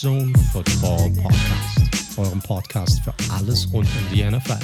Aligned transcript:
Zone 0.00 0.34
Football 0.52 1.10
Podcast, 1.22 2.18
eurem 2.18 2.40
Podcast 2.40 3.00
für 3.00 3.14
alles 3.30 3.72
rund 3.72 3.88
um 3.88 4.14
die 4.14 4.22
NFL. 4.22 4.58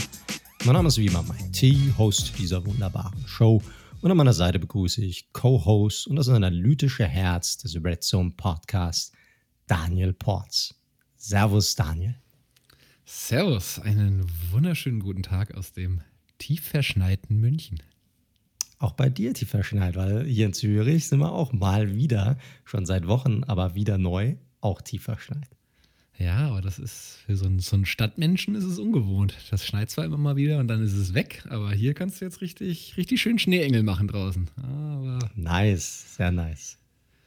Mein 0.67 0.75
Name 0.75 0.89
ist 0.89 0.99
wie 0.99 1.07
immer 1.07 1.23
Mike 1.23 1.51
T, 1.53 1.75
Host 1.97 2.39
dieser 2.39 2.63
wunderbaren 2.67 3.27
Show. 3.27 3.63
Und 4.03 4.11
an 4.11 4.19
meiner 4.19 4.35
Seite 4.35 4.59
begrüße 4.59 5.03
ich 5.03 5.33
Co-Host 5.33 6.07
und 6.07 6.17
das 6.17 6.29
analytische 6.29 7.07
Herz 7.07 7.57
des 7.57 7.83
Red 7.83 8.03
Zone 8.03 8.35
Podcasts, 8.37 9.13
Daniel 9.67 10.13
Porz. 10.13 10.75
Servus, 11.17 11.77
Daniel. 11.77 12.15
Servus, 13.07 13.79
einen 13.79 14.27
wunderschönen 14.51 15.01
guten 15.01 15.23
Tag 15.23 15.55
aus 15.55 15.73
dem 15.73 16.03
tief 16.37 16.63
verschneiten 16.69 17.41
München. 17.41 17.83
Auch 18.79 18.93
bei 18.93 19.09
dir 19.09 19.33
tief 19.33 19.49
verschneit, 19.49 19.97
weil 19.97 20.27
hier 20.27 20.45
in 20.45 20.53
Zürich 20.53 21.09
sind 21.09 21.21
wir 21.21 21.33
auch 21.33 21.55
mal 21.55 21.95
wieder, 21.95 22.37
schon 22.67 22.85
seit 22.85 23.07
Wochen, 23.07 23.45
aber 23.45 23.75
wieder 23.75 23.97
neu, 23.97 24.35
auch 24.63 24.81
tief 24.81 25.03
verschneit. 25.03 25.49
Ja, 26.19 26.49
aber 26.49 26.61
das 26.61 26.79
ist 26.79 27.19
für 27.27 27.37
so 27.37 27.47
einen, 27.47 27.59
so 27.59 27.77
einen 27.77 27.85
Stadtmenschen 27.85 28.55
ist 28.55 28.65
es 28.65 28.79
ungewohnt. 28.79 29.35
Das 29.51 29.67
schneit 29.67 29.91
zwar 29.91 30.05
immer 30.05 30.19
mal 30.19 30.37
wieder 30.37 30.59
und 30.59 30.69
dann 30.69 30.83
ist 30.83 30.95
es 30.95 31.15
weg, 31.15 31.45
aber 31.49 31.73
hier 31.73 31.95
kannst 31.95 32.21
du 32.21 32.25
jetzt 32.25 32.41
richtig, 32.41 32.97
richtig 32.97 33.21
schön 33.21 33.39
Schneeengel 33.39 33.83
machen 33.83 34.09
draußen. 34.09 34.49
Aber 34.57 35.19
nice, 35.35 36.17
sehr 36.17 36.31
nice. 36.31 36.79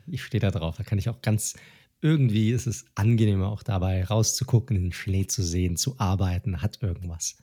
Ich 0.08 0.24
stehe 0.24 0.40
da 0.40 0.52
drauf. 0.52 0.78
Da 0.78 0.84
kann 0.84 0.98
ich 0.98 1.10
auch 1.10 1.22
ganz 1.22 1.56
irgendwie 2.02 2.52
ist 2.52 2.68
es 2.68 2.86
angenehmer 2.94 3.48
auch 3.48 3.64
dabei 3.64 4.04
rauszugucken, 4.04 4.76
den 4.76 4.92
Schnee 4.94 5.26
zu 5.26 5.42
sehen, 5.42 5.76
zu 5.76 6.00
arbeiten, 6.00 6.62
hat 6.62 6.82
irgendwas. 6.82 7.38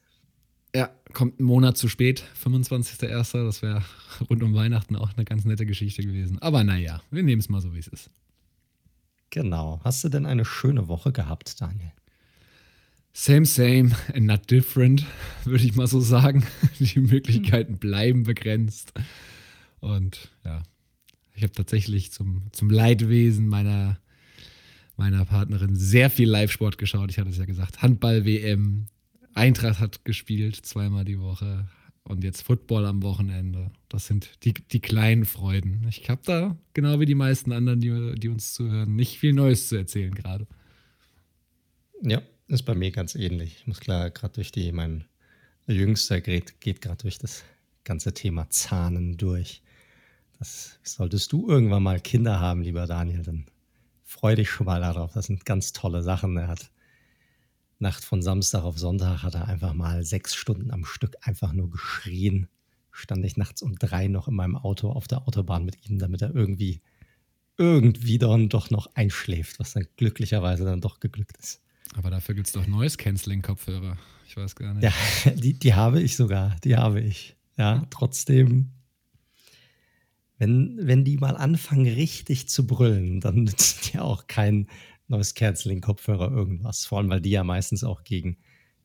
Ja, 0.74 0.88
kommt 1.12 1.38
einen 1.38 1.48
Monat 1.48 1.76
zu 1.76 1.88
spät, 1.88 2.24
25.01. 2.44 3.44
Das 3.44 3.60
wäre 3.60 3.82
rund 4.30 4.42
um 4.42 4.54
Weihnachten 4.54 4.96
auch 4.96 5.12
eine 5.14 5.24
ganz 5.24 5.44
nette 5.44 5.66
Geschichte 5.66 6.02
gewesen. 6.02 6.38
Aber 6.40 6.64
naja, 6.64 7.02
wir 7.10 7.22
nehmen 7.22 7.40
es 7.40 7.48
mal 7.48 7.60
so, 7.60 7.74
wie 7.74 7.80
es 7.80 7.88
ist. 7.88 8.10
Genau. 9.32 9.80
Hast 9.82 10.04
du 10.04 10.10
denn 10.10 10.26
eine 10.26 10.44
schöne 10.44 10.88
Woche 10.88 11.10
gehabt, 11.10 11.58
Daniel? 11.58 11.92
Same, 13.14 13.46
same 13.46 13.92
and 14.12 14.26
not 14.26 14.50
different, 14.50 15.06
würde 15.44 15.64
ich 15.64 15.74
mal 15.74 15.86
so 15.86 16.00
sagen. 16.00 16.46
Die 16.78 17.00
Möglichkeiten 17.00 17.78
bleiben 17.78 18.24
begrenzt. 18.24 18.92
Und 19.80 20.30
ja, 20.44 20.62
ich 21.34 21.42
habe 21.42 21.52
tatsächlich 21.52 22.12
zum, 22.12 22.42
zum 22.52 22.68
Leidwesen 22.68 23.48
meiner, 23.48 23.98
meiner 24.98 25.24
Partnerin 25.24 25.76
sehr 25.76 26.10
viel 26.10 26.28
Live-Sport 26.28 26.76
geschaut. 26.76 27.10
Ich 27.10 27.18
hatte 27.18 27.30
es 27.30 27.38
ja 27.38 27.46
gesagt, 27.46 27.80
Handball-WM, 27.80 28.86
Eintracht 29.32 29.80
hat 29.80 30.04
gespielt 30.04 30.56
zweimal 30.56 31.06
die 31.06 31.18
Woche 31.18 31.70
und 32.04 32.24
jetzt 32.24 32.42
Football 32.42 32.86
am 32.86 33.02
Wochenende. 33.02 33.70
Das 33.88 34.06
sind 34.06 34.44
die, 34.44 34.54
die 34.54 34.80
kleinen 34.80 35.24
Freuden. 35.24 35.86
Ich 35.88 36.08
habe 36.10 36.22
da, 36.24 36.56
genau 36.74 37.00
wie 37.00 37.06
die 37.06 37.14
meisten 37.14 37.52
anderen, 37.52 37.80
die, 37.80 38.14
die 38.18 38.28
uns 38.28 38.52
zuhören, 38.54 38.94
nicht 38.96 39.18
viel 39.18 39.32
Neues 39.32 39.68
zu 39.68 39.76
erzählen 39.76 40.14
gerade. 40.14 40.46
Ja, 42.02 42.22
ist 42.48 42.64
bei 42.64 42.74
mir 42.74 42.90
ganz 42.90 43.14
ähnlich. 43.14 43.56
Ich 43.60 43.66
muss 43.66 43.80
klar, 43.80 44.10
gerade 44.10 44.34
durch 44.34 44.50
die, 44.50 44.72
mein 44.72 45.04
Jüngster 45.66 46.20
geht, 46.20 46.60
geht 46.60 46.80
gerade 46.80 47.02
durch 47.02 47.18
das 47.18 47.44
ganze 47.84 48.12
Thema 48.12 48.50
Zahnen 48.50 49.16
durch. 49.16 49.62
Das 50.38 50.78
solltest 50.82 51.32
du 51.32 51.48
irgendwann 51.48 51.84
mal 51.84 52.00
Kinder 52.00 52.40
haben, 52.40 52.62
lieber 52.62 52.86
Daniel, 52.86 53.22
dann 53.22 53.46
freu 54.04 54.34
dich 54.34 54.50
schon 54.50 54.66
mal 54.66 54.80
darauf. 54.80 55.12
Das 55.12 55.26
sind 55.26 55.46
ganz 55.46 55.72
tolle 55.72 56.02
Sachen. 56.02 56.36
Er 56.36 56.48
hat 56.48 56.70
Nacht 57.82 58.04
von 58.04 58.22
Samstag 58.22 58.62
auf 58.62 58.78
Sonntag 58.78 59.22
hat 59.22 59.34
er 59.34 59.48
einfach 59.48 59.74
mal 59.74 60.04
sechs 60.04 60.34
Stunden 60.34 60.70
am 60.70 60.84
Stück 60.84 61.16
einfach 61.20 61.52
nur 61.52 61.70
geschrien. 61.70 62.48
Stand 62.90 63.24
ich 63.24 63.36
nachts 63.36 63.60
um 63.60 63.74
drei 63.78 64.08
noch 64.08 64.28
in 64.28 64.34
meinem 64.34 64.56
Auto 64.56 64.90
auf 64.90 65.08
der 65.08 65.26
Autobahn 65.28 65.64
mit 65.64 65.88
ihm, 65.88 65.98
damit 65.98 66.22
er 66.22 66.34
irgendwie, 66.34 66.80
irgendwie 67.58 68.18
dann 68.18 68.48
doch 68.48 68.70
noch 68.70 68.94
einschläft, 68.94 69.58
was 69.58 69.74
dann 69.74 69.86
glücklicherweise 69.96 70.64
dann 70.64 70.80
doch 70.80 71.00
geglückt 71.00 71.36
ist. 71.38 71.60
Aber 71.94 72.10
dafür 72.10 72.34
gibt 72.34 72.46
es 72.46 72.52
doch 72.54 72.66
Noise 72.66 72.96
Canceling 72.96 73.42
Kopfhörer. 73.42 73.98
Ich 74.26 74.36
weiß 74.36 74.54
gar 74.56 74.72
nicht. 74.74 74.84
Ja, 74.84 75.30
die, 75.32 75.54
die 75.54 75.74
habe 75.74 76.00
ich 76.00 76.16
sogar. 76.16 76.56
Die 76.64 76.76
habe 76.76 77.00
ich. 77.00 77.36
Ja, 77.58 77.86
trotzdem, 77.90 78.70
wenn, 80.38 80.78
wenn 80.80 81.04
die 81.04 81.18
mal 81.18 81.36
anfangen, 81.36 81.86
richtig 81.86 82.48
zu 82.48 82.66
brüllen, 82.66 83.20
dann 83.20 83.44
nützt 83.44 83.92
ja 83.92 84.02
auch 84.02 84.26
kein 84.26 84.68
neues 85.12 85.34
Canceling-Kopfhörer 85.34 86.30
irgendwas. 86.30 86.84
Vor 86.84 86.98
allem, 86.98 87.10
weil 87.10 87.20
die 87.20 87.30
ja 87.30 87.44
meistens 87.44 87.84
auch 87.84 88.02
gegen, 88.02 88.38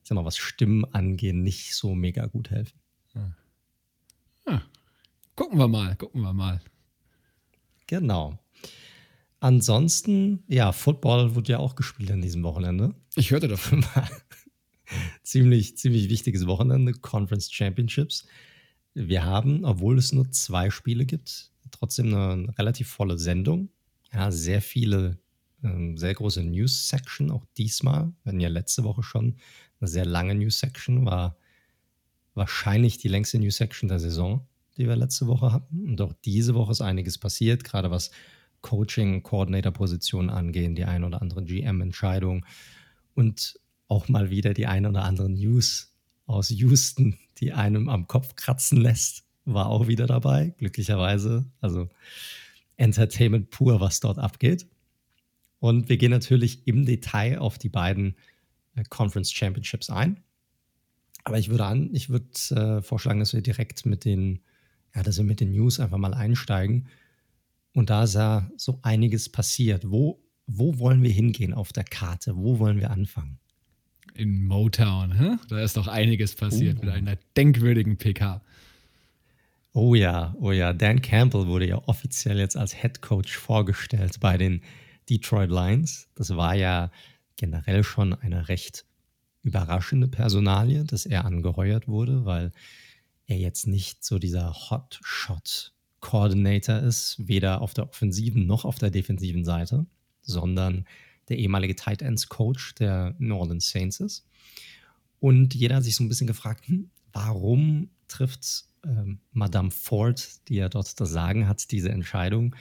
ich 0.04 0.10
sag 0.10 0.16
mal, 0.16 0.26
was 0.26 0.38
Stimmen 0.38 0.86
angehen, 0.86 1.42
nicht 1.42 1.74
so 1.74 1.96
mega 1.96 2.28
gut 2.28 2.52
helfen. 2.52 2.80
Ja. 3.16 3.36
Ja. 4.48 4.62
Gucken 5.36 5.58
wir 5.58 5.68
mal, 5.68 5.96
gucken 5.96 6.22
wir 6.22 6.34
mal. 6.34 6.62
Genau. 7.88 8.38
Ansonsten, 9.40 10.44
ja, 10.48 10.72
Football 10.72 11.36
wurde 11.36 11.54
ja 11.54 11.60
auch 11.60 11.76
gespielt 11.76 12.12
an 12.12 12.22
diesem 12.22 12.44
Wochenende. 12.44 12.96
Ich 13.16 13.32
hörte 13.32 13.48
davon. 13.48 13.86
ziemlich, 15.24 15.78
ziemlich 15.78 16.10
wichtiges 16.10 16.48
Wochenende, 16.48 16.94
Conference 16.94 17.52
Championships. 17.52 18.26
Wir 18.94 19.26
haben, 19.26 19.64
obwohl 19.64 19.98
es 19.98 20.12
nur 20.12 20.32
zwei 20.32 20.72
Spiele 20.72 21.06
gibt, 21.06 21.52
trotzdem 21.72 22.14
eine 22.14 22.58
relativ 22.58 22.88
volle 22.88 23.18
Sendung. 23.18 23.70
Ja, 24.12 24.32
sehr 24.32 24.62
viele 24.62 25.20
ähm, 25.64 25.98
sehr 25.98 26.14
große 26.14 26.44
News-Section, 26.44 27.32
auch 27.32 27.46
diesmal. 27.58 28.12
Hatten 28.26 28.40
ja 28.40 28.50
letzte 28.50 28.84
Woche 28.84 29.04
schon 29.04 29.38
eine 29.80 29.88
sehr 29.88 30.06
lange 30.06 30.36
News-Section, 30.36 31.06
war 31.06 31.38
wahrscheinlich 32.34 32.98
die 32.98 33.08
längste 33.08 33.40
News-Section 33.40 33.90
der 33.90 34.00
Saison, 34.00 34.48
die 34.78 34.88
wir 34.88 34.96
letzte 34.96 35.28
Woche 35.28 35.52
hatten. 35.52 35.88
Und 35.88 36.02
auch 36.02 36.14
diese 36.26 36.54
Woche 36.54 36.72
ist 36.72 36.82
einiges 36.82 37.18
passiert, 37.18 37.64
gerade 37.64 37.92
was 37.92 38.12
Coaching, 38.62 39.24
Coordinator-Positionen 39.24 40.30
angehen, 40.30 40.76
die 40.76 40.86
ein 40.86 41.04
oder 41.04 41.22
andere 41.22 41.44
GM-Entscheidung 41.44 42.46
und 43.14 43.60
auch 43.88 44.10
mal 44.10 44.30
wieder 44.30 44.54
die 44.54 44.68
ein 44.68 44.86
oder 44.86 45.04
andere 45.04 45.30
News 45.30 45.94
aus 46.26 46.50
Houston, 46.50 47.18
die 47.38 47.54
einem 47.54 47.90
am 47.90 48.08
Kopf 48.08 48.36
kratzen 48.36 48.80
lässt, 48.82 49.24
war 49.46 49.68
auch 49.68 49.88
wieder 49.88 50.08
dabei, 50.08 50.54
glücklicherweise. 50.58 51.46
Also 51.62 51.90
Entertainment 52.76 53.50
pur, 53.50 53.80
was 53.80 54.00
dort 54.00 54.20
abgeht. 54.20 54.68
Und 55.60 55.90
wir 55.90 55.98
gehen 55.98 56.12
natürlich 56.12 56.68
im 56.68 56.86
Detail 56.86 57.40
auf 57.40 57.58
die 57.58 57.70
beiden 57.70 58.16
äh, 58.76 58.84
Conference 58.90 59.32
Championships 59.32 59.90
ein. 59.90 60.20
Aber 61.24 61.40
ich 61.40 61.50
würde 61.50 61.66
an, 61.66 61.90
ich 61.94 62.10
würde 62.10 62.28
äh, 62.52 62.82
vorschlagen, 62.82 63.20
dass 63.20 63.34
wir 63.34 63.42
direkt 63.42 63.86
mit 63.86 64.06
den, 64.06 64.40
ja, 64.96 65.04
dass 65.04 65.18
wir 65.18 65.26
mit 65.26 65.40
den 65.40 65.52
News 65.52 65.80
einfach 65.80 65.98
mal 65.98 66.14
einsteigen. 66.14 66.88
Und 67.74 67.90
da 67.90 68.04
ist 68.04 68.16
ja 68.16 68.50
so 68.56 68.80
einiges 68.82 69.30
passiert. 69.30 69.92
Wo, 69.92 70.24
wo 70.46 70.80
wollen 70.80 71.04
wir 71.04 71.12
hingehen 71.12 71.54
auf 71.54 71.74
der 71.74 71.84
Karte? 71.84 72.38
Wo 72.38 72.60
wollen 72.60 72.80
wir 72.80 72.92
anfangen? 72.92 73.40
In 74.14 74.46
Motown, 74.46 75.12
hä? 75.12 75.36
da 75.50 75.60
ist 75.60 75.78
doch 75.78 75.88
einiges 75.88 76.34
passiert 76.34 76.80
uh. 76.80 76.86
mit 76.86 76.94
einer 76.94 77.18
denkwürdigen 77.36 77.98
PK. 77.98 78.42
Oh 79.74 79.94
ja, 79.94 80.34
oh 80.40 80.52
ja. 80.52 80.74
Dan 80.74 81.02
Campbell 81.02 81.46
wurde 81.46 81.68
ja 81.68 81.78
offiziell 81.88 82.40
jetzt 82.40 82.58
als 82.58 82.74
Head 82.74 83.02
Coach 83.02 83.38
vorgestellt 83.38 84.20
bei 84.20 84.38
den 84.38 84.62
Detroit 85.10 85.50
Lions. 85.50 86.08
Das 86.16 86.36
war 86.36 86.56
ja 86.56 86.92
generell 87.36 87.84
schon 87.84 88.14
eine 88.14 88.50
recht 88.50 88.86
überraschende 89.44 90.08
Personalie, 90.08 90.84
dass 90.84 91.06
er 91.06 91.26
angeheuert 91.26 91.88
wurde, 91.88 92.26
weil 92.26 92.52
er 93.28 93.38
jetzt 93.38 93.68
nicht 93.68 94.04
so 94.04 94.18
dieser 94.20 94.54
Hotshot-Coordinator 94.54 96.80
ist, 96.80 97.16
weder 97.20 97.62
auf 97.62 97.74
der 97.74 97.88
offensiven 97.90 98.46
noch 98.46 98.66
auf 98.66 98.78
der 98.80 98.90
defensiven 98.90 99.46
Seite, 99.46 99.86
sondern 100.22 100.86
der 101.30 101.38
ehemalige 101.38 101.76
Tight 101.76 102.02
Ends 102.02 102.28
Coach 102.30 102.76
der 102.76 103.16
Orleans 103.30 103.70
Saints 103.70 104.00
ist. 104.00 104.26
Und 105.20 105.56
jeder 105.56 105.78
hat 105.78 105.84
sich 105.84 105.96
so 105.96 106.04
ein 106.04 106.10
bisschen 106.10 106.28
gefragt, 106.28 106.68
hm, 106.68 106.92
warum 107.12 107.90
trifft 108.08 108.66
ähm, 108.86 109.20
Madame 109.32 109.72
Ford, 109.72 110.48
die 110.48 110.56
ja 110.56 110.70
dort 110.70 111.00
das 111.00 111.10
Sagen 111.10 111.48
hat, 111.48 111.72
diese 111.72 111.90
Entscheidung? 111.90 112.56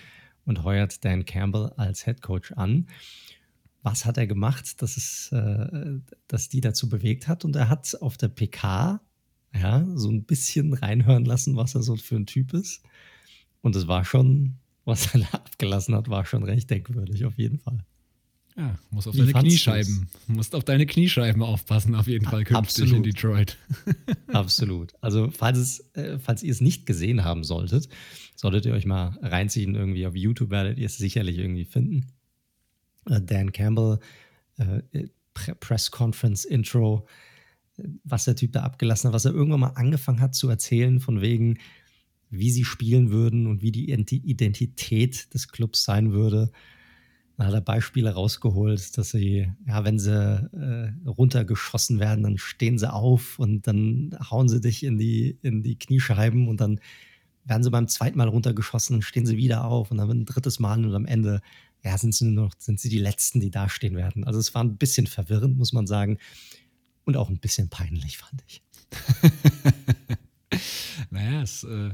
Und 0.46 0.64
heuert 0.64 1.04
Dan 1.04 1.24
Campbell 1.24 1.72
als 1.76 2.04
Head 2.04 2.22
Coach 2.22 2.52
an. 2.52 2.86
Was 3.82 4.04
hat 4.04 4.16
er 4.16 4.26
gemacht, 4.26 4.80
dass, 4.82 4.96
es, 4.96 5.30
äh, 5.32 6.00
dass 6.26 6.48
die 6.48 6.60
dazu 6.60 6.88
bewegt 6.88 7.28
hat? 7.28 7.44
Und 7.44 7.54
er 7.54 7.68
hat 7.68 7.96
auf 8.00 8.16
der 8.16 8.28
PK 8.28 9.00
ja, 9.54 9.84
so 9.94 10.10
ein 10.10 10.24
bisschen 10.24 10.72
reinhören 10.72 11.24
lassen, 11.24 11.56
was 11.56 11.74
er 11.74 11.82
so 11.82 11.96
für 11.96 12.16
ein 12.16 12.26
Typ 12.26 12.52
ist. 12.52 12.82
Und 13.60 13.76
es 13.76 13.86
war 13.88 14.04
schon, 14.04 14.56
was 14.84 15.14
er 15.14 15.20
da 15.20 15.28
abgelassen 15.38 15.94
hat, 15.94 16.08
war 16.08 16.24
schon 16.24 16.44
recht 16.44 16.70
denkwürdig, 16.70 17.24
auf 17.24 17.36
jeden 17.38 17.58
Fall. 17.58 17.84
Ja, 18.56 18.78
muss 18.90 19.06
auf 19.06 19.14
deine 19.14 19.34
Kniescheiben, 19.34 20.08
musst 20.28 20.54
auf 20.54 20.64
deine 20.64 20.86
Kniescheiben 20.86 21.42
aufpassen, 21.42 21.94
auf 21.94 22.06
jeden 22.06 22.24
Fall 22.24 22.44
künftig 22.44 22.56
Absolut. 22.56 22.94
in 22.94 23.02
Detroit. 23.02 23.58
Absolut. 24.28 24.94
Also, 25.02 25.30
falls, 25.30 25.58
es, 25.58 25.80
äh, 25.94 26.18
falls 26.18 26.42
ihr 26.42 26.52
es 26.52 26.62
nicht 26.62 26.86
gesehen 26.86 27.22
haben 27.22 27.44
solltet, 27.44 27.88
solltet 28.34 28.64
ihr 28.64 28.72
euch 28.72 28.86
mal 28.86 29.18
reinziehen. 29.20 29.74
Irgendwie 29.74 30.06
auf 30.06 30.16
YouTube 30.16 30.50
werdet 30.50 30.78
ihr 30.78 30.86
es 30.86 30.96
sicherlich 30.96 31.36
irgendwie 31.36 31.66
finden. 31.66 32.06
Äh, 33.10 33.20
Dan 33.20 33.52
Campbell, 33.52 33.98
äh, 34.56 34.80
Press 35.34 35.90
Conference 35.90 36.46
Intro, 36.46 37.06
was 38.04 38.24
der 38.24 38.36
Typ 38.36 38.52
da 38.52 38.62
abgelassen 38.62 39.08
hat, 39.08 39.14
was 39.14 39.26
er 39.26 39.34
irgendwann 39.34 39.60
mal 39.60 39.72
angefangen 39.74 40.20
hat 40.20 40.34
zu 40.34 40.48
erzählen, 40.48 40.98
von 41.00 41.20
wegen, 41.20 41.58
wie 42.30 42.50
sie 42.50 42.64
spielen 42.64 43.10
würden 43.10 43.46
und 43.46 43.60
wie 43.60 43.70
die 43.70 43.90
Identität 43.90 45.34
des 45.34 45.48
Clubs 45.48 45.84
sein 45.84 46.12
würde 46.12 46.50
Dann 47.36 47.48
hat 47.48 47.54
er 47.54 47.60
Beispiele 47.60 48.14
rausgeholt, 48.14 48.96
dass 48.96 49.10
sie, 49.10 49.52
ja, 49.66 49.84
wenn 49.84 49.98
sie 49.98 50.10
äh, 50.12 51.08
runtergeschossen 51.08 52.00
werden, 52.00 52.24
dann 52.24 52.38
stehen 52.38 52.78
sie 52.78 52.90
auf 52.90 53.38
und 53.38 53.66
dann 53.66 54.16
hauen 54.30 54.48
sie 54.48 54.60
dich 54.60 54.82
in 54.82 54.96
die, 54.96 55.38
in 55.42 55.62
die 55.62 55.78
Kniescheiben 55.78 56.48
und 56.48 56.60
dann 56.60 56.80
werden 57.44 57.62
sie 57.62 57.70
beim 57.70 57.88
zweiten 57.88 58.18
Mal 58.18 58.28
runtergeschossen 58.28 58.96
und 58.96 59.02
stehen 59.02 59.26
sie 59.26 59.36
wieder 59.36 59.66
auf 59.66 59.90
und 59.90 59.98
dann 59.98 60.10
ein 60.10 60.24
drittes 60.24 60.58
Mal 60.58 60.84
und 60.84 60.94
am 60.94 61.06
Ende, 61.06 61.42
ja, 61.84 61.96
sind 61.98 62.14
sie 62.14 62.24
nur 62.24 62.46
noch, 62.46 62.54
sind 62.58 62.80
sie 62.80 62.88
die 62.88 62.98
Letzten, 62.98 63.40
die 63.40 63.50
dastehen 63.50 63.96
werden. 63.96 64.24
Also 64.24 64.38
es 64.38 64.54
war 64.54 64.64
ein 64.64 64.78
bisschen 64.78 65.06
verwirrend, 65.06 65.58
muss 65.58 65.72
man 65.72 65.86
sagen. 65.86 66.18
Und 67.04 67.16
auch 67.16 67.28
ein 67.28 67.38
bisschen 67.38 67.68
peinlich, 67.68 68.18
fand 68.18 68.42
ich. 68.48 68.62
naja, 71.10 71.42
es 71.42 71.62
äh, 71.62 71.90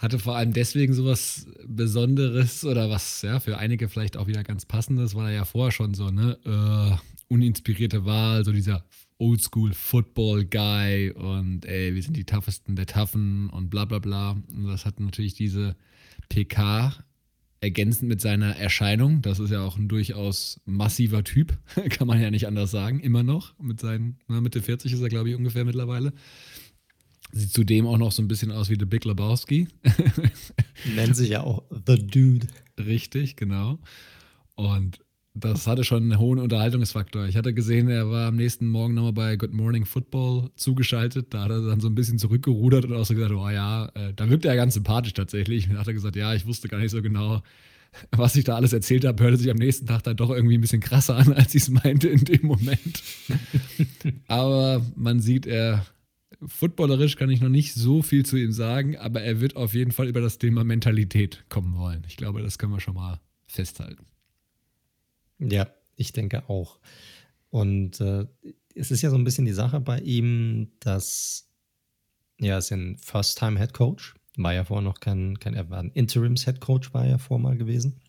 hatte 0.00 0.18
vor 0.18 0.34
allem 0.34 0.52
deswegen 0.52 0.94
sowas 0.94 1.46
Besonderes 1.66 2.64
oder 2.64 2.88
was 2.88 3.20
ja 3.20 3.38
für 3.38 3.58
einige 3.58 3.88
vielleicht 3.88 4.16
auch 4.16 4.26
wieder 4.26 4.42
ganz 4.42 4.64
passendes, 4.64 5.14
weil 5.14 5.26
er 5.26 5.34
ja 5.34 5.44
vorher 5.44 5.72
schon 5.72 5.92
so 5.92 6.10
ne 6.10 6.38
äh, 6.44 6.96
uninspirierte 7.28 8.06
Wahl, 8.06 8.44
so 8.44 8.52
dieser 8.52 8.84
Oldschool 9.18 9.74
Football 9.74 10.46
Guy 10.46 11.10
und 11.10 11.66
ey, 11.66 11.94
wir 11.94 12.02
sind 12.02 12.16
die 12.16 12.24
toughesten 12.24 12.76
der 12.76 12.86
Toughen 12.86 13.50
und 13.50 13.68
bla 13.68 13.84
bla 13.84 13.98
bla. 13.98 14.30
Und 14.30 14.66
das 14.66 14.86
hat 14.86 14.98
natürlich 14.98 15.34
diese 15.34 15.76
PK 16.30 16.94
ergänzend 17.60 18.08
mit 18.08 18.22
seiner 18.22 18.56
Erscheinung. 18.56 19.20
Das 19.20 19.38
ist 19.38 19.50
ja 19.50 19.60
auch 19.62 19.76
ein 19.76 19.88
durchaus 19.88 20.60
massiver 20.64 21.22
Typ, 21.24 21.58
kann 21.90 22.06
man 22.06 22.20
ja 22.20 22.30
nicht 22.30 22.46
anders 22.46 22.70
sagen, 22.70 23.00
immer 23.00 23.22
noch. 23.22 23.58
Mit 23.60 23.80
seinen, 23.80 24.18
na, 24.28 24.40
Mitte 24.40 24.62
40 24.62 24.94
ist 24.94 25.02
er, 25.02 25.10
glaube 25.10 25.28
ich, 25.28 25.36
ungefähr 25.36 25.66
mittlerweile. 25.66 26.14
Sieht 27.32 27.52
zudem 27.52 27.86
auch 27.86 27.98
noch 27.98 28.12
so 28.12 28.22
ein 28.22 28.28
bisschen 28.28 28.50
aus 28.50 28.70
wie 28.70 28.76
The 28.78 28.86
Big 28.86 29.04
Lebowski. 29.04 29.68
Nennt 30.96 31.16
sich 31.16 31.30
ja 31.30 31.42
auch 31.42 31.62
The 31.86 31.96
Dude. 31.96 32.46
Richtig, 32.78 33.36
genau. 33.36 33.78
Und 34.56 35.00
das 35.34 35.66
hatte 35.66 35.84
schon 35.84 36.02
einen 36.02 36.18
hohen 36.18 36.40
Unterhaltungsfaktor. 36.40 37.26
Ich 37.26 37.36
hatte 37.36 37.54
gesehen, 37.54 37.88
er 37.88 38.10
war 38.10 38.28
am 38.28 38.36
nächsten 38.36 38.66
Morgen 38.66 38.94
nochmal 38.94 39.12
bei 39.12 39.36
Good 39.36 39.52
Morning 39.52 39.84
Football 39.84 40.50
zugeschaltet. 40.56 41.32
Da 41.32 41.44
hat 41.44 41.50
er 41.50 41.62
dann 41.62 41.80
so 41.80 41.88
ein 41.88 41.94
bisschen 41.94 42.18
zurückgerudert 42.18 42.84
und 42.84 42.94
auch 42.94 43.06
so 43.06 43.14
gesagt, 43.14 43.32
oh 43.32 43.48
ja, 43.48 43.86
äh, 43.94 44.12
da 44.14 44.28
wirkt 44.28 44.44
er 44.44 44.56
ganz 44.56 44.74
sympathisch 44.74 45.14
tatsächlich. 45.14 45.70
Und 45.70 45.78
hat 45.78 45.86
er 45.86 45.94
gesagt, 45.94 46.16
ja, 46.16 46.34
ich 46.34 46.46
wusste 46.46 46.68
gar 46.68 46.78
nicht 46.78 46.90
so 46.90 47.00
genau, 47.00 47.42
was 48.10 48.36
ich 48.36 48.44
da 48.44 48.56
alles 48.56 48.72
erzählt 48.72 49.04
habe, 49.04 49.22
hörte 49.22 49.36
sich 49.36 49.50
am 49.50 49.56
nächsten 49.56 49.86
Tag 49.86 50.02
dann 50.02 50.16
doch 50.16 50.30
irgendwie 50.30 50.56
ein 50.56 50.60
bisschen 50.60 50.80
krasser 50.80 51.16
an, 51.16 51.32
als 51.32 51.54
ich 51.54 51.62
es 51.62 51.70
meinte 51.70 52.08
in 52.08 52.24
dem 52.24 52.46
Moment. 52.46 53.02
Aber 54.26 54.84
man 54.96 55.20
sieht, 55.20 55.46
er 55.46 55.86
footballerisch 56.46 57.16
kann 57.16 57.30
ich 57.30 57.40
noch 57.40 57.48
nicht 57.48 57.74
so 57.74 58.02
viel 58.02 58.24
zu 58.24 58.36
ihm 58.36 58.52
sagen, 58.52 58.96
aber 58.96 59.22
er 59.22 59.40
wird 59.40 59.56
auf 59.56 59.74
jeden 59.74 59.92
Fall 59.92 60.08
über 60.08 60.20
das 60.20 60.38
Thema 60.38 60.64
Mentalität 60.64 61.44
kommen 61.48 61.76
wollen. 61.76 62.04
Ich 62.08 62.16
glaube, 62.16 62.42
das 62.42 62.58
können 62.58 62.72
wir 62.72 62.80
schon 62.80 62.94
mal 62.94 63.20
festhalten. 63.46 64.06
Ja, 65.38 65.68
ich 65.96 66.12
denke 66.12 66.48
auch. 66.48 66.80
Und 67.50 68.00
äh, 68.00 68.26
es 68.74 68.90
ist 68.90 69.02
ja 69.02 69.10
so 69.10 69.16
ein 69.16 69.24
bisschen 69.24 69.44
die 69.44 69.52
Sache 69.52 69.80
bei 69.80 69.98
ihm, 70.00 70.72
dass 70.80 71.48
ja, 72.40 72.56
es 72.56 72.66
ist 72.66 72.72
ein 72.72 72.96
First-Time-Head 72.96 73.74
Coach. 73.74 74.14
War 74.36 74.54
ja 74.54 74.64
vorher 74.64 74.84
noch 74.84 75.00
kein, 75.00 75.38
kein 75.38 75.54
er 75.54 75.68
war 75.68 75.80
ein 75.80 75.90
Interims-Head 75.90 76.60
Coach, 76.60 76.94
war 76.94 77.06
ja 77.06 77.18
vorher 77.18 77.42
mal 77.42 77.58
gewesen. 77.58 78.00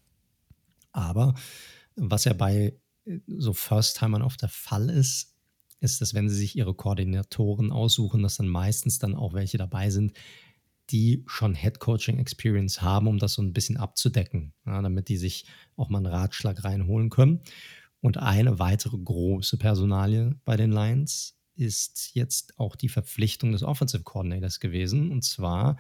Aber 0.94 1.36
was 1.96 2.24
ja 2.24 2.34
bei 2.34 2.80
so 3.28 3.54
First-Timern 3.54 4.22
oft 4.22 4.42
der 4.42 4.50
Fall 4.50 4.90
ist, 4.90 5.31
ist, 5.82 6.00
dass 6.00 6.14
wenn 6.14 6.30
sie 6.30 6.36
sich 6.36 6.56
ihre 6.56 6.74
Koordinatoren 6.74 7.72
aussuchen, 7.72 8.24
dass 8.24 8.38
dann 8.38 8.48
meistens 8.48 9.00
dann 9.00 9.16
auch 9.16 9.34
welche 9.34 9.58
dabei 9.58 9.90
sind, 9.90 10.14
die 10.90 11.24
schon 11.28 11.56
Head 11.56 11.80
Coaching 11.80 12.18
Experience 12.18 12.82
haben, 12.82 13.08
um 13.08 13.18
das 13.18 13.34
so 13.34 13.42
ein 13.42 13.54
bisschen 13.54 13.78
abzudecken, 13.78 14.54
ja, 14.66 14.82
damit 14.82 15.10
die 15.10 15.18
sich 15.18 15.46
auch 15.76 15.90
mal 15.90 15.98
einen 15.98 16.08
Ratschlag 16.08 16.64
reinholen 16.64 17.10
können. 17.10 17.42
Und 18.02 18.18
eine 18.18 18.60
weitere 18.60 18.98
große 18.98 19.58
Personalie 19.58 20.36
bei 20.44 20.58
den 20.58 20.72
Lions 20.72 21.38
ist 21.56 22.12
jetzt 22.14 22.58
auch 22.60 22.76
die 22.76 22.90
Verpflichtung 22.90 23.52
des 23.52 23.64
Offensive 23.64 24.04
Coordinators 24.04 24.60
gewesen, 24.60 25.12
und 25.12 25.24
zwar 25.24 25.78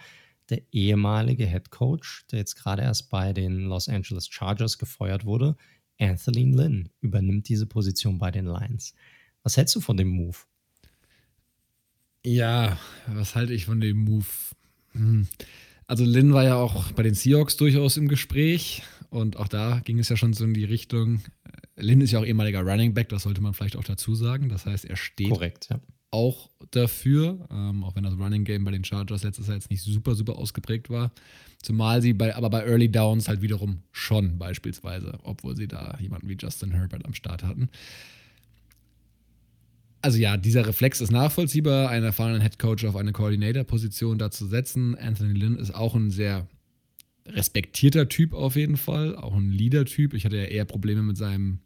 der 0.50 0.62
ehemalige 0.71 1.48
Head 1.48 1.71
Coach, 1.71 2.25
der 2.31 2.39
jetzt 2.39 2.56
gerade 2.56 2.83
erst 2.83 3.09
bei 3.09 3.33
den 3.33 3.62
Los 3.65 3.88
Angeles 3.88 4.27
Chargers 4.27 4.77
gefeuert 4.77 5.25
wurde, 5.25 5.56
Anthony 6.00 6.44
Lynn, 6.44 6.89
übernimmt 7.00 7.48
diese 7.48 7.68
Position 7.68 8.18
bei 8.18 8.31
den 8.31 8.45
Lions. 8.45 8.94
Was 9.43 9.57
hältst 9.57 9.75
du 9.75 9.81
von 9.81 9.97
dem 9.97 10.09
Move? 10.09 10.38
Ja, 12.23 12.77
was 13.07 13.35
halte 13.35 13.53
ich 13.53 13.65
von 13.65 13.81
dem 13.81 13.97
Move? 13.97 14.25
Hm. 14.93 15.27
Also 15.88 16.05
Lynn 16.05 16.33
war 16.33 16.43
ja 16.43 16.55
auch 16.55 16.91
bei 16.93 17.03
den 17.03 17.15
Seahawks 17.15 17.57
durchaus 17.57 17.97
im 17.97 18.07
Gespräch 18.07 18.83
und 19.09 19.35
auch 19.38 19.47
da 19.47 19.81
ging 19.83 19.99
es 19.99 20.07
ja 20.09 20.15
schon 20.15 20.33
so 20.33 20.45
in 20.45 20.53
die 20.53 20.63
Richtung. 20.63 21.21
Äh, 21.75 21.81
Lynn 21.81 22.01
ist 22.01 22.11
ja 22.11 22.19
auch 22.19 22.25
ehemaliger 22.25 22.61
Running 22.61 22.93
Back, 22.93 23.09
das 23.09 23.23
sollte 23.23 23.41
man 23.41 23.53
vielleicht 23.53 23.75
auch 23.75 23.83
dazu 23.83 24.15
sagen. 24.15 24.47
Das 24.49 24.65
heißt, 24.65 24.85
er 24.85 24.95
steht 24.95 25.29
Korrekt, 25.29 25.67
ja. 25.69 25.81
auch 26.11 26.49
dafür, 26.69 27.45
ähm, 27.51 27.83
auch 27.83 27.95
wenn 27.95 28.03
das 28.03 28.13
Running 28.13 28.45
Game 28.45 28.63
bei 28.63 28.71
den 28.71 28.85
Chargers 28.85 29.23
letztes 29.23 29.47
Jahr 29.47 29.55
jetzt 29.55 29.69
nicht 29.69 29.81
super, 29.81 30.15
super 30.15 30.38
ausgeprägt 30.38 30.89
war. 30.89 31.11
Zumal 31.61 32.01
sie 32.01 32.13
bei, 32.13 32.35
aber 32.35 32.49
bei 32.49 32.65
Early 32.65 32.89
Downs 32.89 33.27
halt 33.27 33.41
wiederum 33.41 33.81
schon 33.91 34.38
beispielsweise, 34.38 35.19
obwohl 35.23 35.57
sie 35.57 35.67
da 35.67 35.97
jemanden 35.99 36.29
wie 36.29 36.38
Justin 36.39 36.71
Herbert 36.71 37.05
am 37.05 37.13
Start 37.13 37.43
hatten. 37.43 37.69
Also 40.01 40.18
ja, 40.18 40.38
dieser 40.38 40.65
Reflex 40.65 41.00
ist 41.00 41.12
nachvollziehbar, 41.12 41.89
einen 41.89 42.06
erfahrenen 42.06 42.42
Headcoach 42.42 42.86
auf 42.88 42.95
eine 42.95 43.12
Coordinator-Position 43.12 44.18
da 44.18 44.31
zu 44.31 44.48
setzen. 44.48 44.98
Anthony 44.98 45.33
Lynn 45.33 45.57
ist 45.57 45.75
auch 45.75 45.95
ein 45.95 46.09
sehr 46.09 46.48
respektierter 47.27 48.09
Typ 48.09 48.33
auf 48.33 48.56
jeden 48.56 48.77
Fall, 48.77 49.15
auch 49.15 49.36
ein 49.36 49.51
Leader-Typ. 49.51 50.13
Ich 50.13 50.25
hatte 50.25 50.38
ja 50.38 50.44
eher 50.44 50.65
Probleme 50.65 51.03
mit 51.03 51.18
seinem 51.18 51.59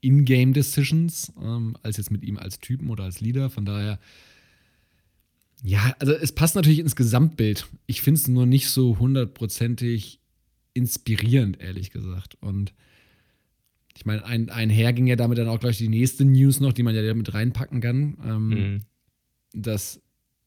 In-Game-Decisions 0.00 1.32
ähm, 1.42 1.76
als 1.82 1.98
jetzt 1.98 2.10
mit 2.10 2.22
ihm 2.22 2.38
als 2.38 2.58
Typen 2.58 2.88
oder 2.88 3.04
als 3.04 3.20
Leader. 3.20 3.50
Von 3.50 3.66
daher, 3.66 3.98
ja, 5.62 5.94
also 5.98 6.12
es 6.12 6.32
passt 6.32 6.54
natürlich 6.54 6.78
ins 6.78 6.96
Gesamtbild. 6.96 7.66
Ich 7.86 8.00
finde 8.00 8.20
es 8.20 8.28
nur 8.28 8.46
nicht 8.46 8.70
so 8.70 8.98
hundertprozentig 8.98 10.20
inspirierend, 10.72 11.60
ehrlich 11.60 11.90
gesagt. 11.90 12.36
Und 12.40 12.72
ich 14.06 14.08
meine, 14.08 14.24
ein, 14.24 14.50
einher 14.50 14.92
ging 14.92 15.08
ja 15.08 15.16
damit 15.16 15.36
dann 15.36 15.48
auch 15.48 15.58
gleich 15.58 15.78
die 15.78 15.88
nächste 15.88 16.24
News 16.24 16.60
noch, 16.60 16.72
die 16.72 16.84
man 16.84 16.94
ja 16.94 17.12
mit 17.12 17.34
reinpacken 17.34 17.80
kann. 17.80 18.16
Ähm, 18.24 18.48
mhm. 18.48 18.80
Dass 19.52 20.00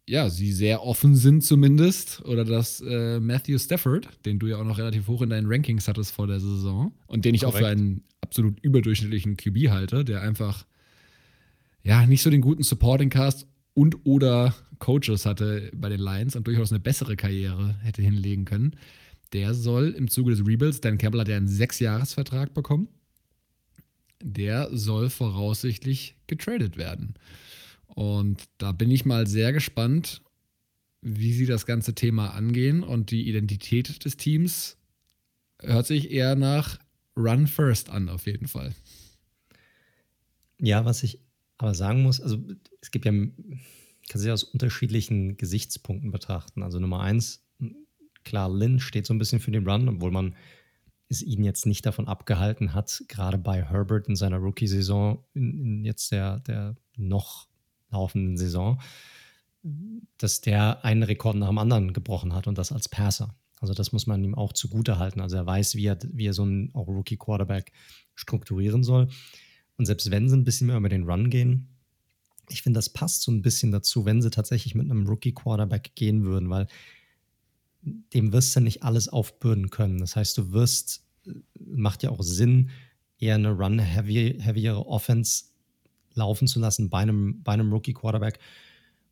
ja, 0.08 0.30
sie 0.30 0.54
sehr 0.54 0.82
offen 0.82 1.14
sind 1.18 1.44
zumindest. 1.44 2.24
Oder 2.24 2.46
dass 2.46 2.80
äh, 2.80 3.20
Matthew 3.20 3.58
Stafford, 3.58 4.08
den 4.26 4.40
du 4.40 4.48
ja 4.48 4.56
auch 4.56 4.64
noch 4.64 4.78
relativ 4.78 5.10
hoch 5.10 5.24
in 5.24 5.30
deinen 5.30 5.52
Rankings 5.52 5.90
hattest 5.90 6.14
vor 6.14 6.26
der 6.26 6.40
Saison 6.40 6.94
und 7.08 7.26
den 7.26 7.36
ich 7.36 7.42
Korrekt. 7.42 7.58
auch 7.58 7.60
für 7.60 7.68
einen 7.68 8.06
absolut 8.22 8.58
überdurchschnittlichen 8.62 9.36
QB 9.36 9.72
halte, 9.72 10.06
der 10.06 10.22
einfach 10.22 10.66
ja 11.84 12.06
nicht 12.06 12.22
so 12.22 12.30
den 12.30 12.40
guten 12.40 12.64
Supporting 12.64 13.10
Cast 13.10 13.46
und 13.74 14.06
oder 14.06 14.56
Coaches 14.78 15.26
hatte 15.26 15.70
bei 15.76 15.90
den 15.90 16.00
Lions 16.00 16.38
und 16.38 16.48
durchaus 16.48 16.72
eine 16.72 16.80
bessere 16.80 17.18
Karriere 17.18 17.76
hätte 17.84 18.02
hinlegen 18.02 18.46
können. 18.46 18.78
Der 19.34 19.54
soll 19.54 19.90
im 19.90 20.08
Zuge 20.08 20.32
des 20.32 20.48
Rebuilds, 20.48 20.80
Dan 20.80 20.98
Campbell 20.98 21.20
hat 21.20 21.28
ja 21.28 21.36
einen 21.36 21.50
Sechsjahresvertrag 21.50 22.54
bekommen 22.54 22.88
der 24.22 24.70
soll 24.72 25.10
voraussichtlich 25.10 26.16
getradet 26.28 26.78
werden. 26.78 27.16
Und 27.88 28.44
da 28.58 28.72
bin 28.72 28.92
ich 28.92 29.06
mal 29.06 29.28
sehr 29.28 29.52
gespannt, 29.54 30.22
wie 31.02 31.34
sie 31.34 31.46
das 31.46 31.66
ganze 31.66 31.96
Thema 31.96 32.34
angehen. 32.34 32.84
Und 32.84 33.12
die 33.12 33.28
Identität 33.28 34.04
des 34.06 34.18
Teams 34.18 34.78
hört 35.62 35.88
sich 35.88 36.12
eher 36.12 36.36
nach 36.36 36.80
Run 37.18 37.48
First 37.48 37.90
an, 37.90 38.10
auf 38.10 38.26
jeden 38.28 38.48
Fall. 38.48 38.74
Ja, 40.60 40.86
was 40.86 41.04
ich 41.04 41.20
aber 41.58 41.74
sagen 41.74 42.04
muss, 42.04 42.22
also 42.22 42.38
es 42.82 42.92
gibt 42.92 43.06
ja, 43.06 43.12
kann 43.12 43.34
sich 44.14 44.32
aus 44.32 44.44
unterschiedlichen 44.44 45.38
Gesichtspunkten 45.38 46.12
betrachten. 46.12 46.64
Also 46.64 46.80
Nummer 46.80 47.02
eins, 47.02 47.44
klar, 48.24 48.50
Lynn 48.50 48.80
steht 48.80 49.06
so 49.06 49.14
ein 49.14 49.20
bisschen 49.20 49.40
für 49.40 49.52
den 49.52 49.68
Run, 49.68 49.88
obwohl 49.90 50.12
man 50.12 50.36
es 51.10 51.24
ihn 51.24 51.44
jetzt 51.44 51.66
nicht 51.66 51.86
davon 51.86 52.08
abgehalten 52.08 52.74
hat, 52.74 53.04
gerade 53.08 53.38
bei 53.38 53.64
Herbert 53.64 54.08
in 54.08 54.16
seiner 54.16 54.38
Rookie-Saison, 54.38 55.24
in, 55.34 55.58
in, 55.58 55.86
jetzt 55.86 56.12
der, 56.12 56.40
der 56.42 56.76
noch 56.96 57.48
laufenden 57.90 58.38
Saison, 58.38 58.80
dass 60.18 60.42
der 60.42 60.86
einen 60.86 61.04
Rekord 61.04 61.36
nach 61.36 61.48
dem 61.48 61.58
anderen 61.58 61.94
gebrochen 61.94 62.34
hat 62.34 62.48
und 62.48 62.58
das 62.58 62.72
als 62.72 62.88
Passer. 62.88 63.36
Also 63.60 63.74
das 63.74 63.92
muss 63.92 64.08
man 64.08 64.24
ihm 64.24 64.36
auch 64.36 64.54
zugute 64.54 65.00
halten. 65.00 65.20
Also 65.20 65.36
er 65.36 65.46
weiß, 65.46 65.76
wie 65.76 65.86
er, 65.86 65.98
wie 66.14 66.28
er 66.28 66.34
so 66.34 66.44
einen 66.44 66.72
Rookie-Quarterback 66.72 67.74
strukturieren 68.16 68.84
soll. 68.84 69.10
Und 69.78 69.86
selbst 69.86 70.12
wenn 70.12 70.30
sie 70.30 70.38
ein 70.38 70.46
bisschen 70.46 70.68
mehr 70.68 70.78
über 70.78 70.90
den 70.90 71.10
Run 71.10 71.30
gehen, 71.30 71.68
ich 72.50 72.62
finde, 72.62 72.78
das 72.78 72.90
passt 72.90 73.22
so 73.24 73.32
ein 73.32 73.42
bisschen 73.42 73.72
dazu, 73.72 74.06
wenn 74.06 74.22
sie 74.22 74.30
tatsächlich 74.30 74.76
mit 74.76 74.90
einem 74.90 75.08
Rookie-Quarterback 75.08 75.96
gehen 75.96 76.24
würden, 76.24 76.50
weil 76.50 76.68
dem 77.82 78.34
wirst 78.34 78.56
du 78.56 78.60
nicht 78.60 78.84
alles 78.84 79.08
aufbürden 79.08 79.70
können. 79.70 80.00
Das 80.00 80.16
heißt, 80.16 80.38
du 80.38 80.52
wirst, 80.52 81.04
macht 81.60 82.04
ja 82.04 82.10
auch 82.10 82.22
Sinn, 82.22 82.70
eher 83.18 83.36
eine 83.36 83.52
run-heaviere 83.52 84.86
Offense 84.88 85.46
laufen 86.14 86.48
zu 86.48 86.60
lassen 86.60 86.90
bei 86.90 87.00
einem, 87.00 87.42
bei 87.44 87.54
einem 87.54 87.72
Rookie-Quarterback. 87.72 88.40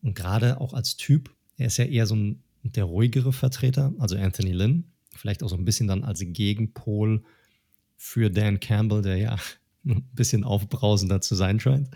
Und 0.01 0.15
gerade 0.15 0.59
auch 0.62 0.74
als 0.74 0.97
Typ, 0.97 1.33
er 1.57 1.67
ist 1.67 1.77
ja 1.77 1.86
eher 1.86 2.05
so 2.05 2.15
ein, 2.15 2.43
der 2.63 2.86
ruhigere 2.86 3.33
Vertreter, 3.33 3.93
also 4.00 4.17
Anthony 4.17 4.51
Lynn, 4.51 4.86
vielleicht 5.15 5.43
auch 5.43 5.50
so 5.50 5.55
ein 5.55 5.65
bisschen 5.65 5.88
dann 5.88 6.03
als 6.03 6.19
Gegenpol 6.19 7.24
für 7.95 8.29
Dan 8.29 8.59
Campbell, 8.59 9.01
der 9.01 9.17
ja 9.17 9.38
ein 9.86 10.03
bisschen 10.13 10.43
aufbrausender 10.43 11.21
zu 11.21 11.36
sein 11.36 11.59
scheint, 11.59 11.89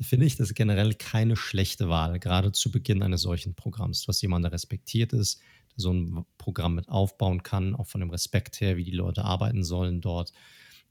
finde 0.00 0.26
ich 0.26 0.36
das 0.36 0.54
generell 0.54 0.94
keine 0.94 1.36
schlechte 1.36 1.88
Wahl, 1.88 2.18
gerade 2.18 2.52
zu 2.52 2.70
Beginn 2.70 3.02
eines 3.02 3.22
solchen 3.22 3.54
Programms. 3.54 4.06
Jemanden, 4.20 4.44
der 4.44 4.52
respektiert 4.52 5.12
ist, 5.12 5.40
so 5.76 5.92
ein 5.92 6.24
Programm 6.38 6.76
mit 6.76 6.88
aufbauen 6.88 7.42
kann, 7.42 7.74
auch 7.74 7.86
von 7.86 8.00
dem 8.00 8.10
Respekt 8.10 8.60
her, 8.60 8.76
wie 8.76 8.84
die 8.84 8.90
Leute 8.90 9.24
arbeiten 9.24 9.64
sollen 9.64 10.00
dort, 10.00 10.32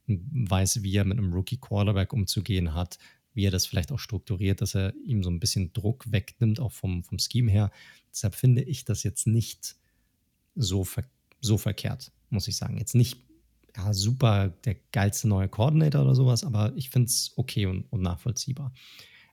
weiß, 0.06 0.82
wie 0.82 0.94
er 0.94 1.04
mit 1.04 1.18
einem 1.18 1.32
Rookie-Quarterback 1.32 2.12
umzugehen 2.12 2.74
hat, 2.74 2.98
wie 3.32 3.46
er 3.46 3.50
das 3.50 3.66
vielleicht 3.66 3.92
auch 3.92 3.98
strukturiert, 3.98 4.60
dass 4.60 4.74
er 4.74 4.94
ihm 5.04 5.22
so 5.22 5.30
ein 5.30 5.40
bisschen 5.40 5.72
Druck 5.72 6.10
wegnimmt, 6.10 6.60
auch 6.60 6.72
vom, 6.72 7.02
vom 7.02 7.18
Scheme 7.18 7.50
her. 7.50 7.70
Deshalb 8.10 8.34
finde 8.34 8.62
ich 8.62 8.84
das 8.84 9.02
jetzt 9.02 9.26
nicht 9.26 9.76
so, 10.54 10.84
ver 10.84 11.04
so 11.40 11.58
verkehrt, 11.58 12.12
muss 12.30 12.48
ich 12.48 12.56
sagen. 12.56 12.78
Jetzt 12.78 12.94
nicht 12.94 13.18
ja, 13.76 13.92
super 13.92 14.48
der 14.64 14.76
geilste 14.92 15.28
neue 15.28 15.48
Coordinator 15.48 16.02
oder 16.02 16.14
sowas, 16.14 16.44
aber 16.44 16.72
ich 16.76 16.90
finde 16.90 17.08
es 17.08 17.32
okay 17.36 17.66
und, 17.66 17.84
und, 17.90 18.02
nachvollziehbar. 18.02 18.72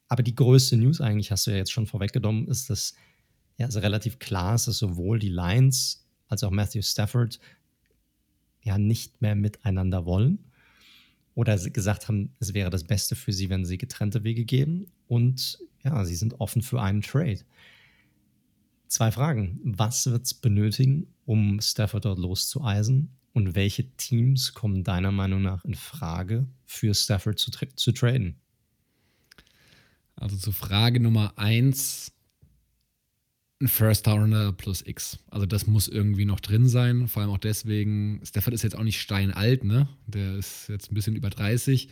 Aber 0.07 0.23
die 0.23 0.35
größte 0.35 0.77
News 0.77 0.99
eigentlich, 0.99 1.31
hast 1.31 1.47
du 1.47 1.51
ja 1.51 1.57
jetzt 1.57 1.71
schon 1.71 1.87
vorweggenommen, 1.87 2.47
ist, 2.47 2.69
dass 2.69 2.95
ja, 3.61 3.67
also 3.67 3.79
relativ 3.79 4.19
klar 4.19 4.55
ist, 4.55 4.67
dass 4.67 4.79
sowohl 4.79 5.19
die 5.19 5.29
Lions 5.29 6.03
als 6.27 6.43
auch 6.43 6.51
Matthew 6.51 6.81
Stafford 6.81 7.39
ja 8.63 8.77
nicht 8.77 9.21
mehr 9.21 9.35
miteinander 9.35 10.05
wollen 10.05 10.51
oder 11.35 11.57
gesagt 11.57 12.07
haben, 12.07 12.33
es 12.39 12.53
wäre 12.53 12.71
das 12.71 12.83
Beste 12.83 13.15
für 13.15 13.31
sie, 13.31 13.49
wenn 13.49 13.65
sie 13.65 13.77
getrennte 13.77 14.23
Wege 14.23 14.45
gehen. 14.45 14.87
Und 15.07 15.59
ja, 15.83 16.03
sie 16.05 16.15
sind 16.15 16.39
offen 16.39 16.61
für 16.61 16.81
einen 16.81 17.01
Trade. 17.01 17.41
Zwei 18.87 19.11
Fragen. 19.11 19.59
Was 19.63 20.07
wird 20.07 20.25
es 20.25 20.33
benötigen, 20.33 21.13
um 21.25 21.61
Stafford 21.61 22.05
dort 22.05 22.19
loszueisen? 22.19 23.15
Und 23.33 23.55
welche 23.55 23.89
Teams 23.95 24.53
kommen 24.53 24.83
deiner 24.83 25.11
Meinung 25.11 25.43
nach 25.43 25.63
in 25.63 25.75
Frage, 25.75 26.47
für 26.65 26.93
Stafford 26.93 27.39
zu, 27.39 27.51
tra 27.51 27.67
zu 27.75 27.91
traden? 27.91 28.37
Also 30.15 30.35
zur 30.35 30.53
Frage 30.53 30.99
Nummer 30.99 31.37
eins, 31.37 32.11
ein 33.61 33.67
First 33.67 34.07
Rounder 34.07 34.51
plus 34.51 34.83
X. 34.85 35.19
Also 35.29 35.45
das 35.45 35.67
muss 35.67 35.87
irgendwie 35.87 36.25
noch 36.25 36.39
drin 36.39 36.67
sein. 36.67 37.07
Vor 37.07 37.21
allem 37.21 37.31
auch 37.31 37.37
deswegen, 37.37 38.21
Stafford 38.23 38.53
ist 38.53 38.63
jetzt 38.63 38.77
auch 38.77 38.83
nicht 38.83 38.99
steinalt, 38.99 39.63
ne? 39.63 39.87
Der 40.07 40.35
ist 40.35 40.67
jetzt 40.69 40.91
ein 40.91 40.95
bisschen 40.95 41.15
über 41.15 41.29
30, 41.29 41.89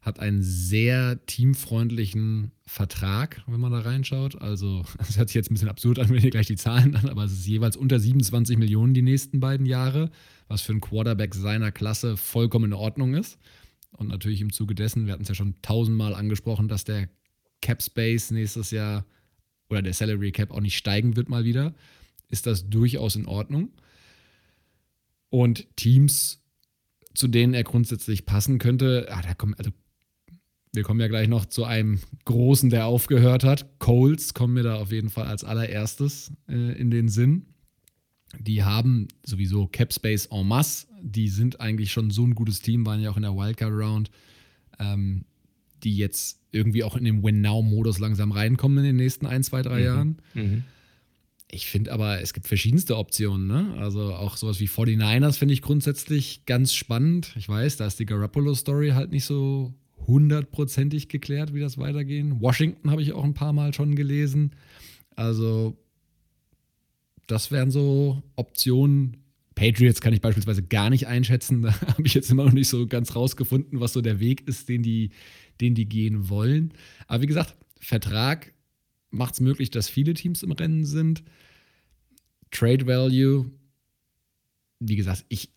hat 0.00 0.18
einen 0.18 0.42
sehr 0.42 1.24
teamfreundlichen 1.26 2.52
Vertrag, 2.66 3.42
wenn 3.46 3.60
man 3.60 3.72
da 3.72 3.80
reinschaut. 3.80 4.40
Also, 4.40 4.84
es 4.98 5.18
hört 5.18 5.28
sich 5.28 5.34
jetzt 5.34 5.50
ein 5.50 5.54
bisschen 5.54 5.68
absurd 5.68 5.98
an, 5.98 6.08
wenn 6.08 6.22
ihr 6.22 6.30
gleich 6.30 6.46
die 6.46 6.56
Zahlen 6.56 6.96
an, 6.96 7.08
aber 7.08 7.24
es 7.24 7.32
ist 7.32 7.46
jeweils 7.46 7.76
unter 7.76 8.00
27 8.00 8.56
Millionen 8.58 8.94
die 8.94 9.02
nächsten 9.02 9.40
beiden 9.40 9.66
Jahre, 9.66 10.10
was 10.48 10.62
für 10.62 10.72
einen 10.72 10.80
Quarterback 10.80 11.34
seiner 11.34 11.70
Klasse 11.70 12.16
vollkommen 12.16 12.66
in 12.66 12.72
Ordnung 12.72 13.14
ist. 13.14 13.38
Und 13.92 14.08
natürlich 14.08 14.40
im 14.40 14.52
Zuge 14.52 14.74
dessen, 14.74 15.06
wir 15.06 15.12
hatten 15.12 15.22
es 15.22 15.28
ja 15.28 15.34
schon 15.34 15.56
tausendmal 15.62 16.14
angesprochen, 16.14 16.68
dass 16.68 16.84
der 16.84 17.08
Cap 17.60 17.82
Space 17.82 18.30
nächstes 18.30 18.70
Jahr 18.70 19.04
oder 19.70 19.82
der 19.82 19.94
Salary 19.94 20.32
Cap 20.32 20.50
auch 20.50 20.60
nicht 20.60 20.76
steigen 20.76 21.16
wird 21.16 21.28
mal 21.28 21.44
wieder, 21.44 21.74
ist 22.28 22.46
das 22.46 22.68
durchaus 22.68 23.16
in 23.16 23.26
Ordnung. 23.26 23.70
Und 25.30 25.66
Teams, 25.76 26.42
zu 27.14 27.28
denen 27.28 27.54
er 27.54 27.64
grundsätzlich 27.64 28.26
passen 28.26 28.58
könnte, 28.58 29.06
ah, 29.10 29.22
da 29.22 29.34
kommen, 29.34 29.54
also 29.54 29.70
wir 30.72 30.82
kommen 30.82 31.00
ja 31.00 31.08
gleich 31.08 31.28
noch 31.28 31.46
zu 31.46 31.64
einem 31.64 32.00
großen, 32.24 32.70
der 32.70 32.86
aufgehört 32.86 33.42
hat. 33.44 33.78
Coles 33.78 34.34
kommen 34.34 34.54
mir 34.54 34.62
da 34.62 34.76
auf 34.76 34.92
jeden 34.92 35.10
Fall 35.10 35.26
als 35.26 35.42
allererstes 35.42 36.32
äh, 36.48 36.78
in 36.78 36.90
den 36.90 37.08
Sinn. 37.08 37.46
Die 38.38 38.62
haben 38.62 39.08
sowieso 39.24 39.66
Cap 39.66 39.92
Space 39.92 40.26
en 40.26 40.46
masse. 40.46 40.86
Die 41.02 41.28
sind 41.28 41.60
eigentlich 41.60 41.90
schon 41.90 42.10
so 42.10 42.24
ein 42.24 42.36
gutes 42.36 42.60
Team, 42.60 42.86
waren 42.86 43.00
ja 43.00 43.10
auch 43.10 43.16
in 43.16 43.22
der 43.22 43.34
Wildcard 43.34 43.72
Round. 43.72 44.10
Ähm, 44.78 45.24
die 45.84 45.96
jetzt 45.96 46.40
irgendwie 46.52 46.84
auch 46.84 46.96
in 46.96 47.04
den 47.04 47.22
Win-Now-Modus 47.22 47.98
langsam 47.98 48.32
reinkommen 48.32 48.78
in 48.78 48.84
den 48.84 48.96
nächsten 48.96 49.26
ein, 49.26 49.42
zwei, 49.42 49.62
drei 49.62 49.78
mhm. 49.78 49.84
Jahren. 49.84 50.16
Mhm. 50.34 50.64
Ich 51.52 51.66
finde 51.66 51.92
aber, 51.92 52.20
es 52.20 52.32
gibt 52.32 52.46
verschiedenste 52.46 52.96
Optionen. 52.96 53.46
Ne? 53.48 53.74
Also 53.78 54.14
auch 54.14 54.36
sowas 54.36 54.60
wie 54.60 54.68
49ers 54.68 55.36
finde 55.36 55.54
ich 55.54 55.62
grundsätzlich 55.62 56.46
ganz 56.46 56.72
spannend. 56.74 57.34
Ich 57.36 57.48
weiß, 57.48 57.76
da 57.76 57.86
ist 57.86 57.98
die 57.98 58.06
Garoppolo-Story 58.06 58.90
halt 58.90 59.10
nicht 59.10 59.24
so 59.24 59.74
hundertprozentig 60.06 61.08
geklärt, 61.08 61.52
wie 61.52 61.60
das 61.60 61.76
weitergehen. 61.76 62.40
Washington 62.40 62.90
habe 62.90 63.02
ich 63.02 63.12
auch 63.12 63.24
ein 63.24 63.34
paar 63.34 63.52
Mal 63.52 63.74
schon 63.74 63.96
gelesen. 63.96 64.52
Also 65.16 65.76
das 67.26 67.50
wären 67.50 67.70
so 67.70 68.22
Optionen, 68.36 69.19
Patriots 69.60 70.00
kann 70.00 70.14
ich 70.14 70.22
beispielsweise 70.22 70.62
gar 70.62 70.88
nicht 70.88 71.06
einschätzen. 71.06 71.60
Da 71.70 71.78
habe 71.82 72.06
ich 72.06 72.14
jetzt 72.14 72.30
immer 72.30 72.46
noch 72.46 72.52
nicht 72.52 72.68
so 72.68 72.86
ganz 72.86 73.14
rausgefunden, 73.14 73.78
was 73.78 73.92
so 73.92 74.00
der 74.00 74.18
Weg 74.18 74.48
ist, 74.48 74.70
den 74.70 74.82
die, 74.82 75.10
den 75.60 75.74
die 75.74 75.86
gehen 75.86 76.30
wollen. 76.30 76.72
Aber 77.06 77.22
wie 77.22 77.26
gesagt, 77.26 77.56
Vertrag 77.78 78.54
macht 79.10 79.34
es 79.34 79.40
möglich, 79.40 79.70
dass 79.70 79.90
viele 79.90 80.14
Teams 80.14 80.42
im 80.42 80.52
Rennen 80.52 80.86
sind. 80.86 81.22
Trade 82.50 82.86
Value, 82.86 83.50
wie 84.78 84.96
gesagt, 84.96 85.26
ich 85.28 85.50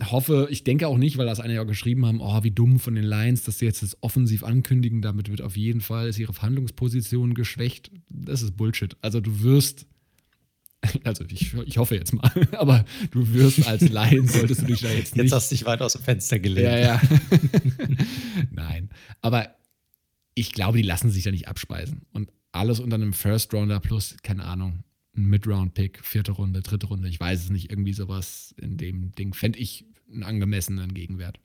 hoffe, 0.00 0.46
ich 0.50 0.62
denke 0.62 0.86
auch 0.86 0.98
nicht, 0.98 1.18
weil 1.18 1.26
das 1.26 1.40
eine 1.40 1.54
ja 1.54 1.64
geschrieben 1.64 2.06
haben, 2.06 2.20
oh, 2.20 2.44
wie 2.44 2.52
dumm 2.52 2.78
von 2.78 2.94
den 2.94 3.04
Lions, 3.04 3.42
dass 3.42 3.58
sie 3.58 3.66
jetzt 3.66 3.82
das 3.82 3.96
offensiv 4.02 4.44
ankündigen, 4.44 5.02
damit 5.02 5.28
wird 5.28 5.42
auf 5.42 5.56
jeden 5.56 5.80
Fall 5.80 6.08
ist 6.08 6.18
ihre 6.20 6.32
Verhandlungsposition 6.32 7.34
geschwächt. 7.34 7.90
Das 8.08 8.42
ist 8.42 8.56
Bullshit. 8.56 8.96
Also 9.00 9.20
du 9.20 9.42
wirst 9.42 9.86
also 11.04 11.24
ich, 11.28 11.54
ich 11.54 11.78
hoffe 11.78 11.94
jetzt 11.94 12.12
mal, 12.12 12.30
aber 12.52 12.84
du 13.10 13.32
wirst 13.32 13.66
als 13.66 13.88
Laien, 13.88 14.26
solltest 14.26 14.62
du 14.62 14.66
dich 14.66 14.80
da 14.80 14.90
jetzt 14.90 15.16
nicht. 15.16 15.24
Jetzt 15.24 15.32
hast 15.32 15.50
du 15.50 15.54
dich 15.54 15.64
weit 15.64 15.80
aus 15.80 15.92
dem 15.92 16.02
Fenster 16.02 16.38
gelegt. 16.38 16.66
Ja, 16.66 16.78
ja. 16.78 17.02
Nein, 18.50 18.90
aber 19.20 19.54
ich 20.34 20.52
glaube, 20.52 20.78
die 20.78 20.84
lassen 20.84 21.10
sich 21.10 21.24
da 21.24 21.30
nicht 21.30 21.48
abspeisen. 21.48 22.02
Und 22.12 22.30
alles 22.52 22.80
unter 22.80 22.96
einem 22.96 23.12
First 23.12 23.52
Rounder 23.54 23.80
plus, 23.80 24.16
keine 24.22 24.44
Ahnung, 24.44 24.84
ein 25.16 25.26
Mid-Round-Pick, 25.26 26.04
vierte 26.04 26.32
Runde, 26.32 26.62
dritte 26.62 26.86
Runde, 26.86 27.08
ich 27.08 27.20
weiß 27.20 27.44
es 27.44 27.50
nicht, 27.50 27.70
irgendwie 27.70 27.92
sowas 27.92 28.54
in 28.58 28.76
dem 28.76 29.14
Ding, 29.14 29.34
fände 29.34 29.58
ich 29.58 29.84
einen 30.10 30.22
angemessenen 30.22 30.94
Gegenwert. 30.94 31.38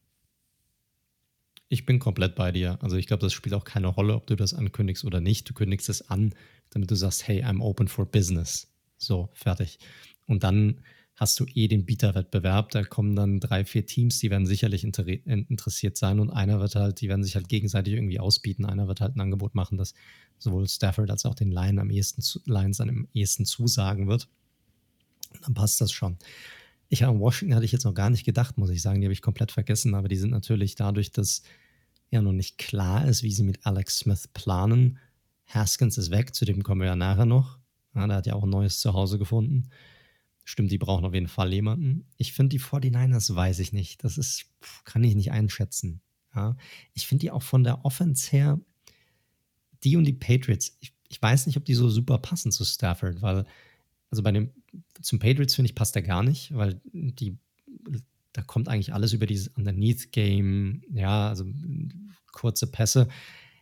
Ich 1.70 1.86
bin 1.86 2.00
komplett 2.00 2.36
bei 2.36 2.54
dir. 2.54 2.78
Also 2.82 2.96
ich 2.96 3.08
glaube, 3.08 3.22
das 3.22 3.34
spielt 3.34 3.54
auch 3.54 3.66
keine 3.66 3.88
Rolle, 3.88 4.16
ob 4.16 4.26
du 4.28 4.36
das 4.36 4.54
ankündigst 4.54 5.04
oder 5.04 5.20
nicht. 5.20 5.50
Du 5.50 5.54
kündigst 5.54 5.90
es 5.90 6.10
an, 6.10 6.34
damit 6.70 6.90
du 6.90 6.96
sagst, 6.96 7.28
hey, 7.28 7.44
I'm 7.44 7.62
open 7.62 7.90
for 7.90 8.06
business. 8.06 8.68
So, 8.98 9.30
fertig. 9.34 9.80
Und 10.26 10.44
dann 10.44 10.82
hast 11.18 11.40
du 11.40 11.46
eh 11.54 11.68
den 11.68 11.86
Bieterwettbewerb. 11.86 12.70
Da 12.70 12.84
kommen 12.84 13.16
dann 13.16 13.40
drei, 13.40 13.66
vier 13.66 13.86
Teams, 13.86 14.20
die 14.20 14.30
werden 14.30 14.46
sicherlich 14.46 14.84
inter 14.84 15.06
interessiert 15.08 15.98
sein 15.98 16.20
und 16.20 16.30
einer 16.30 16.60
wird 16.60 16.76
halt, 16.76 17.02
die 17.02 17.10
werden 17.10 17.24
sich 17.24 17.36
halt 17.36 17.50
gegenseitig 17.50 17.96
irgendwie 17.96 18.20
ausbieten. 18.20 18.66
Einer 18.66 18.88
wird 18.88 19.02
halt 19.02 19.16
ein 19.16 19.22
Angebot 19.22 19.56
machen, 19.56 19.78
das 19.78 19.94
sowohl 20.38 20.68
Stafford 20.68 21.10
als 21.10 21.26
auch 21.26 21.34
den 21.34 21.52
Lions 21.52 21.80
am 21.80 21.90
ehesten, 21.90 22.24
Lions 22.46 22.80
am 22.80 23.08
ehesten 23.14 23.46
zusagen 23.46 24.08
wird. 24.08 24.30
Und 25.34 25.48
dann 25.48 25.54
passt 25.56 25.82
das 25.82 25.92
schon. 25.92 26.18
Ich 26.90 27.04
an 27.04 27.20
Washington 27.20 27.56
hatte 27.56 27.66
ich 27.66 27.72
jetzt 27.72 27.84
noch 27.84 27.96
gar 27.96 28.12
nicht 28.12 28.24
gedacht, 28.24 28.58
muss 28.58 28.70
ich 28.70 28.82
sagen. 28.82 29.02
Die 29.02 29.08
habe 29.08 29.14
ich 29.14 29.24
komplett 29.24 29.52
vergessen, 29.52 29.96
aber 29.96 30.08
die 30.08 30.16
sind 30.18 30.30
natürlich 30.30 30.76
dadurch, 30.76 31.12
dass 31.12 31.42
ja 32.12 32.22
noch 32.22 32.32
nicht 32.32 32.60
klar 32.60 33.06
ist, 33.06 33.24
wie 33.24 33.32
sie 33.32 33.44
mit 33.44 33.66
Alex 33.66 34.00
Smith 34.00 34.30
planen. 34.34 35.00
Haskins 35.48 35.98
ist 35.98 36.12
weg, 36.12 36.36
zu 36.36 36.46
dem 36.46 36.62
kommen 36.64 36.82
wir 36.82 36.88
ja 36.88 36.96
nachher 36.96 37.26
noch. 37.26 37.58
Ja, 37.98 38.06
der 38.06 38.18
hat 38.18 38.28
ja 38.28 38.36
auch 38.36 38.44
ein 38.44 38.50
neues 38.50 38.80
Zuhause 38.80 39.18
gefunden. 39.18 39.70
Stimmt, 40.46 40.72
die 40.72 40.78
brauchen 40.78 41.04
auf 41.04 41.16
jeden 41.16 41.28
Fall 41.28 41.52
jemanden. 41.52 42.06
Ich 42.16 42.32
finde 42.32 42.50
die 42.50 42.62
49ers, 42.62 43.36
weiß 43.36 43.60
ich 43.60 43.74
nicht. 43.74 44.04
Das 44.04 44.18
ist, 44.18 44.46
kann 44.86 45.04
ich 45.04 45.16
nicht 45.16 45.32
einschätzen. 45.32 46.00
Ja, 46.36 46.56
ich 46.94 47.08
finde 47.08 47.22
die 47.22 47.32
auch 47.32 47.42
von 47.42 47.64
der 47.64 47.84
Offense 47.86 48.32
her, 48.32 48.60
die 49.84 49.98
und 49.98 50.04
die 50.04 50.14
Patriots, 50.14 50.78
ich, 50.80 50.94
ich 51.10 51.20
weiß 51.20 51.48
nicht, 51.48 51.58
ob 51.58 51.66
die 51.66 51.74
so 51.74 51.90
super 51.90 52.20
passen 52.20 52.52
zu 52.52 52.64
Stafford, 52.64 53.22
weil, 53.24 53.46
also 54.12 54.22
bei 54.22 54.32
dem, 54.32 54.52
zum 55.02 55.18
Patriots 55.18 55.56
finde 55.56 55.70
ich, 55.70 55.76
passt 55.76 55.96
der 55.96 56.04
gar 56.04 56.22
nicht, 56.22 56.56
weil 56.56 56.80
die, 56.94 57.38
da 58.34 58.44
kommt 58.44 58.70
eigentlich 58.70 58.94
alles 58.94 59.14
über 59.14 59.26
dieses 59.26 59.48
Underneath-Game, 59.48 60.84
ja, 60.94 61.30
also 61.30 61.46
kurze 62.32 62.68
Pässe. 62.68 63.08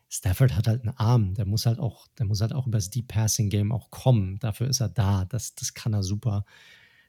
Stafford 0.09 0.55
hat 0.55 0.67
halt 0.67 0.81
einen 0.81 0.95
Arm, 0.97 1.33
der 1.33 1.45
muss 1.45 1.65
halt 1.65 1.79
auch, 1.79 2.07
der 2.17 2.25
muss 2.25 2.41
halt 2.41 2.53
auch 2.53 2.67
über 2.67 2.77
das 2.77 2.89
Deep 2.89 3.07
Passing 3.07 3.49
Game 3.49 3.71
auch 3.71 3.89
kommen. 3.91 4.39
Dafür 4.39 4.67
ist 4.67 4.79
er 4.79 4.89
da. 4.89 5.25
Das, 5.25 5.55
das 5.55 5.73
kann 5.73 5.93
er 5.93 6.03
super. 6.03 6.45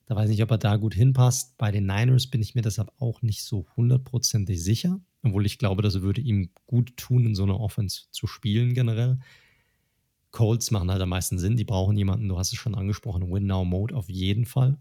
Da 0.06 0.14
weiß 0.14 0.30
ich 0.30 0.36
nicht, 0.36 0.42
ob 0.42 0.50
er 0.52 0.58
da 0.58 0.76
gut 0.76 0.94
hinpasst. 0.94 1.58
Bei 1.58 1.70
den 1.70 1.86
Niners 1.86 2.28
bin 2.28 2.40
ich 2.40 2.54
mir 2.54 2.62
deshalb 2.62 2.92
auch 2.98 3.22
nicht 3.22 3.42
so 3.42 3.66
hundertprozentig 3.76 4.62
sicher, 4.62 5.00
obwohl 5.22 5.46
ich 5.46 5.58
glaube, 5.58 5.82
das 5.82 6.00
würde 6.00 6.20
ihm 6.20 6.50
gut 6.66 6.96
tun, 6.96 7.26
in 7.26 7.34
so 7.34 7.42
einer 7.42 7.60
Offense 7.60 8.04
zu 8.12 8.26
spielen 8.26 8.72
generell. 8.72 9.18
Colts 10.30 10.70
machen 10.70 10.90
halt 10.90 11.02
am 11.02 11.08
meisten 11.08 11.38
Sinn. 11.38 11.56
Die 11.56 11.64
brauchen 11.64 11.96
jemanden, 11.96 12.28
du 12.28 12.38
hast 12.38 12.52
es 12.52 12.58
schon 12.58 12.74
angesprochen, 12.74 13.30
Win-Now-Mode 13.30 13.94
auf 13.94 14.08
jeden 14.08 14.46
Fall. 14.46 14.78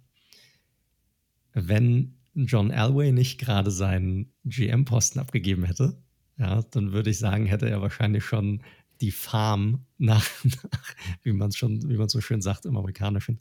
Wenn 1.53 2.17
John 2.35 2.69
Elway 2.69 3.11
nicht 3.11 3.39
gerade 3.39 3.71
seinen 3.71 4.33
GM-Posten 4.43 5.19
abgegeben 5.19 5.63
hätte, 5.63 5.97
ja, 6.37 6.61
dann 6.71 6.91
würde 6.91 7.09
ich 7.09 7.19
sagen, 7.19 7.45
hätte 7.45 7.69
er 7.69 7.81
wahrscheinlich 7.81 8.25
schon 8.25 8.61
die 9.01 9.11
Farm 9.11 9.85
nach, 9.97 10.27
nach 10.43 10.95
wie 11.23 11.33
man 11.33 11.51
schon, 11.51 11.89
wie 11.89 11.97
man 11.97 12.09
so 12.09 12.21
schön 12.21 12.41
sagt 12.41 12.65
im 12.65 12.77
Amerikanischen, 12.77 13.39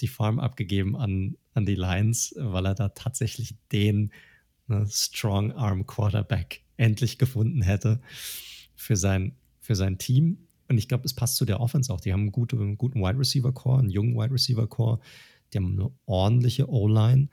die 0.00 0.08
Farm 0.08 0.38
abgegeben 0.38 0.96
an, 0.96 1.36
an 1.54 1.66
die 1.66 1.74
Lions, 1.74 2.34
weil 2.36 2.66
er 2.66 2.74
da 2.74 2.90
tatsächlich 2.90 3.56
den 3.72 4.12
ne, 4.66 4.86
Strong 4.88 5.52
Arm 5.52 5.86
Quarterback 5.86 6.62
endlich 6.76 7.18
gefunden 7.18 7.62
hätte 7.62 8.00
für 8.76 8.96
sein, 8.96 9.36
für 9.60 9.74
sein 9.74 9.98
Team. 9.98 10.46
Und 10.68 10.78
ich 10.78 10.86
glaube, 10.86 11.04
es 11.04 11.14
passt 11.14 11.36
zu 11.36 11.44
der 11.44 11.60
Offense 11.60 11.92
auch. 11.92 12.00
Die 12.00 12.12
haben 12.12 12.20
einen 12.20 12.32
guten, 12.32 12.76
guten 12.76 13.00
Wide 13.00 13.18
Receiver 13.18 13.52
Core, 13.52 13.80
einen 13.80 13.90
jungen 13.90 14.14
Wide 14.14 14.32
Receiver 14.32 14.66
Core. 14.68 15.00
Die 15.52 15.58
haben 15.58 15.72
eine 15.72 15.90
ordentliche 16.06 16.68
O-Line. 16.68 17.28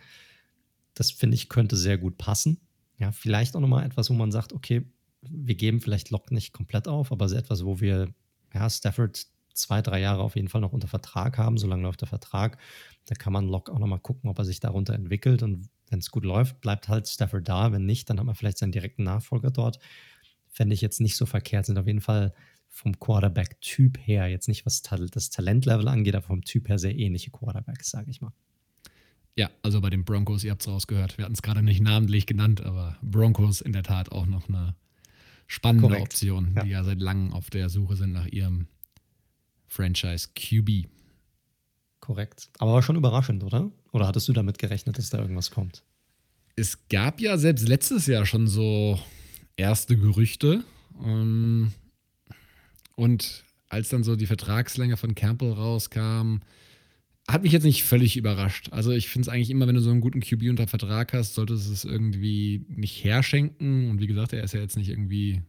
Das 0.94 1.12
finde 1.12 1.36
ich 1.36 1.50
könnte 1.50 1.76
sehr 1.76 1.98
gut 1.98 2.18
passen. 2.18 2.65
Ja, 2.98 3.12
vielleicht 3.12 3.56
auch 3.56 3.60
nochmal 3.60 3.86
etwas, 3.86 4.10
wo 4.10 4.14
man 4.14 4.32
sagt, 4.32 4.54
okay, 4.54 4.86
wir 5.22 5.56
geben 5.56 5.82
vielleicht 5.82 6.12
Lock 6.12 6.32
nicht 6.32 6.54
komplett 6.54 6.88
auf, 6.88 7.12
aber 7.12 7.28
so 7.28 7.36
etwas, 7.36 7.66
wo 7.66 7.80
wir 7.80 8.14
ja, 8.54 8.70
Stafford 8.70 9.28
zwei, 9.54 9.82
drei 9.82 10.00
Jahre 10.00 10.22
auf 10.22 10.36
jeden 10.36 10.48
Fall 10.48 10.62
noch 10.62 10.74
unter 10.74 10.88
Vertrag 10.88 11.38
haben, 11.38 11.58
solange 11.58 11.84
läuft 11.84 12.02
der 12.02 12.08
Vertrag. 12.08 12.58
Da 13.06 13.16
kann 13.16 13.34
man 13.34 13.48
Lock 13.48 13.70
auch 13.70 13.80
nochmal 13.80 14.00
gucken, 14.00 14.30
ob 14.30 14.38
er 14.38 14.46
sich 14.46 14.60
darunter 14.60 14.94
entwickelt. 14.94 15.44
Und 15.44 15.70
wenn 15.90 16.00
es 16.00 16.12
gut 16.12 16.26
läuft, 16.26 16.62
bleibt 16.62 16.88
halt 16.88 17.08
Stafford 17.08 17.48
da. 17.48 17.72
Wenn 17.72 17.86
nicht, 17.86 18.10
dann 18.10 18.20
hat 18.20 18.26
man 18.26 18.36
vielleicht 18.36 18.58
seinen 18.58 18.72
direkten 18.72 19.04
Nachfolger 19.04 19.52
dort. 19.52 19.80
Fände 20.50 20.74
ich 20.74 20.82
jetzt 20.82 21.02
nicht 21.02 21.16
so 21.16 21.26
verkehrt. 21.26 21.66
Sind 21.66 21.78
auf 21.78 21.88
jeden 21.88 22.02
Fall 22.02 22.34
vom 22.70 23.00
Quarterback-Typ 23.00 23.98
her, 24.06 24.28
jetzt 24.28 24.50
nicht 24.50 24.66
was 24.66 24.82
das 24.82 25.30
Talentlevel 25.30 25.88
angeht, 25.88 26.16
aber 26.16 26.28
vom 26.28 26.44
Typ 26.44 26.68
her 26.68 26.78
sehr 26.78 26.98
ähnliche 26.98 27.32
Quarterbacks, 27.32 27.90
sage 27.90 28.12
ich 28.12 28.20
mal. 28.20 28.34
Ja, 29.36 29.50
also 29.64 29.82
bei 29.82 29.90
den 29.90 30.06
Broncos, 30.06 30.44
ihr 30.44 30.52
habt 30.52 30.62
es 30.62 30.68
rausgehört, 30.68 31.18
wir 31.18 31.26
hatten 31.26 31.34
es 31.34 31.42
gerade 31.42 31.62
nicht 31.62 31.82
namentlich 31.82 32.26
genannt, 32.26 32.62
aber 32.62 32.98
Broncos 33.02 33.62
in 33.62 33.74
der 33.74 33.84
Tat 33.84 34.12
auch 34.12 34.26
noch 34.26 34.48
eine 34.48 34.76
spannende 35.48 35.88
Korrekt. 35.88 36.04
Option, 36.04 36.54
ja. 36.56 36.64
die 36.64 36.70
ja 36.70 36.84
seit 36.84 37.00
langem 37.00 37.34
auf 37.34 37.50
der 37.50 37.70
Suche 37.70 37.98
sind 37.98 38.14
nach 38.14 38.28
ihrem 38.28 38.68
Franchise 39.68 40.30
QB. 40.36 40.88
Korrekt. 42.00 42.50
Aber 42.60 42.74
war 42.74 42.84
schon 42.84 42.96
überraschend, 42.96 43.44
oder? 43.44 43.72
Oder 43.92 44.08
hattest 44.08 44.28
du 44.28 44.34
damit 44.34 44.58
gerechnet, 44.58 44.98
dass 44.98 45.10
da 45.10 45.20
irgendwas 45.20 45.52
kommt? 45.52 45.84
Es 46.56 46.88
gab 46.88 47.20
ja 47.20 47.38
selbst 47.38 47.68
letztes 47.68 48.08
Jahr 48.08 48.26
schon 48.26 48.48
so 48.48 49.00
erste 49.58 49.98
Gerüchte. 49.98 50.64
Ähm, 51.04 51.74
und 52.96 53.44
als 53.68 53.90
dann 53.90 54.04
so 54.04 54.16
die 54.16 54.28
Vertragslänge 54.28 54.96
von 54.96 55.16
Campbell 55.16 55.52
rauskam, 55.52 56.38
hat 57.28 57.44
mich 57.44 57.52
jetzt 57.52 57.64
nicht 57.64 57.84
völlig 57.84 58.18
überrascht. 58.18 58.70
Also 58.72 58.92
ich 58.92 59.10
finde 59.10 59.28
es 59.28 59.34
eigentlich 59.34 59.50
immer, 59.50 59.68
wenn 59.68 59.76
du 59.76 59.82
so 59.82 59.90
einen 59.90 60.02
guten 60.02 60.22
QB 60.22 60.44
unter 60.50 60.68
Vertrag 60.68 61.14
hast, 61.14 61.34
solltest 61.34 61.68
du 61.68 61.74
es 61.74 61.84
irgendwie 61.84 62.66
nicht 62.70 63.04
herschenken. 63.04 63.90
Und 63.90 64.00
wie 64.00 64.08
gesagt, 64.08 64.34
er 64.34 64.44
ist 64.44 64.54
ja 64.54 64.60
jetzt 64.60 64.78
nicht 64.78 64.90
irgendwie 64.90 65.42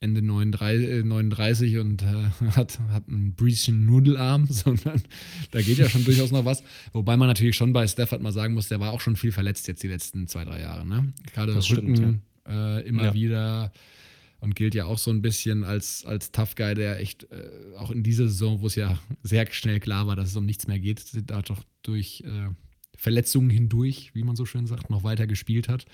Ende 0.00 0.22
39, 0.22 1.04
39 1.04 1.72
äh, 1.72 1.78
und 1.78 2.02
äh, 2.02 2.06
hat, 2.56 2.80
hat 2.90 3.08
einen 3.08 3.34
Breeschen 3.34 3.86
Nudelarm, 3.86 4.46
sondern 4.50 5.02
da 5.50 5.62
geht 5.62 5.78
ja 5.78 5.88
schon 5.88 6.04
durchaus 6.04 6.32
noch 6.32 6.44
was. 6.44 6.62
Wobei 6.92 7.16
man 7.16 7.28
natürlich 7.28 7.56
schon 7.56 7.72
bei 7.72 7.86
Stafford 7.86 8.20
mal 8.20 8.32
sagen 8.32 8.54
muss, 8.54 8.68
der 8.68 8.80
war 8.80 8.92
auch 8.92 9.00
schon 9.00 9.16
viel 9.16 9.32
verletzt 9.32 9.68
jetzt 9.68 9.82
die 9.82 9.88
letzten 9.88 10.28
zwei, 10.28 10.44
drei 10.44 10.60
Jahre. 10.60 10.86
Ne? 10.86 11.12
Gerade 11.32 11.54
das 11.54 11.70
Rücken 11.70 11.96
stimmt, 11.96 12.22
ja. 12.46 12.78
äh, 12.78 12.88
immer 12.88 13.04
ja. 13.04 13.14
wieder 13.14 13.72
und 14.40 14.54
gilt 14.56 14.74
ja 14.74 14.86
auch 14.86 14.98
so 14.98 15.10
ein 15.10 15.22
bisschen 15.22 15.64
als, 15.64 16.04
als 16.04 16.32
Tough 16.32 16.54
Guy, 16.54 16.74
der 16.74 16.98
echt 17.00 17.24
äh, 17.30 17.50
auch 17.76 17.90
in 17.90 18.02
dieser 18.02 18.26
Saison, 18.28 18.60
wo 18.60 18.66
es 18.66 18.74
ja 18.74 18.98
sehr 19.22 19.46
schnell 19.52 19.80
klar 19.80 20.06
war, 20.06 20.16
dass 20.16 20.30
es 20.30 20.36
um 20.36 20.46
nichts 20.46 20.66
mehr 20.66 20.78
geht, 20.78 21.04
da 21.30 21.42
doch 21.42 21.62
durch 21.82 22.22
äh, 22.26 22.48
Verletzungen 22.96 23.50
hindurch, 23.50 24.14
wie 24.14 24.24
man 24.24 24.36
so 24.36 24.46
schön 24.46 24.66
sagt, 24.66 24.90
noch 24.90 25.04
weiter 25.04 25.26
gespielt 25.26 25.68
hat. 25.68 25.86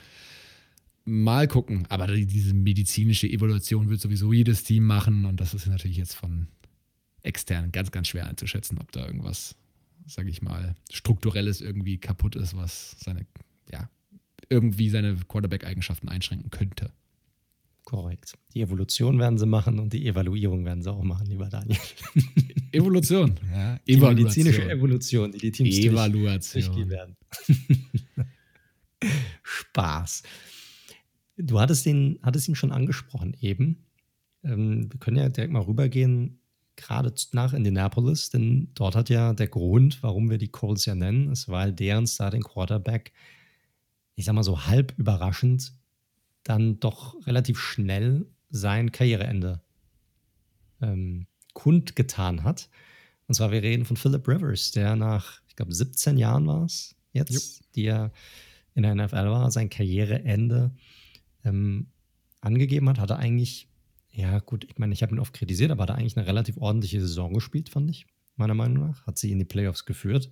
Mal 1.04 1.46
gucken, 1.46 1.86
aber 1.88 2.08
diese 2.08 2.54
medizinische 2.54 3.28
Evaluation 3.28 3.90
wird 3.90 4.00
sowieso 4.00 4.32
jedes 4.32 4.64
Team 4.64 4.84
machen 4.84 5.24
und 5.24 5.40
das 5.40 5.54
ist 5.54 5.66
natürlich 5.66 5.96
jetzt 5.96 6.14
von 6.14 6.48
extern 7.22 7.70
ganz, 7.72 7.90
ganz 7.90 8.08
schwer 8.08 8.26
einzuschätzen, 8.26 8.78
ob 8.78 8.90
da 8.92 9.06
irgendwas, 9.06 9.56
sage 10.06 10.30
ich 10.30 10.42
mal, 10.42 10.74
strukturelles 10.90 11.60
irgendwie 11.60 11.98
kaputt 11.98 12.36
ist, 12.36 12.56
was 12.56 12.96
seine, 12.98 13.26
ja, 13.70 13.88
irgendwie 14.48 14.90
seine 14.90 15.16
Quarterback-Eigenschaften 15.16 16.08
einschränken 16.08 16.50
könnte. 16.50 16.92
Korrekt. 17.86 18.34
Die 18.52 18.62
Evolution 18.62 19.20
werden 19.20 19.38
sie 19.38 19.46
machen 19.46 19.78
und 19.78 19.92
die 19.92 20.08
Evaluierung 20.08 20.64
werden 20.64 20.82
sie 20.82 20.90
auch 20.90 21.04
machen, 21.04 21.28
lieber 21.28 21.48
Daniel. 21.48 21.78
Evolution, 22.72 23.38
ja. 23.52 23.78
Die 23.86 23.92
Evaluation. 23.92 24.14
medizinische 24.16 24.68
Evolution, 24.68 25.30
die 25.30 25.38
die 25.38 25.52
Teams 25.52 25.78
Evaluation. 25.78 26.64
durchgehen 26.64 26.90
werden. 26.90 27.16
Spaß. 29.44 30.24
Du 31.36 31.60
hattest 31.60 31.86
ihn, 31.86 32.18
hattest 32.22 32.48
ihn 32.48 32.56
schon 32.56 32.72
angesprochen 32.72 33.36
eben. 33.40 33.86
Ähm, 34.42 34.92
wir 34.92 34.98
können 34.98 35.18
ja 35.18 35.28
direkt 35.28 35.52
mal 35.52 35.62
rübergehen, 35.62 36.40
gerade 36.74 37.14
nach 37.30 37.52
Indianapolis, 37.52 38.30
denn 38.30 38.68
dort 38.74 38.96
hat 38.96 39.10
ja 39.10 39.32
der 39.32 39.46
Grund, 39.46 40.02
warum 40.02 40.28
wir 40.28 40.38
die 40.38 40.48
Colts 40.48 40.86
ja 40.86 40.96
nennen, 40.96 41.30
ist, 41.30 41.48
weil 41.48 41.72
deren 41.72 42.08
Starting 42.08 42.42
Quarterback, 42.42 43.12
ich 44.16 44.24
sag 44.24 44.34
mal 44.34 44.42
so 44.42 44.66
halb 44.66 44.92
überraschend, 44.98 45.72
dann 46.48 46.80
doch 46.80 47.26
relativ 47.26 47.58
schnell 47.58 48.26
sein 48.50 48.92
Karriereende 48.92 49.60
ähm, 50.80 51.26
kundgetan 51.54 52.44
hat. 52.44 52.68
Und 53.26 53.34
zwar, 53.34 53.50
wir 53.50 53.62
reden 53.62 53.84
von 53.84 53.96
Philip 53.96 54.26
Rivers, 54.28 54.70
der 54.70 54.94
nach, 54.94 55.40
ich 55.48 55.56
glaube, 55.56 55.74
17 55.74 56.16
Jahren 56.16 56.46
war 56.46 56.64
es 56.64 56.94
jetzt, 57.12 57.32
Jupp. 57.32 57.72
die 57.74 57.86
er 57.86 58.12
in 58.74 58.82
der 58.82 58.94
NFL 58.94 59.30
war, 59.30 59.50
sein 59.50 59.70
Karriereende 59.70 60.70
ähm, 61.44 61.88
angegeben 62.40 62.88
hat, 62.88 63.00
hat 63.00 63.10
er 63.10 63.18
eigentlich, 63.18 63.68
ja 64.12 64.38
gut, 64.38 64.64
ich 64.64 64.78
meine, 64.78 64.92
ich 64.92 65.02
habe 65.02 65.14
ihn 65.14 65.18
oft 65.18 65.32
kritisiert, 65.32 65.70
aber 65.70 65.82
hat 65.82 65.90
er 65.90 65.96
eigentlich 65.96 66.16
eine 66.16 66.26
relativ 66.26 66.58
ordentliche 66.58 67.00
Saison 67.00 67.32
gespielt, 67.32 67.70
fand 67.70 67.90
ich, 67.90 68.06
meiner 68.36 68.54
Meinung 68.54 68.88
nach. 68.88 69.06
Hat 69.06 69.18
sie 69.18 69.32
in 69.32 69.38
die 69.38 69.44
Playoffs 69.44 69.86
geführt. 69.86 70.30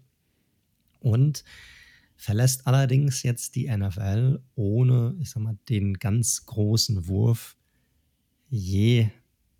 Und 1.01 1.43
verlässt 2.17 2.67
allerdings 2.67 3.23
jetzt 3.23 3.55
die 3.55 3.69
NFL 3.69 4.41
ohne, 4.55 5.15
ich 5.21 5.31
sag 5.31 5.43
mal, 5.43 5.59
den 5.69 5.95
ganz 5.95 6.47
großen 6.47 7.09
Wurf 7.09 7.57
je 8.49 9.09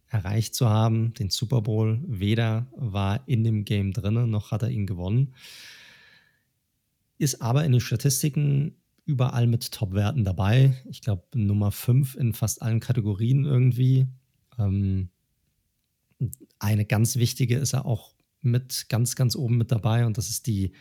erreicht 0.09 0.55
zu 0.55 0.69
haben, 0.69 1.13
den 1.15 1.31
Super 1.31 1.63
Bowl. 1.63 2.01
Weder 2.07 2.67
war 2.77 3.27
in 3.27 3.43
dem 3.45 3.65
Game 3.65 3.93
drin, 3.93 4.31
noch 4.31 4.53
hat 4.53 4.63
er 4.63 4.71
ihn 4.71 4.87
gewonnen. 4.87 5.35
Ist 7.19 7.43
aber 7.43 7.65
in 7.65 7.73
den 7.73 7.81
Statistiken 7.81 8.77
überall 9.05 9.47
mit 9.47 9.73
Top-Werten 9.73 10.25
dabei. 10.25 10.75
Ich 10.89 11.01
glaube, 11.01 11.25
Nummer 11.35 11.73
5 11.73 12.15
in 12.15 12.33
fast 12.33 12.63
allen 12.63 12.81
Kategorien 12.81 13.45
irgendwie. 13.45 14.07
Ähm, 14.59 15.11
eine 16.59 16.85
ganz 16.85 17.17
wichtige 17.17 17.57
ist 17.57 17.75
er 17.75 17.85
auch 17.85 18.15
mit 18.41 18.87
ganz, 18.89 19.17
ganz 19.17 19.37
oben 19.37 19.59
mit 19.59 19.73
dabei 19.73 20.07
und 20.07 20.17
das 20.19 20.31
ist 20.31 20.47
die 20.47 20.73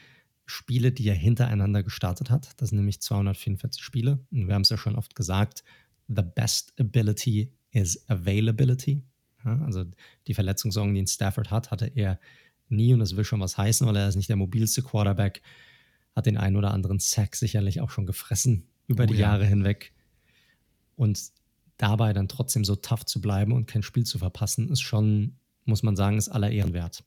Spiele, 0.45 0.91
die 0.91 1.07
er 1.07 1.15
hintereinander 1.15 1.83
gestartet 1.83 2.29
hat. 2.29 2.49
Das 2.57 2.69
sind 2.69 2.77
nämlich 2.79 3.01
244 3.01 3.81
Spiele. 3.81 4.19
Und 4.31 4.47
wir 4.47 4.55
haben 4.55 4.63
es 4.63 4.69
ja 4.69 4.77
schon 4.77 4.95
oft 4.95 5.15
gesagt, 5.15 5.63
the 6.07 6.23
best 6.23 6.73
ability 6.79 7.53
is 7.71 8.07
availability. 8.09 9.03
Ja, 9.45 9.59
also 9.63 9.85
die 10.27 10.33
Verletzungssorgen, 10.33 10.93
die 10.93 10.99
ihn 10.99 11.07
Stafford 11.07 11.51
hat, 11.51 11.71
hatte 11.71 11.87
er 11.87 12.19
nie 12.69 12.93
und 12.93 12.99
das 12.99 13.15
will 13.15 13.23
schon 13.23 13.39
was 13.39 13.57
heißen, 13.57 13.85
weil 13.87 13.95
er 13.95 14.07
ist 14.07 14.15
nicht 14.15 14.29
der 14.29 14.35
mobilste 14.35 14.81
Quarterback 14.81 15.41
hat 16.15 16.25
den 16.25 16.37
einen 16.37 16.55
oder 16.55 16.71
anderen 16.71 16.99
Sack 16.99 17.35
sicherlich 17.35 17.81
auch 17.81 17.89
schon 17.89 18.05
gefressen 18.05 18.67
über 18.87 19.03
oh, 19.03 19.07
die 19.07 19.15
ja. 19.15 19.31
Jahre 19.31 19.45
hinweg. 19.45 19.93
Und 20.95 21.31
dabei 21.77 22.13
dann 22.13 22.27
trotzdem 22.27 22.63
so 22.63 22.75
tough 22.75 23.05
zu 23.05 23.19
bleiben 23.19 23.51
und 23.51 23.65
kein 23.65 23.83
Spiel 23.83 24.05
zu 24.05 24.19
verpassen, 24.19 24.69
ist 24.69 24.81
schon, 24.81 25.37
muss 25.65 25.83
man 25.83 25.95
sagen, 25.95 26.17
ist 26.17 26.29
aller 26.29 26.51
Ehren 26.51 26.73
wert. 26.73 27.03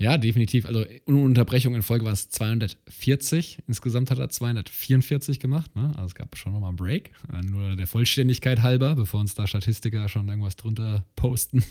Ja, 0.00 0.16
definitiv. 0.16 0.64
Also 0.64 0.86
ohne 1.06 1.18
Unterbrechung 1.18 1.74
in 1.74 1.82
Folge 1.82 2.06
war 2.06 2.12
es 2.12 2.30
240. 2.30 3.58
Insgesamt 3.68 4.10
hat 4.10 4.18
er 4.18 4.30
244 4.30 5.40
gemacht. 5.40 5.76
Ne? 5.76 5.92
Also 5.96 6.06
es 6.06 6.14
gab 6.14 6.34
schon 6.38 6.52
nochmal 6.52 6.70
einen 6.70 6.76
Break. 6.76 7.10
Äh, 7.30 7.42
nur 7.42 7.76
der 7.76 7.86
Vollständigkeit 7.86 8.62
halber, 8.62 8.94
bevor 8.94 9.20
uns 9.20 9.34
da 9.34 9.46
Statistiker 9.46 10.08
schon 10.08 10.26
irgendwas 10.28 10.56
drunter 10.56 11.04
posten. 11.16 11.62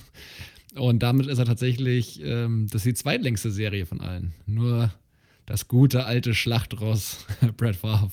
Und 0.75 1.01
damit 1.01 1.25
ist 1.25 1.39
er 1.39 1.45
tatsächlich, 1.45 2.21
ähm, 2.23 2.67
das 2.69 2.81
ist 2.81 2.85
die 2.85 2.93
zweitlängste 2.93 3.49
Serie 3.49 3.87
von 3.87 3.99
allen. 3.99 4.35
Nur 4.45 4.93
das 5.47 5.67
gute 5.67 6.05
alte 6.05 6.35
Schlachtross 6.35 7.25
Brad 7.57 7.75
Favre 7.75 8.11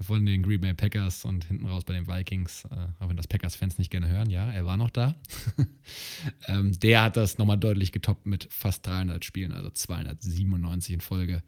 von 0.00 0.24
den 0.24 0.42
Green 0.42 0.60
Bay 0.60 0.74
Packers 0.74 1.24
und 1.24 1.44
hinten 1.44 1.66
raus 1.66 1.84
bei 1.84 1.94
den 1.94 2.06
Vikings, 2.06 2.64
äh, 2.70 2.74
auch 3.02 3.08
wenn 3.08 3.16
das 3.16 3.26
Packers-Fans 3.26 3.78
nicht 3.78 3.90
gerne 3.90 4.08
hören, 4.08 4.30
ja, 4.30 4.50
er 4.50 4.64
war 4.64 4.76
noch 4.76 4.90
da. 4.90 5.16
ähm, 6.46 6.78
der 6.80 7.02
hat 7.02 7.16
das 7.16 7.38
nochmal 7.38 7.58
deutlich 7.58 7.90
getoppt 7.90 8.26
mit 8.26 8.46
fast 8.50 8.86
300 8.86 9.24
Spielen, 9.24 9.52
also 9.52 9.70
297 9.70 10.94
in 10.94 11.00
Folge. 11.00 11.42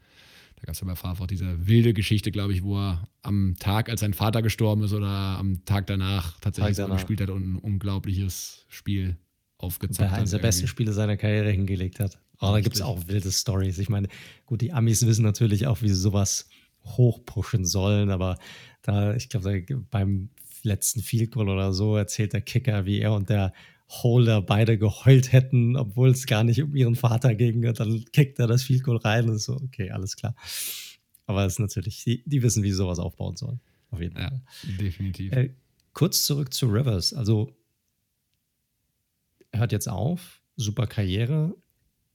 Da 0.57 0.67
gab 0.67 0.75
es 0.75 0.81
ja 0.81 0.87
bei 0.87 0.97
Favre 0.97 1.23
auch 1.23 1.27
diese 1.27 1.67
wilde 1.67 1.95
Geschichte, 1.95 2.31
glaube 2.33 2.53
ich, 2.53 2.63
wo 2.63 2.79
er 2.79 3.09
am 3.23 3.57
Tag, 3.59 3.89
als 3.89 4.01
sein 4.01 4.15
Vater 4.15 4.43
gestorben 4.43 4.83
ist 4.83 4.93
oder 4.93 5.07
am 5.07 5.65
Tag 5.65 5.87
danach 5.87 6.39
tatsächlich 6.41 6.77
Tag 6.77 6.87
danach. 6.87 6.97
gespielt 6.97 7.21
hat 7.21 7.31
und 7.31 7.55
ein 7.55 7.57
unglaubliches 7.57 8.67
Spiel 8.69 9.17
aufgezeigt 9.57 10.11
hat. 10.11 10.19
Eines 10.19 10.33
der 10.33 10.39
besten 10.39 10.67
Spiele 10.67 10.93
seiner 10.93 11.17
Karriere 11.17 11.51
hingelegt 11.51 12.01
hat. 12.01 12.19
Aber 12.39 12.57
da 12.57 12.61
gibt 12.63 12.75
es 12.75 12.83
auch 12.83 13.07
wilde 13.07 13.31
Stories. 13.31 13.79
Ich 13.79 13.89
meine, 13.89 14.09
gut, 14.47 14.61
die 14.63 14.73
Amis 14.73 15.07
wissen 15.07 15.23
natürlich 15.23 15.67
auch, 15.67 15.83
wie 15.83 15.89
sie 15.89 15.95
sowas 15.95 16.49
hochpushen 16.85 17.65
sollen, 17.65 18.11
aber 18.11 18.39
da, 18.83 19.15
ich 19.15 19.29
glaube, 19.29 19.65
beim 19.91 20.31
letzten 20.63 21.03
Field 21.03 21.33
Goal 21.33 21.49
oder 21.49 21.73
so 21.73 21.97
erzählt 21.97 22.33
der 22.33 22.41
Kicker, 22.41 22.87
wie 22.87 23.01
er 23.01 23.13
und 23.13 23.29
der 23.29 23.53
Holder 23.89 24.41
beide 24.41 24.79
geheult 24.79 25.33
hätten, 25.33 25.77
obwohl 25.77 26.11
es 26.11 26.27
gar 26.27 26.45
nicht 26.45 26.63
um 26.63 26.77
ihren 26.77 26.95
Vater 26.95 27.35
ging. 27.35 27.67
Und 27.67 27.81
dann 27.81 28.05
kickt 28.13 28.39
er 28.39 28.47
das 28.47 28.63
Field 28.63 28.85
Goal 28.85 28.99
rein 28.99 29.29
und 29.29 29.39
so, 29.39 29.57
okay, 29.57 29.91
alles 29.91 30.17
klar. 30.17 30.35
Aber 31.27 31.45
es 31.45 31.55
ist 31.55 31.59
natürlich, 31.59 32.05
die, 32.05 32.23
die 32.25 32.43
wissen, 32.43 32.63
wie 32.63 32.71
sie 32.71 32.77
sowas 32.77 32.99
aufbauen 32.99 33.37
sollen. 33.37 33.61
Auf 33.91 34.01
jeden 34.01 34.15
Fall. 34.15 34.43
Ja, 34.63 34.77
definitiv. 34.79 35.33
Äh, 35.33 35.55
kurz 35.93 36.25
zurück 36.25 36.55
zu 36.55 36.67
Rivers. 36.67 37.13
Also 37.13 37.57
hört 39.53 39.73
jetzt 39.73 39.89
auf, 39.89 40.41
super 40.57 40.87
Karriere. 40.87 41.57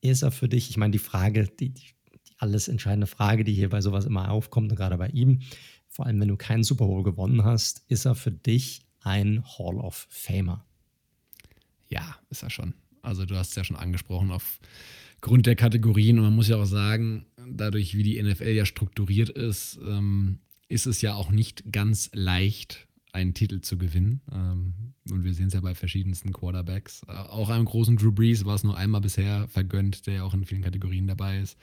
Ist 0.01 0.21
er 0.21 0.31
für 0.31 0.47
dich, 0.47 0.69
ich 0.69 0.77
meine, 0.77 0.91
die 0.91 0.99
Frage, 0.99 1.47
die, 1.47 1.73
die 1.73 1.94
alles 2.45 2.67
entscheidende 2.67 3.07
Frage, 3.07 3.43
die 3.43 3.53
hier 3.53 3.69
bei 3.69 3.81
sowas 3.81 4.05
immer 4.05 4.29
aufkommt, 4.29 4.75
gerade 4.75 4.97
bei 4.97 5.09
ihm, 5.09 5.41
vor 5.89 6.05
allem 6.05 6.19
wenn 6.19 6.27
du 6.27 6.37
keinen 6.37 6.63
Super 6.63 6.85
Bowl 6.85 7.03
gewonnen 7.03 7.43
hast, 7.43 7.83
ist 7.87 8.05
er 8.05 8.13
für 8.13 8.31
dich 8.31 8.85
ein 9.01 9.43
Hall 9.57 9.77
of 9.77 10.07
Famer? 10.09 10.63
Ja, 11.89 12.17
ist 12.29 12.43
er 12.43 12.51
schon. 12.51 12.75
Also 13.01 13.25
du 13.25 13.35
hast 13.35 13.49
es 13.49 13.55
ja 13.55 13.63
schon 13.63 13.77
angesprochen, 13.77 14.31
aufgrund 14.31 15.47
der 15.47 15.55
Kategorien. 15.55 16.19
Und 16.19 16.25
man 16.25 16.35
muss 16.35 16.47
ja 16.47 16.57
auch 16.57 16.65
sagen, 16.65 17.25
dadurch, 17.49 17.95
wie 17.95 18.03
die 18.03 18.21
NFL 18.21 18.49
ja 18.49 18.65
strukturiert 18.65 19.29
ist, 19.29 19.79
ähm, 19.87 20.39
ist 20.67 20.85
es 20.85 21.01
ja 21.01 21.15
auch 21.15 21.31
nicht 21.31 21.71
ganz 21.71 22.09
leicht, 22.13 22.87
einen 23.15 23.33
Titel 23.33 23.61
zu 23.61 23.77
gewinnen. 23.77 24.21
Ähm, 24.31 24.73
und 25.09 25.23
wir 25.23 25.33
sehen 25.33 25.47
es 25.47 25.53
ja 25.53 25.61
bei 25.61 25.73
verschiedensten 25.73 26.33
Quarterbacks. 26.33 27.03
Äh, 27.07 27.13
auch 27.13 27.49
einem 27.49 27.65
großen 27.65 27.95
Drew 27.95 28.11
Brees 28.11 28.45
war 28.45 28.55
es 28.55 28.63
nur 28.63 28.77
einmal 28.77 29.01
bisher 29.01 29.47
vergönnt, 29.47 30.05
der 30.05 30.15
ja 30.15 30.23
auch 30.23 30.33
in 30.33 30.45
vielen 30.45 30.61
Kategorien 30.61 31.07
dabei 31.07 31.39
ist. 31.39 31.57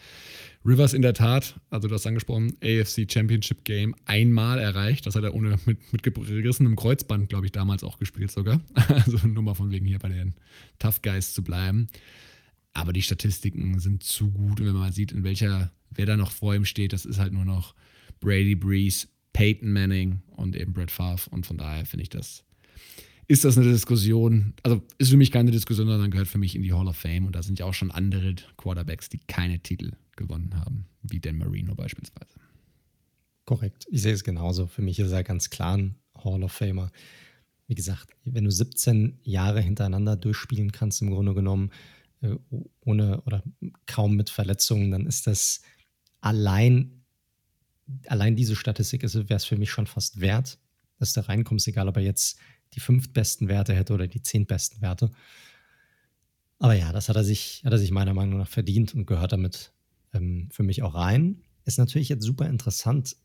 Rivers 0.64 0.94
in 0.94 1.02
der 1.02 1.14
Tat, 1.14 1.60
also 1.70 1.88
du 1.88 1.94
hast 1.94 2.06
angesprochen, 2.06 2.56
AFC 2.62 3.10
Championship 3.10 3.64
Game 3.64 3.94
einmal 4.06 4.58
erreicht. 4.58 5.06
Das 5.06 5.14
hat 5.14 5.24
er 5.24 5.34
ohne 5.34 5.58
mit, 5.66 5.92
mit 5.92 6.02
gerissenem 6.02 6.74
Kreuzband, 6.74 7.28
glaube 7.28 7.46
ich, 7.46 7.52
damals 7.52 7.84
auch 7.84 7.98
gespielt 7.98 8.30
sogar. 8.30 8.60
Also 8.88 9.26
nur 9.26 9.42
mal 9.42 9.54
von 9.54 9.70
wegen 9.70 9.86
hier 9.86 9.98
bei 9.98 10.08
den 10.08 10.34
Tough 10.78 11.02
Guys 11.02 11.34
zu 11.34 11.42
bleiben. 11.42 11.88
Aber 12.72 12.92
die 12.92 13.02
Statistiken 13.02 13.78
sind 13.78 14.02
zu 14.02 14.30
gut. 14.30 14.60
Und 14.60 14.66
wenn 14.66 14.72
man 14.72 14.82
mal 14.82 14.92
sieht, 14.92 15.12
in 15.12 15.24
welcher, 15.24 15.72
wer 15.90 16.06
da 16.06 16.16
noch 16.16 16.30
vor 16.30 16.54
ihm 16.54 16.64
steht, 16.64 16.92
das 16.92 17.04
ist 17.04 17.18
halt 17.18 17.32
nur 17.32 17.44
noch 17.44 17.74
Brady 18.20 18.54
Brees, 18.54 19.08
Peyton 19.32 19.72
Manning 19.72 20.22
und 20.36 20.56
eben 20.56 20.72
Brett 20.72 20.90
Favre. 20.90 21.30
Und 21.30 21.46
von 21.46 21.56
daher 21.56 21.86
finde 21.86 22.02
ich 22.02 22.10
das, 22.10 22.44
ist 23.28 23.44
das 23.44 23.56
eine 23.56 23.70
Diskussion, 23.70 24.54
also 24.62 24.82
ist 24.98 25.10
für 25.10 25.16
mich 25.16 25.30
keine 25.30 25.50
Diskussion, 25.50 25.86
sondern 25.86 26.10
gehört 26.10 26.28
für 26.28 26.38
mich 26.38 26.54
in 26.54 26.62
die 26.62 26.72
Hall 26.72 26.88
of 26.88 26.96
Fame. 26.96 27.26
Und 27.26 27.36
da 27.36 27.42
sind 27.42 27.58
ja 27.58 27.66
auch 27.66 27.74
schon 27.74 27.90
andere 27.90 28.34
Quarterbacks, 28.56 29.08
die 29.08 29.20
keine 29.26 29.60
Titel 29.60 29.92
gewonnen 30.16 30.54
haben, 30.56 30.86
wie 31.02 31.20
Dan 31.20 31.38
Marino 31.38 31.74
beispielsweise. 31.74 32.38
Korrekt, 33.44 33.86
ich 33.90 34.02
sehe 34.02 34.12
es 34.12 34.24
genauso. 34.24 34.66
Für 34.66 34.82
mich 34.82 34.98
ist 34.98 35.12
er 35.12 35.24
ganz 35.24 35.50
klar 35.50 35.76
ein 35.76 35.96
Hall 36.22 36.42
of 36.42 36.52
Famer. 36.52 36.90
Wie 37.66 37.74
gesagt, 37.74 38.10
wenn 38.24 38.44
du 38.44 38.50
17 38.50 39.18
Jahre 39.22 39.60
hintereinander 39.60 40.16
durchspielen 40.16 40.72
kannst, 40.72 41.02
im 41.02 41.10
Grunde 41.10 41.34
genommen, 41.34 41.70
äh, 42.20 42.36
ohne 42.80 43.22
oder 43.22 43.42
kaum 43.86 44.14
mit 44.14 44.30
Verletzungen, 44.30 44.90
dann 44.90 45.06
ist 45.06 45.26
das 45.26 45.62
allein 46.20 47.01
allein 48.06 48.36
diese 48.36 48.56
Statistik 48.56 49.02
wäre 49.02 49.34
es 49.34 49.44
für 49.44 49.56
mich 49.56 49.70
schon 49.70 49.86
fast 49.86 50.20
wert, 50.20 50.58
dass 50.98 51.12
du 51.12 51.20
da 51.20 51.26
reinkommst, 51.26 51.66
egal 51.68 51.88
ob 51.88 51.96
er 51.96 52.02
jetzt 52.02 52.38
die 52.74 52.80
fünf 52.80 53.12
besten 53.12 53.48
Werte 53.48 53.74
hätte 53.74 53.92
oder 53.92 54.06
die 54.06 54.22
zehn 54.22 54.46
besten 54.46 54.80
Werte. 54.80 55.10
Aber 56.58 56.74
ja, 56.74 56.92
das 56.92 57.08
hat 57.08 57.16
er 57.16 57.24
sich, 57.24 57.62
hat 57.64 57.72
er 57.72 57.78
sich 57.78 57.90
meiner 57.90 58.14
Meinung 58.14 58.38
nach 58.38 58.48
verdient 58.48 58.94
und 58.94 59.06
gehört 59.06 59.32
damit 59.32 59.72
ähm, 60.14 60.48
für 60.52 60.62
mich 60.62 60.82
auch 60.82 60.94
rein. 60.94 61.42
Ist 61.64 61.78
natürlich 61.78 62.08
jetzt 62.08 62.24
super 62.24 62.46
interessant. 62.46 63.16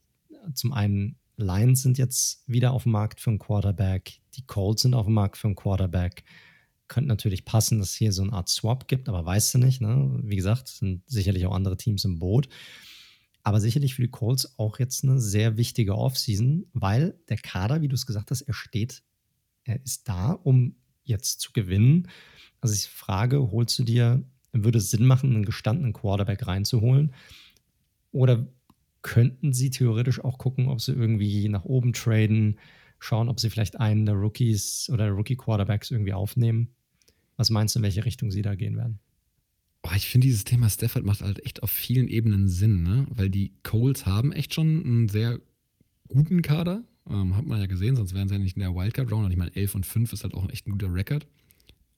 Zum 0.54 0.74
einen, 0.74 1.18
Lions 1.38 1.84
sind 1.84 2.00
jetzt 2.00 2.44
wieder 2.48 2.72
auf 2.72 2.84
dem 2.84 2.94
Markt 2.94 3.22
für 3.22 3.30
einen 3.30 3.40
Quarterback, 3.40 4.22
die 4.34 4.46
Colts 4.46 4.82
sind 4.82 4.96
auf 4.96 5.06
dem 5.06 5.14
Markt 5.14 5.38
für 5.38 5.48
einen 5.48 5.56
Quarterback. 5.56 6.24
Könnte 6.88 7.10
natürlich 7.10 7.46
passen, 7.46 7.80
dass 7.80 7.92
es 7.92 7.96
hier 7.96 8.12
so 8.12 8.24
eine 8.24 8.34
Art 8.34 8.50
Swap 8.50 8.88
gibt, 8.88 9.08
aber 9.08 9.24
weißt 9.26 9.54
du 9.54 9.58
nicht. 9.60 9.82
Ne? 9.82 10.20
Wie 10.24 10.36
gesagt, 10.36 10.68
sind 10.70 11.08
sicherlich 11.08 11.46
auch 11.46 11.54
andere 11.54 11.78
Teams 11.78 12.06
im 12.06 12.18
Boot. 12.18 12.50
Aber 13.48 13.62
sicherlich 13.62 13.96
für 13.96 14.02
die 14.02 14.12
Colts 14.12 14.60
auch 14.60 14.78
jetzt 14.78 15.06
eine 15.06 15.22
sehr 15.22 15.56
wichtige 15.56 15.96
Offseason, 15.96 16.66
weil 16.74 17.18
der 17.30 17.38
Kader, 17.38 17.82
wie 17.82 17.88
du 17.88 17.96
es 17.96 18.06
gesagt 18.06 18.30
hast, 18.30 18.42
er 18.42 18.54
steht, 18.54 19.04
er 19.64 19.82
ist 19.86 20.10
da, 20.10 20.34
um 20.34 20.76
jetzt 21.06 21.40
zu 21.40 21.54
gewinnen. 21.54 22.10
Also 22.60 22.76
ich 22.76 22.90
frage, 22.90 23.50
holst 23.50 23.80
du 23.80 23.86
dir, 23.86 24.22
würde 24.52 24.80
es 24.80 24.92
Sinn 24.92 25.06
machen, 25.06 25.34
einen 25.34 25.46
gestandenen 25.46 25.94
Quarterback 25.94 26.46
reinzuholen? 26.46 27.14
Oder 28.12 28.52
könnten 29.02 29.54
sie 29.54 29.70
theoretisch 29.70 30.22
auch 30.22 30.40
gucken, 30.40 30.68
ob 30.68 30.82
sie 30.82 30.92
irgendwie 30.92 31.48
nach 31.48 31.64
oben 31.64 31.94
traden, 31.94 32.60
schauen, 33.00 33.30
ob 33.30 33.40
sie 33.40 33.50
vielleicht 33.50 33.80
einen 33.80 34.06
der 34.06 34.16
Rookies 34.16 34.90
oder 34.92 35.10
Rookie-Quarterbacks 35.12 35.90
irgendwie 35.90 36.12
aufnehmen? 36.12 36.76
Was 37.38 37.50
meinst 37.50 37.76
du, 37.76 37.80
in 37.80 37.84
welche 37.84 38.04
Richtung 38.04 38.30
sie 38.30 38.42
da 38.42 38.56
gehen 38.56 38.76
werden? 38.76 39.00
Oh, 39.84 39.90
ich 39.96 40.08
finde, 40.08 40.28
dieses 40.28 40.44
Thema 40.44 40.70
Stafford 40.70 41.06
macht 41.06 41.22
halt 41.22 41.46
echt 41.46 41.64
auf 41.64 41.72
vielen 41.72 42.08
Ebenen 42.08 42.50
Sinn, 42.50 42.84
ne? 42.84 43.06
weil 43.10 43.30
die 43.30 43.54
Coles 43.64 44.06
haben 44.06 44.32
echt 44.32 44.54
schon 44.54 44.84
einen 44.84 45.10
sehr 45.10 45.40
guten 46.08 46.42
Kader. 46.42 46.84
Ähm, 47.10 47.38
hat 47.38 47.46
man 47.46 47.60
ja 47.60 47.68
gesehen, 47.68 47.96
sonst 47.96 48.14
wären 48.14 48.28
sie 48.28 48.36
ja 48.36 48.40
nicht 48.40 48.58
in 48.58 48.62
der 48.62 48.76
Wildcard-Round. 48.76 49.26
Und 49.26 49.32
ich 49.32 49.38
meine, 49.38 49.56
11 49.56 49.76
und 49.76 49.86
5 49.86 50.14
ist 50.14 50.24
halt 50.24 50.34
auch 50.34 50.50
echt 50.50 50.68
ein 50.68 50.72
guter 50.72 50.94
Rekord. 50.94 51.28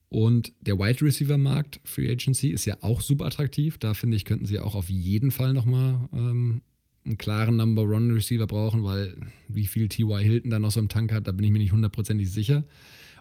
Und 0.10 0.54
der 0.62 0.78
Wide 0.78 1.02
Receiver-Markt, 1.04 1.82
Free 1.84 2.12
Agency, 2.12 2.50
ist 2.50 2.66
ja 2.66 2.78
auch 2.82 3.02
super 3.02 3.26
attraktiv. 3.26 3.78
Da 3.78 3.94
finde 3.94 4.18
ich, 4.18 4.26
könnten 4.26 4.46
sie 4.46 4.60
auch 4.60 4.76
auf 4.76 4.90
jeden 4.90 5.32
Fall 5.32 5.54
nochmal 5.54 6.10
ähm, 6.14 6.62
einen 7.06 7.18
klaren 7.18 7.56
Number 7.56 7.84
One 7.84 8.14
Receiver 8.14 8.48
brauchen, 8.48 8.84
weil 8.84 9.16
wie 9.48 9.68
viel 9.68 9.88
T.Y. 9.88 10.22
Hilton 10.22 10.52
da 10.52 10.60
noch 10.60 10.72
so 10.72 10.80
im 10.80 10.90
Tank 10.90 11.12
hat, 11.12 11.28
da 11.28 11.32
bin 11.32 11.46
ich 11.46 11.52
mir 11.52 11.60
nicht 11.60 11.72
hundertprozentig 11.72 12.32
sicher. 12.32 12.66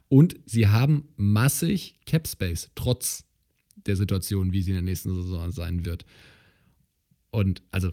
Und 0.09 0.37
sie 0.47 0.68
haben 0.68 1.05
massig 1.16 1.99
Cap 2.07 2.27
Space, 2.27 2.71
trotz 2.75 3.25
der 3.88 3.96
Situation, 3.96 4.53
wie 4.53 4.62
sie 4.62 4.70
in 4.70 4.77
der 4.77 4.83
nächsten 4.83 5.14
Saison 5.14 5.51
sein 5.51 5.85
wird. 5.85 6.05
Und 7.31 7.62
also 7.70 7.90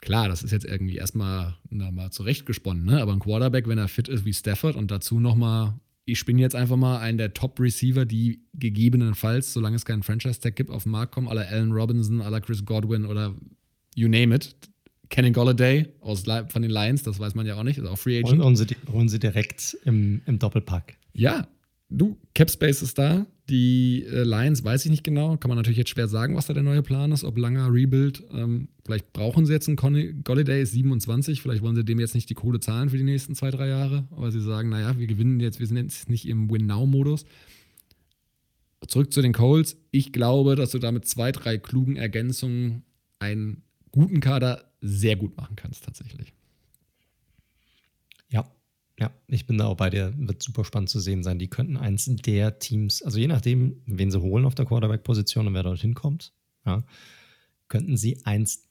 klar, 0.00 0.28
das 0.28 0.42
ist 0.42 0.52
jetzt 0.52 0.64
irgendwie 0.64 0.96
erstmal 0.96 1.56
na, 1.70 1.90
mal 1.90 2.10
zurechtgesponnen, 2.10 2.84
ne? 2.84 3.00
aber 3.00 3.12
ein 3.12 3.20
Quarterback, 3.20 3.68
wenn 3.68 3.78
er 3.78 3.88
fit 3.88 4.08
ist 4.08 4.24
wie 4.24 4.34
Stafford 4.34 4.76
und 4.76 4.90
dazu 4.90 5.20
nochmal, 5.20 5.74
ich 6.04 6.24
bin 6.24 6.38
jetzt 6.38 6.54
einfach 6.54 6.76
mal 6.76 6.98
einen 6.98 7.18
der 7.18 7.34
Top-Receiver, 7.34 8.04
die 8.04 8.40
gegebenenfalls, 8.54 9.52
solange 9.52 9.76
es 9.76 9.84
keinen 9.84 10.02
Franchise-Tag 10.04 10.54
gibt, 10.54 10.70
auf 10.70 10.84
den 10.84 10.92
Markt 10.92 11.12
kommen, 11.12 11.28
aller 11.28 11.48
Allen 11.48 11.72
Robinson, 11.72 12.20
aller 12.20 12.40
Chris 12.40 12.64
Godwin 12.64 13.06
oder 13.06 13.34
you 13.94 14.08
name 14.08 14.34
it. 14.34 14.54
Kenny 15.08 15.30
Golladay 15.30 15.88
aus, 16.00 16.24
von 16.48 16.62
den 16.62 16.70
Lions, 16.70 17.02
das 17.04 17.18
weiß 17.18 17.34
man 17.34 17.46
ja 17.46 17.56
auch 17.56 17.62
nicht, 17.62 17.78
ist 17.78 17.86
auch 17.86 17.98
Free 17.98 18.18
Agent. 18.18 18.32
Und 18.32 18.44
holen 18.44 18.56
sie, 18.56 18.66
holen 18.90 19.08
sie 19.08 19.18
direkt 19.18 19.76
im, 19.84 20.20
im 20.26 20.38
Doppelpack. 20.38 20.96
Ja, 21.12 21.46
du, 21.88 22.16
Cap 22.34 22.50
Space 22.50 22.82
ist 22.82 22.98
da. 22.98 23.26
Die 23.48 24.04
äh, 24.04 24.24
Lions 24.24 24.64
weiß 24.64 24.84
ich 24.84 24.90
nicht 24.90 25.04
genau. 25.04 25.36
Kann 25.36 25.48
man 25.48 25.56
natürlich 25.56 25.78
jetzt 25.78 25.90
schwer 25.90 26.08
sagen, 26.08 26.34
was 26.34 26.46
da 26.46 26.54
der 26.54 26.62
neue 26.62 26.82
Plan 26.82 27.12
ist. 27.12 27.22
Ob 27.22 27.38
langer 27.38 27.72
Rebuild. 27.72 28.24
Ähm, 28.32 28.68
vielleicht 28.84 29.12
brauchen 29.12 29.46
sie 29.46 29.52
jetzt 29.52 29.68
einen 29.68 29.76
Conny 29.76 30.14
Golliday, 30.24 30.62
ist 30.62 30.72
27. 30.72 31.40
Vielleicht 31.40 31.62
wollen 31.62 31.76
sie 31.76 31.84
dem 31.84 32.00
jetzt 32.00 32.14
nicht 32.14 32.28
die 32.28 32.34
Kohle 32.34 32.58
zahlen 32.58 32.90
für 32.90 32.98
die 32.98 33.04
nächsten 33.04 33.34
zwei, 33.34 33.50
drei 33.50 33.68
Jahre. 33.68 34.06
Aber 34.10 34.32
sie 34.32 34.40
sagen, 34.40 34.68
naja, 34.68 34.98
wir 34.98 35.06
gewinnen 35.06 35.38
jetzt, 35.38 35.60
wir 35.60 35.66
sind 35.66 35.76
jetzt 35.76 36.08
nicht 36.08 36.26
im 36.26 36.50
Win-Now-Modus. 36.50 37.24
Zurück 38.88 39.12
zu 39.12 39.22
den 39.22 39.32
Coles. 39.32 39.76
Ich 39.90 40.12
glaube, 40.12 40.56
dass 40.56 40.72
du 40.72 40.78
da 40.78 40.90
mit 40.92 41.06
zwei, 41.06 41.32
drei 41.32 41.58
klugen 41.58 41.96
Ergänzungen 41.96 42.82
einen 43.18 43.62
guten 43.92 44.20
Kader 44.20 44.72
sehr 44.80 45.16
gut 45.16 45.36
machen 45.36 45.56
kannst, 45.56 45.84
tatsächlich. 45.84 46.35
Ja, 48.98 49.10
ich 49.26 49.46
bin 49.46 49.58
da 49.58 49.66
auch 49.66 49.76
bei 49.76 49.90
dir. 49.90 50.14
Wird 50.16 50.42
super 50.42 50.64
spannend 50.64 50.88
zu 50.88 51.00
sehen 51.00 51.22
sein. 51.22 51.38
Die 51.38 51.50
könnten 51.50 51.76
eins 51.76 52.06
der 52.06 52.58
Teams, 52.58 53.02
also 53.02 53.18
je 53.18 53.26
nachdem, 53.26 53.82
wen 53.86 54.10
sie 54.10 54.20
holen 54.20 54.46
auf 54.46 54.54
der 54.54 54.64
Quarterback-Position 54.64 55.46
und 55.46 55.54
wer 55.54 55.62
dorthin 55.62 55.94
kommt, 55.94 56.32
ja, 56.64 56.82
könnten 57.68 57.96
sie 57.96 58.24
eins 58.24 58.66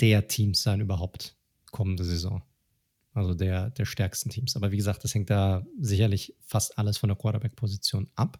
der 0.00 0.28
Teams 0.28 0.62
sein 0.62 0.80
überhaupt 0.80 1.36
kommende 1.70 2.04
Saison. 2.04 2.42
Also 3.12 3.34
der, 3.34 3.70
der 3.70 3.84
stärksten 3.84 4.30
Teams. 4.30 4.56
Aber 4.56 4.70
wie 4.70 4.76
gesagt, 4.76 5.04
das 5.04 5.14
hängt 5.14 5.28
da 5.28 5.66
sicherlich 5.80 6.34
fast 6.40 6.78
alles 6.78 6.98
von 6.98 7.08
der 7.08 7.16
Quarterback-Position 7.16 8.08
ab. 8.14 8.38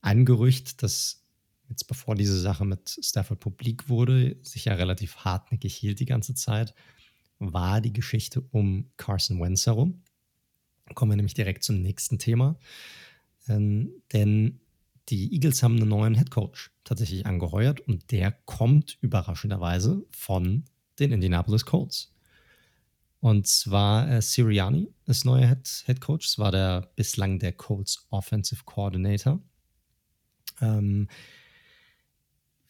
Ein 0.00 0.24
Gerücht, 0.24 0.82
das 0.82 1.24
jetzt 1.68 1.88
bevor 1.88 2.14
diese 2.14 2.38
Sache 2.38 2.64
mit 2.64 2.98
Stafford 3.02 3.40
publik 3.40 3.88
wurde, 3.88 4.36
sich 4.42 4.66
ja 4.66 4.74
relativ 4.74 5.16
hartnäckig 5.16 5.74
hielt 5.74 5.98
die 5.98 6.04
ganze 6.04 6.34
Zeit, 6.34 6.74
war 7.38 7.80
die 7.80 7.92
Geschichte 7.92 8.42
um 8.50 8.90
Carson 8.96 9.40
Wentz 9.40 9.66
herum. 9.66 10.02
Kommen 10.94 11.12
wir 11.12 11.16
nämlich 11.16 11.34
direkt 11.34 11.64
zum 11.64 11.80
nächsten 11.80 12.18
Thema. 12.18 12.56
Ähm, 13.48 13.90
denn 14.12 14.60
die 15.08 15.32
Eagles 15.34 15.62
haben 15.62 15.76
einen 15.76 15.88
neuen 15.88 16.14
Head 16.14 16.30
Coach 16.30 16.70
tatsächlich 16.84 17.26
angeheuert 17.26 17.80
und 17.80 18.10
der 18.10 18.32
kommt 18.32 18.98
überraschenderweise 19.00 20.04
von 20.10 20.64
den 20.98 21.12
Indianapolis 21.12 21.64
Colts. 21.64 22.14
Und 23.20 23.46
zwar 23.46 24.10
äh, 24.10 24.20
Sirianni 24.20 24.92
ist 25.06 25.24
neuer 25.24 25.48
Head, 25.48 25.84
Head 25.86 26.00
Coach. 26.00 26.26
Es 26.26 26.38
war 26.38 26.52
der 26.52 26.90
bislang 26.94 27.38
der 27.38 27.52
Colts 27.52 28.06
Offensive 28.10 28.64
Coordinator. 28.64 29.40
Ähm, 30.60 31.08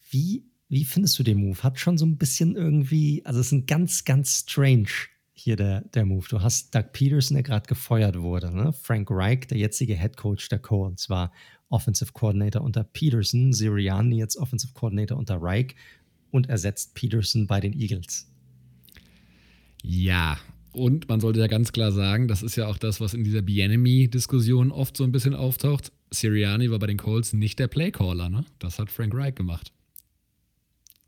wie, 0.09 0.45
wie 0.75 0.83
findest 0.83 1.17
du 1.17 1.23
den 1.23 1.37
Move? 1.37 1.63
Hat 1.63 1.79
schon 1.79 1.97
so 1.97 2.05
ein 2.05 2.17
bisschen 2.17 2.57
irgendwie, 2.57 3.25
also 3.25 3.39
es 3.39 3.47
ist 3.47 3.51
ein 3.53 3.65
ganz, 3.65 4.03
ganz 4.03 4.41
strange 4.41 4.89
hier 5.31 5.55
der, 5.55 5.81
der 5.93 6.05
Move. 6.05 6.25
Du 6.29 6.41
hast 6.41 6.75
Doug 6.75 6.91
Peterson, 6.91 7.35
der 7.35 7.43
gerade 7.43 7.65
gefeuert 7.65 8.19
wurde. 8.19 8.53
Ne? 8.53 8.73
Frank 8.73 9.07
Reich, 9.09 9.47
der 9.47 9.57
jetzige 9.57 9.95
Head 9.95 10.17
Coach 10.17 10.49
der 10.49 10.59
Colts, 10.59 11.09
war 11.09 11.31
Offensive 11.69 12.11
Coordinator 12.11 12.61
unter 12.61 12.83
Peterson. 12.83 13.53
Sirianni 13.53 14.17
jetzt 14.17 14.35
Offensive 14.35 14.73
Coordinator 14.73 15.17
unter 15.17 15.41
Reich 15.41 15.75
und 16.31 16.49
ersetzt 16.49 16.93
Peterson 16.93 17.47
bei 17.47 17.61
den 17.61 17.71
Eagles. 17.71 18.29
Ja, 19.81 20.37
Und 20.73 21.07
man 21.07 21.21
sollte 21.21 21.39
ja 21.39 21.47
ganz 21.47 21.71
klar 21.71 21.93
sagen, 21.93 22.27
das 22.27 22.43
ist 22.43 22.57
ja 22.57 22.67
auch 22.67 22.77
das, 22.77 22.99
was 22.99 23.13
in 23.13 23.23
dieser 23.23 23.41
Bienemy-Diskussion 23.41 24.71
oft 24.71 24.97
so 24.97 25.05
ein 25.05 25.13
bisschen 25.13 25.35
auftaucht. 25.35 25.93
Sirianni 26.11 26.69
war 26.69 26.79
bei 26.79 26.87
den 26.87 26.97
Colts 26.97 27.31
nicht 27.31 27.59
der 27.59 27.69
Playcaller, 27.69 28.29
ne? 28.29 28.43
Das 28.59 28.77
hat 28.77 28.91
Frank 28.91 29.13
Reich 29.15 29.35
gemacht. 29.35 29.71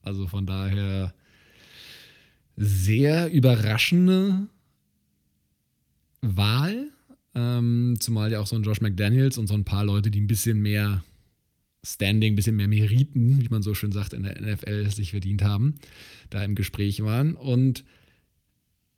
Also 0.07 0.27
von 0.27 0.45
daher 0.45 1.13
sehr 2.55 3.31
überraschende 3.31 4.47
Wahl. 6.21 6.87
Ähm, 7.35 7.95
zumal 7.99 8.31
ja 8.31 8.39
auch 8.39 8.47
so 8.47 8.55
ein 8.55 8.63
Josh 8.63 8.81
McDaniels 8.81 9.37
und 9.37 9.47
so 9.47 9.53
ein 9.53 9.65
paar 9.65 9.85
Leute, 9.85 10.09
die 10.09 10.21
ein 10.21 10.27
bisschen 10.27 10.61
mehr 10.61 11.03
Standing, 11.85 12.33
ein 12.33 12.35
bisschen 12.35 12.55
mehr 12.55 12.67
Meriten, 12.67 13.41
wie 13.41 13.49
man 13.49 13.61
so 13.61 13.73
schön 13.73 13.91
sagt, 13.91 14.13
in 14.13 14.23
der 14.23 14.41
NFL 14.41 14.89
sich 14.89 15.11
verdient 15.11 15.43
haben, 15.43 15.75
da 16.29 16.43
im 16.43 16.55
Gespräch 16.55 17.03
waren. 17.03 17.35
Und 17.35 17.83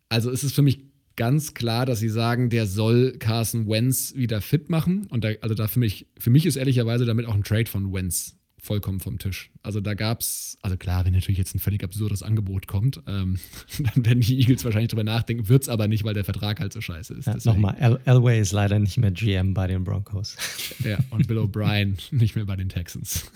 also 0.08 0.30
ist 0.30 0.44
es 0.44 0.54
für 0.54 0.62
mich 0.62 0.80
ganz 1.16 1.54
klar, 1.54 1.86
dass 1.86 2.00
sie 2.00 2.10
sagen, 2.10 2.50
der 2.50 2.66
soll 2.66 3.18
Carson 3.20 3.68
Wentz 3.68 4.16
wieder 4.16 4.42
fit 4.42 4.70
machen. 4.70 5.08
Und 5.08 5.24
da, 5.24 5.32
also 5.42 5.54
da 5.54 5.68
für 5.68 5.80
mich, 5.80 6.08
für 6.18 6.30
mich 6.30 6.46
ist 6.46 6.56
ehrlicherweise 6.56 7.06
damit 7.06 7.26
auch 7.26 7.36
ein 7.36 7.44
Trade 7.44 7.70
von 7.70 7.92
Wentz 7.92 8.39
vollkommen 8.62 9.00
vom 9.00 9.20
Tisch. 9.20 9.52
Also 9.64 9.82
da 9.82 9.94
gab 9.94 10.22
es, 10.22 10.58
also 10.62 10.78
klar, 10.78 11.06
wenn 11.06 11.14
natürlich 11.14 11.38
jetzt 11.38 11.56
ein 11.56 11.60
völlig 11.60 11.84
absurdes 11.84 12.24
Angebot 12.24 12.68
kommt, 12.68 13.02
ähm, 13.08 13.38
dann 13.96 14.06
werden 14.06 14.22
die 14.22 14.40
Eagles 14.40 14.64
wahrscheinlich 14.66 14.90
drüber 14.90 15.04
nachdenken, 15.04 15.48
wird 15.48 15.64
es 15.64 15.70
aber 15.70 15.88
nicht, 15.88 16.04
weil 16.04 16.14
der 16.14 16.26
Vertrag 16.26 16.60
halt 16.60 16.74
so 16.74 16.82
scheiße 16.82 17.14
ist. 17.14 17.26
Ja, 17.28 17.38
Nochmal, 17.44 17.76
El 17.80 18.00
Elway 18.06 18.40
ist 18.40 18.52
leider 18.52 18.80
nicht 18.80 18.98
mehr 18.98 19.12
GM 19.12 19.54
bei 19.54 19.68
den 19.68 19.84
Broncos. 19.84 20.36
Ja, 20.84 20.98
und 21.10 21.28
Bill 21.28 21.40
O'Brien 21.40 21.98
nicht 22.12 22.36
mehr 22.36 22.46
bei 22.46 22.56
den 22.56 22.70
Texans. 22.70 23.30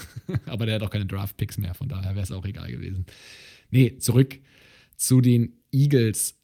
aber 0.45 0.65
der 0.65 0.75
hat 0.75 0.83
auch 0.83 0.89
keine 0.89 1.05
Draft-Picks 1.05 1.57
mehr, 1.57 1.73
von 1.73 1.89
daher 1.89 2.15
wäre 2.15 2.23
es 2.23 2.31
auch 2.31 2.45
egal 2.45 2.71
gewesen. 2.71 3.05
Nee, 3.69 3.97
zurück 3.97 4.39
zu 4.95 5.19
den 5.19 5.57
Eagles. 5.71 6.36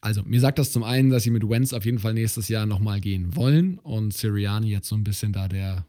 Also, 0.00 0.22
mir 0.24 0.40
sagt 0.40 0.58
das 0.58 0.72
zum 0.72 0.82
einen, 0.82 1.10
dass 1.10 1.22
sie 1.22 1.30
mit 1.30 1.48
Wentz 1.48 1.72
auf 1.72 1.84
jeden 1.84 2.00
Fall 2.00 2.14
nächstes 2.14 2.48
Jahr 2.48 2.66
nochmal 2.66 3.00
gehen 3.00 3.36
wollen 3.36 3.78
und 3.78 4.12
Sirianni 4.12 4.70
jetzt 4.70 4.88
so 4.88 4.96
ein 4.96 5.04
bisschen 5.04 5.32
da 5.32 5.46
der 5.46 5.86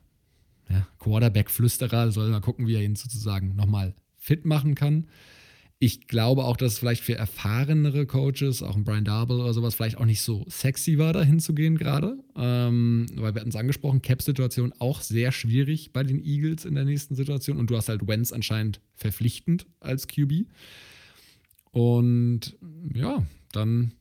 ja, 0.74 0.88
Quarterback-Flüsterer, 1.00 2.12
soll 2.12 2.30
mal 2.30 2.42
gucken, 2.42 2.68
wie 2.68 2.76
er 2.76 2.82
ihn 2.82 2.96
sozusagen 2.96 3.56
nochmal 3.56 3.96
fit 4.18 4.46
machen 4.46 4.76
kann. 4.76 5.08
Ich 5.80 6.08
glaube 6.08 6.46
auch, 6.46 6.56
dass 6.56 6.74
es 6.74 6.80
vielleicht 6.80 7.04
für 7.04 7.16
erfahrenere 7.16 8.06
Coaches, 8.06 8.64
auch 8.64 8.78
ein 8.78 8.86
Brian 8.86 9.04
Darble 9.04 9.40
oder 9.40 9.54
sowas, 9.54 9.76
vielleicht 9.76 9.98
auch 9.98 10.06
nicht 10.06 10.22
so 10.22 10.46
sexy 10.48 10.98
war, 10.98 11.12
da 11.12 11.24
hinzugehen 11.24 11.78
gerade. 11.78 12.18
Ähm, 12.38 13.08
weil 13.16 13.36
wir 13.36 13.42
hatten 13.42 13.50
es 13.50 13.58
angesprochen, 13.58 14.02
Cap-Situation 14.02 14.74
auch 14.80 15.02
sehr 15.02 15.34
schwierig 15.34 15.92
bei 15.92 16.04
den 16.04 16.24
Eagles 16.24 16.64
in 16.64 16.76
der 16.76 16.86
nächsten 16.86 17.16
Situation. 17.16 17.58
Und 17.58 17.70
du 17.70 17.76
hast 17.76 17.90
halt 17.90 18.08
Wentz 18.08 18.32
anscheinend 18.32 18.80
verpflichtend 18.96 19.66
als 19.82 20.08
QB. 20.08 20.46
Und 21.72 22.56
ja, 22.94 23.26
dann 23.52 23.92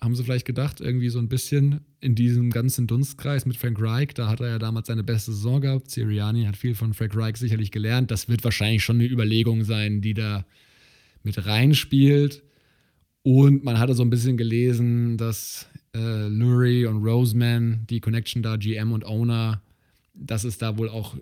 haben 0.00 0.16
sie 0.16 0.24
vielleicht 0.24 0.46
gedacht, 0.46 0.80
irgendwie 0.80 1.10
so 1.10 1.20
ein 1.20 1.28
bisschen 1.28 1.82
in 2.02 2.16
diesem 2.16 2.50
ganzen 2.50 2.88
Dunstkreis 2.88 3.46
mit 3.46 3.56
Frank 3.56 3.80
Reich, 3.80 4.08
da 4.14 4.28
hat 4.28 4.40
er 4.40 4.48
ja 4.48 4.58
damals 4.58 4.88
seine 4.88 5.04
beste 5.04 5.32
Saison 5.32 5.60
gehabt. 5.60 5.88
Siriani 5.88 6.44
hat 6.44 6.56
viel 6.56 6.74
von 6.74 6.94
Frank 6.94 7.16
Reich 7.16 7.36
sicherlich 7.36 7.70
gelernt. 7.70 8.10
Das 8.10 8.28
wird 8.28 8.42
wahrscheinlich 8.42 8.82
schon 8.82 8.96
eine 8.96 9.06
Überlegung 9.06 9.62
sein, 9.62 10.00
die 10.00 10.12
da 10.12 10.44
mit 11.22 11.46
reinspielt. 11.46 12.42
Und 13.22 13.62
man 13.62 13.78
hatte 13.78 13.94
so 13.94 14.02
ein 14.02 14.10
bisschen 14.10 14.36
gelesen, 14.36 15.16
dass 15.16 15.68
äh, 15.94 16.26
Lurie 16.26 16.86
und 16.86 17.04
Roseman, 17.04 17.86
die 17.88 18.00
Connection 18.00 18.42
da, 18.42 18.56
GM 18.56 18.90
und 18.90 19.06
Owner, 19.06 19.62
dass 20.12 20.42
es 20.42 20.58
da 20.58 20.76
wohl 20.78 20.88
auch 20.88 21.16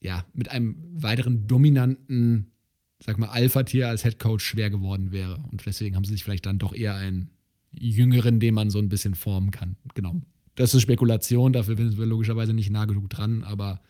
ja, 0.00 0.26
mit 0.34 0.50
einem 0.50 0.76
weiteren 0.92 1.46
dominanten, 1.46 2.52
sag 2.98 3.16
mal, 3.16 3.28
Alpha-Tier 3.28 3.88
als 3.88 4.02
Head 4.02 4.18
Coach 4.18 4.44
schwer 4.44 4.68
geworden 4.68 5.12
wäre. 5.12 5.42
Und 5.50 5.64
deswegen 5.64 5.96
haben 5.96 6.04
sie 6.04 6.12
sich 6.12 6.24
vielleicht 6.24 6.44
dann 6.44 6.58
doch 6.58 6.74
eher 6.74 6.94
einen 6.94 7.30
Jüngeren, 7.78 8.40
den 8.40 8.54
man 8.54 8.70
so 8.70 8.78
ein 8.78 8.88
bisschen 8.88 9.14
formen 9.14 9.50
kann. 9.50 9.76
Genau. 9.94 10.20
Das 10.54 10.74
ist 10.74 10.82
Spekulation, 10.82 11.52
dafür 11.52 11.76
sind 11.76 11.98
wir 11.98 12.06
logischerweise 12.06 12.52
nicht 12.52 12.70
nah 12.70 12.84
genug 12.84 13.10
dran, 13.10 13.42
aber 13.42 13.80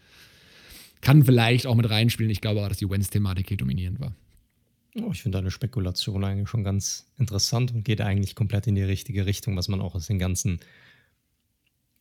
kann 1.01 1.25
vielleicht 1.25 1.66
auch 1.66 1.75
mit 1.75 1.88
reinspielen. 1.88 2.31
Ich 2.31 2.40
glaube 2.40 2.62
auch, 2.62 2.68
dass 2.68 2.79
die 2.79 2.88
Wentz-Thematik 2.88 3.49
hier 3.49 3.59
dominierend 3.59 4.01
war. 4.01 4.14
Oh, 4.97 5.11
ich 5.12 5.23
finde 5.23 5.38
deine 5.38 5.51
Spekulation 5.51 6.25
eigentlich 6.25 6.49
schon 6.49 6.64
ganz 6.64 7.07
interessant 7.18 7.75
und 7.75 7.85
geht 7.85 8.01
eigentlich 8.01 8.35
komplett 8.35 8.66
in 8.66 8.77
die 8.77 8.83
richtige 8.83 9.27
Richtung, 9.27 9.57
was 9.57 9.68
man 9.68 9.81
auch 9.81 9.94
aus 9.94 10.07
den 10.07 10.18
ganzen, 10.18 10.61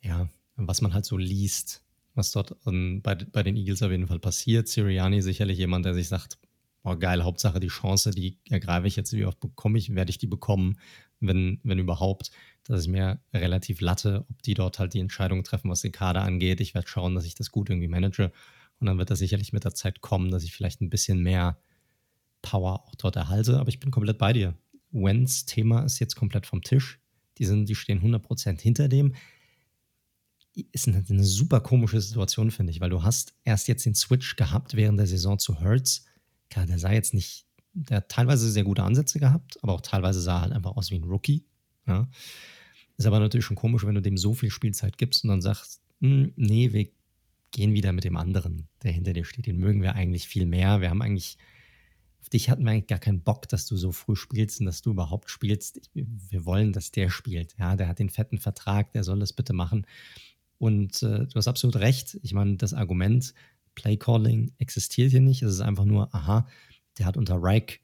ja, 0.01 0.29
was 0.55 0.81
man 0.81 0.93
halt 0.93 1.05
so 1.05 1.17
liest, 1.17 1.83
was 2.13 2.31
dort 2.31 2.55
um, 2.65 3.01
bei, 3.01 3.15
bei 3.15 3.43
den 3.43 3.57
Eagles 3.57 3.81
auf 3.81 3.91
jeden 3.91 4.07
Fall 4.07 4.19
passiert. 4.19 4.67
Siriani 4.67 5.21
sicherlich 5.21 5.57
jemand, 5.57 5.85
der 5.85 5.95
sich 5.95 6.07
sagt, 6.07 6.37
oh 6.83 6.95
geil, 6.95 7.23
Hauptsache 7.23 7.59
die 7.59 7.67
Chance, 7.67 8.11
die 8.11 8.37
ergreife 8.49 8.87
ich 8.87 8.95
jetzt, 8.95 9.13
wie 9.13 9.25
oft 9.25 9.39
bekomme 9.39 9.77
ich, 9.79 9.95
werde 9.95 10.11
ich 10.11 10.19
die 10.19 10.27
bekommen, 10.27 10.77
wenn, 11.27 11.59
wenn 11.63 11.79
überhaupt. 11.79 12.31
Das 12.63 12.79
ist 12.79 12.87
mir 12.87 13.19
relativ 13.33 13.81
latte, 13.81 14.25
ob 14.29 14.41
die 14.43 14.53
dort 14.53 14.79
halt 14.79 14.93
die 14.93 14.99
Entscheidung 14.99 15.43
treffen, 15.43 15.69
was 15.69 15.81
den 15.81 15.91
Kader 15.91 16.21
angeht. 16.21 16.61
Ich 16.61 16.73
werde 16.73 16.87
schauen, 16.87 17.15
dass 17.15 17.25
ich 17.25 17.35
das 17.35 17.51
gut 17.51 17.69
irgendwie 17.69 17.87
manage. 17.87 18.31
Und 18.79 18.87
dann 18.87 18.97
wird 18.97 19.09
das 19.09 19.19
sicherlich 19.19 19.53
mit 19.53 19.63
der 19.63 19.73
Zeit 19.73 20.01
kommen, 20.01 20.31
dass 20.31 20.43
ich 20.43 20.53
vielleicht 20.53 20.81
ein 20.81 20.89
bisschen 20.89 21.21
mehr 21.21 21.57
Power 22.41 22.85
auch 22.85 22.95
dort 22.95 23.15
erhalte. 23.15 23.59
Aber 23.59 23.69
ich 23.69 23.79
bin 23.79 23.91
komplett 23.91 24.17
bei 24.17 24.33
dir. 24.33 24.55
Wens 24.91 25.45
Thema 25.45 25.81
ist 25.83 25.99
jetzt 25.99 26.15
komplett 26.15 26.45
vom 26.45 26.61
Tisch. 26.61 26.99
Die, 27.37 27.45
sind, 27.45 27.67
die 27.67 27.75
stehen 27.75 28.01
100% 28.01 28.61
hinter 28.61 28.87
dem. 28.87 29.15
Ist 30.71 30.87
eine, 30.87 31.03
eine 31.09 31.23
super 31.23 31.61
komische 31.61 31.99
Situation, 31.99 32.51
finde 32.51 32.71
ich, 32.71 32.79
weil 32.79 32.91
du 32.91 33.01
hast 33.01 33.33
erst 33.43 33.67
jetzt 33.67 33.85
den 33.85 33.95
Switch 33.95 34.35
gehabt 34.35 34.75
während 34.75 34.99
der 34.99 35.07
Saison 35.07 35.39
zu 35.39 35.59
Hertz 35.59 36.05
klar, 36.53 36.65
der 36.67 36.79
sah 36.79 36.91
jetzt 36.91 37.13
nicht, 37.13 37.45
der 37.73 37.97
hat 37.97 38.09
teilweise 38.09 38.49
sehr 38.51 38.63
gute 38.63 38.83
Ansätze 38.83 39.19
gehabt, 39.19 39.57
aber 39.63 39.73
auch 39.73 39.81
teilweise 39.81 40.21
sah 40.21 40.37
er 40.37 40.41
halt 40.41 40.53
einfach 40.53 40.75
aus 40.75 40.91
wie 40.91 40.95
ein 40.95 41.03
Rookie. 41.03 41.45
Ja. 41.87 42.07
Ist 42.97 43.05
aber 43.05 43.19
natürlich 43.19 43.45
schon 43.45 43.57
komisch, 43.57 43.85
wenn 43.85 43.95
du 43.95 44.01
dem 44.01 44.17
so 44.17 44.33
viel 44.33 44.51
Spielzeit 44.51 44.97
gibst 44.97 45.23
und 45.23 45.29
dann 45.29 45.41
sagst, 45.41 45.81
hm, 45.99 46.33
nee, 46.35 46.71
wir 46.73 46.87
gehen 47.51 47.73
wieder 47.73 47.91
mit 47.91 48.03
dem 48.03 48.17
anderen, 48.17 48.67
der 48.83 48.91
hinter 48.91 49.13
dir 49.13 49.25
steht. 49.25 49.47
Den 49.47 49.57
mögen 49.57 49.81
wir 49.81 49.95
eigentlich 49.95 50.27
viel 50.27 50.45
mehr. 50.45 50.81
Wir 50.81 50.89
haben 50.89 51.01
eigentlich, 51.01 51.37
auf 52.21 52.29
dich 52.29 52.49
hatten 52.49 52.63
wir 52.63 52.71
eigentlich 52.71 52.87
gar 52.87 52.99
keinen 52.99 53.21
Bock, 53.21 53.47
dass 53.47 53.65
du 53.65 53.77
so 53.77 53.91
früh 53.91 54.15
spielst 54.15 54.59
und 54.59 54.65
dass 54.65 54.81
du 54.81 54.91
überhaupt 54.91 55.29
spielst. 55.29 55.89
Wir 55.93 56.45
wollen, 56.45 56.73
dass 56.73 56.91
der 56.91 57.09
spielt. 57.09 57.55
Ja, 57.57 57.75
der 57.75 57.87
hat 57.87 57.99
den 57.99 58.09
fetten 58.09 58.37
Vertrag, 58.37 58.91
der 58.93 59.03
soll 59.03 59.19
das 59.19 59.33
bitte 59.33 59.53
machen. 59.53 59.85
Und 60.57 61.01
äh, 61.03 61.25
du 61.25 61.35
hast 61.35 61.47
absolut 61.47 61.75
recht. 61.77 62.19
Ich 62.21 62.33
meine, 62.33 62.57
das 62.57 62.73
Argument, 62.73 63.33
Playcalling 63.75 64.53
existiert 64.59 65.11
hier 65.11 65.21
nicht. 65.21 65.41
Es 65.41 65.53
ist 65.53 65.61
einfach 65.61 65.85
nur, 65.85 66.13
aha, 66.13 66.47
der 66.97 67.05
hat 67.05 67.17
unter 67.17 67.35
Reich 67.35 67.81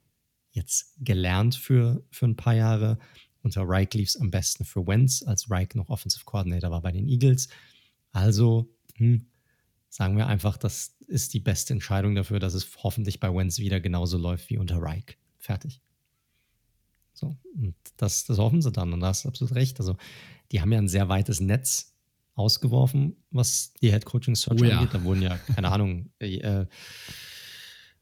jetzt 0.52 0.96
gelernt 1.00 1.56
für, 1.56 2.04
für 2.12 2.26
ein 2.26 2.36
paar 2.36 2.56
Jahre. 2.56 2.98
Unter 3.42 3.64
Reich 3.64 3.94
lief 3.94 4.10
es 4.10 4.18
am 4.18 4.32
besten 4.32 4.66
für 4.66 4.86
Wentz, 4.86 5.24
als 5.24 5.50
Reich 5.50 5.76
noch 5.76 5.90
Offensive 5.90 6.26
Coordinator 6.26 6.72
war 6.72 6.82
bei 6.82 6.92
den 6.92 7.08
Eagles. 7.08 7.48
Also 8.12 8.70
hm, 8.96 9.28
sagen 9.90 10.18
wir 10.18 10.28
einfach, 10.28 10.58
das 10.58 10.96
ist 11.08 11.34
die 11.34 11.40
beste 11.40 11.74
Entscheidung 11.74 12.16
dafür, 12.16 12.40
dass 12.40 12.54
es 12.54 12.68
hoffentlich 12.84 13.20
bei 13.20 13.34
Wentz 13.34 13.60
wieder 13.60 13.80
genauso 13.80 14.18
läuft 14.18 14.50
wie 14.50 14.58
unter 14.58 14.82
Reich. 14.82 15.18
Fertig. 15.38 15.82
So, 17.14 17.36
und 17.56 17.76
das, 17.98 18.26
das 18.26 18.38
hoffen 18.38 18.62
sie 18.62 18.72
dann 18.72 18.94
und 18.94 19.02
da 19.02 19.08
hast 19.08 19.26
du 19.26 19.30
absolut 19.30 19.56
recht. 19.56 19.80
Also, 19.80 19.98
die 20.52 20.62
haben 20.62 20.72
ja 20.72 20.78
ein 20.78 20.88
sehr 20.88 21.10
weites 21.10 21.42
Netz 21.42 21.94
ausgeworfen, 22.36 23.18
was 23.32 23.74
die 23.82 23.92
Head 23.92 24.06
Coaching 24.06 24.36
Search 24.36 24.62
oh, 24.62 24.66
ja. 24.66 24.78
angeht. 24.78 24.94
Da 24.94 25.04
wurden 25.04 25.22
ja, 25.22 25.38
keine 25.38 25.70
Ahnung, 25.72 26.12
äh, 26.20 26.66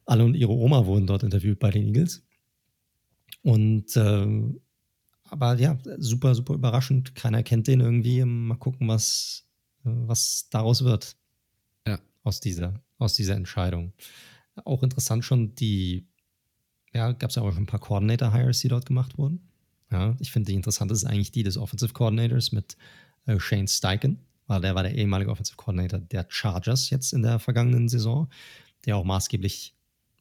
alle 0.07 0.25
und 0.25 0.35
ihre 0.35 0.51
Oma 0.51 0.85
wurden 0.85 1.07
dort 1.07 1.23
interviewt 1.23 1.59
bei 1.59 1.69
den 1.69 1.87
Eagles. 1.87 2.23
Und 3.43 3.95
äh, 3.95 4.55
aber 5.29 5.55
ja, 5.59 5.77
super, 5.97 6.33
super 6.33 6.53
überraschend. 6.53 7.15
Keiner 7.15 7.43
kennt 7.43 7.67
den 7.67 7.81
irgendwie. 7.81 8.23
Mal 8.23 8.55
gucken, 8.55 8.87
was, 8.87 9.45
was 9.83 10.47
daraus 10.49 10.83
wird. 10.83 11.15
Ja. 11.85 11.99
Aus 12.23 12.39
dieser, 12.39 12.81
aus 12.97 13.13
dieser 13.13 13.35
Entscheidung. 13.35 13.93
Auch 14.63 14.83
interessant 14.83 15.25
schon, 15.25 15.53
die, 15.55 16.07
ja, 16.93 17.11
gab 17.11 17.29
es 17.29 17.35
ja 17.35 17.43
auch 17.43 17.51
schon 17.51 17.63
ein 17.63 17.67
paar 17.67 17.79
Coordinator-Hires, 17.79 18.59
die 18.59 18.69
dort 18.69 18.85
gemacht 18.85 19.17
wurden. 19.17 19.41
Ja, 19.91 20.15
ich 20.19 20.31
finde, 20.31 20.47
die 20.47 20.55
interessante 20.55 20.93
ist 20.93 21.05
eigentlich 21.05 21.31
die 21.31 21.43
des 21.43 21.57
Offensive 21.57 21.93
Coordinators 21.93 22.51
mit 22.51 22.75
äh, 23.25 23.39
Shane 23.39 23.67
Steichen 23.67 24.19
war 24.47 24.61
der 24.61 24.75
war 24.75 24.83
der 24.83 24.95
ehemalige 24.95 25.29
Offensive 25.29 25.57
Coordinator 25.57 25.99
der 25.99 26.25
Chargers 26.29 26.89
jetzt 26.89 27.13
in 27.13 27.21
der 27.21 27.39
vergangenen 27.39 27.89
Saison, 27.89 28.29
der 28.85 28.97
auch 28.97 29.03
maßgeblich 29.03 29.75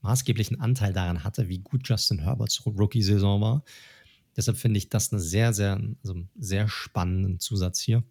maßgeblichen 0.06 0.60
Anteil 0.60 0.92
daran 0.92 1.24
hatte, 1.24 1.48
wie 1.48 1.58
gut 1.58 1.88
Justin 1.88 2.20
Herberts 2.20 2.64
Rookie-Saison 2.64 3.40
war. 3.40 3.64
Deshalb 4.36 4.56
finde 4.56 4.78
ich 4.78 4.88
das 4.88 5.12
einen 5.12 5.20
sehr, 5.20 5.52
sehr, 5.52 5.80
also 6.02 6.22
sehr 6.38 6.68
spannenden 6.68 7.40
Zusatz 7.40 7.80
hier. 7.80 8.04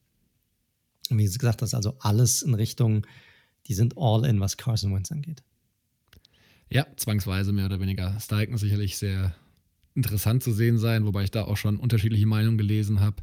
Und 1.10 1.20
wie 1.20 1.24
gesagt, 1.24 1.62
das 1.62 1.70
ist 1.70 1.76
also 1.76 1.98
alles 2.00 2.42
in 2.42 2.54
Richtung, 2.54 3.06
die 3.68 3.74
sind 3.74 3.94
all 3.98 4.26
in, 4.26 4.40
was 4.40 4.58
Carson 4.58 4.94
Wentz 4.94 5.12
angeht. 5.12 5.44
Ja, 6.70 6.88
zwangsweise 6.98 7.54
mehr 7.54 7.68
oder 7.68 7.80
weniger. 7.80 8.20
Steigen 8.20 8.58
sicherlich 8.58 8.98
sehr 8.98 9.36
interessant 9.94 10.44
zu 10.44 10.52
sehen 10.52 10.78
sein, 10.78 11.06
wobei 11.06 11.24
ich 11.24 11.32
da 11.32 11.46
auch 11.46 11.58
schon 11.58 11.78
unterschiedliche 11.78 12.26
Meinungen 12.26 12.58
gelesen 12.58 13.00
habe. 13.00 13.18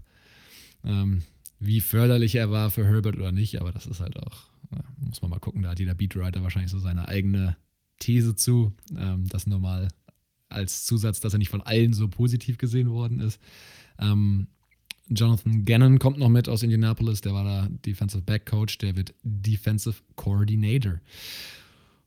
Ähm, 0.85 1.23
wie 1.59 1.81
förderlich 1.81 2.37
er 2.37 2.51
war 2.51 2.71
für 2.71 2.87
Herbert 2.87 3.17
oder 3.17 3.33
nicht, 3.33 3.61
aber 3.61 3.73
das 3.73 3.87
ist 3.87 4.01
halt 4.01 4.17
auch, 4.17 4.45
muss 4.99 5.23
man 5.23 5.31
mal 5.31 5.39
gucken, 5.39 5.63
da 5.63 5.71
hat 5.71 5.79
jeder 5.79 5.95
Beatwriter 5.95 6.43
wahrscheinlich 6.43 6.71
so 6.71 6.79
seine 6.79 7.09
eigene 7.09 7.57
These 8.03 8.35
zu. 8.35 8.73
Ähm, 8.99 9.27
das 9.29 9.47
nur 9.47 9.61
mal 9.61 9.89
als 10.49 10.85
Zusatz, 10.85 11.21
dass 11.21 11.33
er 11.33 11.39
nicht 11.39 11.49
von 11.49 11.63
allen 11.63 11.93
so 11.93 12.09
positiv 12.09 12.59
gesehen 12.59 12.91
worden 12.91 13.21
ist. 13.21 13.41
Ähm, 13.99 14.49
Jonathan 15.09 15.65
Gannon 15.65 15.99
kommt 15.99 16.19
noch 16.19 16.29
mit 16.29 16.49
aus 16.49 16.63
Indianapolis, 16.63 17.21
der 17.21 17.35
war 17.35 17.45
da 17.45 17.69
Defensive 17.87 18.23
Back 18.23 18.47
Coach, 18.47 18.79
der 18.79 18.97
wird 18.97 19.15
Defensive 19.23 19.97
Coordinator. 20.17 21.01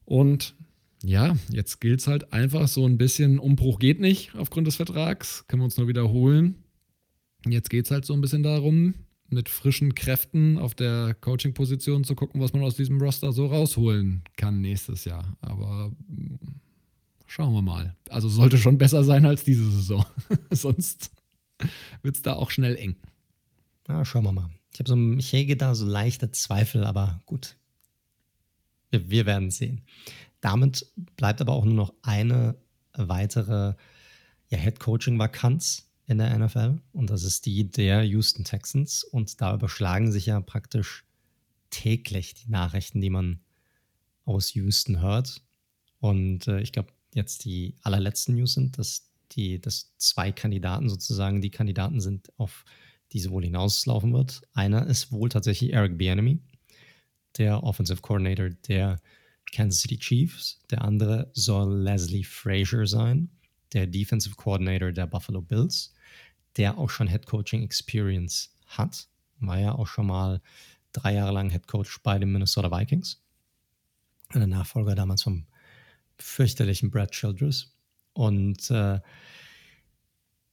Und 0.05 0.55
ja, 1.03 1.35
jetzt 1.49 1.81
gilt 1.81 1.99
es 1.99 2.07
halt 2.07 2.33
einfach 2.33 2.67
so 2.67 2.85
ein 2.85 2.97
bisschen, 2.97 3.39
Umbruch 3.39 3.79
geht 3.79 3.99
nicht 3.99 4.35
aufgrund 4.35 4.67
des 4.67 4.75
Vertrags, 4.75 5.45
können 5.47 5.61
wir 5.61 5.65
uns 5.65 5.77
nur 5.77 5.87
wiederholen. 5.87 6.55
Jetzt 7.47 7.69
geht 7.69 7.85
es 7.85 7.91
halt 7.91 8.05
so 8.05 8.13
ein 8.13 8.21
bisschen 8.21 8.43
darum, 8.43 8.95
mit 9.29 9.49
frischen 9.49 9.95
Kräften 9.95 10.57
auf 10.57 10.75
der 10.75 11.15
Coaching-Position 11.15 12.03
zu 12.03 12.15
gucken, 12.15 12.41
was 12.41 12.53
man 12.53 12.63
aus 12.63 12.75
diesem 12.75 13.01
Roster 13.01 13.31
so 13.31 13.47
rausholen 13.47 14.23
kann 14.37 14.61
nächstes 14.61 15.05
Jahr. 15.05 15.35
Aber 15.41 15.91
mm, 16.07 16.35
schauen 17.25 17.53
wir 17.53 17.61
mal. 17.61 17.95
Also 18.09 18.29
sollte 18.29 18.57
schon 18.57 18.77
besser 18.77 19.03
sein 19.03 19.25
als 19.25 19.43
diese 19.43 19.69
Saison. 19.71 20.05
Sonst 20.51 21.11
wird 22.01 22.15
es 22.15 22.21
da 22.21 22.33
auch 22.33 22.51
schnell 22.51 22.75
eng. 22.75 22.95
Ja, 23.87 24.05
schauen 24.05 24.23
wir 24.23 24.31
mal. 24.31 24.49
Ich 24.73 24.79
habe 24.79 24.89
so, 24.89 25.13
ich 25.17 25.31
hege 25.31 25.57
da 25.57 25.73
so 25.73 25.85
leichte 25.85 26.31
Zweifel, 26.31 26.83
aber 26.83 27.21
gut. 27.25 27.55
Wir, 28.91 29.09
wir 29.09 29.25
werden 29.25 29.51
sehen. 29.51 29.81
Damit 30.41 30.91
bleibt 31.15 31.41
aber 31.41 31.53
auch 31.53 31.65
nur 31.65 31.73
noch 31.73 31.93
eine 32.03 32.55
weitere 32.93 33.73
ja, 34.49 34.57
Head-Coaching-Vakanz 34.57 35.89
in 36.07 36.17
der 36.19 36.37
NFL 36.37 36.79
und 36.93 37.09
das 37.09 37.23
ist 37.23 37.45
die 37.45 37.69
der 37.69 38.03
Houston 38.03 38.43
Texans 38.43 39.03
und 39.03 39.41
da 39.41 39.53
überschlagen 39.53 40.11
sich 40.11 40.27
ja 40.27 40.39
praktisch 40.39 41.03
täglich 41.69 42.35
die 42.35 42.49
Nachrichten, 42.49 43.01
die 43.01 43.09
man 43.09 43.39
aus 44.23 44.53
Houston 44.53 45.01
hört 45.01 45.41
und 45.99 46.47
äh, 46.47 46.61
ich 46.61 46.71
glaube 46.71 46.93
jetzt 47.13 47.45
die 47.45 47.75
allerletzten 47.81 48.35
News 48.35 48.53
sind, 48.53 48.77
dass 48.77 49.09
die, 49.31 49.59
dass 49.59 49.95
zwei 49.97 50.31
Kandidaten 50.31 50.89
sozusagen 50.89 51.41
die 51.41 51.49
Kandidaten 51.49 51.99
sind, 51.99 52.31
auf 52.37 52.65
die 53.11 53.19
sie 53.19 53.31
wohl 53.31 53.43
hinauslaufen 53.43 54.13
wird. 54.13 54.41
Einer 54.53 54.85
ist 54.87 55.11
wohl 55.11 55.29
tatsächlich 55.29 55.73
Eric 55.73 55.97
Bieniemy, 55.97 56.39
der 57.37 57.63
Offensive 57.63 58.01
Coordinator 58.01 58.49
der 58.67 58.99
Kansas 59.51 59.81
City 59.81 59.97
Chiefs. 59.97 60.59
Der 60.69 60.81
andere 60.81 61.31
soll 61.33 61.81
Leslie 61.81 62.23
Frazier 62.23 62.87
sein, 62.87 63.29
der 63.73 63.87
Defensive 63.87 64.35
Coordinator 64.35 64.91
der 64.91 65.07
Buffalo 65.07 65.41
Bills, 65.41 65.93
der 66.57 66.77
auch 66.77 66.89
schon 66.89 67.07
Head 67.07 67.25
Coaching 67.25 67.63
Experience 67.63 68.55
hat. 68.67 69.07
War 69.39 69.59
ja 69.59 69.73
auch 69.73 69.87
schon 69.87 70.07
mal 70.07 70.41
drei 70.91 71.13
Jahre 71.13 71.33
lang 71.33 71.49
Head 71.49 71.67
Coach 71.67 72.01
bei 72.03 72.17
den 72.17 72.31
Minnesota 72.31 72.71
Vikings. 72.71 73.21
Der 74.33 74.47
Nachfolger 74.47 74.95
damals 74.95 75.23
vom 75.23 75.45
fürchterlichen 76.17 76.89
Brad 76.89 77.11
Childress. 77.11 77.75
Und 78.13 78.71
äh, 78.71 78.99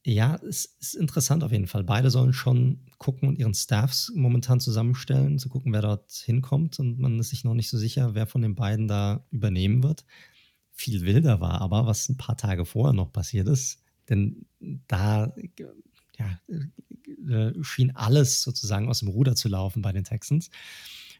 ja, 0.04 0.34
es 0.48 0.64
ist 0.80 0.94
interessant 0.94 1.44
auf 1.44 1.52
jeden 1.52 1.68
Fall. 1.68 1.84
Beide 1.84 2.10
sollen 2.10 2.32
schon 2.32 2.80
gucken 2.98 3.28
und 3.28 3.38
ihren 3.38 3.54
Staffs 3.54 4.10
momentan 4.14 4.58
zusammenstellen, 4.58 5.38
zu 5.38 5.48
gucken, 5.48 5.72
wer 5.72 5.82
dort 5.82 6.10
hinkommt. 6.10 6.80
Und 6.80 6.98
man 6.98 7.20
ist 7.20 7.30
sich 7.30 7.44
noch 7.44 7.54
nicht 7.54 7.70
so 7.70 7.78
sicher, 7.78 8.14
wer 8.14 8.26
von 8.26 8.42
den 8.42 8.56
beiden 8.56 8.88
da 8.88 9.24
übernehmen 9.30 9.82
wird. 9.82 10.04
Viel 10.72 11.02
wilder 11.02 11.40
war 11.40 11.60
aber, 11.60 11.86
was 11.86 12.08
ein 12.08 12.16
paar 12.16 12.36
Tage 12.36 12.64
vorher 12.64 12.92
noch 12.92 13.12
passiert 13.12 13.46
ist. 13.46 13.80
Denn 14.08 14.46
da 14.88 15.32
ja, 16.48 16.56
äh, 17.28 17.52
schien 17.62 17.94
alles 17.94 18.42
sozusagen 18.42 18.88
aus 18.88 19.00
dem 19.00 19.08
Ruder 19.08 19.34
zu 19.34 19.48
laufen 19.48 19.82
bei 19.82 19.92
den 19.92 20.04
Texans. 20.04 20.50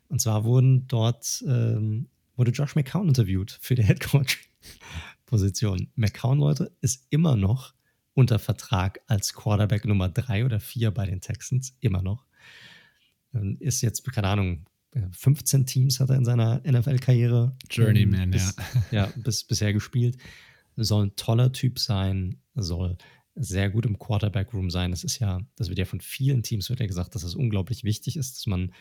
Und 0.08 0.20
zwar 0.20 0.44
wurden 0.44 0.86
dort, 0.88 1.42
ähm, 1.46 2.08
wurde 2.36 2.50
Josh 2.50 2.76
McCown 2.76 3.08
interviewt 3.08 3.58
für 3.60 3.74
die 3.74 3.82
Headcoach-Position. 3.84 5.88
McCown, 5.94 6.38
Leute, 6.38 6.72
ist 6.80 7.06
immer 7.10 7.36
noch 7.36 7.74
unter 8.14 8.38
Vertrag 8.38 9.00
als 9.06 9.32
Quarterback 9.32 9.84
Nummer 9.84 10.08
drei 10.08 10.44
oder 10.44 10.60
vier 10.60 10.90
bei 10.90 11.06
den 11.06 11.20
Texans, 11.20 11.74
immer 11.80 12.02
noch. 12.02 12.26
Ist 13.58 13.80
jetzt, 13.80 14.04
keine 14.12 14.28
Ahnung, 14.28 14.66
15 15.12 15.64
Teams 15.64 16.00
hat 16.00 16.10
er 16.10 16.16
in 16.16 16.24
seiner 16.24 16.60
NFL-Karriere. 16.66 17.56
Journeyman, 17.70 18.30
bis, 18.30 18.54
ja. 18.90 19.06
Ja, 19.06 19.12
bis, 19.16 19.44
bisher 19.44 19.72
gespielt. 19.72 20.18
Soll 20.76 21.06
ein 21.06 21.16
toller 21.16 21.52
Typ 21.52 21.78
sein, 21.78 22.38
soll 22.54 22.98
sehr 23.34 23.70
gut 23.70 23.86
im 23.86 23.98
Quarterback-Room 23.98 24.70
sein. 24.70 24.90
Das 24.90 25.04
ist 25.04 25.18
ja, 25.18 25.40
das 25.56 25.68
wird 25.68 25.78
ja 25.78 25.84
von 25.84 26.00
vielen 26.00 26.42
Teams 26.42 26.68
wird 26.68 26.80
ja 26.80 26.86
gesagt, 26.86 27.14
dass 27.14 27.22
es 27.22 27.34
unglaublich 27.34 27.84
wichtig 27.84 28.16
ist, 28.16 28.36
dass 28.36 28.46
man 28.46 28.72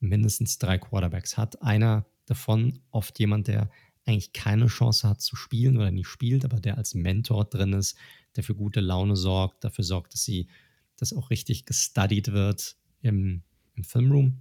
mindestens 0.00 0.58
drei 0.58 0.78
Quarterbacks 0.78 1.36
hat. 1.36 1.62
Einer 1.62 2.06
davon 2.26 2.80
oft 2.90 3.18
jemand, 3.18 3.48
der 3.48 3.70
eigentlich 4.04 4.32
keine 4.32 4.66
Chance 4.66 5.08
hat 5.08 5.20
zu 5.20 5.36
spielen 5.36 5.76
oder 5.76 5.90
nie 5.90 6.04
spielt, 6.04 6.44
aber 6.44 6.60
der 6.60 6.78
als 6.78 6.94
Mentor 6.94 7.44
drin 7.44 7.72
ist, 7.72 7.96
der 8.34 8.42
für 8.42 8.54
gute 8.54 8.80
Laune 8.80 9.16
sorgt, 9.16 9.62
dafür 9.64 9.84
sorgt, 9.84 10.14
dass 10.14 10.24
sie, 10.24 10.48
dass 10.96 11.12
auch 11.12 11.30
richtig 11.30 11.66
gestudied 11.66 12.32
wird 12.32 12.76
im, 13.00 13.42
im 13.74 13.84
Filmroom. 13.84 14.38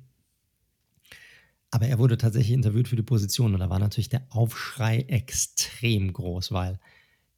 Aber 1.69 1.87
er 1.87 1.99
wurde 1.99 2.17
tatsächlich 2.17 2.53
interviewt 2.53 2.87
für 2.87 2.95
die 2.95 3.03
Position 3.03 3.53
und 3.53 3.59
da 3.59 3.69
war 3.69 3.79
natürlich 3.79 4.09
der 4.09 4.25
Aufschrei 4.29 5.01
extrem 5.01 6.11
groß, 6.11 6.51
weil 6.51 6.79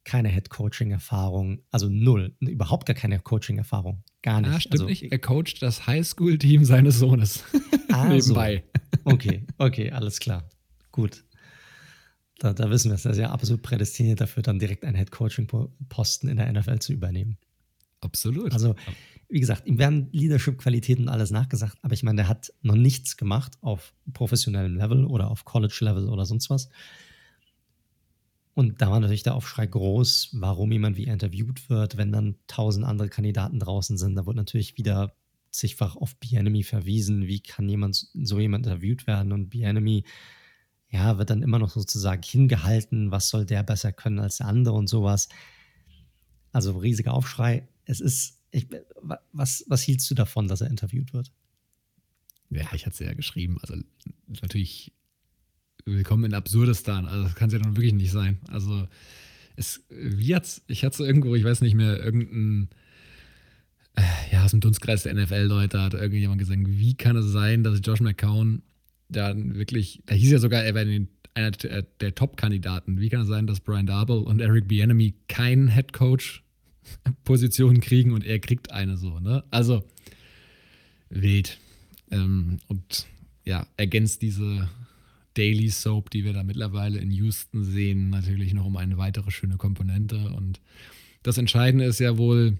keine 0.04 0.28
Head-Coaching-Erfahrung, 0.28 1.62
also 1.70 1.88
null, 1.88 2.36
überhaupt 2.40 2.86
gar 2.86 2.94
keine 2.94 3.18
Coaching-Erfahrung, 3.20 4.04
gar 4.22 4.40
nicht. 4.40 4.50
Ah, 4.50 4.60
stimmt 4.60 4.74
also, 4.74 4.84
nicht, 4.86 5.10
er 5.10 5.18
coacht 5.18 5.62
das 5.62 5.86
Highschool-Team 5.86 6.64
seines 6.64 6.98
Sohnes. 6.98 7.44
Ah, 7.92 8.08
Nebenbei. 8.08 8.64
So. 9.04 9.12
Okay, 9.12 9.46
okay, 9.56 9.92
alles 9.92 10.18
klar. 10.18 10.48
Gut. 10.90 11.22
Da, 12.40 12.52
da 12.52 12.68
wissen 12.68 12.90
wir 12.90 12.96
es. 12.96 13.04
Er 13.04 13.12
ist 13.12 13.18
ja 13.18 13.30
absolut 13.30 13.62
prädestiniert 13.62 14.20
dafür, 14.20 14.42
dann 14.42 14.58
direkt 14.58 14.84
einen 14.84 14.96
Head-Coaching-Posten 14.96 16.26
in 16.26 16.36
der 16.36 16.52
NFL 16.52 16.80
zu 16.80 16.92
übernehmen. 16.92 17.38
Absolut. 18.00 18.52
Also, 18.52 18.74
wie 19.28 19.38
gesagt, 19.38 19.66
ihm 19.66 19.78
werden 19.78 20.08
Leadership-Qualitäten 20.10 21.04
und 21.04 21.08
alles 21.08 21.30
nachgesagt, 21.30 21.78
aber 21.82 21.94
ich 21.94 22.02
meine, 22.02 22.16
der 22.16 22.28
hat 22.28 22.52
noch 22.62 22.74
nichts 22.74 23.16
gemacht 23.16 23.52
auf 23.60 23.94
professionellem 24.12 24.76
Level 24.76 25.04
oder 25.04 25.30
auf 25.30 25.44
College-Level 25.44 26.08
oder 26.08 26.26
sonst 26.26 26.50
was. 26.50 26.68
Und 28.54 28.80
da 28.80 28.90
war 28.90 29.00
natürlich 29.00 29.24
der 29.24 29.34
Aufschrei 29.34 29.66
groß, 29.66 30.30
warum 30.34 30.70
jemand 30.70 30.96
wie 30.96 31.04
interviewt 31.04 31.68
wird, 31.68 31.96
wenn 31.96 32.12
dann 32.12 32.36
tausend 32.46 32.86
andere 32.86 33.08
Kandidaten 33.08 33.58
draußen 33.58 33.98
sind. 33.98 34.14
Da 34.14 34.26
wird 34.26 34.36
natürlich 34.36 34.78
wieder 34.78 35.16
zigfach 35.50 35.96
auf 35.96 36.16
B-Enemy 36.16 36.62
verwiesen. 36.62 37.26
Wie 37.26 37.40
kann 37.40 37.68
jemand, 37.68 38.08
so 38.14 38.38
jemand 38.38 38.66
interviewt 38.66 39.06
werden? 39.08 39.32
Und 39.32 39.50
B-Enemy 39.50 40.04
ja, 40.94 41.18
wird 41.18 41.30
dann 41.30 41.42
immer 41.42 41.58
noch 41.58 41.70
sozusagen 41.70 42.22
hingehalten, 42.22 43.10
was 43.10 43.28
soll 43.28 43.44
der 43.44 43.64
besser 43.64 43.92
können 43.92 44.20
als 44.20 44.36
der 44.36 44.46
andere 44.46 44.76
und 44.76 44.88
sowas. 44.88 45.28
Also 46.52 46.78
riesiger 46.78 47.14
Aufschrei. 47.14 47.68
Es 47.84 48.00
ist, 48.00 48.40
ich, 48.52 48.68
was, 49.32 49.64
was 49.66 49.82
hieltst 49.82 50.08
du 50.08 50.14
davon, 50.14 50.46
dass 50.46 50.60
er 50.60 50.70
interviewt 50.70 51.12
wird? 51.12 51.32
Ja, 52.50 52.72
ich 52.72 52.86
hatte 52.86 52.94
es 52.94 52.98
ja 53.00 53.14
geschrieben. 53.14 53.58
Also 53.60 53.74
natürlich 54.28 54.92
willkommen 55.86 56.24
in 56.24 56.34
Absurdistan. 56.34 57.06
Also 57.06 57.24
das 57.24 57.34
kann 57.34 57.48
es 57.48 57.52
ja 57.52 57.58
nun 57.58 57.76
wirklich 57.76 57.92
nicht 57.92 58.10
sein. 58.10 58.38
Also 58.48 58.88
es, 59.56 59.84
wie 59.90 60.26
jetzt, 60.26 60.62
ich 60.66 60.82
hatte 60.84 61.04
irgendwo, 61.04 61.34
ich 61.34 61.44
weiß 61.44 61.60
nicht 61.60 61.74
mehr, 61.74 62.02
irgendein, 62.02 62.70
äh, 63.96 64.02
ja, 64.32 64.44
aus 64.44 64.52
dem 64.52 64.60
Dunstkreis 64.60 65.02
der 65.02 65.12
NFL-Leute 65.14 65.78
hat 65.80 65.92
irgendjemand 65.94 66.38
gesagt, 66.38 66.60
wie 66.64 66.94
kann 66.94 67.16
es 67.16 67.26
sein, 67.26 67.62
dass 67.62 67.80
Josh 67.82 68.00
McCown 68.00 68.62
dann 69.10 69.56
wirklich, 69.56 70.02
da 70.06 70.14
hieß 70.14 70.32
ja 70.32 70.38
sogar, 70.38 70.64
er 70.64 70.74
wäre 70.74 71.06
einer 71.34 71.50
der, 71.50 72.14
Top-Kandidaten. 72.14 72.98
Wie 73.00 73.10
kann 73.10 73.22
es 73.22 73.28
sein, 73.28 73.46
dass 73.46 73.60
Brian 73.60 73.86
Darble 73.86 74.20
und 74.20 74.40
Eric 74.40 74.68
Bieniemy 74.68 75.14
keinen 75.28 75.68
Head-Coach-Position 75.68 77.80
kriegen 77.80 78.12
und 78.12 78.24
er 78.24 78.38
kriegt 78.38 78.72
eine 78.72 78.96
so, 78.96 79.20
ne? 79.20 79.44
Also 79.50 79.84
wild. 81.10 81.58
Ähm, 82.10 82.56
und 82.68 83.06
ja, 83.44 83.66
ergänzt 83.76 84.22
diese 84.22 84.70
Daily 85.34 85.68
Soap, 85.68 86.10
die 86.10 86.24
wir 86.24 86.32
da 86.32 86.42
mittlerweile 86.42 86.98
in 86.98 87.10
Houston 87.10 87.64
sehen, 87.64 88.10
natürlich 88.10 88.54
noch 88.54 88.64
um 88.64 88.76
eine 88.76 88.96
weitere 88.96 89.30
schöne 89.30 89.56
Komponente. 89.56 90.30
Und 90.30 90.60
das 91.22 91.38
Entscheidende 91.38 91.84
ist 91.84 92.00
ja 92.00 92.16
wohl, 92.18 92.58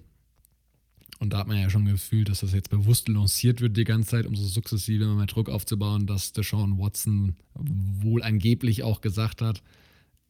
und 1.19 1.33
da 1.33 1.39
hat 1.39 1.47
man 1.47 1.57
ja 1.57 1.69
schon 1.69 1.85
gefühlt, 1.85 2.29
dass 2.29 2.41
das 2.41 2.53
jetzt 2.53 2.69
bewusst 2.69 3.07
lanciert 3.07 3.61
wird 3.61 3.77
die 3.77 3.83
ganze 3.85 4.09
Zeit, 4.09 4.25
um 4.25 4.35
so 4.35 4.45
sukzessive 4.45 5.05
immer 5.05 5.15
mehr 5.15 5.25
Druck 5.25 5.49
aufzubauen, 5.49 6.05
dass 6.05 6.33
Deshaun 6.33 6.77
Watson 6.77 7.35
wohl 7.53 8.21
angeblich 8.21 8.83
auch 8.83 9.01
gesagt 9.01 9.41
hat, 9.41 9.61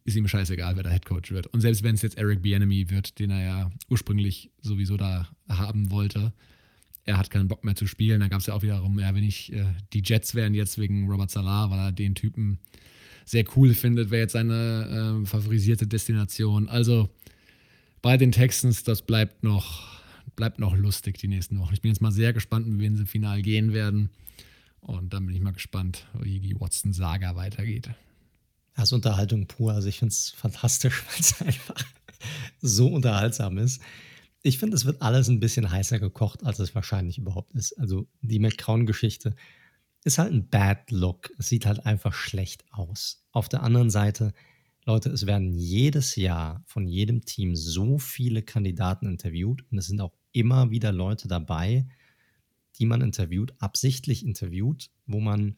ist 0.04 0.16
ihm 0.16 0.28
scheißegal, 0.28 0.76
wer 0.76 0.84
der 0.84 0.92
Headcoach 0.92 1.32
wird. 1.32 1.48
Und 1.48 1.62
selbst 1.62 1.82
wenn 1.82 1.96
es 1.96 2.04
jetzt 2.04 2.18
Eric 2.18 2.44
Bieniemy 2.44 2.92
wird, 2.92 3.18
den 3.18 3.32
er 3.32 3.44
ja 3.44 3.72
ursprünglich 3.90 4.52
sowieso 4.62 4.98
da 4.98 5.28
haben 5.50 5.90
wollte, 5.90 6.32
er 7.06 7.18
hat 7.18 7.30
keinen 7.30 7.48
Bock 7.48 7.64
mehr 7.64 7.76
zu 7.76 7.88
spielen. 7.88 8.20
Da 8.20 8.28
gab 8.28 8.40
es 8.40 8.48
ja 8.48 8.54
auch 8.54 8.64
wiederum, 8.64 9.00
ja, 9.00 9.14
wenn 9.14 9.24
ich, 9.24 9.54
äh, 9.54 9.66
die 9.94 10.02
Jets 10.04 10.36
wären 10.36 10.54
jetzt 10.54 10.78
wegen 10.78 11.08
Robert 11.10 11.32
Salah, 11.32 11.70
weil 11.70 11.80
er 11.80 11.92
den 11.92 12.16
Typen 12.16 12.60
sehr 13.26 13.46
cool 13.56 13.74
findet, 13.74 14.12
wäre 14.12 14.24
jetzt 14.24 14.34
seine 14.34 15.22
äh, 15.24 15.26
favorisierte 15.26 15.88
Destination. 15.88 16.68
Also 16.68 17.10
bei 18.02 18.18
den 18.18 18.32
Texans, 18.32 18.84
das 18.84 19.02
bleibt 19.02 19.44
noch 19.44 19.96
bleibt 20.36 20.60
noch 20.60 20.76
lustig 20.76 21.18
die 21.18 21.28
nächsten 21.28 21.60
Wochen. 21.60 21.74
Ich 21.74 21.82
bin 21.82 21.92
jetzt 21.92 22.02
mal 22.02 22.12
sehr 22.12 22.34
gespannt, 22.34 22.68
wie 22.68 22.80
wen 22.80 22.96
sie 22.96 23.06
final 23.06 23.42
gehen 23.42 23.74
werden. 23.74 24.10
Und 24.82 25.14
dann 25.14 25.26
bin 25.26 25.36
ich 25.36 25.42
mal 25.42 25.54
gespannt, 25.54 26.06
wie 26.20 26.40
die 26.40 26.60
Watson-Saga 26.60 27.36
weitergeht. 27.36 27.90
Das 28.76 28.86
ist 28.86 28.94
Unterhaltung 28.94 29.48
pur. 29.48 29.74
Also 29.74 29.88
ich 29.88 30.00
finde 30.00 30.12
es 30.12 30.32
fantastisch, 30.32 31.04
weil 31.08 31.20
es 31.20 31.42
einfach 31.42 31.86
so 32.62 32.88
unterhaltsam 32.88 33.58
ist. 33.58 33.82
Ich 34.46 34.60
finde, 34.60 34.76
es 34.76 34.86
wird 34.86 35.02
alles 35.02 35.28
ein 35.28 35.40
bisschen 35.40 35.72
heißer 35.72 35.98
gekocht, 35.98 36.44
als 36.46 36.60
es 36.60 36.76
wahrscheinlich 36.76 37.18
überhaupt 37.18 37.56
ist. 37.56 37.74
Also 37.80 38.08
die 38.22 38.38
McCrown-Geschichte 38.38 39.36
ist 40.04 40.20
halt 40.20 40.32
ein 40.32 40.48
Bad 40.50 40.92
Look. 40.92 41.32
Es 41.40 41.50
sieht 41.50 41.66
halt 41.66 41.84
einfach 41.88 42.14
schlecht 42.14 42.64
aus. 42.72 43.26
Auf 43.32 43.50
der 43.50 43.64
anderen 43.64 43.90
Seite, 43.90 44.34
Leute, 44.86 45.10
es 45.10 45.26
werden 45.26 45.56
jedes 45.56 46.16
Jahr 46.16 46.64
von 46.68 46.86
jedem 46.88 47.26
Team 47.26 47.56
so 47.56 47.98
viele 47.98 48.44
Kandidaten 48.44 49.08
interviewt 49.08 49.66
und 49.72 49.80
es 49.80 49.88
sind 49.88 50.00
auch 50.00 50.14
immer 50.32 50.70
wieder 50.70 50.92
Leute 50.92 51.28
dabei, 51.28 51.88
die 52.78 52.86
man 52.86 53.02
interviewt, 53.02 53.56
absichtlich 53.58 54.24
interviewt, 54.24 54.92
wo 55.08 55.20
man 55.20 55.58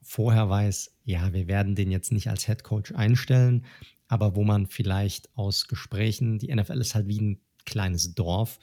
vorher 0.00 0.48
weiß, 0.48 0.96
ja, 1.04 1.34
wir 1.34 1.46
werden 1.46 1.74
den 1.74 1.90
jetzt 1.90 2.10
nicht 2.10 2.30
als 2.30 2.46
Head 2.46 2.64
Coach 2.64 2.92
einstellen, 2.92 3.66
aber 4.08 4.34
wo 4.34 4.44
man 4.44 4.66
vielleicht 4.66 5.28
aus 5.36 5.68
Gesprächen, 5.68 6.38
die 6.38 6.54
NFL 6.54 6.80
ist 6.80 6.94
halt 6.94 7.06
wie 7.06 7.20
ein 7.20 7.40
kleines 7.64 8.14
Dorf, 8.14 8.58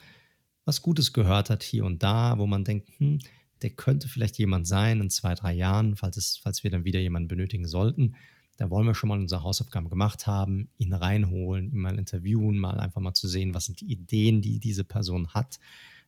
was 0.65 0.81
Gutes 0.81 1.13
gehört 1.13 1.49
hat 1.49 1.63
hier 1.63 1.85
und 1.85 2.03
da, 2.03 2.37
wo 2.37 2.45
man 2.45 2.63
denkt, 2.63 2.89
hm, 2.97 3.19
der 3.61 3.71
könnte 3.71 4.07
vielleicht 4.07 4.37
jemand 4.37 4.67
sein 4.67 5.01
in 5.01 5.09
zwei, 5.09 5.35
drei 5.35 5.53
Jahren, 5.53 5.95
falls, 5.95 6.17
es, 6.17 6.37
falls 6.37 6.63
wir 6.63 6.71
dann 6.71 6.85
wieder 6.85 6.99
jemanden 6.99 7.27
benötigen 7.27 7.67
sollten. 7.67 8.15
Da 8.57 8.69
wollen 8.69 8.87
wir 8.87 8.93
schon 8.93 9.09
mal 9.09 9.19
unsere 9.19 9.43
Hausaufgaben 9.43 9.89
gemacht 9.89 10.27
haben, 10.27 10.69
ihn 10.77 10.93
reinholen, 10.93 11.71
ihn 11.71 11.79
mal 11.79 11.97
interviewen, 11.97 12.57
mal 12.57 12.79
einfach 12.79 13.01
mal 13.01 13.13
zu 13.13 13.27
sehen, 13.27 13.53
was 13.53 13.65
sind 13.65 13.81
die 13.81 13.91
Ideen, 13.91 14.41
die 14.41 14.59
diese 14.59 14.83
Person 14.83 15.29
hat, 15.29 15.59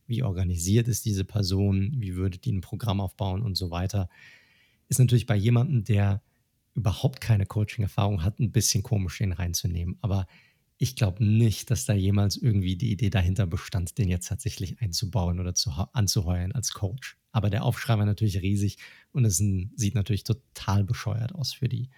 wie 0.05 0.23
organisiert 0.23 0.87
ist 0.87 1.05
diese 1.05 1.23
Person, 1.23 1.93
wie 1.97 2.15
würde 2.15 2.37
die 2.37 2.51
ein 2.51 2.61
Programm 2.61 2.99
aufbauen 2.99 3.41
und 3.41 3.55
so 3.55 3.71
weiter. 3.71 4.09
Ist 4.89 4.99
natürlich 4.99 5.25
bei 5.25 5.37
jemandem, 5.37 5.85
der 5.85 6.21
überhaupt 6.73 7.21
keine 7.21 7.45
Coaching-Erfahrung 7.45 8.23
hat, 8.23 8.39
ein 8.39 8.51
bisschen 8.51 8.83
komisch, 8.83 9.17
den 9.19 9.33
reinzunehmen. 9.33 9.97
Aber 10.01 10.27
ich 10.81 10.95
glaube 10.95 11.23
nicht, 11.23 11.69
dass 11.69 11.85
da 11.85 11.93
jemals 11.93 12.37
irgendwie 12.37 12.75
die 12.75 12.91
Idee 12.91 13.11
dahinter 13.11 13.45
bestand, 13.45 13.99
den 13.99 14.09
jetzt 14.09 14.27
tatsächlich 14.27 14.81
einzubauen 14.81 15.39
oder 15.39 15.53
zu, 15.53 15.69
anzuheuern 15.93 16.53
als 16.53 16.73
Coach. 16.73 17.19
Aber 17.31 17.51
der 17.51 17.63
Aufschrei 17.63 17.99
war 17.99 18.05
natürlich 18.07 18.41
riesig 18.41 18.77
und 19.11 19.23
es 19.23 19.37
sieht 19.37 19.93
natürlich 19.93 20.23
total 20.23 20.83
bescheuert 20.83 21.35
aus 21.35 21.53
für 21.53 21.69
die, 21.69 21.91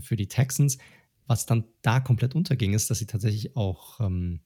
für 0.00 0.16
die 0.16 0.28
Texans. 0.28 0.78
Was 1.26 1.44
dann 1.44 1.64
da 1.82 2.00
komplett 2.00 2.34
unterging, 2.34 2.72
ist, 2.72 2.88
dass 2.88 3.00
sie 3.00 3.06
tatsächlich 3.06 3.54
auch 3.54 4.00
ähm, 4.00 4.40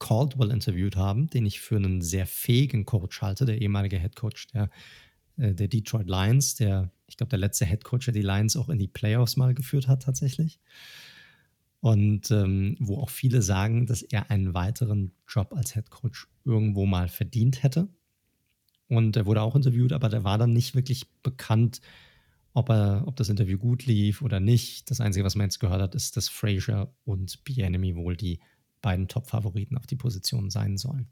Caldwell 0.00 0.50
interviewt 0.50 0.96
haben, 0.96 1.28
den 1.28 1.46
ich 1.46 1.60
für 1.60 1.76
einen 1.76 2.02
sehr 2.02 2.26
fähigen 2.26 2.86
Coach 2.86 3.22
halte, 3.22 3.44
der 3.44 3.62
ehemalige 3.62 4.00
Head 4.00 4.16
Coach 4.16 4.48
der, 4.48 4.68
äh, 5.36 5.54
der 5.54 5.68
Detroit 5.68 6.08
Lions, 6.08 6.56
der, 6.56 6.90
ich 7.06 7.16
glaube, 7.16 7.30
der 7.30 7.38
letzte 7.38 7.66
Head 7.66 7.84
Coach, 7.84 8.06
der 8.06 8.14
die 8.14 8.22
Lions 8.22 8.56
auch 8.56 8.68
in 8.68 8.80
die 8.80 8.88
Playoffs 8.88 9.36
mal 9.36 9.54
geführt 9.54 9.86
hat, 9.86 10.02
tatsächlich. 10.02 10.58
Und 11.86 12.32
ähm, 12.32 12.74
wo 12.80 12.98
auch 12.98 13.10
viele 13.10 13.42
sagen, 13.42 13.86
dass 13.86 14.02
er 14.02 14.28
einen 14.28 14.54
weiteren 14.54 15.12
Job 15.28 15.54
als 15.54 15.72
Head 15.74 15.88
Coach 15.88 16.26
irgendwo 16.44 16.84
mal 16.84 17.06
verdient 17.06 17.62
hätte. 17.62 17.86
Und 18.88 19.16
er 19.16 19.24
wurde 19.24 19.40
auch 19.40 19.54
interviewt, 19.54 19.92
aber 19.92 20.08
der 20.08 20.24
war 20.24 20.36
dann 20.36 20.52
nicht 20.52 20.74
wirklich 20.74 21.08
bekannt, 21.22 21.80
ob, 22.54 22.70
er, 22.70 23.04
ob 23.06 23.14
das 23.14 23.28
Interview 23.28 23.56
gut 23.56 23.86
lief 23.86 24.20
oder 24.20 24.40
nicht. 24.40 24.90
Das 24.90 25.00
Einzige, 25.00 25.24
was 25.24 25.36
man 25.36 25.46
jetzt 25.46 25.60
gehört 25.60 25.80
hat, 25.80 25.94
ist, 25.94 26.16
dass 26.16 26.28
Frazier 26.28 26.92
und 27.04 27.44
Bienemy 27.44 27.94
wohl 27.94 28.16
die 28.16 28.40
beiden 28.82 29.06
Top-Favoriten 29.06 29.78
auf 29.78 29.86
die 29.86 29.94
Position 29.94 30.50
sein 30.50 30.78
sollen. 30.78 31.06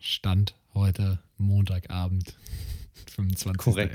Stand 0.00 0.56
heute 0.74 1.20
Montagabend, 1.36 2.36
25.01. 3.16 3.56
Korrekt. 3.56 3.94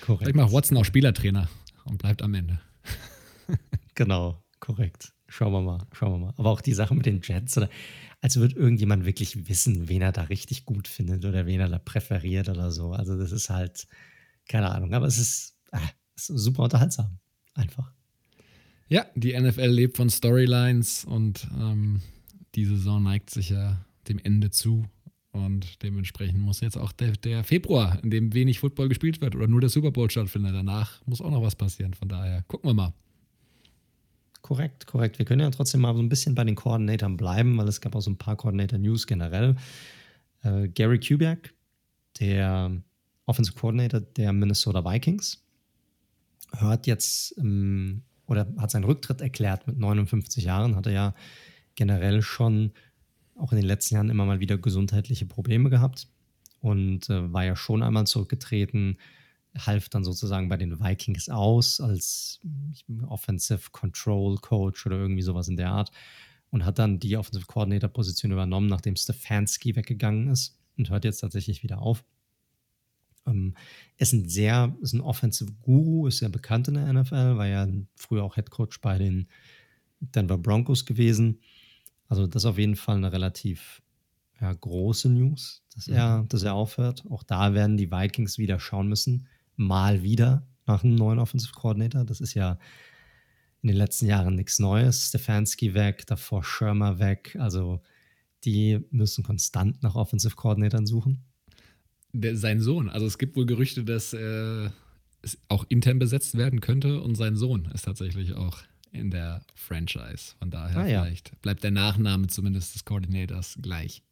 Korrekt. 0.00 0.22
Vielleicht 0.22 0.36
macht 0.36 0.52
Watson 0.52 0.78
auch 0.78 0.86
Spielertrainer 0.86 1.50
und 1.84 1.98
bleibt 1.98 2.22
am 2.22 2.32
Ende. 2.32 2.62
genau, 3.94 4.43
korrekt. 4.64 5.12
Schauen 5.28 5.52
wir 5.52 5.60
mal, 5.60 5.86
schauen 5.92 6.12
wir 6.12 6.26
mal. 6.26 6.34
Aber 6.38 6.50
auch 6.50 6.62
die 6.62 6.72
Sache 6.72 6.94
mit 6.94 7.04
den 7.04 7.20
Jets, 7.22 7.58
oder 7.58 7.68
als 8.22 8.36
würde 8.36 8.56
irgendjemand 8.56 9.04
wirklich 9.04 9.46
wissen, 9.48 9.90
wen 9.90 10.00
er 10.00 10.12
da 10.12 10.22
richtig 10.22 10.64
gut 10.64 10.88
findet 10.88 11.26
oder 11.26 11.44
wen 11.44 11.60
er 11.60 11.68
da 11.68 11.78
präferiert 11.78 12.48
oder 12.48 12.70
so. 12.70 12.92
Also 12.92 13.18
das 13.18 13.30
ist 13.30 13.50
halt, 13.50 13.86
keine 14.48 14.70
Ahnung, 14.70 14.94
aber 14.94 15.06
es 15.06 15.18
ist, 15.18 15.58
äh, 15.72 15.78
ist 16.16 16.28
super 16.28 16.62
unterhaltsam. 16.62 17.18
Einfach. 17.52 17.92
Ja, 18.88 19.04
die 19.14 19.38
NFL 19.38 19.66
lebt 19.66 19.98
von 19.98 20.08
Storylines 20.08 21.04
und 21.04 21.46
ähm, 21.58 22.00
die 22.54 22.64
Saison 22.64 23.02
neigt 23.02 23.28
sich 23.28 23.50
ja 23.50 23.84
dem 24.08 24.18
Ende 24.18 24.50
zu. 24.50 24.86
Und 25.32 25.82
dementsprechend 25.82 26.38
muss 26.38 26.60
jetzt 26.60 26.78
auch 26.78 26.92
der, 26.92 27.12
der, 27.12 27.44
Februar, 27.44 28.02
in 28.02 28.10
dem 28.10 28.32
wenig 28.32 28.60
Football 28.60 28.88
gespielt 28.88 29.20
wird 29.20 29.34
oder 29.34 29.46
nur 29.46 29.60
der 29.60 29.68
Super 29.68 29.90
Bowl 29.90 30.10
stattfindet, 30.10 30.54
danach 30.54 31.04
muss 31.06 31.20
auch 31.20 31.30
noch 31.30 31.42
was 31.42 31.56
passieren. 31.56 31.92
Von 31.92 32.08
daher 32.08 32.44
gucken 32.44 32.70
wir 32.70 32.74
mal. 32.74 32.94
Korrekt, 34.44 34.86
korrekt. 34.86 35.18
Wir 35.18 35.24
können 35.24 35.40
ja 35.40 35.48
trotzdem 35.48 35.80
mal 35.80 35.94
so 35.94 36.02
ein 36.02 36.10
bisschen 36.10 36.34
bei 36.34 36.44
den 36.44 36.54
Koordinatoren 36.54 37.16
bleiben, 37.16 37.56
weil 37.56 37.66
es 37.66 37.80
gab 37.80 37.94
auch 37.94 38.02
so 38.02 38.10
ein 38.10 38.18
paar 38.18 38.36
Coordinator-News 38.36 39.06
generell. 39.06 39.56
Äh, 40.42 40.68
Gary 40.68 41.00
Kubiak, 41.00 41.54
der 42.20 42.70
Offensive 43.24 43.56
Coordinator 43.58 44.00
der 44.00 44.34
Minnesota 44.34 44.84
Vikings, 44.84 45.42
hört 46.58 46.86
jetzt 46.86 47.38
ähm, 47.38 48.02
oder 48.26 48.46
hat 48.58 48.70
seinen 48.70 48.84
Rücktritt 48.84 49.22
erklärt 49.22 49.66
mit 49.66 49.78
59 49.78 50.44
Jahren, 50.44 50.76
hat 50.76 50.88
er 50.88 50.92
ja 50.92 51.14
generell 51.74 52.20
schon 52.20 52.72
auch 53.36 53.50
in 53.50 53.56
den 53.56 53.66
letzten 53.66 53.94
Jahren 53.94 54.10
immer 54.10 54.26
mal 54.26 54.40
wieder 54.40 54.58
gesundheitliche 54.58 55.24
Probleme 55.24 55.70
gehabt 55.70 56.06
und 56.60 57.08
äh, 57.08 57.32
war 57.32 57.46
ja 57.46 57.56
schon 57.56 57.82
einmal 57.82 58.06
zurückgetreten 58.06 58.98
half 59.56 59.88
dann 59.88 60.04
sozusagen 60.04 60.48
bei 60.48 60.56
den 60.56 60.80
Vikings 60.80 61.28
aus 61.28 61.80
als 61.80 62.40
Offensive 63.06 63.70
Control 63.70 64.36
Coach 64.38 64.86
oder 64.86 64.96
irgendwie 64.96 65.22
sowas 65.22 65.48
in 65.48 65.56
der 65.56 65.70
Art 65.70 65.90
und 66.50 66.64
hat 66.64 66.78
dann 66.78 66.98
die 66.98 67.16
Offensive 67.16 67.46
Coordinator 67.46 67.88
Position 67.88 68.32
übernommen, 68.32 68.68
nachdem 68.68 68.96
Stefanski 68.96 69.76
weggegangen 69.76 70.28
ist 70.28 70.58
und 70.76 70.90
hört 70.90 71.04
jetzt 71.04 71.20
tatsächlich 71.20 71.62
wieder 71.62 71.80
auf. 71.80 72.04
Ähm, 73.26 73.54
ist 73.96 74.12
ein 74.12 74.28
sehr, 74.28 74.76
ist 74.80 74.92
ein 74.92 75.00
Offensive 75.00 75.52
Guru, 75.62 76.06
ist 76.06 76.18
sehr 76.18 76.28
bekannt 76.28 76.68
in 76.68 76.74
der 76.74 76.92
NFL, 76.92 77.36
war 77.36 77.46
ja 77.46 77.66
früher 77.94 78.24
auch 78.24 78.34
Head 78.34 78.50
Coach 78.50 78.80
bei 78.80 78.98
den 78.98 79.28
Denver 80.00 80.38
Broncos 80.38 80.84
gewesen. 80.84 81.40
Also 82.08 82.26
das 82.26 82.42
ist 82.42 82.46
auf 82.46 82.58
jeden 82.58 82.76
Fall 82.76 82.96
eine 82.96 83.12
relativ 83.12 83.82
ja, 84.40 84.52
große 84.52 85.08
News, 85.08 85.62
dass 85.74 85.88
er, 85.88 86.22
mhm. 86.22 86.28
dass 86.28 86.42
er 86.42 86.54
aufhört. 86.54 87.04
Auch 87.08 87.22
da 87.22 87.54
werden 87.54 87.76
die 87.76 87.90
Vikings 87.90 88.38
wieder 88.38 88.60
schauen 88.60 88.88
müssen, 88.88 89.26
mal 89.56 90.02
wieder 90.02 90.46
nach 90.66 90.84
einem 90.84 90.94
neuen 90.94 91.18
Offensive 91.18 91.52
Coordinator. 91.52 92.04
Das 92.04 92.20
ist 92.20 92.34
ja 92.34 92.58
in 93.62 93.68
den 93.68 93.76
letzten 93.76 94.06
Jahren 94.06 94.34
nichts 94.34 94.58
Neues. 94.58 95.08
Stefanski 95.08 95.74
weg, 95.74 96.06
davor 96.06 96.44
Schirmer 96.44 96.98
weg. 96.98 97.36
Also 97.38 97.80
die 98.44 98.80
müssen 98.90 99.24
konstant 99.24 99.82
nach 99.82 99.94
Offensive 99.94 100.36
Coordinatoren 100.36 100.86
suchen. 100.86 101.24
Der, 102.12 102.36
sein 102.36 102.60
Sohn, 102.60 102.88
also 102.88 103.06
es 103.06 103.18
gibt 103.18 103.36
wohl 103.36 103.46
Gerüchte, 103.46 103.82
dass 103.82 104.12
äh, 104.12 104.70
es 105.22 105.38
auch 105.48 105.64
intern 105.68 105.98
besetzt 105.98 106.36
werden 106.36 106.60
könnte 106.60 107.00
und 107.00 107.16
sein 107.16 107.36
Sohn 107.36 107.64
ist 107.74 107.86
tatsächlich 107.86 108.34
auch 108.34 108.58
in 108.92 109.10
der 109.10 109.42
Franchise. 109.54 110.34
Von 110.38 110.50
daher 110.50 110.76
ah, 110.76 110.86
ja. 110.86 111.02
vielleicht 111.02 111.40
bleibt 111.42 111.64
der 111.64 111.72
Nachname 111.72 112.28
zumindest 112.28 112.74
des 112.74 112.84
Coordinators 112.84 113.58
gleich. 113.60 114.02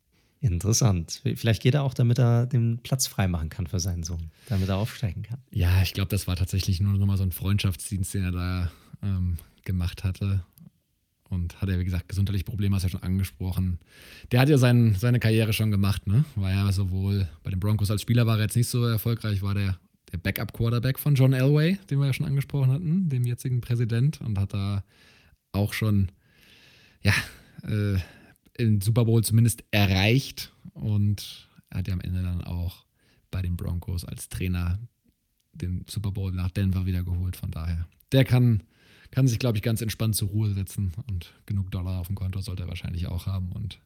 Interessant. 0.43 1.23
Vielleicht 1.37 1.63
geht 1.63 1.75
er 1.75 1.85
auch, 1.85 1.95
damit 1.95 2.19
er 2.19 2.47
den 2.47 2.79
Platz 2.79 3.07
freimachen 3.07 3.49
kann 3.49 3.69
für 3.69 3.79
seinen 3.79 4.03
Sohn, 4.03 4.33
damit 4.49 4.69
er 4.69 4.77
aufsteigen 4.77 5.23
kann. 5.23 5.39
Ja, 5.53 5.83
ich 5.83 5.95
glaube, 5.95 6.09
das 6.09 6.27
war 6.27 6.35
tatsächlich 6.35 6.81
nur 6.81 6.99
noch 6.99 7.07
mal 7.07 7.17
so 7.17 7.23
ein 7.23 7.31
Freundschaftsdienst, 7.31 8.13
den 8.13 8.25
er 8.25 8.33
da 8.33 8.73
ähm, 9.05 9.39
gemacht 9.65 10.03
hatte. 10.03 10.43
Und 11.29 11.63
hat 11.63 11.69
er, 11.69 11.79
wie 11.79 11.85
gesagt, 11.85 12.09
gesundheitliche 12.09 12.45
Probleme, 12.45 12.75
hast 12.75 12.83
du 12.83 12.89
ja 12.89 12.91
schon 12.91 13.05
angesprochen. 13.05 13.79
Der 14.33 14.41
hat 14.41 14.49
ja 14.49 14.59
sein, 14.59 14.97
seine 14.99 15.21
Karriere 15.21 15.53
schon 15.53 15.71
gemacht, 15.71 16.09
ne? 16.09 16.25
War 16.35 16.51
ja 16.51 16.73
sowohl 16.73 17.29
bei 17.45 17.51
den 17.51 17.61
Broncos 17.61 17.93
als 17.93 18.03
Spieler 18.03 18.27
war 18.27 18.37
er 18.37 18.43
jetzt 18.43 18.57
nicht 18.57 18.69
so 18.69 18.85
erfolgreich, 18.85 19.43
war 19.43 19.55
der, 19.55 19.79
der 20.13 20.19
Backup-Quarterback 20.19 20.99
von 20.99 21.15
John 21.15 21.35
Elway, 21.35 21.79
den 21.89 22.01
wir 22.01 22.07
ja 22.07 22.13
schon 22.13 22.27
angesprochen 22.27 22.73
hatten, 22.73 23.09
dem 23.09 23.25
jetzigen 23.25 23.61
Präsident, 23.61 24.21
und 24.21 24.37
hat 24.41 24.53
da 24.55 24.83
auch 25.53 25.73
schon, 25.73 26.11
ja, 27.03 27.15
äh, 27.63 28.01
den 28.59 28.81
Super 28.81 29.05
Bowl 29.05 29.23
zumindest 29.25 29.65
erreicht 29.71 30.53
und 30.75 31.49
er 31.71 31.79
hat 31.79 31.89
ja 31.89 31.95
am 31.95 32.01
Ende 32.01 32.23
dann 32.23 32.43
auch 32.43 32.85
bei 33.31 33.43
den 33.43 33.57
Broncos 33.57 34.05
als 34.05 34.29
Trainer 34.29 34.79
den 35.53 35.85
Super 35.89 36.11
Bowl 36.13 36.33
nach 36.33 36.51
Denver 36.51 36.87
wieder 36.87 37.03
geholt. 37.03 37.37
Von 37.37 37.51
daher, 37.51 37.87
der 38.13 38.25
kann, 38.25 38.63
kann 39.11 39.27
sich, 39.27 39.39
glaube 39.39 39.59
ich, 39.59 39.63
ganz 39.63 39.81
entspannt 39.81 40.17
zur 40.17 40.29
Ruhe 40.29 40.53
setzen 40.53 40.93
und 41.09 41.33
genug 41.47 41.71
Dollar 41.71 42.01
auf 42.01 42.07
dem 42.07 42.17
Konto 42.17 42.41
sollte 42.41 42.65
er 42.65 42.69
wahrscheinlich 42.69 43.07
auch 43.07 43.27
haben 43.27 43.53
und 43.53 43.81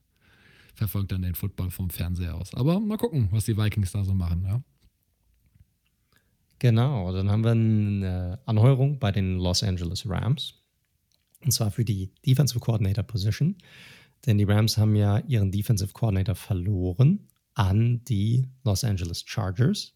verfolgt 0.74 1.12
dann 1.12 1.22
den 1.22 1.34
Football 1.34 1.70
vom 1.70 1.90
Fernseher 1.90 2.34
aus. 2.34 2.54
Aber 2.54 2.80
mal 2.80 2.98
gucken, 2.98 3.28
was 3.30 3.44
die 3.44 3.56
Vikings 3.56 3.92
da 3.92 4.04
so 4.04 4.14
machen, 4.14 4.44
ja. 4.44 4.62
Genau, 6.58 7.12
dann 7.12 7.30
haben 7.30 7.44
wir 7.44 7.50
eine 7.50 8.40
Anheuerung 8.46 8.98
bei 8.98 9.12
den 9.12 9.36
Los 9.36 9.62
Angeles 9.62 10.08
Rams. 10.08 10.54
Und 11.44 11.50
zwar 11.52 11.70
für 11.70 11.84
die 11.84 12.10
Defensive 12.24 12.60
Coordinator 12.60 13.04
Position. 13.04 13.56
Denn 14.26 14.38
die 14.38 14.44
Rams 14.44 14.76
haben 14.76 14.96
ja 14.96 15.18
ihren 15.20 15.52
Defensive 15.52 15.92
Coordinator 15.92 16.34
verloren 16.34 17.28
an 17.54 18.04
die 18.04 18.46
Los 18.64 18.84
Angeles 18.84 19.22
Chargers. 19.24 19.94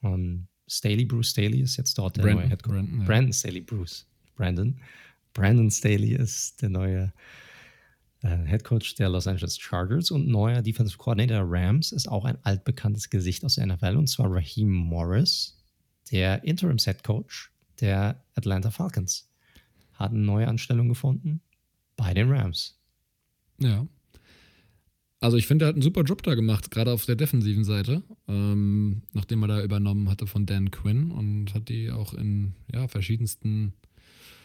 Und 0.00 0.48
Staley, 0.68 1.04
Bruce 1.04 1.30
Staley 1.30 1.60
ist 1.60 1.76
jetzt 1.76 1.98
dort 1.98 2.16
der 2.16 2.22
Brandon, 2.22 2.42
neue 2.42 2.48
Head 2.48 2.62
Coach. 2.62 2.74
Brandon, 2.74 3.00
ja. 3.00 3.06
Brandon 3.06 3.32
Staley, 3.32 3.60
Bruce. 3.60 4.06
Brandon. 4.36 4.80
Brandon 5.32 5.70
Staley 5.70 6.14
ist 6.14 6.62
der 6.62 6.70
neue 6.70 7.12
äh, 8.22 8.46
Head 8.46 8.64
Coach 8.64 8.94
der 8.94 9.08
Los 9.08 9.26
Angeles 9.26 9.58
Chargers 9.58 10.10
und 10.10 10.28
neuer 10.28 10.62
Defensive 10.62 10.98
Coordinator 10.98 11.44
Rams 11.46 11.92
ist 11.92 12.08
auch 12.08 12.24
ein 12.24 12.38
altbekanntes 12.44 13.10
Gesicht 13.10 13.44
aus 13.44 13.56
der 13.56 13.66
NFL 13.66 13.96
und 13.96 14.08
zwar 14.08 14.32
Raheem 14.32 14.70
Morris, 14.70 15.62
der 16.10 16.42
Interims 16.44 16.84
Head 16.84 17.04
Coach 17.04 17.52
der 17.80 18.22
Atlanta 18.34 18.70
Falcons. 18.70 19.30
Hat 19.94 20.10
eine 20.10 20.20
neue 20.20 20.48
Anstellung 20.48 20.88
gefunden 20.88 21.40
bei 21.96 22.14
den 22.14 22.30
Rams. 22.30 22.75
Ja. 23.58 23.86
Also 25.20 25.38
ich 25.38 25.46
finde, 25.46 25.64
er 25.64 25.68
hat 25.68 25.74
einen 25.74 25.82
super 25.82 26.02
Job 26.02 26.22
da 26.22 26.34
gemacht, 26.34 26.70
gerade 26.70 26.92
auf 26.92 27.06
der 27.06 27.16
defensiven 27.16 27.64
Seite, 27.64 28.02
ähm, 28.28 29.02
nachdem 29.12 29.42
er 29.42 29.48
da 29.48 29.64
übernommen 29.64 30.10
hatte 30.10 30.26
von 30.26 30.44
Dan 30.46 30.70
Quinn 30.70 31.10
und 31.10 31.54
hat 31.54 31.68
die 31.68 31.90
auch 31.90 32.12
in 32.12 32.54
ja, 32.72 32.86
verschiedensten 32.86 33.72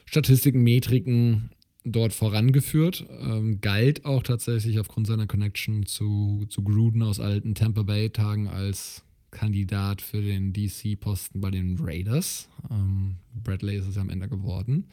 Statistiken, 0.05 0.64
Metriken 0.64 1.51
dort 1.84 2.14
vorangeführt. 2.14 3.05
Ähm, 3.20 3.59
galt 3.59 4.05
auch 4.05 4.24
tatsächlich 4.24 4.80
aufgrund 4.80 5.07
seiner 5.07 5.28
Connection 5.28 5.86
zu, 5.86 6.45
zu 6.49 6.64
Gruden 6.64 7.03
aus 7.03 7.20
alten 7.20 7.53
Tampa 7.53 7.84
Bay-Tagen 7.84 8.47
als 8.47 9.03
Kandidat 9.32 10.01
für 10.01 10.22
den 10.22 10.53
DC-Posten 10.53 11.41
bei 11.41 11.51
den 11.51 11.78
Raiders. 11.80 12.49
Ähm, 12.70 13.16
Bradley 13.34 13.78
ist 13.78 13.88
es 13.88 13.95
ja 13.95 14.01
am 14.01 14.09
Ende 14.09 14.28
geworden. 14.28 14.88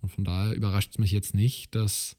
Und 0.00 0.10
von 0.10 0.24
daher 0.24 0.54
überrascht 0.54 0.92
es 0.92 0.98
mich 0.98 1.12
jetzt 1.12 1.34
nicht, 1.34 1.74
dass 1.74 2.16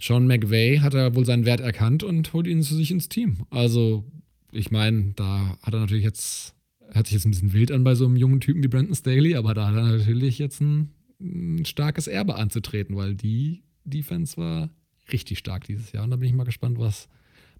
Sean 0.00 0.26
McVay 0.26 0.78
hat 0.78 0.94
er 0.94 1.14
wohl 1.14 1.24
seinen 1.24 1.44
Wert 1.44 1.60
erkannt 1.60 2.02
und 2.02 2.32
holt 2.32 2.46
ihn 2.46 2.62
zu 2.62 2.74
sich 2.74 2.90
ins 2.90 3.08
Team. 3.08 3.46
Also, 3.50 4.04
ich 4.50 4.70
meine, 4.70 5.12
da 5.16 5.56
hat 5.62 5.74
er 5.74 5.80
natürlich 5.80 6.04
jetzt, 6.04 6.54
hört 6.90 7.06
sich 7.06 7.14
jetzt 7.14 7.24
ein 7.24 7.30
bisschen 7.30 7.52
wild 7.52 7.70
an 7.70 7.84
bei 7.84 7.94
so 7.94 8.04
einem 8.04 8.16
jungen 8.16 8.40
Typen 8.40 8.62
wie 8.62 8.68
Brandon 8.68 8.94
Staley, 8.94 9.36
aber 9.36 9.54
da 9.54 9.68
hat 9.68 9.76
er 9.76 9.82
natürlich 9.82 10.38
jetzt 10.38 10.60
ein 10.60 10.90
ein 11.22 11.64
starkes 11.64 12.06
Erbe 12.06 12.34
anzutreten, 12.34 12.96
weil 12.96 13.14
die 13.14 13.62
Defense 13.84 14.36
war 14.36 14.70
richtig 15.12 15.38
stark 15.38 15.64
dieses 15.64 15.92
Jahr. 15.92 16.04
Und 16.04 16.10
da 16.10 16.16
bin 16.16 16.28
ich 16.28 16.34
mal 16.34 16.44
gespannt, 16.44 16.78
was 16.78 17.08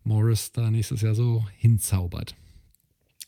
Morris 0.05 0.53
da 0.53 0.70
nächstes 0.70 1.03
Jahr 1.03 1.14
so 1.14 1.47
hinzaubert. 1.57 2.35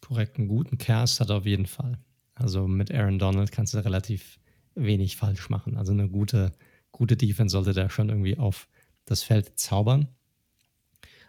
Korrekt, 0.01 0.39
einen 0.39 0.49
guten 0.49 0.77
Cast 0.77 1.21
hat 1.21 1.31
er 1.31 1.37
auf 1.37 1.47
jeden 1.47 1.67
Fall. 1.67 1.99
Also 2.35 2.67
mit 2.67 2.93
Aaron 2.93 3.19
Donald 3.19 3.53
kannst 3.53 3.75
du 3.75 3.79
relativ 3.79 4.39
wenig 4.75 5.17
falsch 5.17 5.49
machen. 5.51 5.77
Also 5.77 5.93
eine 5.93 6.09
gute, 6.09 6.53
gute 6.91 7.17
Defense 7.17 7.53
sollte 7.53 7.73
da 7.73 7.89
schon 7.89 8.09
irgendwie 8.09 8.37
auf 8.37 8.69
das 9.05 9.23
Feld 9.23 9.59
zaubern. 9.59 10.09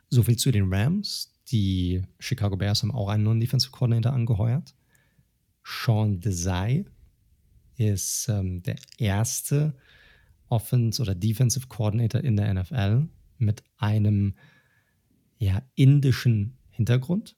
Soviel 0.10 0.38
zu 0.38 0.52
den 0.52 0.74
Rams. 0.74 1.32
Die 1.50 2.04
Chicago 2.20 2.58
Bears 2.58 2.82
haben 2.82 2.92
auch 2.92 3.10
einen 3.10 3.24
neuen 3.24 3.40
Defensive 3.40 3.72
Coordinator 3.72 4.14
angeheuert. 4.14 4.74
Sean 5.64 6.20
Desai 6.20 6.86
ist 7.78 8.28
ähm, 8.30 8.64
der 8.64 8.78
erste 8.98 9.76
Offense- 10.48 11.02
oder 11.02 11.16
Defensive 11.16 11.68
Coordinator 11.68 12.22
in 12.22 12.36
der 12.36 12.54
NFL 12.54 13.08
mit 13.38 13.64
einem 13.78 14.36
ja, 15.38 15.62
indischen 15.76 16.58
Hintergrund. 16.70 17.36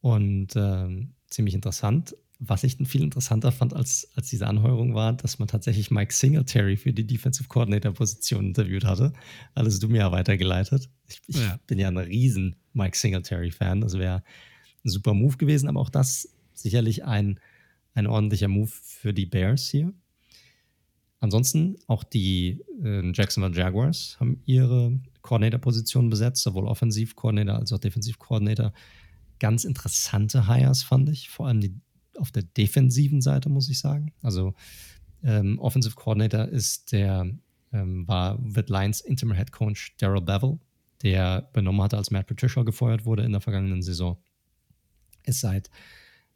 Und 0.00 0.56
ähm, 0.56 1.14
ziemlich 1.28 1.54
interessant. 1.54 2.16
Was 2.42 2.64
ich 2.64 2.76
viel 2.88 3.02
interessanter 3.02 3.52
fand 3.52 3.74
als, 3.74 4.08
als 4.14 4.30
diese 4.30 4.46
Anheuerung 4.46 4.94
war, 4.94 5.12
dass 5.12 5.38
man 5.38 5.46
tatsächlich 5.46 5.90
Mike 5.90 6.12
Singletary 6.12 6.76
für 6.76 6.92
die 6.92 7.06
Defensive 7.06 7.48
Coordinator-Position 7.48 8.46
interviewt 8.46 8.84
hatte. 8.84 9.12
Alles 9.54 9.78
du 9.78 9.88
mir 9.88 9.98
ja 9.98 10.12
weitergeleitet. 10.12 10.88
Ich, 11.06 11.20
ich 11.26 11.36
ja. 11.36 11.60
bin 11.66 11.78
ja 11.78 11.88
ein 11.88 11.98
riesen 11.98 12.56
Mike 12.72 12.96
Singletary-Fan. 12.96 13.82
Das 13.82 13.98
wäre 13.98 14.22
ein 14.84 14.88
super 14.88 15.12
Move 15.12 15.36
gewesen, 15.36 15.68
aber 15.68 15.80
auch 15.80 15.90
das 15.90 16.30
sicherlich 16.54 17.04
ein 17.04 17.38
ein 17.94 18.06
ordentlicher 18.06 18.48
Move 18.48 18.70
für 18.70 19.12
die 19.12 19.26
Bears 19.26 19.68
hier. 19.68 19.92
Ansonsten 21.20 21.76
auch 21.86 22.02
die 22.02 22.64
äh, 22.82 23.12
Jacksonville 23.12 23.54
Jaguars 23.54 24.16
haben 24.20 24.42
ihre 24.46 24.98
Coordinator-Position 25.22 26.08
besetzt, 26.08 26.42
sowohl 26.42 26.66
Offensiv-Coordinator 26.66 27.56
als 27.56 27.72
auch 27.72 27.78
Defensiv-Coordinator. 27.78 28.72
Ganz 29.38 29.64
interessante 29.64 30.48
Hires 30.48 30.82
fand 30.82 31.10
ich, 31.10 31.28
vor 31.28 31.46
allem 31.46 31.60
die, 31.60 31.74
auf 32.20 32.30
der 32.30 32.42
defensiven 32.42 33.20
Seite, 33.20 33.48
muss 33.48 33.68
ich 33.68 33.78
sagen. 33.78 34.12
Also 34.22 34.54
ähm, 35.22 35.58
Offensive 35.58 35.94
Coordinator 35.94 36.46
ist 36.46 36.92
der, 36.92 37.30
ähm, 37.72 38.06
war, 38.06 38.38
wird 38.40 38.70
Lions 38.70 39.00
Interim 39.00 39.34
Head 39.34 39.52
Coach 39.52 39.96
Daryl 39.98 40.20
Bevel, 40.20 40.58
der 41.02 41.48
benommen 41.52 41.82
hatte, 41.82 41.96
als 41.96 42.10
Matt 42.10 42.26
Patricia 42.26 42.62
gefeuert 42.62 43.04
wurde 43.04 43.22
in 43.24 43.32
der 43.32 43.40
vergangenen 43.40 43.82
Saison. 43.82 44.18
Ist 45.24 45.40
seit 45.40 45.70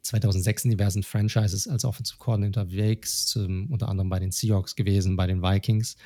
2006 0.02 0.64
in 0.66 0.70
diversen 0.70 1.02
Franchises 1.02 1.66
als 1.66 1.84
Offensive 1.84 2.18
Coordinator 2.18 2.64
unterwegs, 2.64 3.26
zum, 3.26 3.70
unter 3.70 3.88
anderem 3.88 4.10
bei 4.10 4.18
den 4.18 4.30
Seahawks 4.30 4.76
gewesen, 4.76 5.16
bei 5.16 5.26
den 5.26 5.42
Vikings. 5.42 5.96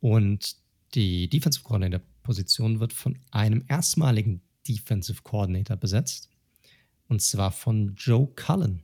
Und 0.00 0.56
die 0.94 1.28
Defensive 1.28 1.64
Coordinator 1.64 2.00
Position 2.22 2.80
wird 2.80 2.92
von 2.92 3.18
einem 3.30 3.64
erstmaligen 3.68 4.40
Defensive 4.66 5.22
Coordinator 5.22 5.76
besetzt. 5.76 6.30
Und 7.08 7.22
zwar 7.22 7.52
von 7.52 7.94
Joe 7.96 8.28
Cullen. 8.34 8.82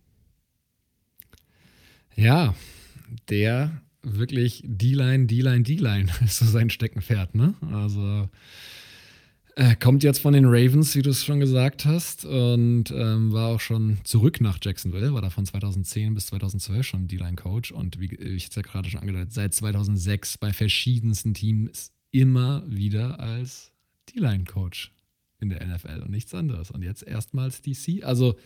Ja, 2.14 2.54
der 3.28 3.80
wirklich 4.02 4.62
D-Line, 4.64 5.26
D-Line, 5.26 5.62
D-Line 5.62 6.10
ist 6.24 6.38
so 6.38 6.46
sein 6.46 6.70
Steckenpferd, 6.70 7.34
ne? 7.34 7.54
Also 7.72 8.28
äh, 9.56 9.74
kommt 9.76 10.02
jetzt 10.02 10.20
von 10.20 10.32
den 10.32 10.46
Ravens, 10.46 10.94
wie 10.94 11.02
du 11.02 11.10
es 11.10 11.24
schon 11.24 11.40
gesagt 11.40 11.84
hast, 11.84 12.24
und 12.24 12.90
ähm, 12.92 13.32
war 13.32 13.48
auch 13.48 13.60
schon 13.60 13.98
zurück 14.04 14.40
nach 14.40 14.58
Jacksonville, 14.62 15.12
war 15.12 15.22
da 15.22 15.30
von 15.30 15.44
2010 15.44 16.14
bis 16.14 16.26
2012 16.26 16.86
schon 16.86 17.08
D-Line-Coach 17.08 17.72
und 17.72 18.00
wie 18.00 18.14
ich 18.14 18.48
es 18.48 18.54
ja 18.54 18.62
gerade 18.62 18.88
schon 18.88 19.00
angedeutet, 19.00 19.32
seit 19.32 19.54
2006 19.54 20.38
bei 20.38 20.52
verschiedensten 20.52 21.34
Teams 21.34 21.92
immer 22.10 22.64
wieder 22.66 23.20
als 23.20 23.72
D-Line-Coach 24.14 24.92
in 25.40 25.50
der 25.50 25.66
NFL 25.66 26.02
und 26.02 26.10
nichts 26.10 26.34
anderes. 26.34 26.70
Und 26.70 26.82
jetzt 26.82 27.02
erstmals 27.02 27.62
DC. 27.62 28.04
Also 28.04 28.36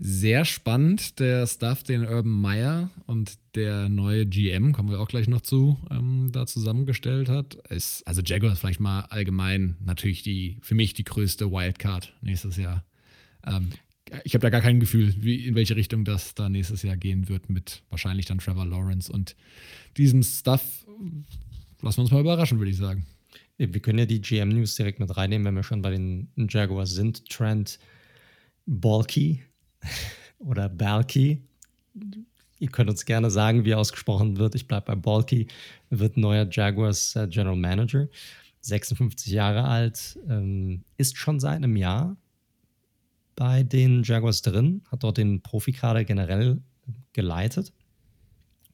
sehr 0.00 0.44
spannend, 0.44 1.18
der 1.18 1.46
Stuff, 1.48 1.82
den 1.82 2.02
Urban 2.02 2.40
Meyer 2.40 2.90
und 3.06 3.36
der 3.56 3.88
neue 3.88 4.26
GM, 4.26 4.72
kommen 4.72 4.90
wir 4.90 5.00
auch 5.00 5.08
gleich 5.08 5.26
noch 5.26 5.40
zu, 5.40 5.76
ähm, 5.90 6.30
da 6.30 6.46
zusammengestellt 6.46 7.28
hat. 7.28 7.54
Ist, 7.68 8.06
also 8.06 8.22
Jaguar 8.22 8.52
ist 8.52 8.60
vielleicht 8.60 8.78
mal 8.78 9.00
allgemein 9.10 9.76
natürlich 9.84 10.22
die, 10.22 10.58
für 10.62 10.76
mich 10.76 10.94
die 10.94 11.02
größte 11.02 11.50
Wildcard 11.50 12.14
nächstes 12.22 12.56
Jahr. 12.56 12.84
Ähm, 13.44 13.70
ich 14.22 14.34
habe 14.34 14.42
da 14.42 14.50
gar 14.50 14.60
kein 14.60 14.78
Gefühl, 14.78 15.14
wie, 15.18 15.46
in 15.46 15.56
welche 15.56 15.74
Richtung 15.74 16.04
das 16.04 16.34
da 16.34 16.48
nächstes 16.48 16.82
Jahr 16.82 16.96
gehen 16.96 17.28
wird 17.28 17.50
mit 17.50 17.82
wahrscheinlich 17.90 18.26
dann 18.26 18.38
Trevor 18.38 18.66
Lawrence 18.66 19.12
und 19.12 19.34
diesem 19.96 20.22
Stuff. 20.22 20.86
Lassen 21.82 21.98
wir 21.98 22.02
uns 22.02 22.10
mal 22.12 22.20
überraschen, 22.20 22.58
würde 22.58 22.70
ich 22.70 22.76
sagen. 22.76 23.04
Wir 23.58 23.80
können 23.80 23.98
ja 23.98 24.06
die 24.06 24.20
GM-News 24.20 24.76
direkt 24.76 25.00
mit 25.00 25.16
reinnehmen, 25.16 25.44
wenn 25.46 25.56
wir 25.56 25.64
schon 25.64 25.82
bei 25.82 25.90
den 25.90 26.30
Jaguars 26.36 26.92
sind. 26.92 27.28
Trent 27.28 27.78
Balky 28.66 29.42
oder 30.38 30.68
Balky. 30.68 31.42
Ihr 32.60 32.68
könnt 32.68 32.88
uns 32.88 33.04
gerne 33.04 33.30
sagen, 33.30 33.64
wie 33.64 33.74
ausgesprochen 33.74 34.36
wird. 34.36 34.54
Ich 34.54 34.68
bleibe 34.68 34.86
bei 34.86 34.94
Balky. 34.94 35.48
Wird 35.90 36.16
neuer 36.16 36.46
Jaguars 36.50 37.16
äh, 37.16 37.26
General 37.26 37.56
Manager. 37.56 38.08
56 38.60 39.32
Jahre 39.32 39.64
alt, 39.64 40.18
ähm, 40.28 40.84
ist 40.96 41.16
schon 41.16 41.40
seit 41.40 41.56
einem 41.56 41.76
Jahr 41.76 42.16
bei 43.34 43.62
den 43.62 44.02
Jaguars 44.02 44.42
drin, 44.42 44.82
hat 44.90 45.04
dort 45.04 45.18
den 45.18 45.42
Profikader 45.42 46.04
generell 46.04 46.60
geleitet 47.12 47.72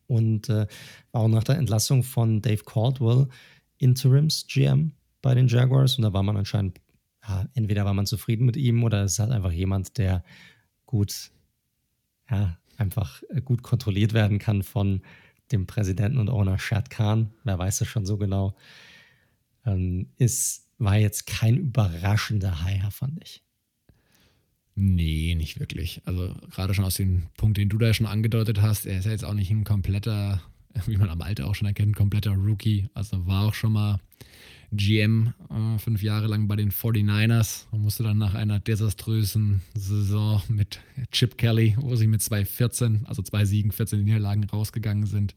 und 0.07 0.49
äh, 0.49 0.67
war 1.13 1.23
auch 1.23 1.29
nach 1.29 1.45
der 1.45 1.59
Entlassung 1.59 2.03
von 2.03 2.41
Dave 2.41 2.65
Caldwell 2.65 3.29
Interims 3.85 4.47
GM 4.49 4.93
bei 5.23 5.35
den 5.35 5.49
Jaguars 5.49 5.97
und 5.97 6.03
da 6.03 6.13
war 6.13 6.23
man 6.23 6.37
anscheinend, 6.37 6.81
ja, 7.27 7.47
entweder 7.55 7.85
war 7.85 7.95
man 7.95 8.07
zufrieden 8.07 8.47
mit 8.47 8.57
ihm 8.57 8.83
oder 8.83 9.05
es 9.05 9.13
ist 9.13 9.19
halt 9.19 9.31
einfach 9.31 9.53
jemand, 9.53 9.99
der 9.99 10.25
gut, 10.87 11.31
ja, 12.31 12.59
einfach 12.77 13.23
gut 13.45 13.63
kontrolliert 13.63 14.13
werden 14.13 14.39
kann 14.39 14.63
von 14.63 15.03
dem 15.53 15.67
Präsidenten 15.67 16.19
und 16.19 16.31
Owner 16.31 16.59
Shad 16.59 16.91
Khan, 16.91 17.31
wer 17.45 17.59
weiß 17.59 17.79
das 17.79 17.89
schon 17.89 18.07
so 18.07 18.17
genau, 18.17 18.57
ähm, 19.65 20.09
ist, 20.17 20.69
war 20.79 20.97
jetzt 20.97 21.27
kein 21.27 21.57
überraschender 21.57 22.65
Hire, 22.65 22.91
fand 22.91 23.23
ich. 23.23 23.43
Nee, 24.77 25.35
nicht 25.37 25.61
wirklich. 25.61 26.03
Also 26.05 26.35
gerade 26.51 26.75
schon 26.75 26.85
aus 26.85 26.97
dem 26.97 27.29
Punkt, 27.37 27.59
den 27.59 27.69
du 27.69 27.79
da 27.79 27.95
schon 27.95 28.07
angedeutet 28.07 28.61
hast, 28.61 28.87
er 28.87 28.99
ist 28.99 29.05
ja 29.05 29.13
jetzt 29.13 29.25
auch 29.25 29.35
nicht 29.35 29.51
ein 29.51 29.65
kompletter, 29.65 30.43
wie 30.87 30.97
man 30.97 31.11
am 31.11 31.23
Alter 31.23 31.47
auch 31.47 31.55
schon 31.55 31.69
erkennt, 31.69 31.97
kompletter 31.97 32.33
Rookie. 32.33 32.89
Also 32.95 33.27
war 33.27 33.47
auch 33.47 33.55
schon 33.55 33.73
mal 33.73 34.01
GM 34.73 35.33
äh, 35.51 35.79
fünf 35.79 36.03
Jahre 36.03 36.27
lang 36.27 36.49
bei 36.49 36.57
den 36.57 36.73
49ers 36.73 37.67
und 37.71 37.83
musste 37.83 38.03
dann 38.03 38.19
nach 38.19 38.35
einer 38.35 38.61
desaströsen 38.61 39.63
Saison 39.75 40.43
mit 40.49 40.81
Chip 41.13 41.39
Kelly, 41.39 41.77
wo 41.79 41.95
sie 41.97 42.07
mit 42.07 42.21
2-14, 42.21 43.05
also 43.05 43.23
zwei 43.23 43.45
Siegen, 43.45 43.73
14 43.73 44.03
Niederlagen 44.03 44.45
rausgegangen 44.45 45.07
sind, 45.07 45.35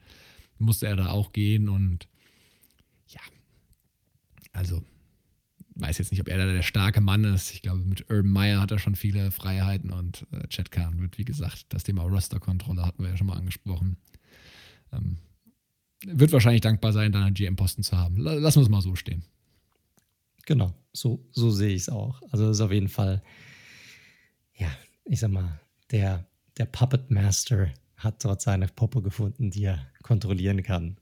musste 0.57 0.87
er 0.87 0.95
da 0.95 1.09
auch 1.09 1.33
gehen 1.33 1.69
und 1.69 2.07
ja, 3.07 3.21
also 4.53 4.83
weiß 5.75 5.99
jetzt 5.99 6.11
nicht, 6.11 6.21
ob 6.21 6.27
er 6.27 6.39
da 6.39 6.51
der 6.51 6.63
starke 6.63 7.01
Mann 7.01 7.23
ist. 7.23 7.51
Ich 7.51 7.61
glaube, 7.61 7.81
mit 7.81 8.09
Urban 8.09 8.31
Meyer 8.31 8.59
hat 8.59 8.71
er 8.71 8.79
schon 8.79 8.95
viele 8.95 9.29
Freiheiten 9.29 9.91
und 9.91 10.25
äh, 10.31 10.47
Chad 10.47 10.71
Kahn 10.71 10.99
wird, 10.99 11.19
wie 11.19 11.25
gesagt, 11.25 11.65
das 11.69 11.83
Thema 11.83 12.03
Roster-Kontrolle 12.03 12.83
hatten 12.83 13.03
wir 13.03 13.11
ja 13.11 13.17
schon 13.17 13.27
mal 13.27 13.37
angesprochen. 13.37 13.97
Ähm, 14.91 15.17
wird 16.05 16.31
wahrscheinlich 16.31 16.61
dankbar 16.61 16.93
sein, 16.93 17.11
dann 17.11 17.23
einen 17.23 17.33
GM-Posten 17.33 17.83
zu 17.83 17.97
haben. 17.97 18.17
Lassen 18.17 18.59
wir 18.59 18.63
es 18.63 18.69
mal 18.69 18.81
so 18.81 18.95
stehen. 18.95 19.23
Genau, 20.45 20.73
so, 20.93 21.25
so 21.31 21.49
sehe 21.49 21.75
ich 21.75 21.83
es 21.83 21.89
auch. 21.89 22.21
Also 22.31 22.49
ist 22.49 22.61
auf 22.61 22.71
jeden 22.71 22.89
Fall, 22.89 23.21
ja, 24.55 24.69
ich 25.05 25.19
sag 25.19 25.31
mal, 25.31 25.59
der, 25.91 26.25
der 26.57 26.65
Puppet 26.65 27.11
Master 27.11 27.73
hat 27.97 28.23
dort 28.23 28.41
seine 28.41 28.67
Puppe 28.67 29.01
gefunden, 29.01 29.51
die 29.51 29.65
er 29.65 29.87
kontrollieren 30.03 30.63
kann. 30.63 30.97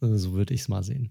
Also 0.00 0.16
so 0.16 0.32
würde 0.32 0.54
ich 0.54 0.62
es 0.62 0.68
mal 0.68 0.82
sehen. 0.82 1.10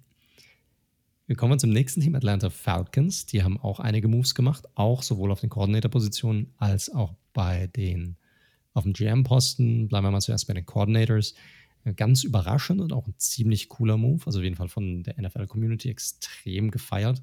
Wir 1.26 1.38
kommen 1.38 1.58
zum 1.58 1.70
nächsten 1.70 2.02
Team, 2.02 2.16
Atlanta 2.16 2.50
Falcons. 2.50 3.26
Die 3.28 3.44
haben 3.44 3.58
auch 3.58 3.80
einige 3.80 4.10
Moves 4.10 4.36
gemacht, 4.36 4.66
auch 4.76 5.02
sowohl 5.02 5.32
auf 5.32 5.40
den 5.40 5.50
Coordinator-Positionen 5.50 6.54
als 6.58 6.90
auch 6.90 7.14
bei 7.32 7.68
den 7.68 8.18
auf 8.74 8.84
dem 8.84 8.94
GM-Posten. 8.94 9.88
Bleiben 9.88 10.06
wir 10.06 10.12
mal 10.12 10.20
zuerst 10.20 10.48
bei 10.48 10.54
den 10.54 10.66
Coordinators. 10.66 11.34
Ganz 11.96 12.24
überraschend 12.24 12.80
und 12.80 12.94
auch 12.94 13.08
ein 13.08 13.16
ziemlich 13.18 13.68
cooler 13.68 13.98
Move, 13.98 14.26
also 14.26 14.40
auf 14.40 14.44
jeden 14.44 14.56
Fall 14.56 14.70
von 14.70 15.04
der 15.04 15.22
NFL-Community 15.22 15.90
extrem 15.90 16.72
gefeiert, 16.72 17.22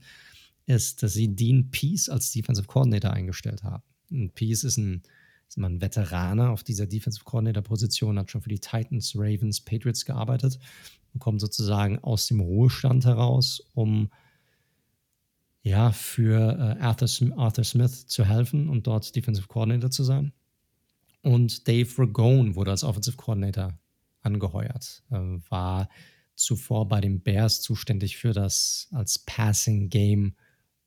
ist, 0.67 1.03
dass 1.03 1.15
sie 1.15 1.35
Dean 1.35 1.71
Peace 1.71 2.09
als 2.09 2.31
Defensive 2.33 2.67
Coordinator 2.67 3.13
eingestellt 3.13 3.63
haben. 3.63 3.83
Und 4.11 4.35
Peace 4.35 4.65
ist 4.65 4.77
ein, 4.77 5.03
ist 5.49 5.57
ein 5.57 5.81
Veteraner 5.81 6.51
auf 6.51 6.63
dieser 6.63 6.87
Defensive 6.87 7.25
Coordinator-Position, 7.25 8.19
hat 8.19 8.31
schon 8.31 8.43
für 8.43 8.51
die 8.51 8.61
Titans, 8.61 9.15
Ravens, 9.17 9.63
Patriots 9.63 10.05
gearbeitet 10.05 10.59
und 11.15 11.21
kommt 11.21 11.41
sozusagen 11.41 11.99
aus 12.01 12.27
dem 12.27 12.41
Ruhestand 12.41 13.07
heraus, 13.07 13.63
um 13.73 14.11
ja, 15.63 15.93
für 15.93 16.77
äh, 16.79 16.83
Arthur, 16.83 17.39
Arthur 17.39 17.65
Smith 17.65 18.07
zu 18.07 18.25
helfen 18.25 18.69
und 18.69 18.87
dort 18.87 19.15
Defensive 19.15 19.47
Coordinator 19.49 19.91
zu 19.91 20.05
sein. 20.05 20.33
Und 21.23 21.69
Dave 21.69 21.91
Ragone 21.99 22.55
wurde 22.55 22.71
als 22.71 22.85
Offensive 22.85 23.17
Coordinator 23.17 23.79
angeheuert, 24.23 25.03
äh, 25.11 25.17
war 25.49 25.89
zuvor 26.35 26.89
bei 26.89 27.01
den 27.01 27.21
Bears 27.21 27.61
zuständig 27.61 28.17
für 28.17 28.33
das 28.33 28.89
als 28.93 29.19
Passing 29.21 29.91
Game 29.91 30.35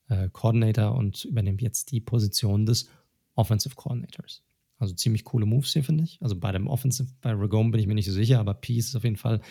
äh, 0.10 0.30
Coordinator 0.30 0.96
und 0.96 1.26
übernimmt 1.26 1.62
jetzt 1.62 1.92
die 1.92 2.02
Position 2.02 2.66
des 2.66 2.90
Offensive 3.36 3.76
Coordinators. 3.76 4.44
Also 4.78 4.94
ziemlich 4.96 5.24
coole 5.24 5.46
Moves 5.46 5.74
hier, 5.74 5.84
finde 5.84 6.04
ich. 6.04 6.22
Also 6.22 6.38
bei 6.38 6.52
dem 6.52 6.68
Offensive, 6.68 7.10
bei 7.22 7.32
Ragone 7.32 7.72
bin 7.72 7.80
ich 7.80 7.88
mir 7.88 7.96
nicht 7.96 8.08
so 8.08 8.12
sicher, 8.12 8.40
aber 8.40 8.54
Peace 8.54 8.88
ist 8.88 8.96
auf 8.96 9.04
jeden 9.04 9.18
Fall 9.18 9.42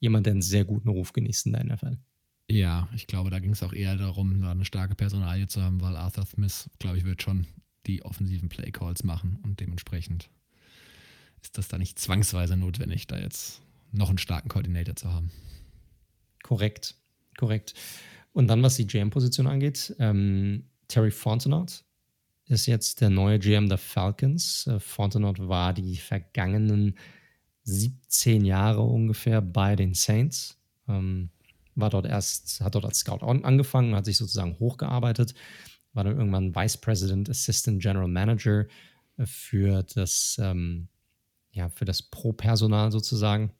jemand, 0.00 0.26
der 0.26 0.32
einen 0.32 0.42
sehr 0.42 0.64
guten 0.64 0.88
Ruf 0.88 1.12
genießt 1.12 1.46
in 1.46 1.52
der 1.52 1.64
NFL. 1.64 1.98
Ja, 2.50 2.88
ich 2.94 3.06
glaube, 3.06 3.30
da 3.30 3.38
ging 3.38 3.52
es 3.52 3.62
auch 3.62 3.72
eher 3.72 3.96
darum, 3.96 4.40
da 4.40 4.50
eine 4.50 4.64
starke 4.64 4.94
Personalie 4.94 5.46
zu 5.46 5.62
haben, 5.62 5.80
weil 5.80 5.96
Arthur 5.96 6.26
Smith, 6.26 6.68
glaube 6.78 6.98
ich, 6.98 7.04
wird 7.04 7.22
schon 7.22 7.46
die 7.86 8.04
offensiven 8.04 8.48
Playcalls 8.48 9.04
machen 9.04 9.38
und 9.42 9.60
dementsprechend 9.60 10.28
ist 11.42 11.58
das 11.58 11.68
da 11.68 11.78
nicht 11.78 11.98
zwangsweise 11.98 12.56
notwendig, 12.56 13.06
da 13.06 13.18
jetzt 13.18 13.60
noch 13.90 14.08
einen 14.08 14.18
starken 14.18 14.48
Koordinator 14.48 14.96
zu 14.96 15.12
haben. 15.12 15.30
Korrekt, 16.42 16.94
korrekt. 17.36 17.74
Und 18.32 18.48
dann, 18.48 18.62
was 18.62 18.76
die 18.76 18.86
GM-Position 18.86 19.46
angeht, 19.46 19.94
ähm, 19.98 20.64
Terry 20.88 21.10
Fontenot 21.10 21.84
ist 22.46 22.66
jetzt 22.66 23.00
der 23.00 23.10
neue 23.10 23.38
GM 23.38 23.68
der 23.68 23.78
Falcons. 23.78 24.66
Äh, 24.66 24.80
Fontenot 24.80 25.38
war 25.48 25.72
die 25.72 25.96
vergangenen 25.96 26.96
17 27.64 28.44
Jahre 28.44 28.82
ungefähr 28.82 29.40
bei 29.40 29.76
den 29.76 29.94
Saints. 29.94 30.58
Ähm, 30.88 31.30
war 31.74 31.90
dort 31.90 32.06
erst, 32.06 32.60
hat 32.60 32.74
dort 32.74 32.84
als 32.84 32.98
Scout 32.98 33.24
angefangen, 33.24 33.94
hat 33.94 34.04
sich 34.04 34.16
sozusagen 34.16 34.58
hochgearbeitet, 34.58 35.34
war 35.94 36.04
dann 36.04 36.16
irgendwann 36.16 36.54
Vice 36.54 36.76
President, 36.78 37.30
Assistant 37.30 37.80
General 37.80 38.08
Manager 38.08 38.66
äh, 39.16 39.26
für 39.26 39.82
das, 39.82 40.38
ähm, 40.42 40.88
ja, 41.52 41.68
für 41.68 41.84
das 41.84 42.02
Pro-Personal 42.02 42.90
sozusagen 42.90 43.52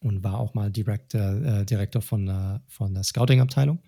und 0.00 0.22
war 0.22 0.38
auch 0.38 0.54
mal 0.54 0.70
Director, 0.70 1.20
äh, 1.20 1.64
Direktor 1.64 2.02
von 2.02 2.26
der, 2.26 2.62
von 2.66 2.94
der 2.94 3.04
Scouting-Abteilung. 3.04 3.78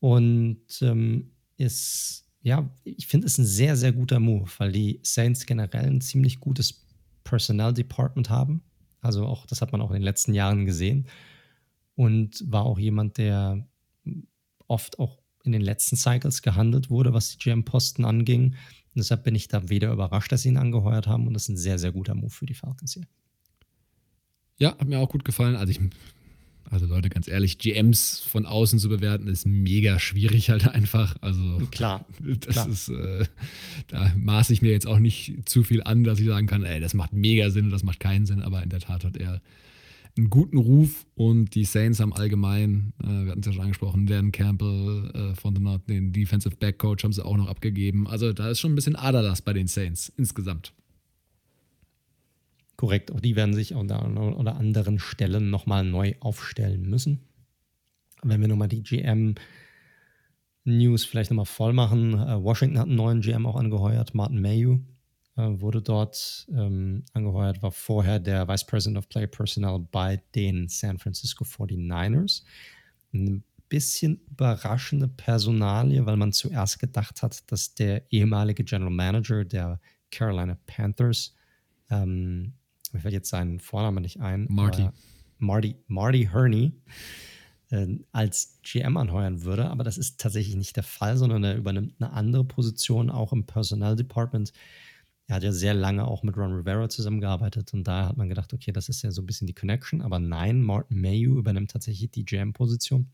Und 0.00 0.66
ähm, 0.82 1.30
ist, 1.56 2.26
ja, 2.42 2.68
ich 2.84 3.06
finde 3.06 3.26
es 3.26 3.38
ein 3.38 3.46
sehr, 3.46 3.76
sehr 3.76 3.92
guter 3.92 4.20
Move, 4.20 4.50
weil 4.58 4.72
die 4.72 5.00
Saints 5.02 5.46
generell 5.46 5.86
ein 5.86 6.00
ziemlich 6.00 6.40
gutes 6.40 6.86
Personnel 7.24 7.72
Department 7.72 8.30
haben. 8.30 8.62
Also 9.00 9.26
auch, 9.26 9.46
das 9.46 9.60
hat 9.60 9.72
man 9.72 9.80
auch 9.80 9.90
in 9.90 9.96
den 9.96 10.02
letzten 10.02 10.34
Jahren 10.34 10.66
gesehen. 10.66 11.06
Und 11.96 12.42
war 12.50 12.64
auch 12.64 12.78
jemand, 12.78 13.18
der 13.18 13.66
oft 14.66 14.98
auch 14.98 15.18
in 15.44 15.52
den 15.52 15.62
letzten 15.62 15.96
Cycles 15.96 16.42
gehandelt 16.42 16.90
wurde, 16.90 17.12
was 17.12 17.30
die 17.30 17.38
GM-Posten 17.38 18.04
anging. 18.04 18.56
Und 18.94 19.00
deshalb 19.00 19.24
bin 19.24 19.34
ich 19.34 19.48
da 19.48 19.68
weder 19.68 19.92
überrascht, 19.92 20.30
dass 20.30 20.42
sie 20.42 20.50
ihn 20.50 20.56
angeheuert 20.56 21.06
haben. 21.08 21.26
Und 21.26 21.34
das 21.34 21.44
ist 21.44 21.48
ein 21.48 21.56
sehr, 21.56 21.78
sehr 21.78 21.90
guter 21.90 22.14
Move 22.14 22.30
für 22.30 22.46
die 22.46 22.54
Falcons 22.54 22.94
hier. 22.94 23.06
Ja, 24.56 24.78
hat 24.78 24.86
mir 24.86 25.00
auch 25.00 25.08
gut 25.08 25.24
gefallen. 25.24 25.56
Also 25.56 25.72
ich, 25.72 25.80
also 26.70 26.86
Leute, 26.86 27.10
ganz 27.10 27.26
ehrlich, 27.26 27.58
GMs 27.58 28.20
von 28.20 28.46
außen 28.46 28.78
zu 28.78 28.88
bewerten, 28.88 29.26
ist 29.26 29.46
mega 29.46 29.98
schwierig 29.98 30.50
halt 30.50 30.68
einfach. 30.68 31.16
Also 31.20 31.58
klar, 31.72 32.06
das 32.20 32.54
klar. 32.54 32.68
ist, 32.68 32.88
äh, 32.88 33.24
da 33.88 34.12
maße 34.16 34.52
ich 34.52 34.62
mir 34.62 34.70
jetzt 34.70 34.86
auch 34.86 35.00
nicht 35.00 35.48
zu 35.48 35.64
viel 35.64 35.82
an, 35.82 36.04
dass 36.04 36.20
ich 36.20 36.26
sagen 36.26 36.46
kann, 36.46 36.62
ey, 36.62 36.78
das 36.78 36.94
macht 36.94 37.12
mega 37.12 37.50
Sinn 37.50 37.66
und 37.66 37.70
das 37.72 37.82
macht 37.82 37.98
keinen 37.98 38.26
Sinn, 38.26 38.42
aber 38.42 38.62
in 38.62 38.68
der 38.68 38.80
Tat 38.80 39.04
hat 39.04 39.16
er 39.16 39.42
einen 40.16 40.30
guten 40.30 40.58
Ruf 40.58 41.06
und 41.14 41.54
die 41.54 41.64
Saints 41.64 42.00
haben 42.00 42.12
allgemein, 42.12 42.92
äh, 43.02 43.06
wir 43.06 43.32
hatten 43.32 43.40
es 43.40 43.46
ja 43.46 43.52
schon 43.52 43.62
angesprochen, 43.62 44.06
Dan 44.06 44.30
Campbell 44.32 45.10
äh, 45.14 45.34
von 45.34 45.54
den, 45.54 45.80
den 45.88 46.12
Defensive 46.12 46.56
Back 46.56 46.78
Coach 46.78 47.02
haben 47.02 47.12
sie 47.12 47.24
auch 47.24 47.36
noch 47.36 47.48
abgegeben. 47.48 48.06
Also 48.06 48.32
da 48.32 48.50
ist 48.50 48.60
schon 48.60 48.72
ein 48.72 48.76
bisschen 48.76 48.96
Aderlass 48.96 49.42
bei 49.42 49.52
den 49.52 49.66
Saints 49.66 50.12
insgesamt. 50.16 50.72
Korrekt, 52.76 53.12
auch 53.12 53.20
die 53.20 53.36
werden 53.36 53.54
sich 53.54 53.74
an 53.74 53.90
oder 53.90 54.56
anderen 54.56 54.98
Stellen 54.98 55.50
nochmal 55.50 55.84
neu 55.84 56.14
aufstellen 56.20 56.88
müssen. 56.88 57.20
Wenn 58.22 58.40
wir 58.40 58.48
nochmal 58.48 58.68
die 58.68 58.82
GM 58.82 59.34
News 60.64 61.04
vielleicht 61.04 61.30
nochmal 61.30 61.44
voll 61.44 61.72
machen. 61.72 62.14
Äh, 62.14 62.42
Washington 62.42 62.78
hat 62.78 62.86
einen 62.86 62.96
neuen 62.96 63.20
GM 63.20 63.46
auch 63.46 63.56
angeheuert, 63.56 64.14
Martin 64.14 64.40
Mayu 64.40 64.80
wurde 65.36 65.82
dort 65.82 66.46
ähm, 66.52 67.04
angeheuert, 67.12 67.62
war 67.62 67.72
vorher 67.72 68.20
der 68.20 68.46
Vice 68.46 68.66
President 68.66 68.98
of 68.98 69.08
Player 69.08 69.26
Personnel 69.26 69.86
bei 69.90 70.22
den 70.34 70.68
San 70.68 70.98
Francisco 70.98 71.44
49ers. 71.44 72.42
Ein 73.12 73.42
bisschen 73.68 74.20
überraschende 74.30 75.08
Personalie, 75.08 76.06
weil 76.06 76.16
man 76.16 76.32
zuerst 76.32 76.78
gedacht 76.78 77.22
hat, 77.22 77.50
dass 77.50 77.74
der 77.74 78.10
ehemalige 78.12 78.62
General 78.62 78.92
Manager 78.92 79.44
der 79.44 79.80
Carolina 80.10 80.56
Panthers 80.66 81.34
ähm, 81.90 82.54
mir 82.94 83.00
fällt 83.00 83.14
jetzt 83.14 83.28
sein 83.28 83.58
Vorname 83.58 84.00
nicht 84.00 84.20
ein. 84.20 84.46
Marty. 84.48 84.88
Marty, 85.38 85.76
Marty 85.88 86.28
Herney 86.30 86.72
äh, 87.70 87.98
als 88.12 88.60
GM 88.62 88.96
anheuern 88.96 89.42
würde, 89.42 89.68
aber 89.68 89.84
das 89.84 89.98
ist 89.98 90.20
tatsächlich 90.20 90.54
nicht 90.54 90.76
der 90.76 90.84
Fall, 90.84 91.16
sondern 91.16 91.42
er 91.44 91.56
übernimmt 91.56 91.94
eine 91.98 92.12
andere 92.12 92.44
Position 92.44 93.10
auch 93.10 93.32
im 93.32 93.44
Personnel 93.44 93.96
Department. 93.96 94.52
Er 95.26 95.36
hat 95.36 95.42
ja 95.42 95.52
sehr 95.52 95.74
lange 95.74 96.06
auch 96.06 96.22
mit 96.22 96.36
Ron 96.36 96.52
Rivera 96.52 96.88
zusammengearbeitet 96.88 97.72
und 97.72 97.84
da 97.84 98.08
hat 98.08 98.16
man 98.16 98.28
gedacht, 98.28 98.52
okay, 98.52 98.72
das 98.72 98.88
ist 98.88 99.02
ja 99.02 99.10
so 99.10 99.22
ein 99.22 99.26
bisschen 99.26 99.46
die 99.46 99.54
Connection, 99.54 100.02
aber 100.02 100.18
nein, 100.18 100.62
Martin 100.62 101.00
Mayu 101.00 101.38
übernimmt 101.38 101.70
tatsächlich 101.70 102.10
die 102.10 102.24
GM-Position. 102.24 103.08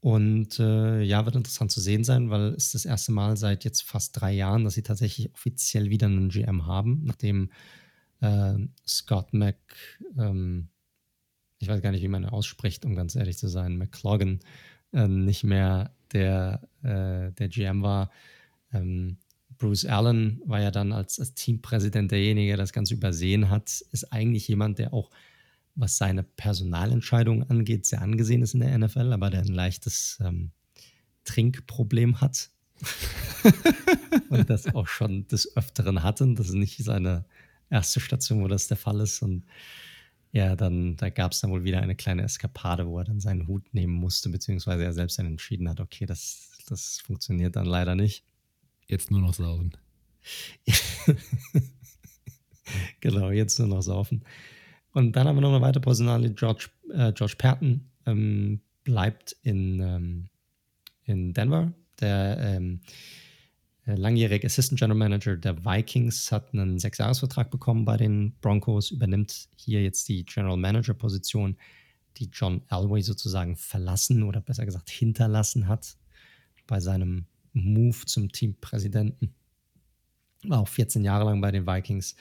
Und 0.00 0.60
äh, 0.60 1.00
ja, 1.00 1.24
wird 1.24 1.36
interessant 1.36 1.72
zu 1.72 1.80
sehen 1.80 2.04
sein, 2.04 2.28
weil 2.28 2.52
es 2.52 2.72
das 2.72 2.84
erste 2.84 3.10
Mal 3.10 3.38
seit 3.38 3.64
jetzt 3.64 3.82
fast 3.82 4.20
drei 4.20 4.32
Jahren, 4.32 4.64
dass 4.64 4.74
sie 4.74 4.82
tatsächlich 4.82 5.32
offiziell 5.32 5.88
wieder 5.88 6.06
einen 6.06 6.28
GM 6.28 6.66
haben, 6.66 7.00
nachdem 7.04 7.50
äh, 8.20 8.54
Scott 8.86 9.32
Mac, 9.32 9.56
ähm, 10.18 10.68
ich 11.58 11.68
weiß 11.68 11.80
gar 11.80 11.90
nicht, 11.90 12.02
wie 12.02 12.08
man 12.08 12.24
ihn 12.24 12.28
ausspricht, 12.28 12.84
um 12.84 12.94
ganz 12.94 13.16
ehrlich 13.16 13.38
zu 13.38 13.48
sein, 13.48 13.78
McClogan 13.78 14.40
äh, 14.92 15.08
nicht 15.08 15.42
mehr 15.42 15.94
der, 16.12 16.68
äh, 16.82 17.32
der 17.32 17.48
GM 17.48 17.82
war. 17.82 18.10
Ähm, 18.74 19.16
Bruce 19.58 19.84
Allen 19.84 20.40
war 20.46 20.60
ja 20.60 20.70
dann 20.70 20.92
als, 20.92 21.18
als 21.18 21.34
Teampräsident 21.34 22.10
derjenige, 22.10 22.48
der 22.48 22.56
das 22.56 22.72
Ganze 22.72 22.94
übersehen 22.94 23.50
hat, 23.50 23.84
ist 23.92 24.12
eigentlich 24.12 24.48
jemand, 24.48 24.78
der 24.78 24.92
auch 24.92 25.10
was 25.74 25.98
seine 25.98 26.22
Personalentscheidungen 26.22 27.48
angeht, 27.50 27.86
sehr 27.86 28.00
angesehen 28.00 28.42
ist 28.42 28.54
in 28.54 28.60
der 28.60 28.78
NFL, 28.78 29.12
aber 29.12 29.30
der 29.30 29.40
ein 29.40 29.48
leichtes 29.48 30.18
ähm, 30.22 30.52
Trinkproblem 31.24 32.20
hat. 32.20 32.50
und 34.28 34.50
das 34.50 34.74
auch 34.74 34.88
schon 34.88 35.26
des 35.28 35.56
Öfteren 35.56 36.02
hatten. 36.02 36.34
Das 36.34 36.48
ist 36.48 36.54
nicht 36.54 36.82
seine 36.82 37.24
erste 37.70 38.00
Station, 38.00 38.42
wo 38.42 38.48
das 38.48 38.68
der 38.68 38.76
Fall 38.76 39.00
ist. 39.00 39.22
Und 39.22 39.44
ja, 40.32 40.56
dann, 40.56 40.96
da 40.96 41.10
gab 41.10 41.32
es 41.32 41.40
dann 41.40 41.50
wohl 41.50 41.64
wieder 41.64 41.80
eine 41.80 41.94
kleine 41.94 42.22
Eskapade, 42.22 42.86
wo 42.86 42.98
er 42.98 43.04
dann 43.04 43.20
seinen 43.20 43.46
Hut 43.46 43.72
nehmen 43.72 43.94
musste, 43.94 44.28
beziehungsweise 44.28 44.84
er 44.84 44.92
selbst 44.92 45.18
dann 45.18 45.26
entschieden 45.26 45.68
hat, 45.68 45.80
okay, 45.80 46.06
das, 46.06 46.50
das 46.68 46.98
funktioniert 47.00 47.56
dann 47.56 47.66
leider 47.66 47.94
nicht. 47.94 48.24
Jetzt 48.94 49.10
nur 49.10 49.22
noch 49.22 49.34
saufen. 49.34 49.72
genau, 53.00 53.32
jetzt 53.32 53.58
nur 53.58 53.66
noch 53.66 53.82
saufen. 53.82 54.22
Und 54.92 55.16
dann 55.16 55.26
haben 55.26 55.34
wir 55.34 55.40
noch 55.40 55.50
eine 55.50 55.60
weitere 55.62 55.82
Personalie, 55.82 56.30
George, 56.30 56.68
äh, 56.92 57.12
George 57.12 57.34
Patton 57.36 57.90
ähm, 58.06 58.60
bleibt 58.84 59.32
in, 59.42 59.80
ähm, 59.80 60.28
in 61.06 61.32
Denver. 61.32 61.72
Der 61.98 62.38
ähm, 62.38 62.82
äh, 63.84 63.96
langjährige 63.96 64.46
Assistant 64.46 64.78
General 64.78 64.96
Manager 64.96 65.36
der 65.36 65.64
Vikings, 65.64 66.30
hat 66.30 66.54
einen 66.54 66.78
Sechsjahresvertrag 66.78 67.50
bekommen 67.50 67.84
bei 67.84 67.96
den 67.96 68.36
Broncos, 68.40 68.92
übernimmt 68.92 69.48
hier 69.56 69.82
jetzt 69.82 70.08
die 70.08 70.24
General 70.24 70.56
Manager-Position, 70.56 71.56
die 72.18 72.30
John 72.32 72.62
Elway 72.70 73.02
sozusagen 73.02 73.56
verlassen 73.56 74.22
oder 74.22 74.40
besser 74.40 74.64
gesagt 74.64 74.88
hinterlassen 74.88 75.66
hat 75.66 75.96
bei 76.68 76.78
seinem 76.78 77.26
Move 77.54 78.04
zum 78.04 78.30
Teampräsidenten. 78.30 79.34
War 80.44 80.60
auch 80.60 80.68
14 80.68 81.02
Jahre 81.02 81.24
lang 81.24 81.40
bei 81.40 81.50
den 81.50 81.66
Vikings 81.66 82.14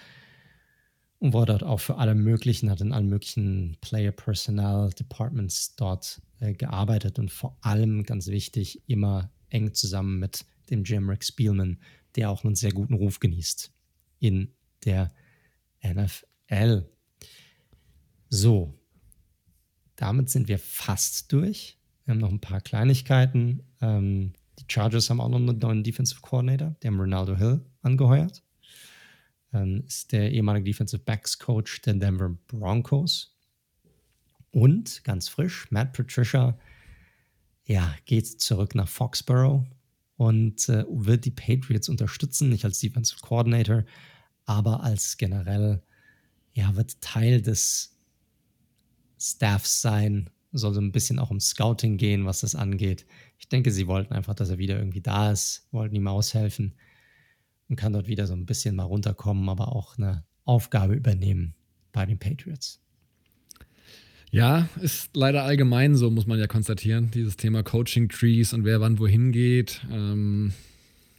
und 1.20 1.34
war 1.34 1.46
dort 1.46 1.64
auch 1.64 1.80
für 1.80 1.98
alle 1.98 2.16
möglichen, 2.16 2.70
hat 2.70 2.82
in 2.82 2.94
allen 2.94 3.08
möglichen 3.08 3.78
Player 3.82 4.12
Personnel 4.12 4.90
Departments 4.92 5.76
dort 5.76 6.22
äh, 6.40 6.54
gearbeitet 6.54 7.20
und 7.20 7.32
vor 7.32 7.58
allem 7.62 8.04
ganz 8.04 8.28
wichtig 8.28 8.82
immer 8.88 9.32
eng 9.50 9.74
zusammen 9.74 10.20
mit 10.20 10.46
dem 10.70 10.84
Jim 10.84 11.10
Rick 11.10 11.24
Spielman, 11.24 11.80
der 12.16 12.30
auch 12.30 12.44
einen 12.44 12.56
sehr 12.56 12.72
guten 12.72 12.94
Ruf 12.94 13.20
genießt 13.20 13.72
in 14.20 14.54
der 14.86 15.14
NFL. 15.82 16.90
So, 18.30 18.74
damit 19.96 20.30
sind 20.30 20.48
wir 20.48 20.60
fast 20.60 21.32
durch. 21.32 21.78
Wir 22.04 22.14
haben 22.14 22.20
noch 22.20 22.32
ein 22.32 22.42
paar 22.42 22.60
Kleinigkeiten. 22.60 23.64
Ähm, 23.80 24.34
die 24.60 24.66
Chargers 24.68 25.10
haben 25.10 25.20
auch 25.20 25.30
noch 25.30 25.38
einen 25.38 25.58
neuen 25.58 25.84
Defensive 25.84 26.22
Coordinator, 26.22 26.76
der 26.82 26.92
haben 26.92 27.00
Ronaldo 27.00 27.36
Hill 27.36 27.62
angeheuert. 27.82 28.44
Ähm, 29.54 29.84
ist 29.88 30.12
der 30.12 30.32
ehemalige 30.32 30.66
Defensive 30.66 31.02
Backs 31.04 31.38
Coach 31.38 31.82
der 31.82 31.96
Denver 31.96 32.36
Broncos. 32.48 33.36
Und 34.52 35.04
ganz 35.04 35.28
frisch, 35.28 35.70
Matt 35.72 35.94
Patricia 35.94 36.58
ja, 37.66 37.96
geht 38.06 38.42
zurück 38.42 38.76
nach 38.76 38.88
Foxborough 38.88 39.66
und 40.18 40.70
äh, 40.70 40.86
wird 40.90 41.26
die 41.26 41.32
Patriots 41.32 41.90
unterstützen, 41.90 42.50
nicht 42.50 42.66
als 42.66 42.80
Defensive 42.80 43.20
Coordinator, 43.22 43.84
aber 44.46 44.84
als 44.84 45.18
generell, 45.18 45.82
ja, 46.54 46.76
wird 46.76 47.02
Teil 47.02 47.42
des 47.42 47.98
Staffs 49.20 49.82
sein, 49.82 50.30
soll 50.52 50.74
so 50.74 50.82
ein 50.82 50.92
bisschen 50.92 51.20
auch 51.20 51.32
um 51.32 51.40
Scouting 51.40 51.98
gehen, 51.98 52.26
was 52.26 52.42
das 52.42 52.56
angeht. 52.56 53.06
Ich 53.44 53.50
denke, 53.50 53.72
sie 53.72 53.88
wollten 53.88 54.14
einfach, 54.14 54.36
dass 54.36 54.50
er 54.50 54.58
wieder 54.58 54.78
irgendwie 54.78 55.02
da 55.02 55.30
ist, 55.30 55.68
wollten 55.72 55.96
ihm 55.96 56.08
aushelfen 56.08 56.76
und 57.68 57.76
kann 57.76 57.92
dort 57.92 58.08
wieder 58.08 58.26
so 58.26 58.34
ein 58.34 58.46
bisschen 58.46 58.78
mal 58.78 58.84
runterkommen, 58.84 59.50
aber 59.50 59.76
auch 59.76 59.98
eine 59.98 60.24
Aufgabe 60.46 60.94
übernehmen 60.94 61.54
bei 61.92 62.06
den 62.06 62.18
Patriots. 62.18 62.80
Ja, 64.32 64.70
ist 64.82 65.14
leider 65.14 65.44
allgemein 65.44 65.98
so, 65.98 66.10
muss 66.10 66.26
man 66.26 66.40
ja 66.40 66.48
konstatieren, 66.48 67.12
dieses 67.12 67.36
Thema 67.36 67.64
Coaching 67.64 68.08
Trees 68.08 68.54
und 68.54 68.64
wer 68.64 68.80
wann 68.80 68.98
wohin 68.98 69.34
geht. 69.34 69.82
Ähm, 69.92 70.54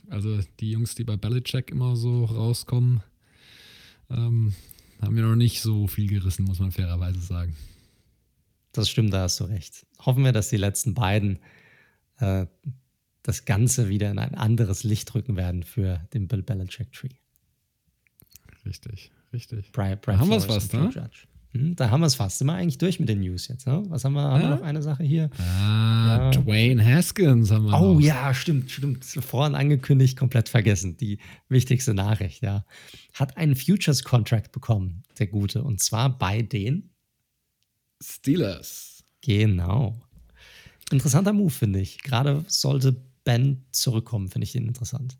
also 0.08 0.40
die 0.60 0.70
Jungs, 0.70 0.94
die 0.94 1.04
bei 1.04 1.18
Belichick 1.18 1.70
immer 1.70 1.94
so 1.94 2.24
rauskommen, 2.24 3.02
ähm, 4.08 4.54
haben 5.02 5.14
wir 5.14 5.24
noch 5.24 5.36
nicht 5.36 5.60
so 5.60 5.88
viel 5.88 6.08
gerissen, 6.08 6.46
muss 6.46 6.58
man 6.58 6.72
fairerweise 6.72 7.20
sagen. 7.20 7.54
Das 8.72 8.88
stimmt, 8.88 9.12
da 9.12 9.24
hast 9.24 9.40
du 9.40 9.44
recht. 9.44 9.84
Hoffen 10.00 10.24
wir, 10.24 10.32
dass 10.32 10.48
die 10.48 10.56
letzten 10.56 10.94
beiden 10.94 11.38
äh, 12.24 12.46
das 13.22 13.44
Ganze 13.44 13.88
wieder 13.88 14.10
in 14.10 14.18
ein 14.18 14.34
anderes 14.34 14.84
Licht 14.84 15.14
rücken 15.14 15.36
werden 15.36 15.62
für 15.62 16.06
den 16.12 16.28
Bill 16.28 16.42
Belichick 16.42 16.92
Tree. 16.92 17.08
Richtig, 18.66 19.10
richtig. 19.32 19.72
Brian, 19.72 19.98
Brian 20.00 20.20
haben 20.20 20.30
wir 20.30 20.36
es 20.36 20.44
fast, 20.44 20.72
ne? 20.72 20.90
Hm, 21.54 21.76
da 21.76 21.88
haben 21.90 22.00
wir 22.00 22.06
es 22.06 22.16
fast. 22.16 22.38
Sind 22.38 22.48
wir 22.48 22.54
eigentlich 22.54 22.78
durch 22.78 22.98
mit 22.98 23.08
den 23.08 23.20
News 23.20 23.46
jetzt. 23.46 23.66
Ne? 23.66 23.82
Was 23.88 24.04
haben 24.04 24.14
wir? 24.14 24.22
Haben 24.22 24.42
wir 24.42 24.50
noch 24.50 24.62
eine 24.62 24.82
Sache 24.82 25.04
hier? 25.04 25.30
Ah, 25.38 26.06
ja. 26.06 26.30
Dwayne 26.32 26.84
Haskins 26.84 27.52
haben 27.52 27.66
wir. 27.66 27.80
Oh 27.80 27.94
noch. 27.94 28.00
ja, 28.00 28.34
stimmt, 28.34 28.70
stimmt. 28.70 29.04
Vorhin 29.04 29.54
angekündigt, 29.54 30.18
komplett 30.18 30.48
vergessen. 30.48 30.96
Die 30.96 31.18
wichtigste 31.48 31.94
Nachricht, 31.94 32.42
ja. 32.42 32.64
Hat 33.12 33.36
einen 33.36 33.54
Futures-Contract 33.54 34.50
bekommen, 34.50 35.04
der 35.18 35.28
Gute. 35.28 35.62
Und 35.62 35.80
zwar 35.80 36.18
bei 36.18 36.42
den 36.42 36.90
Steelers. 38.02 39.04
Genau. 39.20 40.02
Interessanter 40.94 41.32
Move, 41.32 41.50
finde 41.50 41.80
ich. 41.80 42.02
Gerade 42.02 42.44
sollte 42.48 42.96
Ben 43.24 43.64
zurückkommen, 43.70 44.28
finde 44.28 44.44
ich 44.44 44.52
den 44.52 44.66
interessant. 44.66 45.18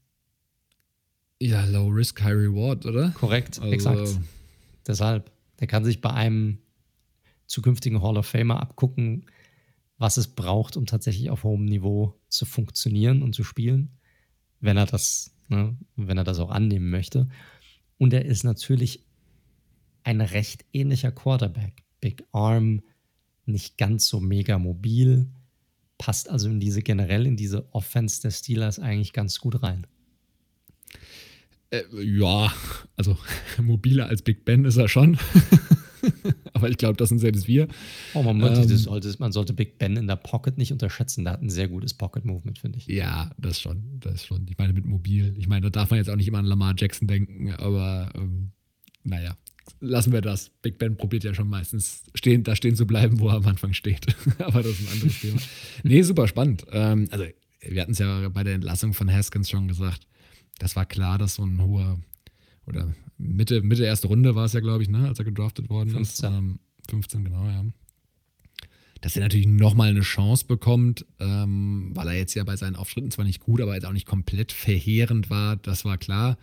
Ja, 1.40 1.64
Low 1.66 1.88
Risk, 1.88 2.22
High 2.22 2.34
Reward, 2.34 2.86
oder? 2.86 3.10
Korrekt, 3.10 3.58
also, 3.60 3.72
exakt. 3.72 4.20
Deshalb. 4.86 5.30
Der 5.60 5.66
kann 5.66 5.84
sich 5.84 6.00
bei 6.00 6.10
einem 6.10 6.58
zukünftigen 7.46 8.02
Hall 8.02 8.16
of 8.16 8.26
Famer 8.26 8.60
abgucken, 8.60 9.26
was 9.98 10.16
es 10.16 10.28
braucht, 10.28 10.76
um 10.76 10.86
tatsächlich 10.86 11.30
auf 11.30 11.44
hohem 11.44 11.64
Niveau 11.64 12.18
zu 12.28 12.44
funktionieren 12.44 13.22
und 13.22 13.34
zu 13.34 13.44
spielen, 13.44 13.90
wenn 14.60 14.76
er 14.76 14.86
das, 14.86 15.34
ne, 15.48 15.76
wenn 15.96 16.18
er 16.18 16.24
das 16.24 16.40
auch 16.40 16.50
annehmen 16.50 16.90
möchte. 16.90 17.28
Und 17.98 18.12
er 18.12 18.24
ist 18.24 18.42
natürlich 18.42 19.06
ein 20.02 20.20
recht 20.20 20.64
ähnlicher 20.72 21.12
Quarterback. 21.12 21.84
Big 22.00 22.24
Arm, 22.32 22.82
nicht 23.46 23.78
ganz 23.78 24.06
so 24.06 24.20
mega 24.20 24.58
mobil, 24.58 25.30
passt 26.04 26.28
also 26.28 26.50
in 26.50 26.60
diese 26.60 26.82
generell 26.82 27.26
in 27.26 27.34
diese 27.34 27.72
Offense 27.72 28.20
der 28.20 28.30
Steelers 28.30 28.78
eigentlich 28.78 29.14
ganz 29.14 29.40
gut 29.40 29.62
rein. 29.62 29.86
Äh, 31.70 31.82
ja, 32.02 32.52
also 32.94 33.16
mobiler 33.62 34.08
als 34.08 34.20
Big 34.20 34.44
Ben 34.44 34.66
ist 34.66 34.76
er 34.76 34.88
schon. 34.88 35.16
Aber 36.52 36.68
ich 36.68 36.76
glaube, 36.76 36.98
das 36.98 37.08
sind 37.08 37.20
selbst 37.20 37.48
wir. 37.48 37.68
Oh, 38.12 38.22
man, 38.22 38.38
ähm, 38.38 38.68
sollte, 38.76 39.16
man, 39.18 39.32
sollte, 39.32 39.54
Big 39.54 39.78
Ben 39.78 39.96
in 39.96 40.06
der 40.06 40.16
Pocket 40.16 40.58
nicht 40.58 40.72
unterschätzen. 40.72 41.24
Der 41.24 41.32
hat 41.32 41.40
ein 41.40 41.48
sehr 41.48 41.68
gutes 41.68 41.94
Pocket-Movement, 41.94 42.58
finde 42.58 42.76
ich. 42.76 42.86
Ja, 42.86 43.30
das 43.38 43.58
schon. 43.58 43.98
Das 44.00 44.26
schon. 44.26 44.46
Ich 44.50 44.58
meine, 44.58 44.74
mit 44.74 44.84
mobil. 44.84 45.34
Ich 45.38 45.48
meine, 45.48 45.62
da 45.62 45.80
darf 45.80 45.88
man 45.88 45.96
jetzt 45.96 46.10
auch 46.10 46.16
nicht 46.16 46.28
immer 46.28 46.40
an 46.40 46.44
Lamar 46.44 46.74
Jackson 46.76 47.08
denken, 47.08 47.54
aber 47.54 48.10
ähm, 48.14 48.50
naja, 49.04 49.38
lassen 49.80 50.12
wir 50.12 50.20
das. 50.20 50.50
Big 50.62 50.78
Ben 50.78 50.96
probiert 50.96 51.24
ja 51.24 51.34
schon 51.34 51.48
meistens 51.48 52.04
stehen, 52.14 52.42
da 52.42 52.56
stehen 52.56 52.76
zu 52.76 52.86
bleiben, 52.86 53.20
wo 53.20 53.28
er 53.28 53.36
am 53.36 53.46
Anfang 53.46 53.72
steht. 53.72 54.06
aber 54.38 54.62
das 54.62 54.72
ist 54.72 54.88
ein 54.88 54.92
anderes 54.92 55.20
Thema. 55.20 55.40
Nee, 55.82 56.02
super 56.02 56.28
spannend. 56.28 56.64
Ähm, 56.70 57.08
also, 57.10 57.24
wir 57.60 57.82
hatten 57.82 57.92
es 57.92 57.98
ja 57.98 58.28
bei 58.28 58.44
der 58.44 58.54
Entlassung 58.54 58.92
von 58.94 59.10
Haskins 59.10 59.48
schon 59.48 59.68
gesagt 59.68 60.06
das 60.58 60.76
war 60.76 60.86
klar, 60.86 61.18
dass 61.18 61.34
so 61.34 61.44
ein 61.44 61.60
hoher, 61.60 61.98
oder 62.66 62.94
Mitte, 63.18 63.62
Mitte 63.62 63.84
erste 63.84 64.08
Runde 64.08 64.34
war 64.34 64.44
es 64.46 64.52
ja, 64.52 64.60
glaube 64.60 64.82
ich, 64.82 64.88
ne, 64.88 65.08
als 65.08 65.18
er 65.18 65.24
gedraftet 65.24 65.68
worden 65.68 65.90
15. 65.90 66.02
ist. 66.02 66.36
Ähm, 66.36 66.58
15, 66.88 67.24
genau, 67.24 67.44
ja. 67.46 67.64
Dass 69.00 69.16
er 69.16 69.22
natürlich 69.22 69.46
nochmal 69.46 69.90
eine 69.90 70.00
Chance 70.00 70.46
bekommt, 70.46 71.04
ähm, 71.18 71.90
weil 71.94 72.08
er 72.08 72.14
jetzt 72.14 72.34
ja 72.34 72.44
bei 72.44 72.56
seinen 72.56 72.76
Auftritten 72.76 73.10
zwar 73.10 73.24
nicht 73.24 73.40
gut, 73.40 73.60
aber 73.60 73.74
jetzt 73.74 73.84
auch 73.84 73.92
nicht 73.92 74.06
komplett 74.06 74.52
verheerend 74.52 75.28
war, 75.28 75.56
das 75.56 75.84
war 75.84 75.98
klar. 75.98 76.38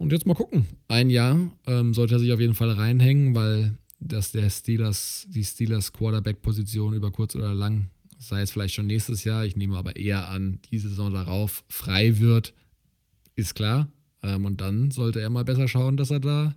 Und 0.00 0.12
jetzt 0.12 0.26
mal 0.26 0.34
gucken. 0.34 0.66
Ein 0.88 1.10
Jahr 1.10 1.38
ähm, 1.66 1.92
sollte 1.92 2.14
er 2.14 2.20
sich 2.20 2.32
auf 2.32 2.40
jeden 2.40 2.54
Fall 2.54 2.70
reinhängen, 2.70 3.34
weil 3.34 3.76
dass 3.98 4.32
der 4.32 4.48
Steelers, 4.48 5.26
die 5.28 5.44
Steelers 5.44 5.92
Quarterback-Position 5.92 6.94
über 6.94 7.10
kurz 7.10 7.36
oder 7.36 7.52
lang, 7.52 7.90
sei 8.18 8.40
es 8.40 8.50
vielleicht 8.50 8.74
schon 8.74 8.86
nächstes 8.86 9.24
Jahr, 9.24 9.44
ich 9.44 9.56
nehme 9.56 9.76
aber 9.76 9.96
eher 9.96 10.28
an, 10.28 10.58
diese 10.70 10.88
Saison 10.88 11.12
darauf 11.12 11.64
frei 11.68 12.18
wird, 12.18 12.54
ist 13.36 13.54
klar. 13.54 13.88
Ähm, 14.22 14.46
und 14.46 14.62
dann 14.62 14.90
sollte 14.90 15.20
er 15.20 15.28
mal 15.28 15.44
besser 15.44 15.68
schauen, 15.68 15.98
dass 15.98 16.10
er 16.10 16.20
da 16.20 16.54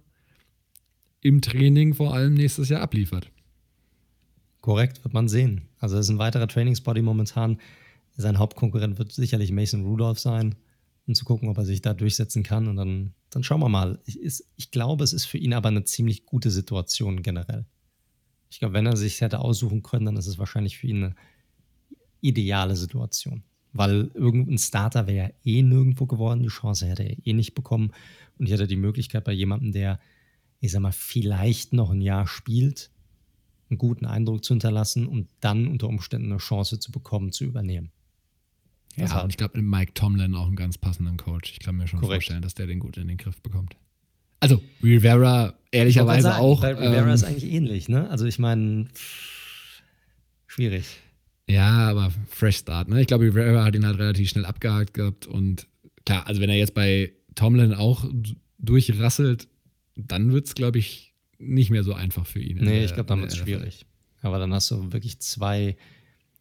im 1.19 1.41
Training 1.41 1.93
vor 1.95 2.13
allem 2.13 2.35
nächstes 2.35 2.69
Jahr 2.69 2.81
abliefert. 2.81 3.29
Korrekt, 4.61 5.03
wird 5.03 5.13
man 5.13 5.27
sehen. 5.27 5.63
Also 5.79 5.97
es 5.97 6.05
ist 6.05 6.11
ein 6.11 6.17
weiterer 6.17 6.47
Trainingsbody 6.47 7.01
momentan. 7.01 7.57
Sein 8.15 8.39
Hauptkonkurrent 8.39 8.97
wird 8.99 9.11
sicherlich 9.11 9.51
Mason 9.51 9.83
Rudolph 9.83 10.19
sein, 10.19 10.55
um 11.07 11.13
zu 11.13 11.25
gucken, 11.25 11.49
ob 11.49 11.57
er 11.57 11.65
sich 11.65 11.81
da 11.81 11.93
durchsetzen 11.93 12.43
kann. 12.43 12.69
Und 12.69 12.77
dann, 12.77 13.13
dann 13.35 13.43
schauen 13.43 13.59
wir 13.59 13.69
mal. 13.69 13.99
Ich, 14.05 14.19
ist, 14.19 14.47
ich 14.55 14.71
glaube, 14.71 15.03
es 15.03 15.13
ist 15.13 15.25
für 15.25 15.37
ihn 15.37 15.53
aber 15.53 15.69
eine 15.69 15.83
ziemlich 15.83 16.25
gute 16.25 16.51
Situation 16.51 17.21
generell. 17.21 17.65
Ich 18.49 18.59
glaube, 18.59 18.73
wenn 18.73 18.85
er 18.85 18.97
sich 18.97 19.21
hätte 19.21 19.39
aussuchen 19.39 19.83
können, 19.83 20.05
dann 20.05 20.17
ist 20.17 20.27
es 20.27 20.37
wahrscheinlich 20.37 20.77
für 20.77 20.87
ihn 20.87 21.03
eine 21.03 21.15
ideale 22.21 22.75
Situation 22.75 23.43
weil 23.73 24.11
irgendein 24.13 24.59
Starter 24.59 25.07
wäre 25.07 25.27
ja 25.27 25.33
eh 25.43 25.63
nirgendwo 25.63 26.05
geworden. 26.05 26.43
Die 26.43 26.49
Chance 26.49 26.87
hätte 26.87 27.03
er 27.03 27.17
eh 27.25 27.33
nicht 27.33 27.55
bekommen. 27.55 27.91
Und 28.37 28.45
ich 28.45 28.53
hatte 28.53 28.67
die 28.67 28.75
Möglichkeit 28.75 29.23
bei 29.23 29.33
jemandem, 29.33 29.71
der, 29.71 29.99
ich 30.59 30.71
sag 30.71 30.81
mal, 30.81 30.91
vielleicht 30.91 31.73
noch 31.73 31.89
ein 31.89 32.01
Jahr 32.01 32.27
spielt, 32.27 32.91
einen 33.69 33.79
guten 33.79 34.05
Eindruck 34.05 34.45
zu 34.45 34.53
hinterlassen 34.53 35.07
und 35.07 35.27
dann 35.39 35.67
unter 35.67 35.87
Umständen 35.87 36.31
eine 36.31 36.37
Chance 36.37 36.79
zu 36.79 36.91
bekommen, 36.91 37.31
zu 37.31 37.43
übernehmen. 37.45 37.91
Ja, 38.95 39.05
also, 39.05 39.23
und 39.23 39.29
ich 39.29 39.37
glaube, 39.37 39.61
Mike 39.61 39.93
Tomlin 39.93 40.35
auch 40.35 40.47
einen 40.47 40.55
ganz 40.55 40.77
passenden 40.77 41.17
Coach. 41.17 41.51
Ich 41.51 41.59
kann 41.59 41.75
mir 41.75 41.87
schon 41.87 41.99
korrekt. 41.99 42.23
vorstellen, 42.23 42.41
dass 42.41 42.53
der 42.53 42.67
den 42.67 42.79
gut 42.79 42.97
in 42.97 43.07
den 43.07 43.17
Griff 43.17 43.41
bekommt. 43.41 43.75
Also, 44.39 44.61
Rivera 44.83 45.53
ehrlicherweise 45.71 46.23
sagen, 46.23 46.41
auch. 46.41 46.61
Weil 46.61 46.75
Rivera 46.75 47.07
ähm, 47.07 47.13
ist 47.13 47.23
eigentlich 47.23 47.51
ähnlich, 47.51 47.89
ne? 47.89 48.09
Also, 48.09 48.25
ich 48.25 48.39
meine, 48.39 48.87
schwierig. 50.47 50.85
Ja, 51.47 51.89
aber 51.89 52.11
Fresh 52.29 52.57
Start. 52.57 52.89
Ne? 52.89 53.01
Ich 53.01 53.07
glaube, 53.07 53.25
Rivera 53.25 53.63
hat 53.63 53.75
ihn 53.75 53.85
halt 53.85 53.97
relativ 53.97 54.29
schnell 54.29 54.45
abgehakt 54.45 54.93
gehabt. 54.93 55.25
Und 55.25 55.67
klar, 56.05 56.27
also 56.27 56.41
wenn 56.41 56.49
er 56.49 56.57
jetzt 56.57 56.73
bei 56.73 57.13
Tomlin 57.35 57.73
auch 57.73 58.05
durchrasselt, 58.59 59.47
dann 59.95 60.31
wird 60.31 60.47
es, 60.47 60.55
glaube 60.55 60.79
ich, 60.79 61.13
nicht 61.37 61.69
mehr 61.69 61.83
so 61.83 61.93
einfach 61.93 62.25
für 62.25 62.39
ihn. 62.39 62.57
Nee, 62.57 62.85
ich 62.85 62.93
glaube, 62.93 63.07
dann 63.07 63.21
wird 63.21 63.31
es 63.31 63.37
schwierig. 63.37 63.85
Aber 64.21 64.39
dann 64.39 64.53
hast 64.53 64.71
du 64.71 64.93
wirklich 64.93 65.19
zwei 65.19 65.75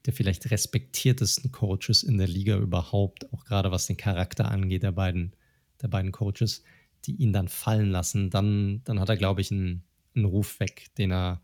der 0.06 0.12
vielleicht 0.12 0.50
respektiertesten 0.50 1.52
Coaches 1.52 2.02
in 2.02 2.18
der 2.18 2.26
Liga 2.26 2.56
überhaupt, 2.56 3.32
auch 3.32 3.44
gerade 3.44 3.70
was 3.70 3.86
den 3.86 3.96
Charakter 3.96 4.50
angeht 4.50 4.82
der 4.82 4.92
beiden, 4.92 5.34
der 5.80 5.88
beiden 5.88 6.12
Coaches, 6.12 6.62
die 7.04 7.16
ihn 7.16 7.32
dann 7.32 7.48
fallen 7.48 7.90
lassen, 7.90 8.30
dann, 8.30 8.82
dann 8.84 9.00
hat 9.00 9.08
er, 9.08 9.16
glaube 9.16 9.40
ich, 9.40 9.50
einen, 9.50 9.84
einen 10.14 10.24
Ruf 10.24 10.60
weg, 10.60 10.90
den 10.98 11.12
er, 11.12 11.40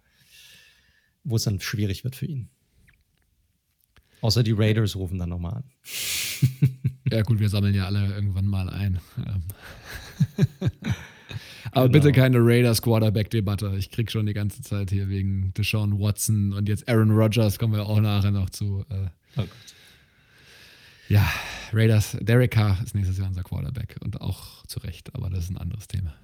wo 1.25 1.37
es 1.37 1.45
dann 1.45 1.61
schwierig 1.61 2.05
wird 2.05 2.17
für 2.17 2.27
ihn. 2.27 2.51
Außer 4.21 4.43
die 4.43 4.53
Raiders 4.53 4.97
rufen 4.97 5.19
dann 5.19 5.29
nochmal 5.29 5.55
an. 5.55 5.65
ja, 7.11 7.23
gut, 7.23 7.39
wir 7.39 7.49
sammeln 7.49 7.75
ja 7.75 7.87
alle 7.87 8.07
irgendwann 8.07 8.47
mal 8.47 8.69
ein. 8.69 9.01
Aber 11.73 11.89
genau. 11.89 12.05
bitte 12.05 12.13
keine 12.13 12.39
Raiders 12.41 12.83
Quarterback-Debatte. 12.83 13.75
Ich 13.79 13.91
krieg 13.91 14.11
schon 14.11 14.27
die 14.27 14.35
ganze 14.35 14.63
Zeit 14.63 14.91
hier 14.91 15.09
wegen 15.09 15.53
Deshaun 15.55 15.99
Watson 15.99 16.53
und 16.53 16.69
jetzt 16.69 16.89
Aaron 16.89 17.11
Rodgers, 17.11 17.59
kommen 17.59 17.75
wir 17.75 17.87
auch 17.87 18.01
nachher 18.01 18.31
noch 18.31 18.51
zu. 18.51 18.85
Äh. 18.91 19.09
Oh 19.37 19.43
Gott. 19.43 19.49
Ja, 21.09 21.27
Raiders, 21.73 22.19
Derek 22.21 22.51
Carr 22.51 22.79
ist 22.85 22.95
nächstes 22.95 23.17
Jahr 23.17 23.29
unser 23.29 23.43
Quarterback 23.43 23.97
und 24.05 24.21
auch 24.21 24.65
zu 24.67 24.79
Recht, 24.81 25.15
aber 25.15 25.31
das 25.31 25.45
ist 25.45 25.51
ein 25.51 25.57
anderes 25.57 25.89
Thema. 25.89 26.15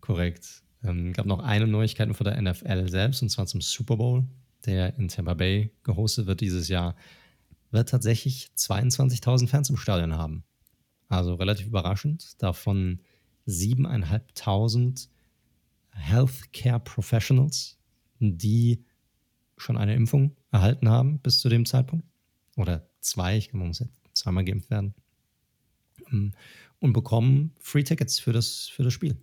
Korrekt. 0.00 0.62
Ähm, 0.82 1.12
gab 1.12 1.26
noch 1.26 1.40
eine 1.40 1.66
Neuigkeit 1.66 2.14
von 2.16 2.24
der 2.24 2.40
NFL 2.40 2.88
selbst 2.88 3.20
und 3.20 3.28
zwar 3.28 3.46
zum 3.46 3.60
Super 3.60 3.96
Bowl, 3.96 4.24
der 4.64 4.96
in 4.98 5.08
Tampa 5.08 5.34
Bay 5.34 5.70
gehostet 5.82 6.26
wird 6.26 6.40
dieses 6.40 6.68
Jahr. 6.68 6.96
Wird 7.70 7.90
tatsächlich 7.90 8.48
22.000 8.56 9.48
Fans 9.48 9.68
im 9.68 9.76
Stadion 9.76 10.16
haben. 10.16 10.44
Also 11.08 11.34
relativ 11.34 11.66
überraschend. 11.66 12.42
Davon 12.42 13.00
7.500 13.48 15.08
Healthcare 15.90 16.80
Professionals, 16.80 17.78
die 18.20 18.84
schon 19.56 19.76
eine 19.76 19.94
Impfung 19.94 20.36
erhalten 20.52 20.88
haben 20.88 21.18
bis 21.18 21.40
zu 21.40 21.48
dem 21.48 21.66
Zeitpunkt. 21.66 22.06
Oder 22.56 22.88
zwei, 23.00 23.36
ich 23.36 23.48
glaube, 23.48 23.60
man 23.60 23.68
muss 23.68 23.80
jetzt 23.80 24.00
zweimal 24.12 24.44
geimpft 24.44 24.70
werden. 24.70 24.94
Ähm, 26.12 26.32
und 26.80 26.92
bekommen 26.92 27.54
Free 27.58 27.82
Tickets 27.82 28.20
für 28.20 28.32
das, 28.32 28.68
für 28.68 28.84
das 28.84 28.92
Spiel. 28.92 29.16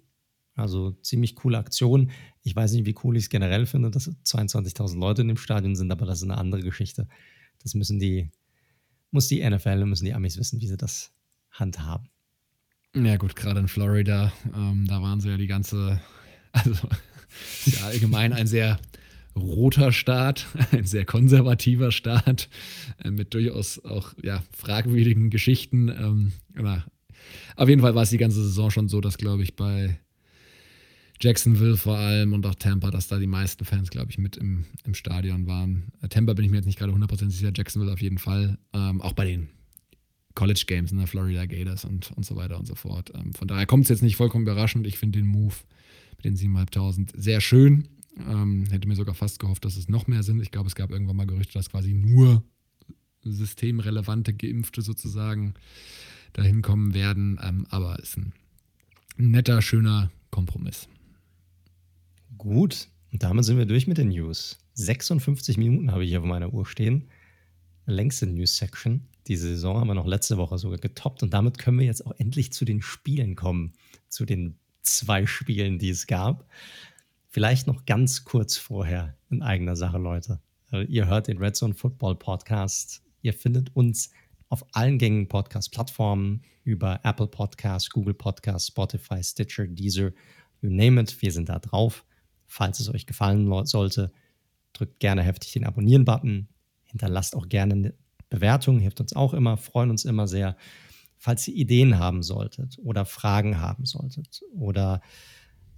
Also 0.55 0.91
ziemlich 0.91 1.35
coole 1.35 1.57
Aktion. 1.57 2.11
Ich 2.41 2.55
weiß 2.55 2.73
nicht, 2.73 2.85
wie 2.85 2.95
cool 3.03 3.17
ich 3.17 3.25
es 3.25 3.29
generell 3.29 3.65
finde, 3.65 3.91
dass 3.91 4.09
22.000 4.09 4.97
Leute 4.99 5.21
in 5.21 5.27
dem 5.27 5.37
Stadion 5.37 5.75
sind, 5.75 5.91
aber 5.91 6.05
das 6.05 6.19
ist 6.19 6.23
eine 6.23 6.37
andere 6.37 6.61
Geschichte. 6.61 7.07
Das 7.59 7.75
müssen 7.75 7.99
die, 7.99 8.29
muss 9.11 9.27
die 9.27 9.47
NFL 9.47 9.81
und 9.81 9.89
müssen 9.89 10.05
die 10.05 10.13
Amis 10.13 10.37
wissen, 10.37 10.61
wie 10.61 10.67
sie 10.67 10.77
das 10.77 11.13
handhaben. 11.51 12.09
Ja, 12.95 13.17
gut, 13.17 13.35
gerade 13.35 13.59
in 13.59 13.67
Florida, 13.67 14.31
ähm, 14.55 14.85
da 14.87 15.01
waren 15.01 15.19
sie 15.19 15.29
ja 15.29 15.35
die 15.35 15.47
ganze, 15.47 15.99
also 16.53 16.71
ja 17.65 17.87
allgemein 17.87 18.31
ein 18.31 18.47
sehr 18.47 18.79
roter 19.35 19.91
Staat, 19.91 20.45
ein 20.71 20.85
sehr 20.85 21.03
konservativer 21.03 21.91
Staat 21.91 22.47
äh, 23.03 23.11
mit 23.11 23.33
durchaus 23.33 23.83
auch 23.83 24.13
ja, 24.23 24.43
fragwürdigen 24.55 25.29
Geschichten. 25.29 25.89
Ähm, 25.89 26.31
aber 26.57 26.85
auf 27.57 27.67
jeden 27.67 27.81
Fall 27.81 27.95
war 27.95 28.03
es 28.03 28.11
die 28.11 28.17
ganze 28.17 28.41
Saison 28.41 28.71
schon 28.71 28.87
so, 28.87 29.01
dass, 29.01 29.17
glaube 29.17 29.43
ich, 29.43 29.57
bei 29.57 29.99
Jacksonville 31.19 31.75
vor 31.75 31.97
allem 31.97 32.31
und 32.31 32.45
auch 32.45 32.55
Tampa, 32.55 32.91
dass 32.91 33.09
da 33.09 33.19
die 33.19 33.27
meisten 33.27 33.65
Fans, 33.65 33.89
glaube 33.89 34.11
ich, 34.11 34.17
mit 34.17 34.37
im, 34.37 34.65
im 34.85 34.93
Stadion 34.93 35.47
waren. 35.47 35.91
Äh, 36.01 36.07
Tampa 36.07 36.33
bin 36.33 36.45
ich 36.45 36.51
mir 36.51 36.57
jetzt 36.57 36.65
nicht 36.65 36.79
gerade 36.79 36.93
100% 36.93 37.29
sicher, 37.29 37.51
Jacksonville 37.53 37.91
auf 37.91 38.01
jeden 38.01 38.19
Fall. 38.19 38.57
Ähm, 38.73 39.01
auch 39.01 39.13
bei 39.13 39.25
den 39.25 39.49
College 40.35 40.65
Games, 40.67 40.91
ne, 40.91 41.07
Florida 41.07 41.45
Gators 41.45 41.85
und, 41.85 42.11
und 42.11 42.25
so 42.25 42.35
weiter 42.35 42.59
und 42.59 42.67
so 42.67 42.75
fort. 42.75 43.11
Ähm, 43.15 43.33
von 43.33 43.47
daher 43.47 43.65
kommt 43.65 43.83
es 43.85 43.89
jetzt 43.89 44.03
nicht 44.03 44.17
vollkommen 44.17 44.43
überraschend. 44.43 44.85
Ich 44.85 44.97
finde 44.97 45.19
den 45.19 45.27
Move 45.27 45.55
mit 46.17 46.25
den 46.25 46.35
7.500 46.35 47.11
sehr 47.17 47.41
schön. 47.41 47.87
Ähm, 48.17 48.65
hätte 48.69 48.87
mir 48.87 48.95
sogar 48.95 49.15
fast 49.15 49.39
gehofft, 49.39 49.65
dass 49.65 49.77
es 49.77 49.89
noch 49.89 50.07
mehr 50.07 50.23
sind. 50.23 50.41
Ich 50.41 50.51
glaube, 50.51 50.67
es 50.67 50.75
gab 50.75 50.91
irgendwann 50.91 51.15
mal 51.15 51.27
Gerüchte, 51.27 51.53
dass 51.53 51.69
quasi 51.69 51.93
nur 51.93 52.43
systemrelevante 53.23 54.33
Geimpfte 54.33 54.81
sozusagen 54.81 55.55
dahin 56.33 56.61
kommen 56.61 56.93
werden. 56.93 57.39
Ähm, 57.41 57.65
aber 57.69 57.97
es 57.99 58.09
ist 58.09 58.17
ein 58.17 58.33
netter, 59.17 59.61
schöner 59.61 60.11
Kompromiss. 60.31 60.87
Gut, 62.37 62.89
und 63.11 63.23
damit 63.23 63.45
sind 63.45 63.57
wir 63.57 63.65
durch 63.65 63.87
mit 63.87 63.97
den 63.97 64.09
News. 64.09 64.59
56 64.73 65.57
Minuten 65.57 65.91
habe 65.91 66.03
ich 66.03 66.09
hier 66.09 66.19
auf 66.19 66.25
meiner 66.25 66.53
Uhr 66.53 66.65
stehen. 66.65 67.07
Längste 67.85 68.27
News-Section. 68.27 69.07
Diese 69.27 69.47
Saison 69.47 69.79
haben 69.79 69.87
wir 69.87 69.95
noch 69.95 70.05
letzte 70.05 70.37
Woche 70.37 70.57
sogar 70.57 70.77
getoppt 70.77 71.23
und 71.23 71.33
damit 71.33 71.57
können 71.57 71.79
wir 71.79 71.85
jetzt 71.85 72.05
auch 72.05 72.13
endlich 72.17 72.53
zu 72.53 72.63
den 72.65 72.81
Spielen 72.81 73.35
kommen. 73.35 73.73
Zu 74.09 74.25
den 74.25 74.59
zwei 74.81 75.25
Spielen, 75.25 75.79
die 75.79 75.89
es 75.89 76.07
gab. 76.07 76.47
Vielleicht 77.27 77.67
noch 77.67 77.85
ganz 77.85 78.23
kurz 78.23 78.55
vorher 78.55 79.17
in 79.29 79.41
eigener 79.41 79.75
Sache, 79.75 79.97
Leute. 79.97 80.39
Äh, 80.71 80.85
ihr 80.85 81.07
hört 81.07 81.27
den 81.27 81.37
Red 81.37 81.55
Zone 81.55 81.73
Football 81.73 82.15
Podcast. 82.15 83.01
Ihr 83.21 83.33
findet 83.33 83.75
uns 83.75 84.11
auf 84.49 84.63
allen 84.73 84.99
gängigen 84.99 85.27
Podcast-Plattformen 85.27 86.43
über 86.63 86.99
Apple 87.03 87.27
Podcasts, 87.27 87.89
Google 87.89 88.13
Podcasts, 88.13 88.67
Spotify, 88.67 89.23
Stitcher, 89.23 89.67
Deezer, 89.67 90.11
you 90.61 90.69
name 90.69 91.01
it. 91.01 91.21
Wir 91.21 91.31
sind 91.31 91.49
da 91.49 91.59
drauf. 91.59 92.05
Falls 92.45 92.79
es 92.79 92.89
euch 92.89 93.05
gefallen 93.07 93.65
sollte, 93.65 94.11
drückt 94.73 94.99
gerne 94.99 95.23
heftig 95.23 95.53
den 95.53 95.65
Abonnieren-Button. 95.65 96.47
Hinterlasst 96.83 97.35
auch 97.35 97.49
gerne 97.49 97.95
Bewertung, 98.35 98.79
hilft 98.79 99.01
uns 99.01 99.15
auch 99.15 99.33
immer, 99.33 99.57
freuen 99.57 99.89
uns 99.89 100.05
immer 100.05 100.27
sehr. 100.27 100.55
Falls 101.17 101.47
ihr 101.47 101.55
Ideen 101.55 101.97
haben 101.97 102.23
solltet 102.23 102.77
oder 102.83 103.05
Fragen 103.05 103.59
haben 103.59 103.85
solltet 103.85 104.43
oder 104.53 105.01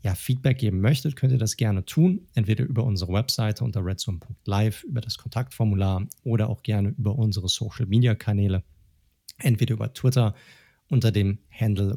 ja, 0.02 0.16
Feedback 0.16 0.58
geben 0.60 0.80
möchtet, 0.82 1.16
könnt 1.16 1.34
ihr 1.34 1.40
das 1.40 1.58
gerne 1.58 1.86
tun. 1.86 2.28
Entweder 2.34 2.66
über 2.66 2.84
unsere 2.84 3.14
Webseite 3.14 3.64
unter 3.64 3.84
redzone.live, 3.84 4.84
über 4.84 5.02
das 5.02 5.18
Kontaktformular 5.18 6.08
oder 6.24 6.50
auch 6.50 6.64
gerne 6.64 6.90
über 6.90 7.16
unsere 7.18 7.48
Social 7.50 7.86
Media 7.88 8.16
Kanäle. 8.16 8.64
Entweder 9.40 9.74
über 9.74 9.94
Twitter 9.94 10.36
unter 10.90 11.12
dem 11.12 11.40
Handle 11.52 11.94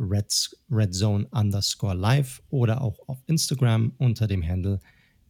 redzone 0.70 1.26
underscore 1.30 1.94
live 1.94 2.42
oder 2.50 2.80
auch 2.80 2.98
auf 3.08 3.22
Instagram 3.26 3.92
unter 3.98 4.26
dem 4.26 4.46
Handle 4.46 4.80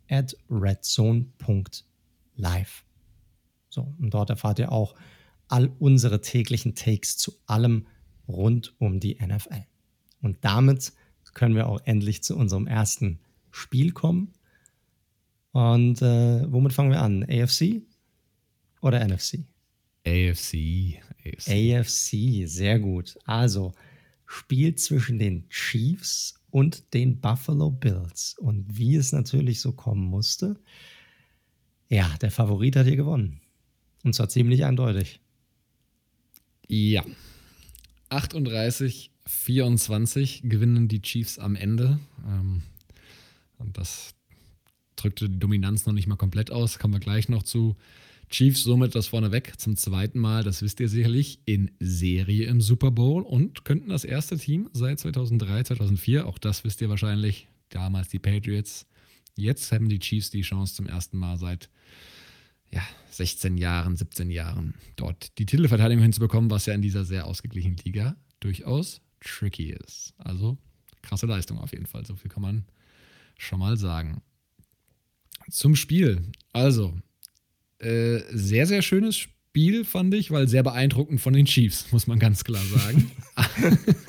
at 0.08 0.34
redzone.live. 0.48 1.24
So, 3.68 3.94
und 3.98 4.14
dort 4.14 4.30
erfahrt 4.30 4.58
ihr 4.58 4.72
auch 4.72 4.94
all 5.50 5.70
unsere 5.78 6.20
täglichen 6.20 6.74
Takes 6.74 7.16
zu 7.16 7.32
allem 7.46 7.86
rund 8.28 8.74
um 8.78 9.00
die 9.00 9.16
NFL. 9.16 9.64
Und 10.22 10.38
damit 10.42 10.92
können 11.34 11.54
wir 11.54 11.68
auch 11.68 11.80
endlich 11.84 12.22
zu 12.22 12.36
unserem 12.36 12.66
ersten 12.66 13.20
Spiel 13.50 13.92
kommen. 13.92 14.32
Und 15.52 16.02
äh, 16.02 16.52
womit 16.52 16.72
fangen 16.72 16.92
wir 16.92 17.02
an? 17.02 17.24
AFC 17.24 17.82
oder 18.80 19.06
NFC? 19.06 19.40
AFC, 20.06 21.00
AFC. 21.24 21.48
AFC, 21.48 22.48
sehr 22.48 22.78
gut. 22.78 23.18
Also 23.24 23.72
Spiel 24.26 24.76
zwischen 24.76 25.18
den 25.18 25.48
Chiefs 25.48 26.34
und 26.50 26.94
den 26.94 27.20
Buffalo 27.20 27.70
Bills. 27.70 28.36
Und 28.38 28.78
wie 28.78 28.94
es 28.96 29.12
natürlich 29.12 29.60
so 29.60 29.72
kommen 29.72 30.06
musste, 30.06 30.56
ja, 31.88 32.16
der 32.20 32.30
Favorit 32.30 32.76
hat 32.76 32.86
hier 32.86 32.96
gewonnen. 32.96 33.40
Und 34.04 34.14
zwar 34.14 34.28
ziemlich 34.28 34.64
eindeutig. 34.64 35.20
Ja. 36.70 37.04
38 38.10 39.10
24 39.26 40.42
gewinnen 40.44 40.86
die 40.88 41.02
Chiefs 41.02 41.38
am 41.38 41.56
Ende. 41.56 41.98
Ähm, 42.26 42.62
und 43.58 43.76
das 43.76 44.14
drückte 44.96 45.28
die 45.28 45.38
Dominanz 45.38 45.86
noch 45.86 45.92
nicht 45.92 46.06
mal 46.06 46.16
komplett 46.16 46.50
aus. 46.50 46.78
Kommen 46.78 46.94
wir 46.94 47.00
gleich 47.00 47.28
noch 47.28 47.42
zu. 47.42 47.76
Chiefs 48.28 48.62
somit 48.62 48.94
das 48.94 49.08
vorneweg 49.08 49.58
zum 49.58 49.76
zweiten 49.76 50.20
Mal, 50.20 50.44
das 50.44 50.62
wisst 50.62 50.78
ihr 50.78 50.88
sicherlich, 50.88 51.40
in 51.46 51.72
Serie 51.80 52.46
im 52.46 52.60
Super 52.60 52.92
Bowl 52.92 53.22
und 53.22 53.64
könnten 53.64 53.88
das 53.88 54.04
erste 54.04 54.38
Team 54.38 54.70
seit 54.72 55.00
2003, 55.00 55.64
2004, 55.64 56.28
auch 56.28 56.38
das 56.38 56.62
wisst 56.62 56.80
ihr 56.80 56.88
wahrscheinlich, 56.88 57.48
damals 57.70 58.08
die 58.08 58.20
Patriots. 58.20 58.86
Jetzt 59.34 59.72
haben 59.72 59.88
die 59.88 59.98
Chiefs 59.98 60.30
die 60.30 60.42
Chance 60.42 60.76
zum 60.76 60.86
ersten 60.86 61.18
Mal 61.18 61.38
seit 61.38 61.70
ja, 62.72 62.82
16 63.10 63.58
Jahren, 63.58 63.96
17 63.96 64.30
Jahren 64.30 64.74
dort 64.96 65.38
die 65.38 65.46
Titelverteidigung 65.46 66.02
hinzubekommen, 66.02 66.50
was 66.50 66.66
ja 66.66 66.74
in 66.74 66.82
dieser 66.82 67.04
sehr 67.04 67.26
ausgeglichenen 67.26 67.76
Liga 67.84 68.16
durchaus 68.40 69.00
tricky 69.20 69.70
ist. 69.72 70.14
Also 70.18 70.58
krasse 71.02 71.26
Leistung 71.26 71.58
auf 71.58 71.72
jeden 71.72 71.86
Fall. 71.86 72.04
So 72.06 72.16
viel 72.16 72.30
kann 72.30 72.42
man 72.42 72.64
schon 73.38 73.58
mal 73.58 73.76
sagen. 73.76 74.22
Zum 75.50 75.74
Spiel. 75.74 76.22
Also, 76.52 76.94
äh, 77.78 78.20
sehr, 78.30 78.66
sehr 78.66 78.82
schönes 78.82 79.16
Spiel, 79.16 79.84
fand 79.84 80.14
ich, 80.14 80.30
weil 80.30 80.48
sehr 80.48 80.62
beeindruckend 80.62 81.20
von 81.20 81.32
den 81.32 81.46
Chiefs, 81.46 81.90
muss 81.92 82.06
man 82.06 82.18
ganz 82.18 82.44
klar 82.44 82.62
sagen. 82.62 83.10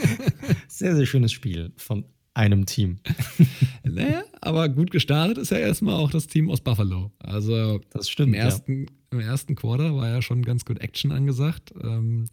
sehr, 0.67 0.95
sehr 0.95 1.05
schönes 1.05 1.31
Spiel 1.31 1.71
von 1.77 2.05
einem 2.33 2.65
Team. 2.65 2.99
naja, 3.83 4.23
aber 4.41 4.69
gut 4.69 4.89
gestartet 4.91 5.37
ist 5.37 5.51
ja 5.51 5.57
erstmal 5.57 5.95
auch 5.95 6.09
das 6.09 6.27
Team 6.27 6.49
aus 6.49 6.61
Buffalo. 6.61 7.11
Also 7.19 7.79
das 7.91 8.09
stimmt, 8.09 8.29
im 8.29 8.33
ersten, 8.33 8.81
ja. 8.81 8.87
im 9.11 9.19
ersten 9.19 9.55
Quarter 9.55 9.95
war 9.95 10.09
ja 10.09 10.21
schon 10.21 10.43
ganz 10.43 10.65
gut 10.65 10.79
Action 10.79 11.11
angesagt. 11.11 11.73
Ähm, 11.81 12.25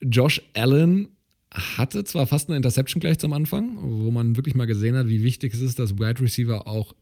Josh 0.00 0.40
Allen 0.54 1.08
hatte 1.52 2.04
zwar 2.04 2.26
fast 2.26 2.48
eine 2.48 2.56
Interception 2.56 3.00
gleich 3.00 3.18
zum 3.18 3.32
Anfang, 3.32 3.78
wo 3.80 4.10
man 4.12 4.36
wirklich 4.36 4.54
mal 4.54 4.66
gesehen 4.66 4.96
hat, 4.96 5.08
wie 5.08 5.24
wichtig 5.24 5.54
es 5.54 5.60
ist, 5.60 5.78
dass 5.78 5.98
Wide 5.98 6.20
Receiver 6.20 6.66
auch 6.68 6.94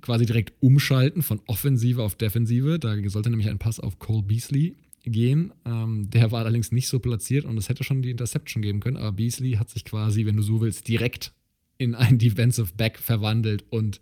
quasi 0.00 0.24
direkt 0.24 0.54
umschalten 0.60 1.22
von 1.22 1.40
Offensive 1.46 2.02
auf 2.02 2.14
Defensive. 2.14 2.78
Da 2.78 2.96
sollte 3.08 3.28
nämlich 3.28 3.50
ein 3.50 3.58
Pass 3.58 3.78
auf 3.78 3.98
Cole 3.98 4.22
Beasley 4.22 4.74
gehen. 5.02 5.52
Ähm, 5.64 6.08
der 6.10 6.32
war 6.32 6.40
allerdings 6.40 6.72
nicht 6.72 6.88
so 6.88 6.98
platziert 6.98 7.44
und 7.44 7.58
es 7.58 7.68
hätte 7.68 7.84
schon 7.84 8.02
die 8.02 8.10
Interception 8.10 8.62
geben 8.62 8.80
können, 8.80 8.96
aber 8.96 9.12
Beasley 9.12 9.52
hat 9.52 9.70
sich 9.70 9.84
quasi, 9.84 10.26
wenn 10.26 10.36
du 10.36 10.42
so 10.42 10.60
willst, 10.60 10.88
direkt 10.88 11.32
in 11.78 11.94
einen 11.94 12.18
Defensive 12.18 12.72
Back 12.76 12.98
verwandelt 12.98 13.64
und 13.70 14.00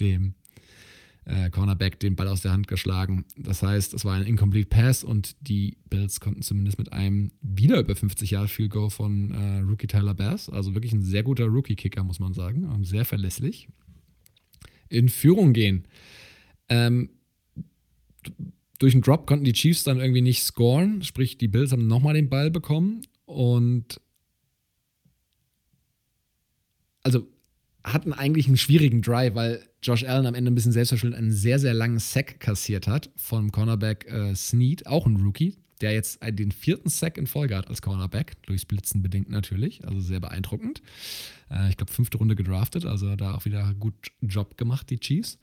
dem 0.00 0.34
äh, 1.28 1.50
Cornerback 1.50 2.00
den 2.00 2.16
Ball 2.16 2.28
aus 2.28 2.40
der 2.40 2.52
Hand 2.52 2.68
geschlagen. 2.68 3.24
Das 3.36 3.62
heißt, 3.62 3.92
es 3.92 4.04
war 4.04 4.14
ein 4.14 4.26
Incomplete 4.26 4.68
Pass 4.68 5.04
und 5.04 5.36
die 5.46 5.76
Bills 5.90 6.20
konnten 6.20 6.42
zumindest 6.42 6.78
mit 6.78 6.92
einem 6.92 7.32
wieder 7.42 7.80
über 7.80 7.94
50 7.94 8.30
Jahre 8.30 8.48
Field 8.48 8.70
Goal 8.70 8.90
von 8.90 9.30
äh, 9.32 9.58
Rookie 9.60 9.86
Tyler 9.86 10.14
Bass, 10.14 10.48
also 10.48 10.74
wirklich 10.74 10.92
ein 10.92 11.02
sehr 11.02 11.22
guter 11.22 11.44
Rookie-Kicker, 11.44 12.02
muss 12.02 12.18
man 12.18 12.32
sagen, 12.32 12.66
sehr 12.84 13.04
verlässlich, 13.04 13.68
in 14.88 15.08
Führung 15.08 15.52
gehen. 15.52 15.84
Ähm, 16.70 17.10
durch 18.78 18.92
den 18.92 19.02
Drop 19.02 19.26
konnten 19.26 19.44
die 19.44 19.52
Chiefs 19.52 19.84
dann 19.84 20.00
irgendwie 20.00 20.22
nicht 20.22 20.42
scoren, 20.42 21.02
sprich, 21.02 21.36
die 21.36 21.48
Bills 21.48 21.72
haben 21.72 21.86
nochmal 21.86 22.14
den 22.14 22.30
Ball 22.30 22.50
bekommen 22.50 23.02
und 23.26 24.00
also 27.08 27.26
hatten 27.84 28.12
eigentlich 28.12 28.46
einen 28.46 28.58
schwierigen 28.58 29.00
Drive, 29.00 29.34
weil 29.34 29.62
Josh 29.82 30.04
Allen 30.04 30.26
am 30.26 30.34
Ende 30.34 30.50
ein 30.50 30.54
bisschen 30.54 30.72
selbstverschuldet 30.72 31.18
einen 31.18 31.32
sehr, 31.32 31.58
sehr 31.58 31.72
langen 31.72 31.98
Sack 31.98 32.38
kassiert 32.38 32.86
hat 32.86 33.10
vom 33.16 33.50
Cornerback 33.50 34.06
äh, 34.10 34.34
Snead, 34.34 34.86
auch 34.86 35.06
ein 35.06 35.16
Rookie, 35.16 35.56
der 35.80 35.92
jetzt 35.92 36.18
den 36.22 36.52
vierten 36.52 36.90
Sack 36.90 37.16
in 37.16 37.26
Folge 37.26 37.56
hat 37.56 37.68
als 37.68 37.80
Cornerback, 37.80 38.42
durchs 38.42 38.66
Blitzen 38.66 39.00
bedingt 39.00 39.30
natürlich, 39.30 39.86
also 39.86 40.00
sehr 40.00 40.20
beeindruckend. 40.20 40.82
Äh, 41.50 41.70
ich 41.70 41.76
glaube, 41.78 41.92
fünfte 41.92 42.18
Runde 42.18 42.36
gedraftet, 42.36 42.84
also 42.84 43.16
da 43.16 43.34
auch 43.34 43.44
wieder 43.44 43.72
gut 43.78 43.94
Job 44.20 44.58
gemacht, 44.58 44.90
die 44.90 44.98
Chiefs. 44.98 45.38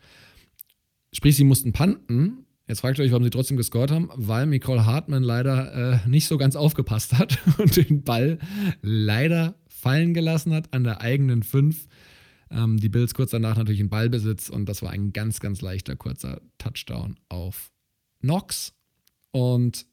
Sprich, 1.14 1.36
sie 1.36 1.46
mussten 1.46 1.74
punten. 1.74 2.46
Jetzt 2.68 2.82
fragt 2.82 3.00
ihr 3.00 3.06
euch, 3.06 3.12
warum 3.12 3.24
sie 3.24 3.30
trotzdem 3.30 3.58
gescored 3.58 3.92
haben, 3.92 4.10
weil 4.16 4.48
Nicole 4.48 4.86
Hartman 4.86 5.24
leider 5.24 6.04
äh, 6.04 6.10
nicht 6.10 6.28
so 6.28 6.38
ganz 6.38 6.56
aufgepasst 6.56 7.14
hat 7.18 7.38
und 7.58 7.76
den 7.78 8.04
Ball 8.04 8.40
leider 8.82 9.56
fallen 9.86 10.16
gelassen 10.16 10.52
hat 10.52 10.74
an 10.74 10.84
der 10.84 11.02
eigenen 11.02 11.44
5 11.44 11.88
ähm, 12.50 12.78
die 12.80 12.90
Bills 12.90 13.14
kurz 13.14 13.30
danach 13.30 13.56
natürlich 13.56 13.80
in 13.80 13.90
Ballbesitz 13.90 14.50
und 14.50 14.68
das 14.68 14.82
war 14.82 14.90
ein 14.90 15.14
ganz, 15.14 15.40
ganz 15.40 15.62
leichter, 15.62 15.96
kurzer 15.96 16.42
Touchdown 16.58 17.20
auf 17.30 17.72
Knox. 18.22 18.74
Und 19.32 19.86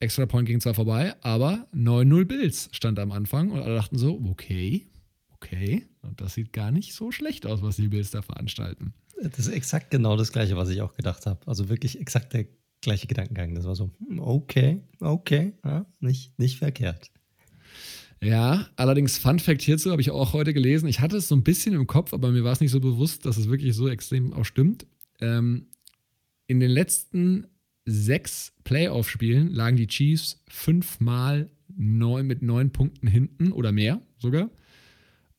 Extra 0.00 0.24
Point 0.24 0.48
ging 0.48 0.60
zwar 0.60 0.72
vorbei, 0.72 1.14
aber 1.22 1.66
9-0 1.74 2.24
Bills 2.24 2.68
stand 2.72 2.98
am 2.98 3.12
Anfang 3.12 3.50
und 3.50 3.60
alle 3.60 3.74
dachten 3.74 3.98
so, 3.98 4.18
okay, 4.30 4.86
okay, 5.34 5.86
und 6.00 6.22
das 6.22 6.32
sieht 6.32 6.54
gar 6.54 6.70
nicht 6.70 6.94
so 6.94 7.12
schlecht 7.12 7.44
aus, 7.44 7.60
was 7.60 7.76
die 7.76 7.88
Bills 7.88 8.10
da 8.10 8.22
veranstalten. 8.22 8.94
Das 9.20 9.40
ist 9.40 9.48
exakt 9.48 9.90
genau 9.90 10.16
das 10.16 10.32
Gleiche, 10.32 10.56
was 10.56 10.70
ich 10.70 10.80
auch 10.80 10.94
gedacht 10.94 11.26
habe. 11.26 11.40
Also 11.46 11.68
wirklich 11.68 12.00
exakt 12.00 12.32
der 12.32 12.46
gleiche 12.80 13.08
Gedankengang. 13.08 13.54
Das 13.54 13.66
war 13.66 13.74
so, 13.74 13.90
okay, 14.18 14.80
okay, 15.00 15.52
ja, 15.64 15.84
nicht, 16.00 16.38
nicht 16.38 16.58
verkehrt. 16.58 17.10
Ja, 18.22 18.68
allerdings 18.76 19.18
Fun 19.18 19.38
Fact 19.38 19.62
hierzu 19.62 19.90
habe 19.90 20.02
ich 20.02 20.10
auch 20.10 20.32
heute 20.32 20.52
gelesen. 20.52 20.88
Ich 20.88 21.00
hatte 21.00 21.16
es 21.16 21.28
so 21.28 21.36
ein 21.36 21.44
bisschen 21.44 21.74
im 21.74 21.86
Kopf, 21.86 22.12
aber 22.12 22.30
mir 22.30 22.44
war 22.44 22.52
es 22.52 22.60
nicht 22.60 22.72
so 22.72 22.80
bewusst, 22.80 23.24
dass 23.26 23.36
es 23.36 23.48
wirklich 23.48 23.74
so 23.74 23.88
extrem 23.88 24.32
auch 24.32 24.44
stimmt. 24.44 24.86
Ähm, 25.20 25.66
in 26.46 26.60
den 26.60 26.70
letzten 26.70 27.46
sechs 27.84 28.52
Playoff-Spielen 28.64 29.52
lagen 29.52 29.76
die 29.76 29.86
Chiefs 29.86 30.42
fünfmal 30.48 31.50
neun, 31.76 32.26
mit 32.26 32.42
neun 32.42 32.70
Punkten 32.70 33.06
hinten 33.06 33.52
oder 33.52 33.72
mehr 33.72 34.00
sogar 34.18 34.50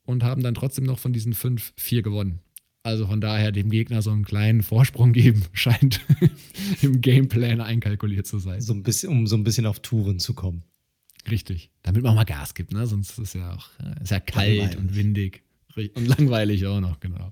und 0.04 0.24
haben 0.24 0.42
dann 0.42 0.56
trotzdem 0.56 0.86
noch 0.86 1.00
von 1.00 1.14
diesen 1.14 1.34
fünf 1.34 1.74
vier 1.78 2.02
gewonnen. 2.02 2.40
Also 2.82 3.08
von 3.08 3.20
daher 3.20 3.52
dem 3.52 3.70
Gegner 3.70 4.02
so 4.02 4.10
einen 4.10 4.24
kleinen 4.24 4.64
Vorsprung 4.64 5.12
geben, 5.12 5.44
scheint 5.54 6.00
im 6.82 7.02
Gameplan 7.02 7.62
einkalkuliert 7.62 8.26
zu 8.26 8.40
sein. 8.40 8.62
So 8.62 8.74
ein 8.74 8.84
bisschen, 8.84 9.10
um 9.10 9.28
so 9.28 9.36
ein 9.36 9.44
bisschen 9.44 9.66
auf 9.66 9.82
Touren 9.82 10.20
zu 10.20 10.34
kommen. 10.34 10.64
Richtig. 11.30 11.70
Damit 11.84 12.04
man 12.04 12.12
auch 12.12 12.16
mal 12.16 12.24
Gas 12.24 12.54
gibt, 12.54 12.74
ne? 12.74 12.86
Sonst 12.88 13.12
ist 13.12 13.20
es 13.20 13.34
ja 13.34 13.54
auch 13.54 13.70
äh, 13.80 14.04
ist 14.04 14.12
ja 14.12 14.20
kalt 14.20 14.58
langweilig. 14.58 14.78
und 14.78 14.96
windig. 14.96 15.44
Und 15.96 16.08
langweilig 16.08 16.66
auch 16.66 16.82
noch, 16.82 17.00
genau. 17.00 17.32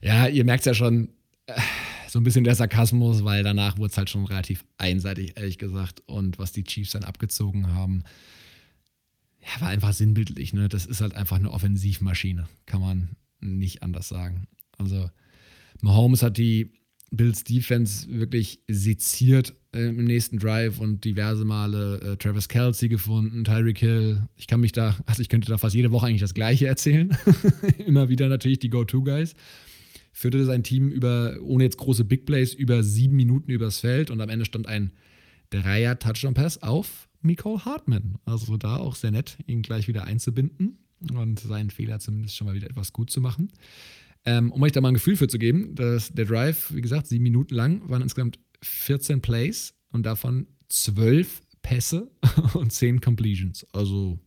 Ja, 0.00 0.28
ihr 0.28 0.44
merkt 0.44 0.60
es 0.60 0.66
ja 0.66 0.74
schon, 0.74 1.08
äh, 1.46 1.60
so 2.08 2.20
ein 2.20 2.22
bisschen 2.22 2.44
der 2.44 2.54
Sarkasmus, 2.54 3.24
weil 3.24 3.42
danach 3.42 3.78
wurde 3.78 3.90
es 3.90 3.98
halt 3.98 4.10
schon 4.10 4.24
relativ 4.26 4.64
einseitig, 4.78 5.36
ehrlich 5.36 5.58
gesagt. 5.58 6.02
Und 6.06 6.38
was 6.38 6.52
die 6.52 6.64
Chiefs 6.64 6.92
dann 6.92 7.04
abgezogen 7.04 7.72
haben, 7.74 8.04
ja, 9.40 9.60
war 9.60 9.68
einfach 9.68 9.92
sinnbildlich, 9.92 10.52
ne? 10.52 10.68
Das 10.68 10.86
ist 10.86 11.00
halt 11.00 11.14
einfach 11.14 11.36
eine 11.36 11.50
Offensivmaschine, 11.50 12.48
kann 12.66 12.80
man 12.80 13.16
nicht 13.40 13.82
anders 13.82 14.08
sagen. 14.08 14.46
Also, 14.78 15.10
Mahomes 15.80 16.22
hat 16.22 16.38
die 16.38 16.72
Bills 17.10 17.44
Defense 17.44 18.06
wirklich 18.10 18.60
seziert 18.68 19.54
äh, 19.72 19.88
im 19.88 20.04
nächsten 20.04 20.38
Drive 20.38 20.80
und 20.80 21.04
diverse 21.04 21.44
Male 21.44 22.00
äh, 22.00 22.16
Travis 22.16 22.48
Kelsey 22.48 22.88
gefunden, 22.88 23.44
Tyreek 23.44 23.78
Hill. 23.78 24.22
Ich 24.36 24.46
kann 24.46 24.60
mich 24.60 24.72
da, 24.72 24.96
also 25.06 25.22
ich 25.22 25.28
könnte 25.28 25.48
da 25.48 25.58
fast 25.58 25.74
jede 25.74 25.92
Woche 25.92 26.06
eigentlich 26.06 26.20
das 26.20 26.34
Gleiche 26.34 26.66
erzählen. 26.66 27.16
Immer 27.86 28.08
wieder 28.08 28.28
natürlich 28.28 28.58
die 28.58 28.70
Go-To-Guys. 28.70 29.34
Führte 30.12 30.44
sein 30.46 30.62
Team 30.62 30.88
über, 30.88 31.36
ohne 31.42 31.64
jetzt 31.64 31.76
große 31.76 32.04
Big 32.04 32.24
Plays, 32.24 32.54
über 32.54 32.82
sieben 32.82 33.16
Minuten 33.16 33.50
übers 33.50 33.80
Feld 33.80 34.10
und 34.10 34.20
am 34.20 34.30
Ende 34.30 34.46
stand 34.46 34.66
ein 34.66 34.92
Dreier-Touchdown-Pass 35.50 36.62
auf 36.62 37.08
Nicole 37.22 37.64
Hartman. 37.64 38.18
Also 38.24 38.56
da 38.56 38.76
auch 38.78 38.94
sehr 38.94 39.10
nett, 39.10 39.36
ihn 39.46 39.62
gleich 39.62 39.88
wieder 39.88 40.04
einzubinden 40.04 40.78
und 41.12 41.38
seinen 41.38 41.70
Fehler 41.70 41.98
zumindest 41.98 42.36
schon 42.36 42.46
mal 42.46 42.54
wieder 42.54 42.70
etwas 42.70 42.92
gut 42.92 43.10
zu 43.10 43.20
machen. 43.20 43.50
Ähm, 44.26 44.50
um 44.50 44.60
euch 44.62 44.72
da 44.72 44.80
mal 44.80 44.88
ein 44.88 44.94
Gefühl 44.94 45.16
für 45.16 45.28
zu 45.28 45.38
geben, 45.38 45.74
dass 45.76 46.12
der 46.12 46.24
Drive, 46.24 46.74
wie 46.74 46.80
gesagt, 46.80 47.06
sieben 47.06 47.22
Minuten 47.22 47.54
lang, 47.54 47.88
waren 47.88 48.02
insgesamt 48.02 48.40
14 48.60 49.22
Plays 49.22 49.74
und 49.92 50.04
davon 50.04 50.48
12 50.68 51.42
Pässe 51.62 52.10
und 52.54 52.72
10 52.72 53.00
Completions. 53.00 53.64
Also 53.72 54.18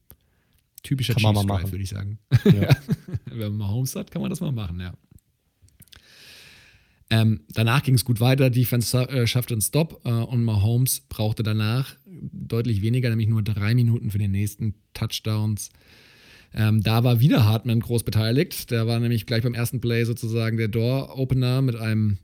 typischer 0.83 1.13
kann 1.15 1.35
Chiefs 1.35 1.45
Drive, 1.45 1.71
würde 1.71 1.83
ich 1.83 1.89
sagen. 1.89 2.17
Ja. 2.45 2.75
Wenn 3.25 3.57
man 3.57 3.69
Homes 3.69 3.95
hat, 3.95 4.09
kann 4.09 4.21
man 4.21 4.29
das 4.29 4.39
mal 4.39 4.53
machen, 4.53 4.79
ja. 4.79 4.93
Ähm, 7.11 7.41
danach 7.49 7.83
ging 7.83 7.95
es 7.95 8.05
gut 8.05 8.19
weiter. 8.19 8.49
Defense 8.49 8.97
äh, 9.09 9.25
schaffte 9.25 9.53
einen 9.53 9.61
Stop 9.61 10.01
äh, 10.05 10.11
und 10.11 10.43
Mahomes 10.43 11.01
brauchte 11.09 11.41
danach 11.41 11.95
deutlich 12.05 12.81
weniger, 12.81 13.09
nämlich 13.09 13.27
nur 13.27 13.41
drei 13.41 13.73
Minuten 13.73 14.11
für 14.11 14.19
den 14.19 14.31
nächsten 14.31 14.75
Touchdowns. 14.93 15.69
Ähm, 16.53 16.81
da 16.81 17.03
war 17.03 17.19
wieder 17.19 17.45
Hartman 17.45 17.79
groß 17.79 18.03
beteiligt. 18.03 18.71
Der 18.71 18.87
war 18.87 18.99
nämlich 18.99 19.25
gleich 19.25 19.43
beim 19.43 19.53
ersten 19.53 19.81
Play 19.81 20.03
sozusagen 20.03 20.57
der 20.57 20.67
Door-Opener 20.67 21.61
mit 21.61 21.75
einem 21.75 22.17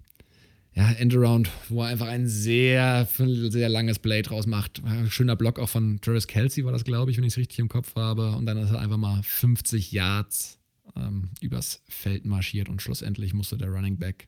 ja, 0.74 0.92
Endaround, 0.92 1.50
wo 1.70 1.84
er 1.84 1.88
einfach 1.88 2.08
ein 2.08 2.28
sehr, 2.28 3.08
sehr 3.18 3.70
langes 3.70 4.00
Play 4.00 4.22
draus 4.24 4.46
macht. 4.46 4.82
Schöner 5.08 5.38
Block 5.38 5.58
auch 5.58 5.70
von 5.70 6.02
Travis 6.02 6.28
Kelsey 6.28 6.66
war 6.66 6.74
das, 6.74 6.84
glaube 6.84 7.12
ich, 7.12 7.18
wenn 7.18 7.24
ich 7.24 7.34
es 7.34 7.38
richtig 7.38 7.60
im 7.60 7.70
Kopf 7.70 7.96
habe. 7.96 8.32
Und 8.32 8.46
dann 8.46 8.58
ist 8.58 8.72
er 8.72 8.80
einfach 8.80 8.98
mal 8.98 9.22
50 9.24 9.94
Yards 9.94 10.60
ähm, 10.98 11.30
übers 11.40 11.82
Feld 11.88 12.26
marschiert 12.26 12.68
und 12.68 12.82
schlussendlich 12.82 13.34
musste 13.34 13.58
der 13.58 13.70
Running 13.70 13.98
Back 13.98 14.28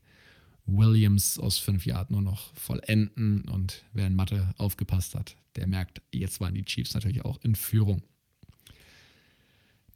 Williams 0.65 1.39
aus 1.39 1.57
fünf 1.57 1.85
Yards 1.85 2.11
nur 2.11 2.21
noch 2.21 2.53
vollenden. 2.55 3.43
Und 3.49 3.83
wer 3.93 4.07
in 4.07 4.15
Mathe 4.15 4.53
aufgepasst 4.57 5.15
hat, 5.15 5.35
der 5.55 5.67
merkt, 5.67 6.01
jetzt 6.11 6.39
waren 6.39 6.53
die 6.53 6.63
Chiefs 6.63 6.93
natürlich 6.93 7.25
auch 7.25 7.39
in 7.43 7.55
Führung. 7.55 8.03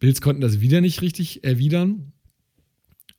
Bills 0.02 0.20
konnten 0.20 0.42
das 0.42 0.60
wieder 0.62 0.82
nicht 0.82 1.02
richtig 1.04 1.44
erwidern. 1.44 2.12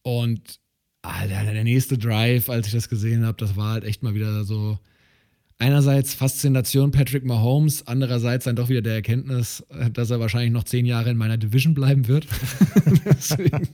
Und 0.03 0.61
Alter, 1.01 1.53
der 1.53 1.65
nächste 1.65 1.97
Drive, 1.97 2.51
als 2.51 2.67
ich 2.67 2.73
das 2.73 2.89
gesehen 2.89 3.25
habe, 3.25 3.39
das 3.39 3.57
war 3.57 3.73
halt 3.73 3.85
echt 3.85 4.03
mal 4.03 4.15
wieder 4.15 4.45
so. 4.45 4.79
Einerseits 5.59 6.13
Faszination 6.13 6.91
Patrick 6.91 7.25
Mahomes, 7.25 7.87
andererseits 7.87 8.47
dann 8.47 8.57
doch 8.57 8.69
wieder 8.69 8.83
der 8.83 8.95
Erkenntnis, 8.95 9.65
dass 9.93 10.11
er 10.11 10.19
wahrscheinlich 10.19 10.51
noch 10.51 10.65
zehn 10.65 10.85
Jahre 10.85 11.11
in 11.11 11.17
meiner 11.17 11.39
Division 11.39 11.73
bleiben 11.73 12.09
wird. 12.09 12.27
Deswegen 13.05 13.69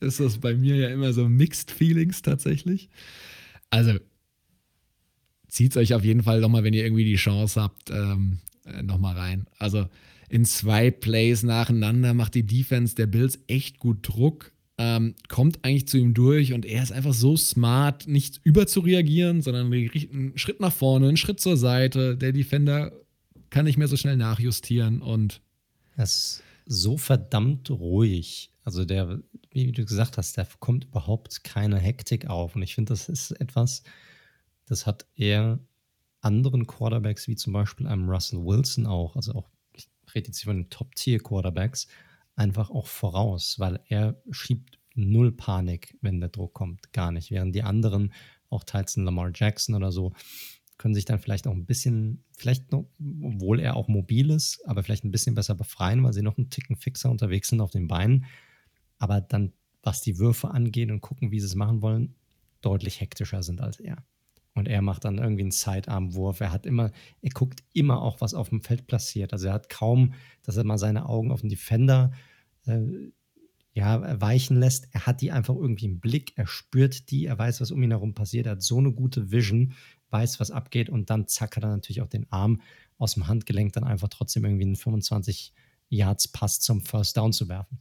ist 0.00 0.18
das 0.18 0.38
bei 0.38 0.54
mir 0.54 0.74
ja 0.74 0.88
immer 0.88 1.12
so 1.12 1.28
Mixed 1.28 1.70
Feelings 1.70 2.20
tatsächlich. 2.20 2.88
Also 3.70 3.92
zieht 5.46 5.70
es 5.70 5.76
euch 5.76 5.94
auf 5.94 6.04
jeden 6.04 6.24
Fall 6.24 6.40
nochmal, 6.40 6.64
wenn 6.64 6.74
ihr 6.74 6.84
irgendwie 6.84 7.04
die 7.04 7.14
Chance 7.14 7.62
habt, 7.62 7.90
ähm, 7.90 8.40
äh, 8.64 8.82
nochmal 8.82 9.16
rein. 9.16 9.46
Also 9.60 9.88
in 10.28 10.44
zwei 10.44 10.90
Plays 10.90 11.42
nacheinander 11.42 12.14
macht 12.14 12.34
die 12.34 12.46
Defense 12.46 12.94
der 12.94 13.06
Bills 13.06 13.38
echt 13.46 13.78
gut 13.78 13.98
Druck, 14.02 14.52
ähm, 14.78 15.14
kommt 15.28 15.64
eigentlich 15.64 15.88
zu 15.88 15.96
ihm 15.96 16.12
durch 16.12 16.52
und 16.52 16.66
er 16.66 16.82
ist 16.82 16.92
einfach 16.92 17.14
so 17.14 17.36
smart, 17.36 18.06
nicht 18.06 18.40
über 18.42 18.66
zu 18.66 18.80
reagieren, 18.80 19.40
sondern 19.40 19.72
einen 19.72 20.36
Schritt 20.36 20.60
nach 20.60 20.72
vorne, 20.72 21.08
einen 21.08 21.16
Schritt 21.16 21.40
zur 21.40 21.56
Seite. 21.56 22.16
Der 22.16 22.32
Defender 22.32 22.92
kann 23.50 23.64
nicht 23.64 23.78
mehr 23.78 23.88
so 23.88 23.96
schnell 23.96 24.16
nachjustieren 24.16 25.00
und. 25.00 25.40
Er 25.96 26.04
ist 26.04 26.42
so 26.66 26.98
verdammt 26.98 27.70
ruhig. 27.70 28.50
Also 28.64 28.84
der, 28.84 29.22
wie 29.52 29.70
du 29.72 29.84
gesagt 29.84 30.18
hast, 30.18 30.36
da 30.36 30.46
kommt 30.58 30.84
überhaupt 30.84 31.44
keine 31.44 31.78
Hektik 31.78 32.26
auf. 32.26 32.56
Und 32.56 32.62
ich 32.62 32.74
finde, 32.74 32.92
das 32.92 33.08
ist 33.08 33.30
etwas, 33.30 33.82
das 34.66 34.84
hat 34.84 35.06
er 35.14 35.60
anderen 36.20 36.66
Quarterbacks, 36.66 37.28
wie 37.28 37.36
zum 37.36 37.52
Beispiel 37.52 37.86
einem 37.86 38.10
Russell 38.10 38.40
Wilson 38.40 38.86
auch, 38.86 39.14
also 39.16 39.34
auch 39.34 39.48
rede 40.16 40.28
jetzt 40.28 40.42
von 40.42 40.56
den 40.56 40.70
Top-Tier-Quarterbacks, 40.70 41.86
einfach 42.34 42.70
auch 42.70 42.86
voraus, 42.86 43.58
weil 43.58 43.80
er 43.88 44.20
schiebt 44.30 44.78
null 44.94 45.30
Panik, 45.32 45.96
wenn 46.00 46.20
der 46.20 46.30
Druck 46.30 46.54
kommt, 46.54 46.92
gar 46.92 47.12
nicht. 47.12 47.30
Während 47.30 47.54
die 47.54 47.62
anderen, 47.62 48.12
auch 48.48 48.64
teils 48.64 48.96
ein 48.96 49.04
Lamar 49.04 49.30
Jackson 49.34 49.74
oder 49.74 49.92
so, 49.92 50.12
können 50.78 50.94
sich 50.94 51.04
dann 51.04 51.20
vielleicht 51.20 51.46
auch 51.46 51.52
ein 51.52 51.66
bisschen, 51.66 52.24
vielleicht 52.36 52.72
noch, 52.72 52.86
obwohl 53.22 53.60
er 53.60 53.76
auch 53.76 53.88
mobil 53.88 54.30
ist, 54.30 54.62
aber 54.66 54.82
vielleicht 54.82 55.04
ein 55.04 55.10
bisschen 55.10 55.34
besser 55.34 55.54
befreien, 55.54 56.02
weil 56.02 56.12
sie 56.12 56.22
noch 56.22 56.36
einen 56.36 56.50
Ticken 56.50 56.76
fixer 56.76 57.10
unterwegs 57.10 57.48
sind 57.48 57.60
auf 57.60 57.70
den 57.70 57.88
Beinen. 57.88 58.26
Aber 58.98 59.20
dann, 59.20 59.52
was 59.82 60.00
die 60.02 60.18
Würfe 60.18 60.50
angeht 60.50 60.90
und 60.90 61.00
gucken, 61.00 61.30
wie 61.30 61.40
sie 61.40 61.46
es 61.46 61.54
machen 61.54 61.82
wollen, 61.82 62.14
deutlich 62.60 63.00
hektischer 63.00 63.42
sind 63.42 63.60
als 63.60 63.80
er. 63.80 64.04
Und 64.56 64.68
er 64.68 64.80
macht 64.80 65.04
dann 65.04 65.18
irgendwie 65.18 65.42
einen 65.42 65.50
Sidearm-Wurf. 65.50 66.40
Er 66.40 66.50
hat 66.50 66.64
immer, 66.64 66.90
er 67.20 67.30
guckt 67.30 67.62
immer 67.74 68.00
auch, 68.00 68.22
was 68.22 68.32
auf 68.32 68.48
dem 68.48 68.62
Feld 68.62 68.86
passiert. 68.86 69.32
Also 69.34 69.48
er 69.48 69.52
hat 69.52 69.68
kaum, 69.68 70.14
dass 70.42 70.56
er 70.56 70.64
mal 70.64 70.78
seine 70.78 71.08
Augen 71.08 71.30
auf 71.30 71.42
den 71.42 71.50
Defender 71.50 72.10
äh, 72.64 72.80
ja, 73.74 74.18
weichen 74.18 74.58
lässt. 74.58 74.88
Er 74.92 75.06
hat 75.06 75.20
die 75.20 75.30
einfach 75.30 75.54
irgendwie 75.54 75.84
im 75.84 76.00
Blick, 76.00 76.32
er 76.36 76.46
spürt 76.46 77.10
die, 77.10 77.26
er 77.26 77.38
weiß, 77.38 77.60
was 77.60 77.70
um 77.70 77.82
ihn 77.82 77.90
herum 77.90 78.14
passiert, 78.14 78.46
er 78.46 78.52
hat 78.52 78.62
so 78.62 78.78
eine 78.78 78.90
gute 78.90 79.30
Vision, 79.30 79.74
weiß, 80.08 80.40
was 80.40 80.50
abgeht 80.50 80.88
und 80.88 81.10
dann 81.10 81.28
zack 81.28 81.56
hat 81.56 81.64
er 81.64 81.68
natürlich 81.68 82.00
auch 82.00 82.08
den 82.08 82.26
Arm 82.32 82.62
aus 82.96 83.12
dem 83.12 83.26
Handgelenk, 83.26 83.74
dann 83.74 83.84
einfach 83.84 84.08
trotzdem 84.08 84.46
irgendwie 84.46 84.64
einen 84.64 84.76
25 84.76 85.52
Yards 85.90 86.28
Pass 86.28 86.60
zum 86.60 86.80
First 86.80 87.18
Down 87.18 87.34
zu 87.34 87.50
werfen. 87.50 87.78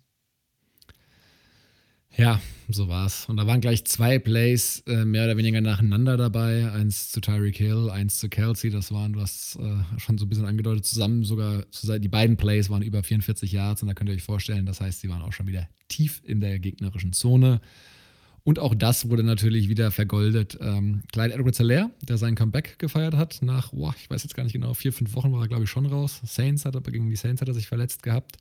Ja, 2.17 2.39
so 2.69 2.87
war's. 2.87 3.27
Und 3.27 3.37
da 3.37 3.45
waren 3.45 3.59
gleich 3.59 3.83
zwei 3.85 4.19
Plays 4.19 4.83
äh, 4.87 5.03
mehr 5.03 5.25
oder 5.25 5.35
weniger 5.35 5.59
nacheinander 5.59 6.15
dabei. 6.15 6.71
Eins 6.71 7.09
zu 7.09 7.19
Tyreek 7.19 7.57
Hill, 7.57 7.89
eins 7.89 8.19
zu 8.19 8.29
Kelsey. 8.29 8.69
Das 8.69 8.91
waren, 8.93 9.13
du 9.13 9.19
hast 9.19 9.57
äh, 9.57 9.99
schon 9.99 10.17
so 10.17 10.25
ein 10.25 10.29
bisschen 10.29 10.45
angedeutet, 10.45 10.85
zusammen 10.85 11.23
sogar, 11.25 11.65
die 11.73 12.07
beiden 12.07 12.37
Plays 12.37 12.69
waren 12.69 12.83
über 12.83 13.03
44 13.03 13.51
Yards. 13.51 13.81
Und 13.81 13.89
da 13.89 13.93
könnt 13.93 14.09
ihr 14.09 14.15
euch 14.15 14.23
vorstellen, 14.23 14.65
das 14.65 14.79
heißt, 14.79 15.01
sie 15.01 15.09
waren 15.09 15.21
auch 15.21 15.33
schon 15.33 15.47
wieder 15.47 15.67
tief 15.89 16.21
in 16.23 16.39
der 16.39 16.57
gegnerischen 16.59 17.11
Zone. 17.11 17.59
Und 18.45 18.59
auch 18.59 18.75
das 18.75 19.09
wurde 19.09 19.23
natürlich 19.23 19.67
wieder 19.67 19.91
vergoldet. 19.91 20.57
Ähm, 20.61 21.01
Clyde 21.11 21.33
edwards 21.33 21.59
helaire 21.59 21.91
der 22.01 22.17
sein 22.17 22.35
Comeback 22.35 22.79
gefeiert 22.79 23.15
hat, 23.15 23.41
nach, 23.41 23.73
boah, 23.73 23.93
ich 23.99 24.09
weiß 24.09 24.23
jetzt 24.23 24.35
gar 24.35 24.43
nicht 24.43 24.53
genau, 24.53 24.73
vier, 24.73 24.93
fünf 24.93 25.15
Wochen 25.15 25.33
war 25.33 25.41
er, 25.41 25.47
glaube 25.47 25.63
ich, 25.65 25.69
schon 25.69 25.85
raus. 25.85 26.21
Saints 26.23 26.63
hat 26.63 26.75
er, 26.75 26.81
gegen 26.81 27.09
die 27.09 27.15
Saints 27.17 27.41
hat 27.41 27.49
er 27.49 27.53
sich 27.55 27.67
verletzt 27.67 28.03
gehabt 28.03 28.37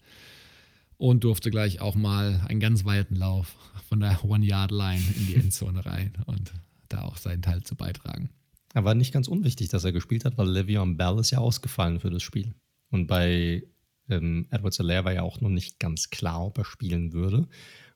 und 0.97 1.25
durfte 1.25 1.51
gleich 1.51 1.81
auch 1.81 1.95
mal 1.95 2.45
einen 2.49 2.61
ganz 2.61 2.85
weiten 2.85 3.17
Lauf 3.17 3.57
von 3.89 4.01
der 4.01 4.25
One-Yard-Line 4.25 5.03
in 5.17 5.27
die 5.27 5.35
Endzone 5.37 5.85
rein 5.85 6.13
und 6.27 6.53
da 6.89 7.03
auch 7.03 7.17
seinen 7.17 7.43
Teil 7.43 7.63
zu 7.63 7.77
beitragen. 7.77 8.31
Er 8.73 8.85
war 8.85 8.95
nicht 8.95 9.13
ganz 9.13 9.29
unwichtig, 9.29 9.69
dass 9.69 9.85
er 9.85 9.93
gespielt 9.93 10.25
hat, 10.25 10.37
weil 10.37 10.49
Le'Veon 10.49 10.97
Bell 10.97 11.19
ist 11.19 11.31
ja 11.31 11.39
ausgefallen 11.39 12.01
für 12.01 12.11
das 12.11 12.23
Spiel. 12.23 12.55
Und 12.91 13.07
bei 13.07 13.63
ähm, 14.09 14.47
Edwards 14.51 14.81
Alaire 14.81 15.05
war 15.05 15.13
ja 15.13 15.23
auch 15.23 15.41
noch 15.41 15.49
nicht 15.49 15.79
ganz 15.79 16.11
klar, 16.11 16.47
ob 16.47 16.59
er 16.59 16.65
spielen 16.65 17.13
würde. 17.13 17.47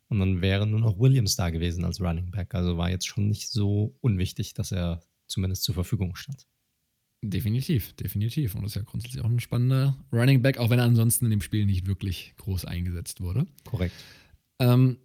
Und 0.09 0.21
dann 0.21 0.41
wäre 0.41 0.67
nur 0.67 0.81
noch 0.81 0.99
Williams 0.99 1.37
da 1.37 1.51
gewesen 1.51 1.85
als 1.85 2.01
Running 2.01 2.31
Back. 2.31 2.55
Also 2.55 2.79
war 2.79 2.91
jetzt 2.91 3.07
schon 3.07 3.29
nicht 3.29 3.51
so 3.51 3.97
unwichtig, 4.01 4.55
dass 4.55 4.73
er 4.73 5.03
zumindest 5.27 5.65
zur 5.65 5.75
Verfügung 5.75 6.17
stand. 6.17 6.47
Definitiv, 7.23 7.95
definitiv. 7.95 8.55
Und 8.55 8.63
das 8.63 8.73
ist 8.73 8.77
ja 8.77 8.83
grundsätzlich 8.83 9.25
auch 9.25 9.29
ein 9.29 9.41
spannender 9.41 9.97
Running 10.13 10.41
Back, 10.41 10.59
auch 10.59 10.71
wenn 10.71 10.79
er 10.79 10.85
ansonsten 10.85 11.25
in 11.25 11.33
dem 11.33 11.41
Spiel 11.41 11.67
nicht 11.67 11.87
wirklich 11.87 12.35
groß 12.37 12.65
eingesetzt 12.65 13.21
wurde. 13.21 13.47
Korrekt. 13.65 13.95
Ähm, 14.61 14.99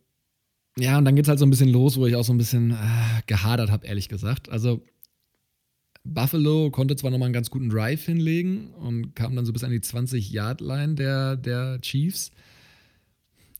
ja, 0.77 0.97
und 0.97 1.05
dann 1.05 1.15
geht 1.15 1.25
es 1.25 1.29
halt 1.29 1.39
so 1.39 1.45
ein 1.45 1.49
bisschen 1.49 1.69
los, 1.69 1.97
wo 1.97 2.05
ich 2.05 2.15
auch 2.15 2.23
so 2.23 2.33
ein 2.33 2.37
bisschen 2.37 2.71
äh, 2.71 3.21
gehadert 3.25 3.71
habe, 3.71 3.87
ehrlich 3.87 4.09
gesagt. 4.09 4.49
Also, 4.49 4.83
Buffalo 6.03 6.69
konnte 6.69 6.95
zwar 6.95 7.11
nochmal 7.11 7.27
einen 7.27 7.33
ganz 7.33 7.49
guten 7.49 7.69
Drive 7.69 8.05
hinlegen 8.05 8.73
und 8.73 9.15
kam 9.15 9.35
dann 9.35 9.45
so 9.45 9.53
bis 9.53 9.63
an 9.63 9.71
die 9.71 9.79
20-Yard-Line 9.79 10.95
der, 10.95 11.37
der 11.37 11.79
Chiefs. 11.81 12.31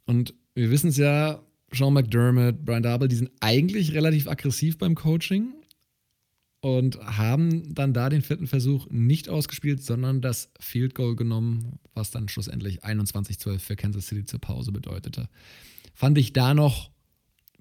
Und 0.06 0.34
wir 0.54 0.70
wissen 0.70 0.90
es 0.90 0.98
ja, 0.98 1.42
Sean 1.72 1.94
McDermott, 1.94 2.66
Brian 2.66 2.84
Darble, 2.84 3.08
die 3.08 3.16
sind 3.16 3.32
eigentlich 3.40 3.94
relativ 3.94 4.28
aggressiv 4.28 4.78
beim 4.78 4.94
Coaching 4.94 5.54
und 6.64 6.98
haben 7.00 7.76
dann 7.76 7.94
da 7.94 8.08
den 8.08 8.22
vierten 8.22 8.48
Versuch 8.48 8.88
nicht 8.90 9.28
ausgespielt, 9.28 9.84
sondern 9.84 10.22
das 10.22 10.50
Field 10.62 10.96
Goal 10.96 11.18
genommen, 11.18 11.78
was 11.94 12.10
dann 12.10 12.30
schlussendlich 12.30 12.86
21-12 12.86 13.60
für 13.60 13.76
Kansas 13.76 14.08
City 14.08 14.24
zur 14.24 14.40
Pause 14.40 14.72
bedeutete. 14.72 15.28
Fand 15.94 16.18
ich 16.18 16.32
da 16.32 16.54
noch 16.54 16.90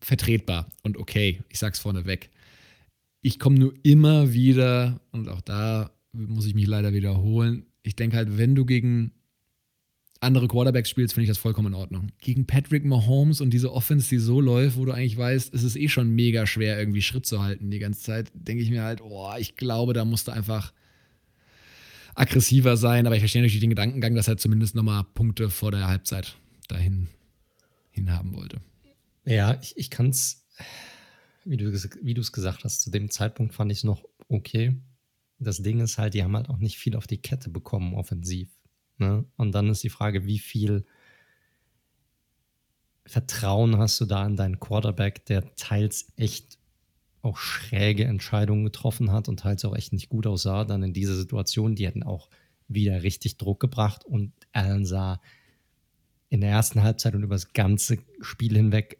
vertretbar 0.01 0.71
und 0.85 0.99
okay, 0.99 1.43
ich 1.49 1.59
sag's 1.59 1.81
vorneweg. 1.81 2.31
Ich 3.23 3.41
komme 3.41 3.59
nur 3.59 3.75
immer 3.83 4.33
wieder, 4.33 5.01
und 5.11 5.29
auch 5.29 5.41
da 5.41 5.91
muss 6.13 6.47
ich 6.47 6.55
mich 6.55 6.69
leider 6.69 6.93
wiederholen, 6.93 7.67
ich 7.83 7.97
denke 7.97 8.17
halt, 8.17 8.39
wenn 8.39 8.55
du 8.55 8.65
gegen 8.65 9.11
andere 10.23 10.47
Quarterbacks 10.49 10.89
spielst, 10.89 11.15
finde 11.15 11.25
ich 11.25 11.31
das 11.31 11.39
vollkommen 11.39 11.69
in 11.69 11.75
Ordnung. 11.75 12.13
Gegen 12.21 12.47
Patrick 12.47 12.85
Mahomes 12.85 13.41
und 13.41 13.51
diese 13.51 13.73
Offense, 13.73 14.09
die 14.09 14.19
so 14.19 14.41
läuft, 14.41 14.77
wo 14.77 14.85
du 14.85 14.93
eigentlich 14.93 15.17
weißt, 15.17 15.53
es 15.53 15.63
ist 15.65 15.77
eh 15.77 15.89
schon 15.89 16.11
mega 16.11 16.47
schwer, 16.47 16.79
irgendwie 16.79 17.03
Schritt 17.03 17.27
zu 17.27 17.43
halten 17.43 17.71
die 17.71 17.79
ganze 17.79 18.03
Zeit, 18.03 18.31
denke 18.35 18.63
ich 18.63 18.71
mir 18.71 18.83
halt, 18.83 19.01
oh, 19.01 19.33
ich 19.39 19.57
glaube, 19.57 19.93
da 19.95 20.05
musst 20.05 20.29
du 20.29 20.33
einfach 20.33 20.73
aggressiver 22.15 22.77
sein. 22.77 23.07
Aber 23.07 23.17
ich 23.17 23.21
verstehe 23.21 23.43
natürlich 23.43 23.61
den 23.61 23.71
Gedankengang, 23.71 24.15
dass 24.15 24.29
er 24.29 24.37
zumindest 24.37 24.75
nochmal 24.75 25.05
Punkte 25.15 25.51
vor 25.51 25.73
der 25.73 25.89
Halbzeit 25.89 26.37
dahin 26.69 27.09
hinhaben 27.91 28.35
wollte. 28.35 28.61
Ja, 29.25 29.59
ich, 29.61 29.77
ich 29.77 29.91
kann 29.91 30.11
es, 30.11 30.47
wie 31.45 31.57
du 31.57 32.21
es 32.21 32.33
gesagt 32.33 32.65
hast, 32.65 32.81
zu 32.81 32.91
dem 32.91 33.11
Zeitpunkt 33.11 33.55
fand 33.55 33.73
ich 33.73 33.79
es 33.79 33.85
noch 33.85 34.05
okay. 34.29 34.77
Das 35.39 35.63
Ding 35.63 35.81
ist 35.81 35.99
halt, 35.99 36.15
die 36.15 36.23
haben 36.23 36.37
halt 36.37 36.49
auch 36.49 36.59
nicht 36.59 36.79
viel 36.79 36.95
auf 36.95 37.09
die 37.09 37.19
Kette 37.19 37.51
bekommen, 37.51 37.95
offensiv. 37.95 38.49
Ne? 39.03 39.25
Und 39.37 39.53
dann 39.53 39.69
ist 39.69 39.83
die 39.83 39.91
Frage, 39.91 40.25
wie 40.25 40.39
viel 40.39 40.85
Vertrauen 43.05 43.77
hast 43.79 44.01
du 44.01 44.07
da 44.07 44.25
in 44.27 44.37
deinen 44.37 44.61
Quarterback, 44.61 45.27
der 45.27 45.55
teils 45.57 46.13
echt 46.17 46.59
auch 47.21 47.37
schräge 47.37 48.05
Entscheidungen 48.05 48.65
getroffen 48.65 49.13
hat 49.13 49.29
und 49.29 49.41
teils 49.41 49.65
auch 49.65 49.77
echt 49.77 49.93
nicht 49.93 50.09
gut 50.09 50.27
aussah, 50.27 50.65
dann 50.65 50.83
in 50.83 50.93
dieser 50.93 51.15
Situation, 51.15 51.75
die 51.75 51.87
hätten 51.87 52.03
auch 52.03 52.29
wieder 52.69 53.03
richtig 53.03 53.37
Druck 53.37 53.61
gebracht 53.61 54.05
und 54.05 54.33
Allen 54.53 54.85
sah 54.85 55.21
in 56.31 56.41
der 56.41 56.51
ersten 56.51 56.83
Halbzeit 56.83 57.15
und 57.15 57.23
über 57.23 57.35
das 57.35 57.53
ganze 57.53 57.99
Spiel 58.21 58.57
hinweg 58.57 58.99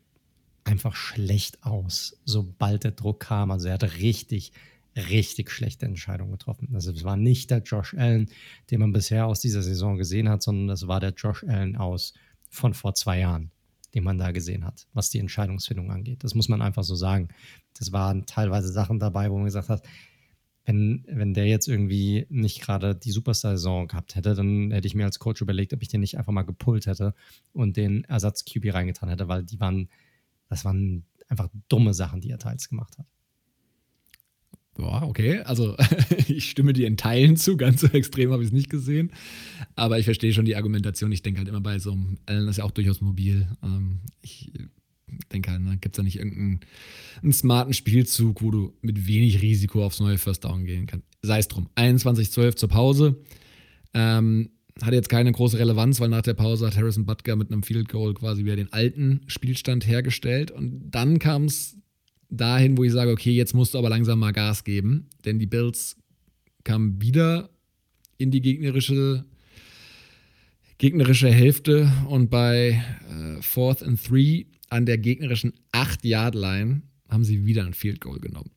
einfach 0.65 0.95
schlecht 0.95 1.65
aus, 1.65 2.21
sobald 2.25 2.85
der 2.85 2.91
Druck 2.93 3.21
kam. 3.21 3.51
Also 3.51 3.69
er 3.69 3.75
hatte 3.75 3.95
richtig, 3.95 4.53
richtig 4.97 5.51
schlechte 5.51 5.87
Entscheidungen 5.87 6.33
getroffen. 6.33 6.69
Also 6.75 6.93
es 6.93 7.05
war 7.05 7.17
nicht 7.17 7.51
der 7.51 7.59
Josh 7.59 7.95
Allen, 7.95 8.29
den 8.71 8.81
man 8.81 8.93
bisher 8.93 9.27
aus 9.27 9.41
dieser 9.41 9.63
Saison 9.63 9.97
gesehen 9.97 10.29
hat, 10.29 10.43
sondern 10.43 10.69
das 10.69 10.87
war 10.87 11.01
der 11.01 11.15
Josh 11.15 11.45
Allen 11.45 11.77
aus 11.77 12.15
von 12.51 12.75
vor 12.75 12.95
zwei 12.95 13.21
Jahren, 13.21 13.51
den 13.95 14.05
man 14.05 14.19
da 14.19 14.31
gesehen 14.33 14.65
hat, 14.65 14.87
was 14.93 15.11
die 15.11 15.19
Entscheidungsfindung 15.19 15.91
angeht. 15.91 16.25
Das 16.25 16.35
muss 16.35 16.49
man 16.49 16.61
einfach 16.61 16.85
so 16.85 16.95
sagen. 16.95 17.29
Das 17.75 17.93
waren 17.93 18.27
teilweise 18.27 18.69
Sachen 18.69 18.99
dabei, 18.99 19.31
wo 19.31 19.37
man 19.37 19.47
gesagt 19.47 19.69
hat, 19.69 19.83
wenn, 20.65 21.05
wenn 21.09 21.35
der 21.35 21.47
jetzt 21.47 21.67
irgendwie 21.67 22.27
nicht 22.29 22.61
gerade 22.61 22.95
die 22.95 23.11
Superstar-Saison 23.11 23.89
gehabt 23.89 24.15
hätte, 24.15 24.35
dann 24.35 24.71
hätte 24.71 24.87
ich 24.87 24.95
mir 24.95 25.05
als 25.05 25.19
Coach 25.19 25.41
überlegt, 25.41 25.73
ob 25.73 25.83
ich 25.83 25.89
den 25.89 26.01
nicht 26.01 26.19
einfach 26.19 26.33
mal 26.33 26.43
gepullt 26.43 26.87
hätte 26.87 27.15
und 27.53 27.77
den 27.77 28.05
Ersatz-QB 28.05 28.73
reingetan 28.73 29.09
hätte, 29.09 29.27
weil 29.27 29.43
die 29.43 29.59
waren, 29.59 29.89
das 30.49 30.65
waren 30.65 31.05
einfach 31.29 31.49
dumme 31.69 31.95
Sachen, 31.95 32.21
die 32.21 32.31
er 32.31 32.39
teils 32.39 32.69
gemacht 32.69 32.97
hat. 32.99 33.07
Boah, 34.75 35.03
okay. 35.03 35.41
Also 35.41 35.77
ich 36.29 36.49
stimme 36.49 36.73
dir 36.73 36.87
in 36.87 36.97
Teilen 36.97 37.37
zu, 37.37 37.57
ganz 37.57 37.83
so 37.83 37.89
extrem 37.89 38.33
habe 38.33 38.43
ich 38.43 38.49
es 38.49 38.53
nicht 38.53 38.71
gesehen. 38.71 39.13
Aber 39.77 39.99
ich 39.99 40.05
verstehe 40.05 40.33
schon 40.33 40.45
die 40.45 40.57
Argumentation. 40.57 41.13
Ich 41.13 41.23
denke 41.23 41.39
halt 41.39 41.49
immer 41.49 41.61
bei 41.61 41.79
so 41.79 41.93
einem, 41.93 42.19
Allen 42.27 42.49
ist 42.49 42.57
ja 42.57 42.65
auch 42.65 42.71
durchaus 42.71 43.01
mobil. 43.01 43.49
Ähm, 43.63 44.01
ich 44.23 44.51
denke 45.33 45.51
halt, 45.51 45.63
ne, 45.63 45.77
gibt 45.79 45.95
es 45.95 45.97
da 45.99 46.03
nicht 46.03 46.19
irgendeinen 46.19 46.61
smarten 47.33 47.75
Spielzug, 47.75 48.43
wo 48.43 48.51
du 48.51 48.73
mit 48.81 49.07
wenig 49.07 49.43
Risiko 49.43 49.85
aufs 49.85 50.01
neue 50.01 50.19
First 50.19 50.45
Down 50.45 50.65
gehen 50.65 50.87
kannst. 50.87 51.07
Sei 51.23 51.39
es 51.39 51.49
drum. 51.49 51.69
21-12 51.77 52.57
zur 52.57 52.69
Pause. 52.69 53.17
Ähm, 53.95 54.51
hatte 54.81 54.97
jetzt 54.97 55.11
keine 55.11 55.33
große 55.33 55.59
Relevanz, 55.59 56.01
weil 56.01 56.09
nach 56.09 56.23
der 56.23 56.35
Pause 56.35 56.67
hat 56.67 56.77
Harrison 56.77 57.05
Butker 57.05 57.37
mit 57.37 57.53
einem 57.53 57.63
Field 57.63 57.89
Goal 57.91 58.15
quasi 58.15 58.45
wieder 58.45 58.57
den 58.57 58.73
alten 58.73 59.21
Spielstand 59.27 59.87
hergestellt. 59.87 60.51
Und 60.51 60.91
dann 60.91 61.19
kam 61.19 61.45
es 61.45 61.77
dahin, 62.33 62.77
wo 62.77 62.85
ich 62.85 62.93
sage, 62.93 63.11
okay, 63.11 63.33
jetzt 63.33 63.55
musst 63.55 63.75
du 63.75 63.79
aber 63.79 63.91
langsam 63.91 64.19
mal 64.19 64.33
Gas 64.33 64.65
geben, 64.65 65.09
denn 65.25 65.39
die 65.39 65.47
Bills 65.47 65.97
kamen 66.65 67.01
wieder 67.01 67.51
in 68.17 68.31
die 68.31 68.41
gegnerische, 68.41 69.25
gegnerische 70.79 71.31
Hälfte 71.31 71.93
und 72.09 72.31
bei 72.31 72.83
äh, 73.11 73.43
Fourth 73.43 73.83
and 73.83 74.03
Three 74.03 74.47
an 74.71 74.87
der 74.87 74.99
gegnerischen 74.99 75.53
8-Yard-Line 75.73 76.83
haben 77.09 77.25
sie 77.25 77.45
wieder 77.45 77.67
ein 77.67 77.75
Field 77.75 78.01
Goal 78.01 78.19
genommen. 78.21 78.51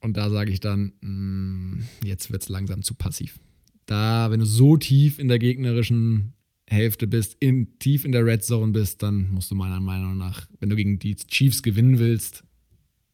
Und 0.00 0.16
da 0.16 0.28
sage 0.28 0.50
ich 0.50 0.60
dann, 0.60 0.92
mh, 1.00 1.08
mm, 1.08 1.84
jetzt 2.04 2.30
wird 2.32 2.42
es 2.42 2.48
langsam 2.48 2.82
zu 2.82 2.94
passiv. 2.94 3.38
Da, 3.86 4.30
wenn 4.30 4.40
du 4.40 4.46
so 4.46 4.76
tief 4.76 5.18
in 5.18 5.28
der 5.28 5.38
gegnerischen 5.38 6.32
Hälfte 6.66 7.06
bist, 7.06 7.36
in, 7.40 7.78
tief 7.78 8.04
in 8.04 8.12
der 8.12 8.26
Red 8.26 8.42
Zone 8.42 8.72
bist, 8.72 9.02
dann 9.02 9.30
musst 9.30 9.50
du 9.50 9.54
meiner 9.54 9.80
Meinung 9.80 10.16
nach, 10.16 10.46
wenn 10.58 10.70
du 10.70 10.76
gegen 10.76 10.98
die 10.98 11.14
Chiefs 11.14 11.62
gewinnen 11.62 11.98
willst, 11.98 12.42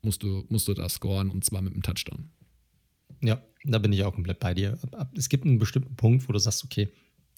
musst 0.02 0.22
du, 0.22 0.44
musst 0.48 0.68
du 0.68 0.74
da 0.74 0.88
scoren 0.88 1.30
und 1.30 1.44
zwar 1.44 1.62
mit 1.62 1.72
einem 1.72 1.82
Touchdown. 1.82 2.30
Ja, 3.22 3.42
da 3.64 3.78
bin 3.78 3.92
ich 3.92 4.02
auch 4.04 4.14
komplett 4.14 4.40
bei 4.40 4.54
dir. 4.54 4.78
Es 5.14 5.28
gibt 5.28 5.44
einen 5.44 5.58
bestimmten 5.58 5.96
Punkt, 5.96 6.28
wo 6.28 6.32
du 6.32 6.38
sagst, 6.38 6.64
okay, 6.64 6.88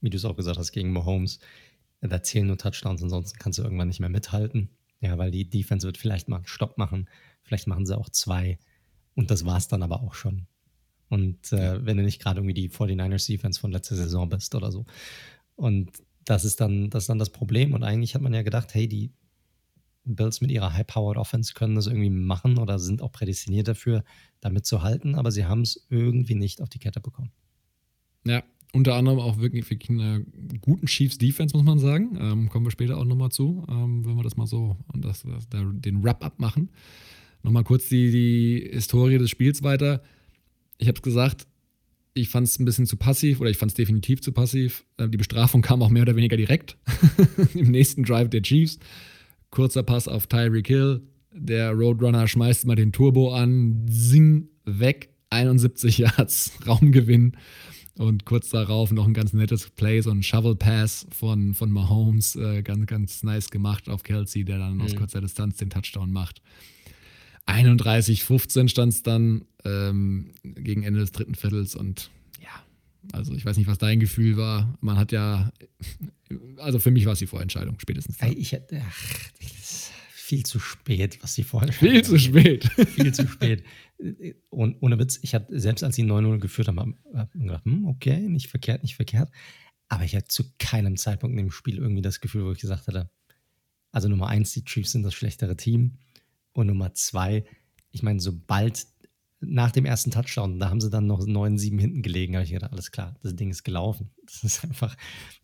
wie 0.00 0.10
du 0.10 0.16
es 0.16 0.24
auch 0.24 0.36
gesagt 0.36 0.58
hast, 0.58 0.72
gegen 0.72 0.92
Mahomes, 0.92 1.40
da 2.00 2.22
zählen 2.22 2.46
nur 2.46 2.58
Touchdowns, 2.58 3.02
ansonsten 3.02 3.38
kannst 3.38 3.58
du 3.58 3.62
irgendwann 3.62 3.88
nicht 3.88 4.00
mehr 4.00 4.08
mithalten. 4.08 4.68
Ja, 5.00 5.18
weil 5.18 5.30
die 5.30 5.48
Defense 5.48 5.86
wird 5.86 5.98
vielleicht 5.98 6.28
mal 6.28 6.36
einen 6.36 6.46
Stopp 6.46 6.78
machen, 6.78 7.08
vielleicht 7.42 7.66
machen 7.66 7.86
sie 7.86 7.98
auch 7.98 8.08
zwei 8.08 8.58
und 9.14 9.30
das 9.30 9.44
war 9.44 9.56
es 9.56 9.68
dann 9.68 9.82
aber 9.82 10.02
auch 10.02 10.14
schon. 10.14 10.46
Und 11.08 11.52
äh, 11.52 11.84
wenn 11.84 11.96
du 11.96 12.02
nicht 12.02 12.22
gerade 12.22 12.40
irgendwie 12.40 12.54
die 12.54 12.70
49ers 12.70 13.26
Defense 13.26 13.60
von 13.60 13.72
letzter 13.72 13.96
Saison 13.96 14.28
bist 14.28 14.54
oder 14.54 14.72
so. 14.72 14.86
Und 15.56 15.90
das 16.24 16.44
ist 16.44 16.60
dann 16.60 16.88
das, 16.88 17.04
ist 17.04 17.08
dann 17.08 17.18
das 17.18 17.30
Problem. 17.30 17.74
Und 17.74 17.82
eigentlich 17.82 18.14
hat 18.14 18.22
man 18.22 18.32
ja 18.32 18.42
gedacht, 18.42 18.74
hey, 18.74 18.88
die 18.88 19.12
Bills 20.04 20.40
mit 20.40 20.50
ihrer 20.50 20.72
High-Powered 20.72 21.16
Offense 21.16 21.54
können 21.54 21.74
das 21.74 21.86
irgendwie 21.86 22.10
machen 22.10 22.58
oder 22.58 22.78
sind 22.78 23.02
auch 23.02 23.12
prädestiniert 23.12 23.68
dafür, 23.68 24.04
damit 24.40 24.66
zu 24.66 24.82
halten, 24.82 25.14
aber 25.14 25.30
sie 25.30 25.44
haben 25.44 25.62
es 25.62 25.86
irgendwie 25.90 26.34
nicht 26.34 26.60
auf 26.60 26.68
die 26.68 26.78
Kette 26.78 27.00
bekommen. 27.00 27.30
Ja, 28.24 28.42
unter 28.72 28.94
anderem 28.94 29.18
auch 29.18 29.38
wirklich, 29.38 29.68
wirklich 29.70 29.90
eine 29.90 30.24
guten 30.60 30.86
Chiefs 30.86 31.18
Defense, 31.18 31.56
muss 31.56 31.64
man 31.64 31.78
sagen. 31.78 32.16
Ähm, 32.20 32.48
kommen 32.48 32.66
wir 32.66 32.70
später 32.70 32.96
auch 32.98 33.04
nochmal 33.04 33.30
zu, 33.30 33.64
ähm, 33.68 34.04
wenn 34.04 34.16
wir 34.16 34.22
das 34.22 34.36
mal 34.36 34.46
so 34.46 34.76
das, 34.94 35.22
das, 35.22 35.48
den 35.50 36.02
Wrap-up 36.02 36.38
machen. 36.40 36.70
Nochmal 37.42 37.64
kurz 37.64 37.88
die, 37.88 38.10
die 38.10 38.70
Historie 38.72 39.18
des 39.18 39.30
Spiels 39.30 39.62
weiter 39.62 40.02
ich 40.82 40.88
habe 40.88 40.96
es 40.96 41.02
gesagt, 41.02 41.46
ich 42.14 42.28
fand 42.28 42.46
es 42.46 42.58
ein 42.58 42.64
bisschen 42.64 42.86
zu 42.86 42.96
passiv 42.96 43.40
oder 43.40 43.48
ich 43.48 43.56
fand 43.56 43.70
es 43.70 43.76
definitiv 43.76 44.20
zu 44.20 44.32
passiv. 44.32 44.84
Äh, 44.98 45.08
die 45.08 45.16
Bestrafung 45.16 45.62
kam 45.62 45.80
auch 45.82 45.88
mehr 45.88 46.02
oder 46.02 46.16
weniger 46.16 46.36
direkt 46.36 46.76
im 47.54 47.70
nächsten 47.70 48.02
Drive 48.02 48.28
der 48.30 48.42
Chiefs. 48.42 48.78
Kurzer 49.52 49.84
Pass 49.84 50.08
auf 50.08 50.26
Tyreek 50.26 50.66
Hill. 50.66 51.02
Der 51.32 51.72
Roadrunner 51.72 52.26
schmeißt 52.26 52.66
mal 52.66 52.74
den 52.74 52.90
Turbo 52.90 53.34
an, 53.34 53.86
sing 53.86 54.48
weg, 54.64 55.10
71 55.30 55.98
Yards 55.98 56.52
Raumgewinn. 56.66 57.36
Und 57.98 58.24
kurz 58.24 58.48
darauf 58.48 58.90
noch 58.90 59.06
ein 59.06 59.12
ganz 59.12 59.34
nettes 59.34 59.68
Play, 59.68 60.00
so 60.00 60.10
ein 60.10 60.22
Shovel 60.22 60.56
Pass 60.56 61.06
von, 61.10 61.52
von 61.52 61.70
Mahomes, 61.70 62.36
äh, 62.36 62.62
ganz, 62.62 62.86
ganz 62.86 63.22
nice 63.22 63.50
gemacht 63.50 63.90
auf 63.90 64.02
Kelsey, 64.02 64.44
der 64.44 64.58
dann 64.58 64.76
mhm. 64.76 64.80
aus 64.80 64.96
kurzer 64.96 65.20
Distanz 65.20 65.58
den 65.58 65.68
Touchdown 65.68 66.10
macht. 66.10 66.40
31-15 67.46 68.68
stand 68.68 68.94
es 68.94 69.02
dann 69.02 69.44
ähm, 69.64 70.32
gegen 70.42 70.82
Ende 70.82 71.00
des 71.00 71.12
dritten 71.12 71.34
Viertels 71.34 71.74
und 71.74 72.10
also 73.12 73.34
ich 73.34 73.44
weiß 73.44 73.56
nicht, 73.56 73.66
was 73.66 73.78
dein 73.78 74.00
Gefühl 74.00 74.36
war. 74.36 74.76
Man 74.80 74.96
hat 74.96 75.12
ja, 75.12 75.52
also 76.58 76.78
für 76.78 76.90
mich 76.90 77.06
war 77.06 77.14
es 77.14 77.18
die 77.18 77.26
Vorentscheidung, 77.26 77.78
spätestens. 77.80 78.18
Dann. 78.18 78.36
Ich, 78.36 78.56
ach, 78.56 78.98
viel 80.32 80.46
zu 80.46 80.60
spät, 80.60 81.22
was 81.22 81.34
die 81.34 81.42
Vorentscheidung 81.42 81.90
Viel 81.90 82.04
zu 82.04 82.18
spät. 82.18 82.64
viel 82.88 83.12
zu 83.12 83.28
spät. 83.28 83.64
Und 84.48 84.76
ohne 84.80 84.98
Witz, 84.98 85.18
ich 85.20 85.34
hatte, 85.34 85.60
selbst 85.60 85.84
als 85.84 85.96
sie 85.96 86.04
9-0 86.04 86.38
geführt 86.38 86.68
haben, 86.68 86.96
hab 87.12 87.32
gedacht, 87.32 87.64
hm, 87.64 87.84
okay, 87.86 88.18
nicht 88.18 88.48
verkehrt, 88.48 88.82
nicht 88.82 88.96
verkehrt. 88.96 89.30
Aber 89.88 90.04
ich 90.04 90.16
hatte 90.16 90.28
zu 90.28 90.44
keinem 90.58 90.96
Zeitpunkt 90.96 91.32
in 91.32 91.44
dem 91.44 91.50
Spiel 91.50 91.76
irgendwie 91.76 92.00
das 92.00 92.20
Gefühl, 92.20 92.46
wo 92.46 92.52
ich 92.52 92.60
gesagt 92.60 92.86
hatte, 92.86 93.10
also 93.90 94.08
Nummer 94.08 94.28
eins, 94.28 94.52
die 94.52 94.64
Chiefs 94.64 94.92
sind 94.92 95.02
das 95.02 95.12
schlechtere 95.12 95.56
Team. 95.56 95.98
Und 96.52 96.68
Nummer 96.68 96.94
zwei, 96.94 97.44
ich 97.90 98.02
meine, 98.02 98.20
sobald 98.20 98.86
nach 99.44 99.72
dem 99.72 99.84
ersten 99.84 100.10
Touchdown, 100.10 100.58
da 100.58 100.70
haben 100.70 100.80
sie 100.80 100.90
dann 100.90 101.06
noch 101.06 101.20
9-7 101.20 101.78
hinten 101.78 102.02
gelegen, 102.02 102.34
habe 102.34 102.44
ich 102.44 102.52
gedacht, 102.52 102.72
alles 102.72 102.90
klar, 102.90 103.16
das 103.22 103.34
Ding 103.36 103.50
ist 103.50 103.64
gelaufen. 103.64 104.10
Das 104.24 104.44
ist 104.44 104.64
einfach, 104.64 104.96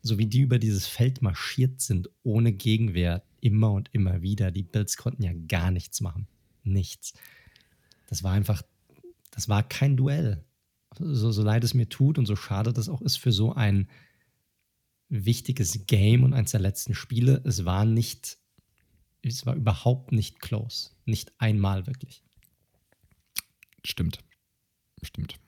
so 0.02 0.18
wie 0.18 0.26
die 0.26 0.40
über 0.40 0.58
dieses 0.58 0.86
Feld 0.86 1.20
marschiert 1.20 1.80
sind, 1.80 2.08
ohne 2.22 2.52
Gegenwehr, 2.52 3.22
immer 3.40 3.72
und 3.72 3.90
immer 3.92 4.22
wieder. 4.22 4.50
Die 4.50 4.62
Bills 4.62 4.96
konnten 4.96 5.22
ja 5.22 5.32
gar 5.46 5.70
nichts 5.70 6.00
machen. 6.00 6.26
Nichts. 6.62 7.12
Das 8.08 8.22
war 8.22 8.32
einfach, 8.32 8.62
das 9.30 9.48
war 9.48 9.62
kein 9.62 9.96
Duell. 9.96 10.44
So, 10.98 11.32
so 11.32 11.42
leid 11.42 11.64
es 11.64 11.74
mir 11.74 11.88
tut 11.88 12.18
und 12.18 12.26
so 12.26 12.34
schade 12.34 12.72
das 12.72 12.88
auch 12.88 13.02
ist 13.02 13.16
für 13.16 13.30
so 13.30 13.52
ein 13.52 13.88
wichtiges 15.10 15.86
Game 15.86 16.24
und 16.24 16.32
eins 16.32 16.52
der 16.52 16.60
letzten 16.60 16.94
Spiele, 16.94 17.42
es 17.44 17.64
war 17.64 17.84
nicht 17.84 18.38
es 19.22 19.46
war 19.46 19.54
überhaupt 19.54 20.12
nicht 20.12 20.40
close. 20.40 20.90
Nicht 21.04 21.32
einmal 21.38 21.86
wirklich. 21.86 22.22
Stimmt. 23.84 24.18
Stimmt. 25.02 25.38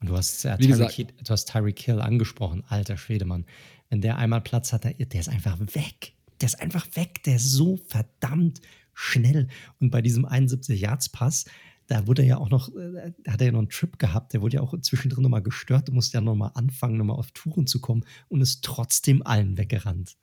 Und 0.00 0.08
du 0.08 0.16
hast, 0.16 0.44
äh, 0.44 0.58
Tyreek, 0.58 1.16
du 1.24 1.30
hast 1.30 1.46
Tyreek 1.46 1.78
Hill 1.78 2.00
angesprochen, 2.00 2.64
alter 2.68 2.96
Schwedemann. 2.96 3.46
Wenn 3.88 4.00
der 4.00 4.18
einmal 4.18 4.40
Platz 4.40 4.72
hat, 4.72 4.84
der, 4.84 4.94
der 4.94 5.20
ist 5.20 5.28
einfach 5.28 5.58
weg. 5.60 6.14
Der 6.40 6.46
ist 6.46 6.60
einfach 6.60 6.86
weg. 6.96 7.22
Der 7.24 7.36
ist 7.36 7.50
so 7.50 7.76
verdammt 7.86 8.60
schnell. 8.94 9.48
Und 9.80 9.90
bei 9.90 10.02
diesem 10.02 10.26
71-Yards-Pass, 10.26 11.44
da 11.86 12.06
wurde 12.06 12.22
er 12.22 12.28
ja 12.28 12.36
auch 12.38 12.50
noch, 12.50 12.74
äh, 12.74 13.12
da 13.22 13.32
hat 13.32 13.40
er 13.40 13.46
ja 13.46 13.52
noch 13.52 13.60
einen 13.60 13.68
Trip 13.68 13.98
gehabt, 13.98 14.32
der 14.32 14.42
wurde 14.42 14.56
ja 14.56 14.62
auch 14.62 14.78
zwischendrin 14.80 15.22
nochmal 15.22 15.42
gestört, 15.42 15.88
du 15.88 15.92
musst 15.92 16.14
ja 16.14 16.20
nochmal 16.20 16.52
anfangen, 16.54 16.96
nochmal 16.96 17.16
auf 17.16 17.30
Touren 17.32 17.66
zu 17.66 17.80
kommen 17.80 18.04
und 18.28 18.40
ist 18.40 18.64
trotzdem 18.64 19.22
allen 19.24 19.56
weggerannt. 19.58 20.16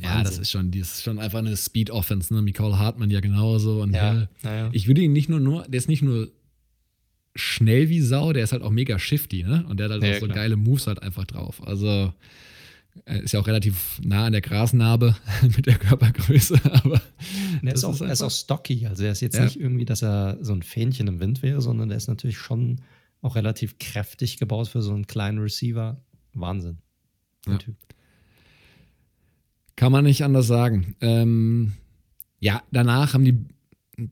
Ja, 0.00 0.22
das 0.22 0.38
ist 0.38 0.50
schon, 0.50 0.70
das 0.70 0.94
ist 0.94 1.02
schon 1.02 1.18
einfach 1.18 1.38
eine 1.38 1.56
Speed-Offense, 1.56 2.34
ne? 2.34 2.42
Nicole 2.42 2.78
Hartmann 2.78 3.10
ja 3.10 3.20
genauso. 3.20 3.82
Und 3.82 3.94
ja, 3.94 4.28
ja. 4.42 4.70
ich 4.72 4.86
würde 4.86 5.00
ihn 5.00 5.12
nicht 5.12 5.28
nur, 5.28 5.40
nur, 5.40 5.64
der 5.68 5.78
ist 5.78 5.88
nicht 5.88 6.02
nur 6.02 6.28
schnell 7.34 7.88
wie 7.88 8.00
Sau, 8.00 8.32
der 8.32 8.44
ist 8.44 8.52
halt 8.52 8.62
auch 8.62 8.70
mega 8.70 8.98
shifty, 8.98 9.42
ne? 9.42 9.64
Und 9.68 9.78
der 9.78 9.84
hat 9.84 9.92
halt 9.92 10.02
ja, 10.02 10.10
auch 10.12 10.20
so 10.20 10.26
klar. 10.26 10.36
geile 10.36 10.56
Moves 10.56 10.86
halt 10.86 11.02
einfach 11.02 11.24
drauf. 11.24 11.66
Also 11.66 12.12
ist 13.06 13.32
ja 13.32 13.40
auch 13.40 13.46
relativ 13.46 14.00
nah 14.04 14.26
an 14.26 14.32
der 14.32 14.42
Grasnarbe 14.42 15.16
mit 15.56 15.66
der 15.66 15.76
Körpergröße, 15.76 16.60
aber 16.84 17.00
er 17.62 17.74
ist, 17.74 17.84
auch, 17.84 17.94
ist, 17.94 18.00
ist 18.02 18.22
auch 18.22 18.30
stocky. 18.30 18.86
Also 18.86 19.04
er 19.04 19.12
ist 19.12 19.20
jetzt 19.20 19.40
nicht 19.40 19.58
irgendwie, 19.58 19.84
dass 19.84 20.02
er 20.02 20.38
so 20.42 20.52
ein 20.52 20.62
Fähnchen 20.62 21.06
im 21.08 21.20
Wind 21.20 21.42
wäre, 21.42 21.60
sondern 21.62 21.90
er 21.90 21.96
ist 21.96 22.08
natürlich 22.08 22.38
schon 22.38 22.82
auch 23.22 23.36
relativ 23.36 23.78
kräftig 23.78 24.36
gebaut 24.36 24.68
für 24.68 24.82
so 24.82 24.92
einen 24.92 25.06
kleinen 25.06 25.38
Receiver. 25.38 26.00
Wahnsinn. 26.34 26.78
Ja. 27.46 27.56
Typ. 27.56 27.76
Kann 29.76 29.92
man 29.92 30.04
nicht 30.04 30.22
anders 30.24 30.46
sagen. 30.46 30.94
Ähm, 31.00 31.72
ja, 32.40 32.62
danach 32.70 33.14
haben 33.14 33.24
die 33.24 33.38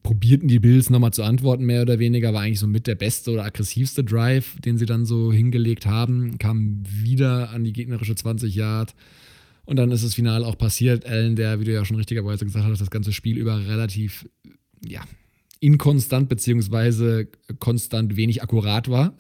probierten 0.03 0.49
die 0.49 0.61
Bills 0.61 0.91
nochmal 0.91 1.13
zu 1.13 1.23
antworten, 1.23 1.65
mehr 1.65 1.83
oder 1.83 1.99
weniger, 1.99 2.33
war 2.33 2.43
eigentlich 2.43 2.61
so 2.61 2.67
mit 2.67 2.87
der 2.87 2.95
beste 2.95 3.33
oder 3.33 3.45
aggressivste 3.45 4.05
Drive, 4.05 4.61
den 4.61 4.79
sie 4.79 4.87
dann 4.87 5.07
so 5.07 5.33
hingelegt 5.33 5.87
haben, 5.87 6.39
kam 6.39 6.83
wieder 6.85 7.51
an 7.51 7.65
die 7.65 7.73
gegnerische 7.73 8.15
20 8.15 8.55
Yard. 8.55 8.95
Und 9.65 9.77
dann 9.77 9.91
ist 9.91 10.05
das 10.05 10.15
Finale 10.15 10.47
auch 10.47 10.59
passiert. 10.59 11.07
Allen, 11.07 11.37
der, 11.37 11.61
wie 11.61 11.65
du 11.65 11.73
ja 11.73 11.85
schon 11.85 11.97
richtigerweise 11.97 12.45
gesagt 12.45 12.65
hast, 12.65 12.81
das 12.81 12.91
ganze 12.91 13.13
Spiel 13.13 13.39
über 13.39 13.67
relativ, 13.67 14.29
ja, 14.85 15.03
inkonstant 15.61 16.29
beziehungsweise 16.29 17.29
konstant 17.59 18.17
wenig 18.17 18.43
akkurat 18.43 18.89
war, 18.89 19.15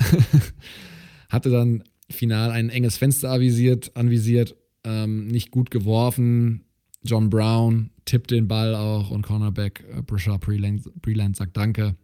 hatte 1.28 1.50
dann 1.50 1.84
final 2.08 2.50
ein 2.50 2.70
enges 2.70 2.96
Fenster 2.96 3.30
avisiert, 3.30 3.92
anvisiert 3.94 4.56
ähm, 4.84 5.26
nicht 5.28 5.50
gut 5.50 5.70
geworfen. 5.70 6.64
John 7.02 7.30
Brown 7.30 7.90
tippt 8.04 8.30
den 8.30 8.48
Ball 8.48 8.74
auch 8.74 9.10
und 9.10 9.22
Cornerback 9.22 9.84
äh, 9.96 10.02
Brashard 10.02 10.40
Breland 10.40 11.36
sagt 11.36 11.56
Danke. 11.56 11.96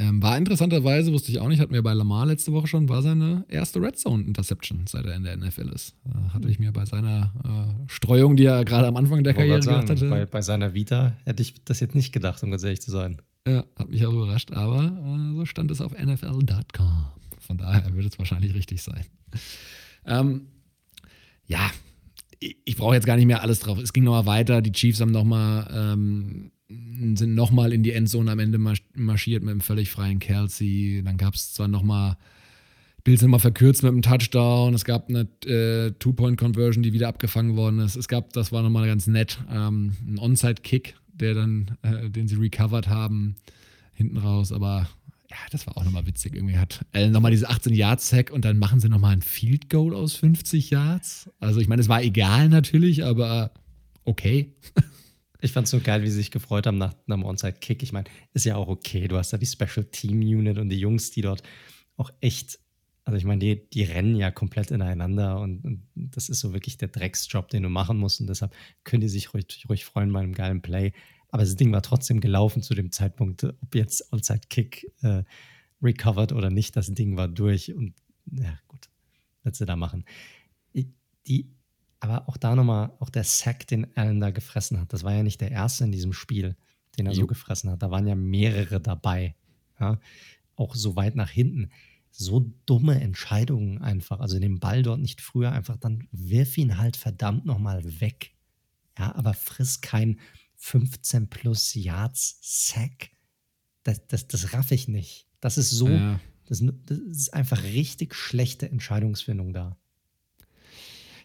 Ähm, 0.00 0.22
war 0.22 0.38
interessanterweise, 0.38 1.12
wusste 1.12 1.32
ich 1.32 1.40
auch 1.40 1.48
nicht, 1.48 1.58
hatten 1.58 1.72
wir 1.72 1.82
bei 1.82 1.92
Lamar 1.92 2.24
letzte 2.26 2.52
Woche 2.52 2.68
schon, 2.68 2.88
war 2.88 3.02
seine 3.02 3.44
erste 3.48 3.82
Red 3.82 3.98
Zone 3.98 4.22
Interception, 4.22 4.86
seit 4.86 5.04
er 5.06 5.16
in 5.16 5.24
der 5.24 5.36
NFL 5.36 5.70
ist. 5.74 5.96
Äh, 6.06 6.30
hatte 6.30 6.48
ich 6.48 6.60
mir 6.60 6.70
bei 6.72 6.84
seiner 6.84 7.32
äh, 7.44 7.90
Streuung, 7.90 8.36
die 8.36 8.44
er 8.44 8.64
gerade 8.64 8.86
am 8.86 8.96
Anfang 8.96 9.24
der 9.24 9.34
Karriere 9.34 9.60
sagen, 9.60 9.86
gemacht 9.86 9.90
hatte. 9.90 10.08
Bei, 10.08 10.24
bei, 10.24 10.40
seiner 10.40 10.72
Vita 10.72 11.16
hätte 11.24 11.42
ich 11.42 11.64
das 11.64 11.80
jetzt 11.80 11.96
nicht 11.96 12.12
gedacht, 12.12 12.40
um 12.44 12.52
ganz 12.52 12.62
ehrlich 12.62 12.80
zu 12.80 12.92
sein. 12.92 13.20
Ja, 13.46 13.64
hat 13.76 13.90
mich 13.90 14.06
auch 14.06 14.12
überrascht, 14.12 14.52
aber 14.52 14.84
äh, 14.84 15.34
so 15.34 15.44
stand 15.46 15.70
es 15.72 15.80
auf 15.80 15.92
NFL.com. 15.92 17.06
Von 17.40 17.58
daher 17.58 17.92
wird 17.92 18.06
es 18.06 18.18
wahrscheinlich 18.20 18.54
richtig 18.54 18.80
sein. 18.82 19.04
Ähm, 20.06 20.46
ja, 21.46 21.70
ich 22.40 22.76
brauche 22.76 22.94
jetzt 22.94 23.06
gar 23.06 23.16
nicht 23.16 23.26
mehr 23.26 23.42
alles 23.42 23.60
drauf. 23.60 23.78
Es 23.78 23.92
ging 23.92 24.04
nochmal 24.04 24.26
weiter. 24.26 24.62
Die 24.62 24.72
Chiefs 24.72 25.00
haben 25.00 25.10
noch 25.10 25.26
ähm, 25.70 26.50
sind 26.68 27.34
nochmal 27.34 27.72
in 27.72 27.82
die 27.82 27.92
Endzone 27.92 28.30
am 28.30 28.38
Ende 28.38 28.58
marschiert 28.58 29.42
mit 29.42 29.50
einem 29.50 29.60
völlig 29.60 29.90
freien 29.90 30.18
Kelsey. 30.18 31.02
Dann 31.04 31.16
gab 31.16 31.34
es 31.34 31.54
zwar 31.54 31.68
nochmal, 31.68 32.16
Bills 33.04 33.20
sind 33.20 33.30
mal 33.30 33.38
verkürzt 33.38 33.82
mit 33.82 33.92
einem 33.92 34.02
Touchdown. 34.02 34.74
Es 34.74 34.84
gab 34.84 35.08
eine 35.08 35.28
äh, 35.46 35.92
Two-Point-Conversion, 35.98 36.82
die 36.82 36.92
wieder 36.92 37.08
abgefangen 37.08 37.56
worden 37.56 37.80
ist. 37.80 37.96
Es 37.96 38.08
gab, 38.08 38.32
das 38.34 38.52
war 38.52 38.62
nochmal 38.62 38.86
ganz 38.86 39.06
nett, 39.06 39.38
ähm, 39.50 39.96
ein 40.06 40.18
Onside-Kick, 40.18 40.94
der 41.14 41.34
dann, 41.34 41.78
äh, 41.82 42.10
den 42.10 42.28
sie 42.28 42.36
recovered 42.36 42.88
haben, 42.88 43.36
hinten 43.94 44.18
raus. 44.18 44.52
Aber 44.52 44.88
ja, 45.30 45.36
das 45.50 45.66
war 45.66 45.76
auch 45.76 45.84
nochmal 45.84 46.06
witzig. 46.06 46.34
Irgendwie 46.34 46.56
hat 46.56 46.86
Allen 46.92 47.12
nochmal 47.12 47.30
diese 47.30 47.48
18 47.48 47.74
Yards 47.74 48.08
Sack 48.08 48.30
und 48.30 48.44
dann 48.44 48.58
machen 48.58 48.80
sie 48.80 48.88
nochmal 48.88 49.12
ein 49.12 49.22
Field 49.22 49.68
Goal 49.68 49.94
aus 49.94 50.14
50 50.14 50.70
Yards. 50.70 51.30
Also 51.38 51.60
ich 51.60 51.68
meine, 51.68 51.82
es 51.82 51.88
war 51.88 52.02
egal 52.02 52.48
natürlich, 52.48 53.04
aber 53.04 53.52
okay. 54.04 54.54
Ich 55.40 55.52
fand 55.52 55.66
es 55.66 55.70
so 55.70 55.78
geil, 55.78 56.02
wie 56.02 56.08
sie 56.08 56.16
sich 56.16 56.32
gefreut 56.32 56.66
haben 56.66 56.78
nach 56.78 56.94
einem 57.06 57.22
Onside-Kick. 57.22 57.84
Ich 57.84 57.92
meine, 57.92 58.08
ist 58.34 58.44
ja 58.44 58.56
auch 58.56 58.66
okay. 58.66 59.06
Du 59.06 59.16
hast 59.16 59.32
da 59.32 59.38
die 59.38 59.46
Special 59.46 59.84
Team 59.84 60.18
Unit 60.18 60.58
und 60.58 60.68
die 60.68 60.80
Jungs, 60.80 61.12
die 61.12 61.22
dort 61.22 61.44
auch 61.96 62.10
echt, 62.20 62.58
also 63.04 63.16
ich 63.16 63.24
meine, 63.24 63.38
die, 63.38 63.70
die 63.70 63.84
rennen 63.84 64.16
ja 64.16 64.32
komplett 64.32 64.72
ineinander 64.72 65.38
und, 65.38 65.64
und, 65.64 65.86
das 65.94 66.28
ist 66.28 66.40
so 66.40 66.52
wirklich 66.54 66.76
der 66.76 66.88
Drecksjob, 66.88 67.48
den 67.50 67.62
du 67.62 67.68
machen 67.68 67.98
musst 67.98 68.20
und 68.20 68.26
deshalb 68.26 68.52
können 68.82 69.00
die 69.00 69.08
sich 69.08 69.32
ruhig, 69.32 69.64
ruhig 69.68 69.84
freuen 69.84 70.12
bei 70.12 70.18
einem 70.18 70.34
geilen 70.34 70.60
Play. 70.60 70.92
Aber 71.30 71.42
das 71.42 71.56
Ding 71.56 71.72
war 71.72 71.82
trotzdem 71.82 72.20
gelaufen 72.20 72.62
zu 72.62 72.74
dem 72.74 72.90
Zeitpunkt, 72.90 73.44
ob 73.44 73.74
jetzt 73.74 74.12
Onside 74.12 74.46
Kick 74.48 74.90
äh, 75.02 75.22
recovered 75.82 76.32
oder 76.32 76.50
nicht. 76.50 76.74
Das 76.76 76.92
Ding 76.92 77.16
war 77.16 77.28
durch 77.28 77.74
und 77.74 77.94
ja, 78.30 78.58
gut, 78.66 78.88
was 79.42 79.58
sie 79.58 79.66
da 79.66 79.76
machen. 79.76 80.04
Die 81.26 81.50
Aber 82.00 82.28
auch 82.28 82.36
da 82.36 82.54
nochmal, 82.54 82.92
auch 83.00 83.10
der 83.10 83.24
Sack, 83.24 83.66
den 83.66 83.94
Allen 83.96 84.20
da 84.20 84.30
gefressen 84.30 84.80
hat, 84.80 84.92
das 84.92 85.04
war 85.04 85.12
ja 85.12 85.22
nicht 85.22 85.40
der 85.40 85.50
erste 85.50 85.84
in 85.84 85.92
diesem 85.92 86.12
Spiel, 86.12 86.56
den 86.96 87.06
er 87.06 87.12
jo. 87.12 87.22
so 87.22 87.26
gefressen 87.26 87.70
hat. 87.70 87.82
Da 87.82 87.90
waren 87.90 88.06
ja 88.06 88.14
mehrere 88.14 88.80
dabei. 88.80 89.34
Ja? 89.78 90.00
Auch 90.56 90.74
so 90.74 90.96
weit 90.96 91.16
nach 91.16 91.30
hinten. 91.30 91.70
So 92.10 92.50
dumme 92.64 93.00
Entscheidungen 93.00 93.82
einfach. 93.82 94.20
Also 94.20 94.38
den 94.38 94.60
Ball 94.60 94.82
dort 94.82 95.00
nicht 95.00 95.20
früher 95.20 95.52
einfach, 95.52 95.76
dann 95.76 96.08
wirf 96.10 96.56
ihn 96.56 96.78
halt 96.78 96.96
verdammt 96.96 97.44
nochmal 97.44 98.00
weg. 98.00 98.32
Ja, 98.98 99.14
aber 99.14 99.34
friss 99.34 99.80
kein 99.80 100.18
15 100.58 101.28
plus 101.28 101.74
Yards 101.74 102.38
Sack. 102.42 103.10
Das, 103.84 104.06
das, 104.06 104.28
das 104.28 104.52
raff 104.52 104.70
ich 104.70 104.88
nicht. 104.88 105.26
Das 105.40 105.56
ist 105.56 105.70
so, 105.70 105.88
ja. 105.88 106.20
das, 106.46 106.62
das 106.84 106.98
ist 106.98 107.34
einfach 107.34 107.62
richtig 107.62 108.14
schlechte 108.14 108.70
Entscheidungsfindung 108.70 109.52
da. 109.52 109.76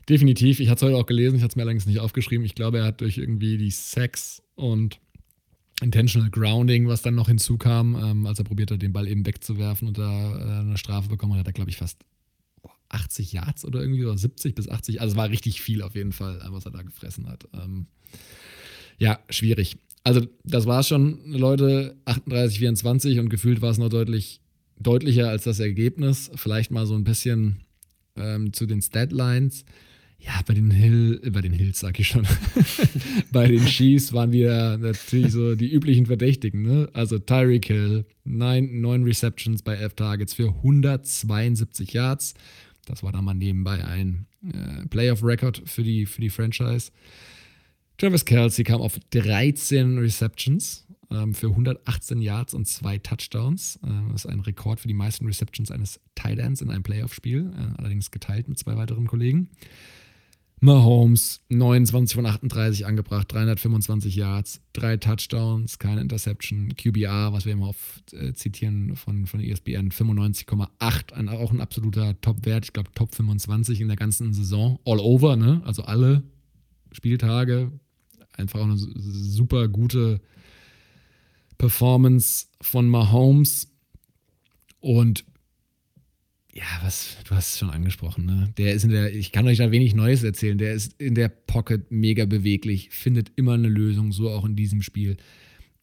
Definitiv. 0.08 0.60
Ich 0.60 0.70
hatte 0.70 0.86
es 0.86 0.92
heute 0.92 1.02
auch 1.02 1.06
gelesen, 1.06 1.38
ich 1.38 1.42
hatte 1.42 1.54
es 1.54 1.56
mir 1.56 1.64
allerdings 1.64 1.86
nicht 1.86 2.00
aufgeschrieben. 2.00 2.46
Ich 2.46 2.56
glaube, 2.56 2.80
er 2.80 2.86
hat 2.86 3.02
durch 3.02 3.18
irgendwie 3.18 3.58
die 3.58 3.72
Sex 3.72 4.44
und 4.56 5.00
Intentional 5.82 6.30
Grounding, 6.30 6.88
was 6.88 7.02
dann 7.02 7.16
noch 7.16 7.28
hinzukam, 7.28 7.96
ähm, 7.96 8.26
als 8.28 8.40
er 8.40 8.46
probiert 8.46 8.72
hat, 8.72 8.82
den 8.82 8.94
Ball 8.94 9.08
eben 9.08 9.26
wegzuwerfen 9.26 9.88
und 9.88 9.98
da 9.98 10.38
äh, 10.38 10.60
eine 10.60 10.78
Strafe 10.78 11.10
bekommen 11.10 11.34
hat, 11.34 11.40
hat 11.40 11.48
er, 11.48 11.54
glaube 11.54 11.70
ich, 11.70 11.78
fast 11.78 12.06
80 12.90 13.34
Yards 13.34 13.66
oder 13.66 13.82
irgendwie 13.82 14.06
oder 14.06 14.18
70 14.18 14.56
bis 14.56 14.70
80. 14.70 15.02
Also 15.02 15.14
es 15.14 15.18
war 15.18 15.30
richtig 15.30 15.62
viel 15.62 15.82
auf 15.82 15.96
jeden 15.96 16.12
Fall, 16.12 16.42
was 16.50 16.66
er 16.66 16.72
da 16.72 16.84
gefressen 16.84 17.28
hat. 17.28 17.48
Ähm, 17.54 17.88
ja, 18.98 19.20
schwierig. 19.30 19.78
Also 20.04 20.28
das 20.44 20.66
war 20.66 20.84
schon, 20.84 21.20
Leute, 21.32 21.96
38, 22.06 22.60
24 22.60 23.20
und 23.20 23.30
gefühlt 23.30 23.62
war 23.62 23.72
es 23.72 23.78
noch 23.78 23.90
deutlich 23.90 24.42
deutlicher 24.80 25.30
als 25.30 25.44
das 25.44 25.60
Ergebnis. 25.60 26.32
Vielleicht 26.36 26.72
mal 26.72 26.86
so 26.86 26.96
ein 26.96 27.04
bisschen 27.04 27.62
ähm, 28.18 28.54
zu 28.54 28.66
den 28.66 28.82
Statlines. 28.82 29.66
Ja, 30.20 30.42
bei 30.48 30.54
den 30.54 30.72
Hill, 30.72 31.20
bei 31.32 31.42
den 31.42 31.52
Hills 31.52 31.80
sag 31.80 32.00
ich 32.00 32.08
schon. 32.08 32.26
bei 33.32 33.48
den 33.48 33.66
Chiefs 33.66 34.14
waren 34.14 34.32
wir 34.32 34.78
natürlich 34.78 35.34
so 35.34 35.56
die 35.56 35.72
üblichen 35.72 36.06
Verdächtigen, 36.06 36.62
ne? 36.62 36.90
Also 36.94 37.20
Tyreek 37.20 37.66
Hill, 37.66 38.06
neun, 38.24 38.80
neun 38.80 39.04
Receptions 39.04 39.64
bei 39.64 39.76
elf 39.76 39.96
Targets 39.96 40.34
für 40.34 40.48
172 40.48 41.92
Yards. 41.92 42.36
Das 42.86 43.04
war 43.04 43.12
dann 43.12 43.26
mal 43.26 43.34
nebenbei 43.34 43.84
ein 43.84 44.26
äh, 44.46 44.88
Playoff-Record 44.88 45.64
für 45.66 45.84
die, 45.84 46.06
für 46.06 46.22
die 46.22 46.30
Franchise. 46.30 46.92
Travis 48.04 48.26
Kelsey 48.26 48.66
kam 48.66 48.82
auf 48.82 49.00
13 49.12 49.98
Receptions 49.98 50.86
ähm, 51.10 51.34
für 51.34 51.48
118 51.48 52.22
Yards 52.22 52.54
und 52.54 52.68
zwei 52.68 52.98
Touchdowns. 52.98 53.78
Äh, 53.78 54.12
das 54.12 54.26
ist 54.26 54.30
ein 54.30 54.42
Rekord 54.42 54.82
für 54.82 54.90
die 54.90 54.94
meisten 54.94 55.26
Receptions 55.26 55.72
eines 55.72 56.02
Tight 56.14 56.38
Ends 56.38 56.60
in 56.60 56.70
einem 56.70 56.84
Playoff-Spiel, 56.84 57.54
äh, 57.56 57.78
allerdings 57.78 58.12
geteilt 58.12 58.50
mit 58.50 58.60
zwei 58.60 58.76
weiteren 58.76 59.08
Kollegen. 59.08 59.48
Mahomes 60.60 61.46
29 61.48 62.16
von 62.16 62.26
38 62.26 62.86
angebracht, 62.86 63.32
325 63.32 64.18
Yards, 64.18 64.60
drei 64.74 64.98
Touchdowns, 64.98 65.80
keine 65.80 66.02
Interception, 66.02 66.76
QBR, 66.76 67.32
was 67.32 67.46
wir 67.46 67.54
immer 67.54 67.70
oft 67.70 68.12
äh, 68.12 68.34
zitieren 68.34 68.98
von, 68.98 69.28
von 69.28 69.40
ESPN, 69.40 69.92
95,8, 69.92 71.14
ein, 71.14 71.30
auch 71.30 71.54
ein 71.54 71.62
absoluter 71.62 72.20
Top-Wert, 72.20 72.66
ich 72.66 72.74
glaube 72.74 72.90
Top 72.96 73.16
25 73.16 73.80
in 73.80 73.88
der 73.88 73.96
ganzen 73.96 74.34
Saison, 74.34 74.78
all 74.84 75.00
over, 75.00 75.38
ne? 75.38 75.62
also 75.64 75.84
alle 75.84 76.24
Spieltage, 76.92 77.72
einfach 78.38 78.60
auch 78.60 78.66
eine 78.66 78.78
super 78.78 79.68
gute 79.68 80.22
Performance 81.58 82.48
von 82.62 82.88
Mahomes 82.88 83.72
und 84.80 85.24
ja, 86.54 86.64
was, 86.84 87.18
du 87.28 87.34
hast 87.34 87.54
es 87.54 87.60
schon 87.60 87.72
angesprochen, 87.72 88.26
ne? 88.26 88.54
Der 88.58 88.74
ist 88.74 88.84
in 88.84 88.92
der, 88.92 89.14
ich 89.14 89.32
kann 89.32 89.48
euch 89.48 89.58
da 89.58 89.72
wenig 89.72 89.96
Neues 89.96 90.24
erzählen, 90.24 90.58
der 90.58 90.74
ist 90.74 90.94
in 91.02 91.16
der 91.16 91.30
Pocket 91.30 91.90
mega 91.90 92.26
beweglich, 92.26 92.92
findet 92.92 93.32
immer 93.36 93.54
eine 93.54 93.70
Lösung, 93.70 94.12
so 94.12 94.30
auch 94.30 94.46
in 94.46 94.56
diesem 94.56 94.84
Spiel. 94.84 95.18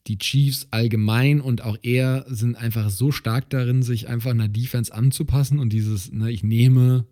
Die 0.07 0.17
Chiefs 0.17 0.67
allgemein 0.71 1.41
und 1.41 1.61
auch 1.63 1.77
er 1.83 2.25
sind 2.29 2.55
einfach 2.55 2.89
so 2.89 3.11
stark 3.11 3.49
darin, 3.49 3.83
sich 3.83 4.07
einfach 4.07 4.31
einer 4.31 4.47
Defense 4.47 4.93
anzupassen 4.93 5.59
und 5.59 5.73
dieses, 5.73 6.11
ne, 6.11 6.31
ich 6.31 6.41
nehme, 6.41 7.05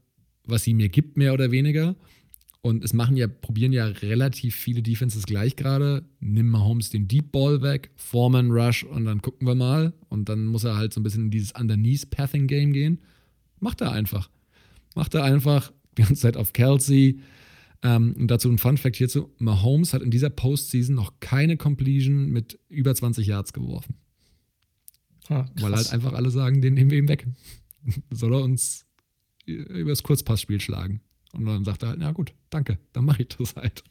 was 0.45 0.63
sie 0.63 0.73
mir 0.73 0.87
gibt, 0.87 1.17
mehr 1.17 1.33
oder 1.33 1.51
weniger. 1.51 1.95
Und 2.61 2.84
es 2.84 2.94
machen 2.94 3.15
ja, 3.15 3.27
probieren 3.27 3.72
ja 3.72 3.86
relativ 3.86 4.53
viele 4.53 4.81
Defenses 4.81 5.26
gleich 5.26 5.56
gerade. 5.56 6.03
Nimm 6.19 6.49
mal 6.49 6.61
Holmes 6.61 6.90
den 6.90 7.07
Deep 7.07 7.31
Ball 7.31 7.61
weg, 7.61 7.91
Foreman 7.95 8.52
Rush 8.52 8.84
und 8.84 9.06
dann 9.06 9.22
gucken 9.22 9.48
wir 9.48 9.56
mal. 9.56 9.94
Und 10.10 10.27
dann 10.27 10.45
muss 10.45 10.65
er 10.65 10.76
halt 10.76 10.94
so 10.94 10.99
ein 10.99 11.03
bisschen 11.03 11.26
in 11.26 11.31
dieses 11.31 11.53
Underneath-Pathing-Game 11.53 12.73
gehen. 12.73 12.99
Macht 13.60 13.80
er 13.80 13.94
einfach. 13.94 14.30
Macht 14.94 15.14
er 15.14 15.23
einfach 15.23 15.72
die 15.98 16.02
ganze 16.02 16.22
Zeit 16.22 16.36
auf 16.36 16.52
Kelsey. 16.52 17.22
Ähm, 17.81 18.14
und 18.18 18.27
dazu 18.27 18.49
ein 18.49 18.57
Fun 18.57 18.77
Fact 18.77 18.98
hierzu: 18.98 19.34
Mahomes 19.38 19.94
hat 19.94 20.02
in 20.02 20.11
dieser 20.11 20.30
Postseason 20.30 20.95
noch 20.95 21.14
keine 21.22 21.56
Completion 21.56 22.30
mit 22.30 22.60
über 22.68 22.94
20 22.94 23.26
Yards 23.26 23.53
geworfen. 23.53 23.95
Ah, 25.30 25.45
Weil 25.60 25.76
halt 25.76 25.94
einfach 25.94 26.14
alle 26.14 26.31
sagen, 26.31 26.61
den 26.61 26.73
nehmen 26.73 26.91
wir 26.91 26.98
ihm 26.98 27.07
weg. 27.07 27.26
Soll 28.11 28.34
er 28.34 28.41
uns 28.41 28.86
über 29.45 29.91
das 29.91 30.03
Kurzpassspiel 30.03 30.60
schlagen. 30.60 31.02
Und 31.34 31.45
dann 31.45 31.64
sagt 31.64 31.84
er 31.84 31.89
halt, 31.89 31.99
na 31.99 32.11
gut, 32.11 32.34
danke, 32.49 32.80
dann 32.93 33.06
mache 33.06 33.22
ich 33.22 33.30
das 33.30 33.56
halt. 33.56 33.84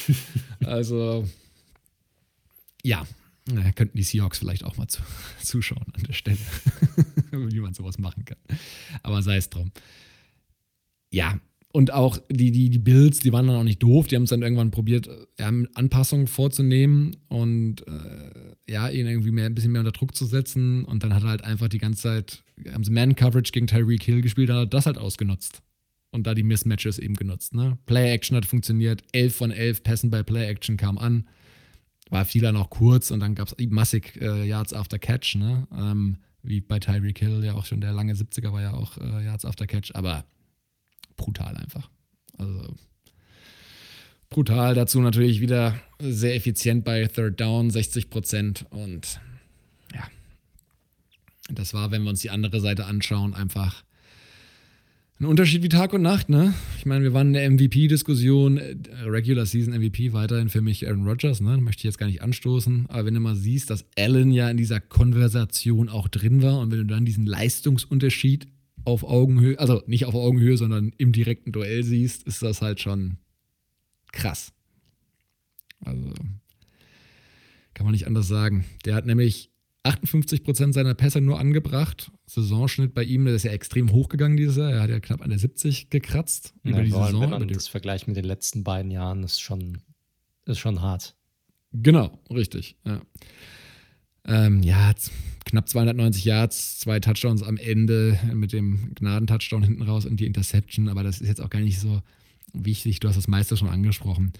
also, 0.64 1.28
ja, 2.82 3.06
naja, 3.48 3.72
könnten 3.72 3.96
die 3.96 4.02
Seahawks 4.02 4.38
vielleicht 4.38 4.64
auch 4.64 4.76
mal 4.76 4.88
zu, 4.88 5.02
zuschauen 5.42 5.86
an 5.94 6.02
der 6.04 6.12
Stelle, 6.12 6.38
wie 7.30 7.60
man 7.60 7.74
sowas 7.74 7.98
machen 7.98 8.24
kann. 8.24 8.38
Aber 9.02 9.22
sei 9.22 9.36
es 9.36 9.50
drum. 9.50 9.72
Ja, 11.10 11.38
und 11.72 11.92
auch 11.92 12.18
die, 12.30 12.52
die, 12.52 12.70
die 12.70 12.78
Bills, 12.78 13.18
die 13.18 13.32
waren 13.32 13.46
dann 13.46 13.56
auch 13.56 13.62
nicht 13.62 13.82
doof. 13.82 14.06
Die 14.06 14.16
haben 14.16 14.22
es 14.22 14.30
dann 14.30 14.42
irgendwann 14.42 14.70
probiert, 14.70 15.10
ja, 15.38 15.52
Anpassungen 15.74 16.26
vorzunehmen 16.26 17.16
und 17.28 17.86
äh, 17.86 18.72
ja, 18.72 18.88
ihn 18.88 19.06
irgendwie 19.06 19.30
mehr, 19.30 19.44
ein 19.44 19.54
bisschen 19.54 19.72
mehr 19.72 19.80
unter 19.80 19.92
Druck 19.92 20.14
zu 20.14 20.24
setzen. 20.24 20.84
Und 20.84 21.02
dann 21.02 21.14
hat 21.14 21.22
er 21.22 21.28
halt 21.28 21.44
einfach 21.44 21.68
die 21.68 21.78
ganze 21.78 22.02
Zeit, 22.02 22.44
haben 22.72 22.82
sie 22.82 22.92
Man-Coverage 22.92 23.52
gegen 23.52 23.66
Tyreek 23.66 24.02
Hill 24.02 24.22
gespielt, 24.22 24.48
dann 24.48 24.56
hat 24.56 24.68
er 24.68 24.70
das 24.70 24.86
halt 24.86 24.96
ausgenutzt. 24.96 25.60
Und 26.10 26.26
da 26.26 26.34
die 26.34 26.44
Mismatches 26.44 26.98
eben 26.98 27.14
genutzt. 27.14 27.54
Ne? 27.54 27.78
Play-Action 27.86 28.36
hat 28.36 28.46
funktioniert, 28.46 29.02
11 29.12 29.36
von 29.36 29.50
11 29.50 29.82
Pässen 29.82 30.10
bei 30.10 30.22
Play-Action 30.22 30.76
kam 30.76 30.98
an 30.98 31.26
war 32.10 32.24
viel 32.24 32.42
dann 32.42 32.56
auch 32.56 32.70
kurz 32.70 33.10
und 33.10 33.20
dann 33.20 33.34
gab 33.34 33.48
es 33.48 33.54
massig 33.68 34.16
äh, 34.20 34.44
Yards 34.44 34.72
after 34.72 34.98
Catch, 34.98 35.36
ne? 35.36 35.66
Ähm, 35.72 36.18
wie 36.42 36.60
bei 36.60 36.78
Tyreek 36.78 37.18
Hill 37.18 37.42
ja 37.44 37.54
auch 37.54 37.64
schon 37.64 37.80
der 37.80 37.92
lange 37.92 38.14
70er 38.14 38.52
war 38.52 38.62
ja 38.62 38.72
auch 38.72 38.96
äh, 38.98 39.24
Yards 39.24 39.44
after 39.44 39.66
Catch, 39.66 39.94
aber 39.94 40.24
brutal 41.16 41.56
einfach. 41.56 41.90
Also 42.38 42.76
brutal. 44.30 44.74
Dazu 44.74 45.00
natürlich 45.00 45.40
wieder 45.40 45.74
sehr 45.98 46.36
effizient 46.36 46.84
bei 46.84 47.06
Third 47.06 47.40
Down, 47.40 47.70
60 47.70 48.10
Prozent 48.10 48.66
und 48.70 49.20
ja, 49.92 50.06
das 51.50 51.74
war, 51.74 51.90
wenn 51.90 52.04
wir 52.04 52.10
uns 52.10 52.20
die 52.20 52.30
andere 52.30 52.60
Seite 52.60 52.86
anschauen, 52.86 53.34
einfach 53.34 53.82
ein 55.18 55.24
Unterschied 55.24 55.62
wie 55.62 55.68
Tag 55.70 55.94
und 55.94 56.02
Nacht, 56.02 56.28
ne? 56.28 56.54
Ich 56.76 56.84
meine, 56.84 57.02
wir 57.02 57.14
waren 57.14 57.28
in 57.28 57.32
der 57.32 57.50
MVP-Diskussion, 57.50 58.58
äh, 58.58 58.76
Regular 59.04 59.46
Season 59.46 59.72
MVP 59.72 60.12
weiterhin 60.12 60.50
für 60.50 60.60
mich 60.60 60.86
Aaron 60.86 61.06
Rodgers, 61.06 61.40
ne? 61.40 61.56
Möchte 61.56 61.80
ich 61.80 61.84
jetzt 61.84 61.98
gar 61.98 62.06
nicht 62.06 62.20
anstoßen. 62.20 62.86
Aber 62.88 63.06
wenn 63.06 63.14
du 63.14 63.20
mal 63.20 63.34
siehst, 63.34 63.70
dass 63.70 63.86
Allen 63.96 64.30
ja 64.30 64.50
in 64.50 64.58
dieser 64.58 64.78
Konversation 64.80 65.88
auch 65.88 66.08
drin 66.08 66.42
war 66.42 66.60
und 66.60 66.70
wenn 66.70 66.78
du 66.78 66.84
dann 66.84 67.06
diesen 67.06 67.24
Leistungsunterschied 67.24 68.46
auf 68.84 69.04
Augenhöhe, 69.04 69.58
also 69.58 69.82
nicht 69.86 70.04
auf 70.04 70.14
Augenhöhe, 70.14 70.58
sondern 70.58 70.92
im 70.98 71.12
direkten 71.12 71.50
Duell 71.50 71.82
siehst, 71.82 72.24
ist 72.24 72.42
das 72.42 72.60
halt 72.60 72.80
schon 72.80 73.16
krass. 74.12 74.52
Also 75.84 76.12
kann 77.72 77.84
man 77.84 77.92
nicht 77.92 78.06
anders 78.06 78.28
sagen. 78.28 78.66
Der 78.84 78.94
hat 78.94 79.06
nämlich 79.06 79.50
58 79.86 80.42
Prozent 80.42 80.74
seiner 80.74 80.94
Pässe 80.94 81.20
nur 81.20 81.38
angebracht. 81.38 82.10
Saisonschnitt 82.26 82.94
bei 82.94 83.04
ihm, 83.04 83.24
der 83.24 83.34
ist 83.34 83.44
ja 83.44 83.52
extrem 83.52 83.92
hochgegangen 83.92 84.36
dieses 84.36 84.56
Jahr. 84.56 84.72
Er 84.72 84.82
hat 84.82 84.90
ja 84.90 85.00
knapp 85.00 85.22
an 85.22 85.30
der 85.30 85.38
70 85.38 85.90
gekratzt 85.90 86.54
ja, 86.64 86.72
über 86.72 86.82
die 86.82 86.90
Saison. 86.90 87.20
Wenn 87.20 87.30
man 87.30 87.48
das 87.48 87.68
vergleicht 87.68 88.08
mit 88.08 88.16
den 88.16 88.24
letzten 88.24 88.64
beiden 88.64 88.90
Jahren, 88.90 89.22
ist 89.22 89.40
schon, 89.40 89.78
ist 90.44 90.58
schon 90.58 90.82
hart. 90.82 91.14
Genau, 91.72 92.18
richtig. 92.30 92.76
Ja, 92.84 93.00
ähm, 94.26 94.62
ja 94.62 94.92
knapp 95.44 95.68
290 95.68 96.24
Yards, 96.24 96.78
zwei 96.78 96.98
Touchdowns 97.00 97.42
am 97.42 97.56
Ende 97.56 98.18
mit 98.34 98.52
dem 98.52 98.94
Gnadentouchdown 98.94 99.62
hinten 99.62 99.82
raus 99.82 100.04
und 100.04 100.18
die 100.18 100.26
Interception. 100.26 100.88
Aber 100.88 101.02
das 101.02 101.20
ist 101.20 101.28
jetzt 101.28 101.40
auch 101.40 101.50
gar 101.50 101.60
nicht 101.60 101.78
so 101.78 102.02
wichtig. 102.52 103.00
Du 103.00 103.08
hast 103.08 103.16
das 103.16 103.28
meiste 103.28 103.56
schon 103.56 103.68
angesprochen. 103.68 104.32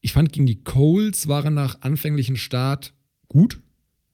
Ich 0.00 0.12
fand, 0.12 0.32
gegen 0.32 0.46
die 0.46 0.62
Coles 0.62 1.28
waren 1.28 1.54
nach 1.54 1.80
anfänglichen 1.80 2.36
Start 2.36 2.92
gut 3.28 3.60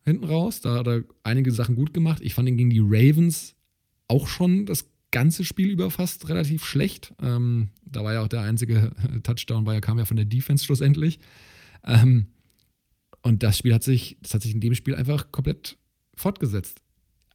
hinten 0.05 0.25
raus. 0.25 0.61
Da 0.61 0.77
hat 0.77 0.87
er 0.87 1.05
einige 1.23 1.53
Sachen 1.53 1.77
gut 1.77 1.95
gemacht. 1.95 2.21
Ich 2.23 2.35
fand 2.35 2.49
ihn 2.49 2.57
gegen 2.57 2.71
die 2.71 2.83
Ravens 2.83 3.55
auch 4.09 4.27
schon 4.27 4.67
das 4.67 4.91
ganze 5.11 5.45
Spiel 5.45 5.71
über 5.71 5.91
fast 5.91 6.29
relativ 6.29 6.65
schlecht. 6.65 7.15
Ähm, 7.21 7.71
da 7.85 8.05
war 8.05 8.15
ja 8.15 8.23
auch 8.23 8.29
der 8.29 8.43
einzige 8.43 8.93
Touchdown, 9.23 9.67
war 9.67 9.75
ja, 9.75 9.81
kam 9.81 9.99
ja 9.99 10.05
von 10.05 10.17
der 10.17 10.27
Defense 10.27 10.65
schlussendlich. 10.65 11.19
Ähm, 11.85 12.27
und 13.23 13.43
das 13.43 13.59
Spiel 13.59 13.75
hat 13.75 13.83
sich, 13.83 14.17
das 14.23 14.35
hat 14.35 14.43
sich 14.43 14.55
in 14.55 14.61
dem 14.61 14.75
Spiel 14.75 14.95
einfach 14.95 15.31
komplett 15.33 15.77
fortgesetzt. 16.15 16.81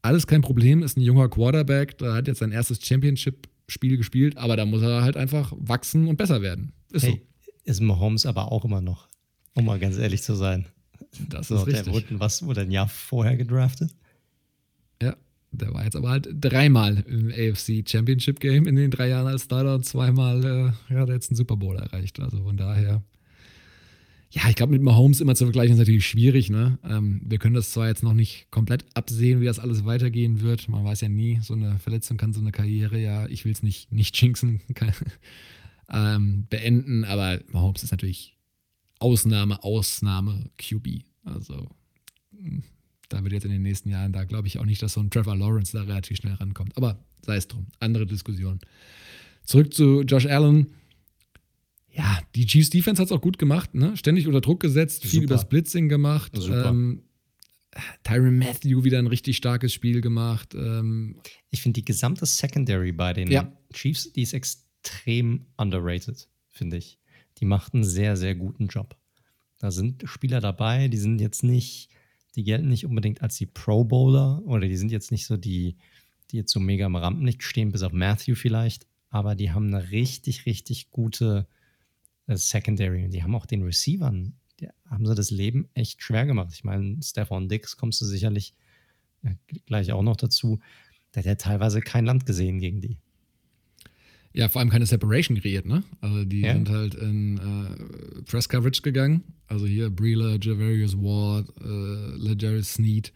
Alles 0.01 0.27
kein 0.27 0.41
Problem, 0.41 0.83
ist 0.83 0.97
ein 0.97 1.01
junger 1.01 1.29
Quarterback, 1.29 1.97
da 1.97 2.13
hat 2.13 2.27
jetzt 2.27 2.39
sein 2.39 2.51
erstes 2.51 2.79
Championship 2.85 3.47
Spiel 3.67 3.97
gespielt, 3.97 4.37
aber 4.37 4.55
da 4.55 4.65
muss 4.65 4.83
er 4.83 5.01
halt 5.01 5.17
einfach 5.17 5.51
wachsen 5.57 6.07
und 6.07 6.17
besser 6.17 6.43
werden. 6.43 6.73
Ist 6.91 7.03
hey, 7.03 7.23
so. 7.43 7.51
Ist 7.63 7.81
Mahomes 7.81 8.27
aber 8.27 8.51
auch 8.51 8.63
immer 8.63 8.79
noch, 8.79 9.07
um 9.55 9.65
mal 9.65 9.79
ganz 9.79 9.97
ehrlich 9.97 10.21
zu 10.21 10.35
sein. 10.35 10.67
Das 11.29 11.51
ist 11.51 11.59
so, 11.59 11.63
richtig. 11.63 11.83
Der 11.83 11.93
wurde, 11.93 12.19
was 12.19 12.43
wurde 12.43 12.61
ein 12.61 12.71
Jahr 12.71 12.87
vorher 12.87 13.37
gedraftet? 13.37 13.91
Ja, 15.01 15.15
der 15.51 15.73
war 15.73 15.83
jetzt 15.83 15.95
aber 15.95 16.09
halt 16.09 16.27
dreimal 16.39 17.03
im 17.07 17.29
AFC 17.29 17.87
Championship 17.87 18.39
Game 18.39 18.67
in 18.67 18.75
den 18.75 18.91
drei 18.91 19.09
Jahren 19.09 19.27
als 19.27 19.43
Starter 19.43 19.75
und 19.75 19.85
zweimal 19.85 20.43
äh, 20.43 20.93
ja, 20.93 21.01
hat 21.01 21.09
er 21.09 21.15
jetzt 21.15 21.29
einen 21.31 21.37
Super 21.37 21.57
Bowl 21.57 21.77
erreicht. 21.77 22.19
Also 22.19 22.43
von 22.43 22.57
daher 22.57 23.03
ja, 24.35 24.49
ich 24.49 24.55
glaube, 24.55 24.73
mit 24.73 24.81
Mahomes 24.81 25.21
immer 25.21 25.33
zu 25.33 25.45
vergleichen 25.45 25.73
ist 25.73 25.79
natürlich 25.79 26.05
schwierig. 26.05 26.49
Ne? 26.49 26.77
Ähm, 26.83 27.21
wir 27.23 27.37
können 27.37 27.55
das 27.55 27.71
zwar 27.71 27.87
jetzt 27.87 28.03
noch 28.03 28.13
nicht 28.13 28.47
komplett 28.51 28.85
absehen, 28.93 29.39
wie 29.39 29.45
das 29.45 29.59
alles 29.59 29.85
weitergehen 29.85 30.41
wird. 30.41 30.67
Man 30.67 30.83
weiß 30.83 31.01
ja 31.01 31.09
nie, 31.09 31.39
so 31.41 31.53
eine 31.53 31.79
Verletzung 31.79 32.17
kann 32.17 32.33
so 32.33 32.41
eine 32.41 32.51
Karriere 32.51 32.99
ja, 32.99 33.27
ich 33.27 33.45
will 33.45 33.53
es 33.53 33.63
nicht, 33.63 33.93
nicht 33.93 34.21
jinxen, 34.21 34.59
kann, 34.73 34.91
ähm, 35.89 36.47
beenden. 36.49 37.05
Aber 37.05 37.39
Mahomes 37.47 37.83
ist 37.83 37.91
natürlich 37.91 38.34
Ausnahme, 38.99 39.63
Ausnahme 39.63 40.49
QB. 40.57 41.03
Also 41.23 41.69
hm, 42.37 42.63
da 43.09 43.23
wird 43.23 43.33
jetzt 43.33 43.45
in 43.45 43.51
den 43.51 43.63
nächsten 43.63 43.89
Jahren 43.89 44.13
da, 44.13 44.23
glaube 44.23 44.47
ich, 44.47 44.59
auch 44.59 44.65
nicht, 44.65 44.81
dass 44.81 44.93
so 44.93 45.01
ein 45.01 45.09
Trevor 45.09 45.35
Lawrence 45.35 45.77
da 45.77 45.83
relativ 45.83 46.17
schnell 46.17 46.33
rankommt. 46.33 46.75
Aber 46.77 47.03
sei 47.21 47.37
es 47.37 47.47
drum, 47.47 47.67
andere 47.79 48.05
Diskussion. 48.05 48.59
Zurück 49.43 49.73
zu 49.73 50.01
Josh 50.01 50.25
Allen 50.25 50.67
ja, 51.95 52.19
die 52.35 52.45
Chiefs 52.45 52.69
Defense 52.69 53.01
hat 53.01 53.07
es 53.07 53.11
auch 53.13 53.21
gut 53.21 53.37
gemacht, 53.37 53.73
ne? 53.73 53.95
Ständig 53.95 54.27
unter 54.27 54.41
Druck 54.41 54.59
gesetzt, 54.59 55.03
Super. 55.03 55.09
viel 55.09 55.23
übers 55.23 55.47
Blitzing 55.47 55.87
gemacht. 55.87 56.33
Ähm, 56.37 57.03
Tyron 58.03 58.37
Matthew 58.37 58.83
wieder 58.83 58.99
ein 58.99 59.07
richtig 59.07 59.37
starkes 59.37 59.73
Spiel 59.73 60.01
gemacht. 60.01 60.53
Ähm, 60.55 61.17
ich 61.51 61.61
finde 61.61 61.79
die 61.79 61.85
gesamte 61.85 62.25
Secondary 62.25 62.91
bei 62.91 63.13
den 63.13 63.31
ja. 63.31 63.51
Chiefs, 63.73 64.11
die 64.11 64.23
ist 64.23 64.33
extrem 64.33 65.45
underrated, 65.57 66.27
finde 66.49 66.77
ich. 66.77 66.99
Die 67.39 67.45
macht 67.45 67.73
einen 67.73 67.83
sehr, 67.83 68.15
sehr 68.17 68.35
guten 68.35 68.67
Job. 68.67 68.95
Da 69.59 69.71
sind 69.71 70.03
Spieler 70.05 70.41
dabei, 70.41 70.87
die 70.87 70.97
sind 70.97 71.19
jetzt 71.21 71.43
nicht, 71.43 71.89
die 72.35 72.43
gelten 72.43 72.67
nicht 72.67 72.85
unbedingt 72.85 73.21
als 73.21 73.37
die 73.37 73.45
Pro 73.45 73.83
Bowler 73.83 74.41
oder 74.45 74.67
die 74.67 74.77
sind 74.77 74.91
jetzt 74.91 75.11
nicht 75.11 75.25
so 75.25 75.37
die, 75.37 75.77
die 76.31 76.37
jetzt 76.37 76.51
so 76.51 76.59
mega 76.59 76.85
am 76.85 76.95
Rampenlicht 76.95 77.43
stehen, 77.43 77.71
bis 77.71 77.83
auf 77.83 77.93
Matthew 77.93 78.35
vielleicht, 78.35 78.85
aber 79.09 79.35
die 79.35 79.51
haben 79.51 79.73
eine 79.73 79.91
richtig, 79.91 80.45
richtig 80.45 80.91
gute 80.91 81.47
äh, 82.27 82.35
Secondary. 82.35 83.09
Die 83.09 83.23
haben 83.23 83.35
auch 83.35 83.45
den 83.45 83.63
Receivern, 83.63 84.33
die 84.59 84.67
haben 84.89 85.05
sie 85.05 85.15
das 85.15 85.31
Leben 85.31 85.69
echt 85.73 86.01
schwer 86.01 86.25
gemacht. 86.25 86.51
Ich 86.53 86.63
meine, 86.63 87.01
Stefan 87.01 87.49
Dix 87.49 87.77
kommst 87.77 88.01
du 88.01 88.05
sicherlich 88.05 88.53
ja, 89.23 89.31
gleich 89.65 89.91
auch 89.91 90.03
noch 90.03 90.17
dazu. 90.17 90.59
Der 91.13 91.23
hat 91.23 91.41
teilweise 91.41 91.81
kein 91.81 92.05
Land 92.05 92.25
gesehen 92.25 92.59
gegen 92.59 92.81
die. 92.81 92.97
Ja, 94.35 94.49
vor 94.49 94.59
allem 94.59 94.69
keine 94.69 94.85
Separation 94.85 95.39
kreiert, 95.39 95.65
ne? 95.65 95.83
Also 96.01 96.25
die 96.25 96.41
ja. 96.41 96.53
sind 96.53 96.69
halt 96.69 96.93
in 96.95 97.37
äh, 97.37 98.21
Press 98.23 98.49
Coverage 98.49 98.81
gegangen. 98.81 99.23
Also 99.47 99.65
hier 99.65 99.89
Breela, 99.89 100.37
Javarius 100.41 100.97
Ward, 100.97 101.47
äh, 101.63 102.17
Legarius 102.17 102.73
Sneed. 102.73 103.13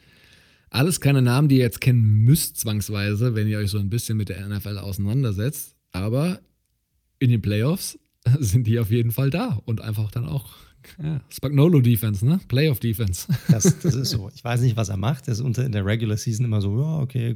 Alles 0.69 1.01
keine 1.01 1.21
Namen, 1.21 1.49
die 1.49 1.57
ihr 1.57 1.63
jetzt 1.63 1.81
kennen 1.81 2.23
müsst, 2.23 2.57
zwangsweise, 2.57 3.35
wenn 3.35 3.49
ihr 3.49 3.57
euch 3.57 3.69
so 3.69 3.79
ein 3.79 3.89
bisschen 3.89 4.15
mit 4.15 4.29
der 4.29 4.47
NFL 4.47 4.77
auseinandersetzt. 4.77 5.75
Aber 5.91 6.39
in 7.17 7.31
den 7.31 7.41
Playoffs 7.41 7.99
sind 8.39 8.65
die 8.65 8.79
auf 8.79 8.89
jeden 8.89 9.11
Fall 9.11 9.29
da 9.29 9.61
und 9.65 9.81
einfach 9.81 10.11
dann 10.11 10.25
auch 10.25 10.55
ja, 11.03 11.19
Spagnolo 11.27 11.81
Defense, 11.81 12.25
ne? 12.25 12.39
Playoff 12.47 12.79
Defense. 12.79 13.27
Das, 13.49 13.79
das, 13.81 13.95
ist 13.95 14.11
so. 14.11 14.29
Ich 14.33 14.43
weiß 14.43 14.61
nicht, 14.61 14.77
was 14.77 14.87
er 14.87 14.95
macht. 14.95 15.27
Er 15.27 15.33
ist 15.33 15.41
unter 15.41 15.65
in 15.65 15.73
der 15.73 15.85
Regular 15.85 16.15
Season 16.15 16.45
immer 16.45 16.61
so, 16.61 16.79
ja, 16.79 16.99
okay, 16.99 17.35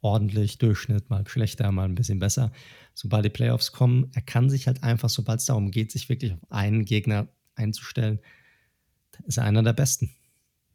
ordentlich, 0.00 0.58
Durchschnitt, 0.58 1.10
mal 1.10 1.26
schlechter, 1.26 1.70
mal 1.72 1.84
ein 1.84 1.94
bisschen 1.94 2.18
besser. 2.18 2.52
Sobald 2.94 3.24
die 3.24 3.30
Playoffs 3.30 3.72
kommen, 3.72 4.10
er 4.14 4.22
kann 4.22 4.50
sich 4.50 4.66
halt 4.66 4.82
einfach, 4.82 5.08
sobald 5.08 5.40
es 5.40 5.46
darum 5.46 5.70
geht, 5.70 5.92
sich 5.92 6.08
wirklich 6.08 6.32
auf 6.32 6.50
einen 6.50 6.84
Gegner 6.84 7.28
einzustellen, 7.54 8.20
ist 9.26 9.38
er 9.38 9.44
einer 9.44 9.62
der 9.62 9.72
Besten. 9.72 10.10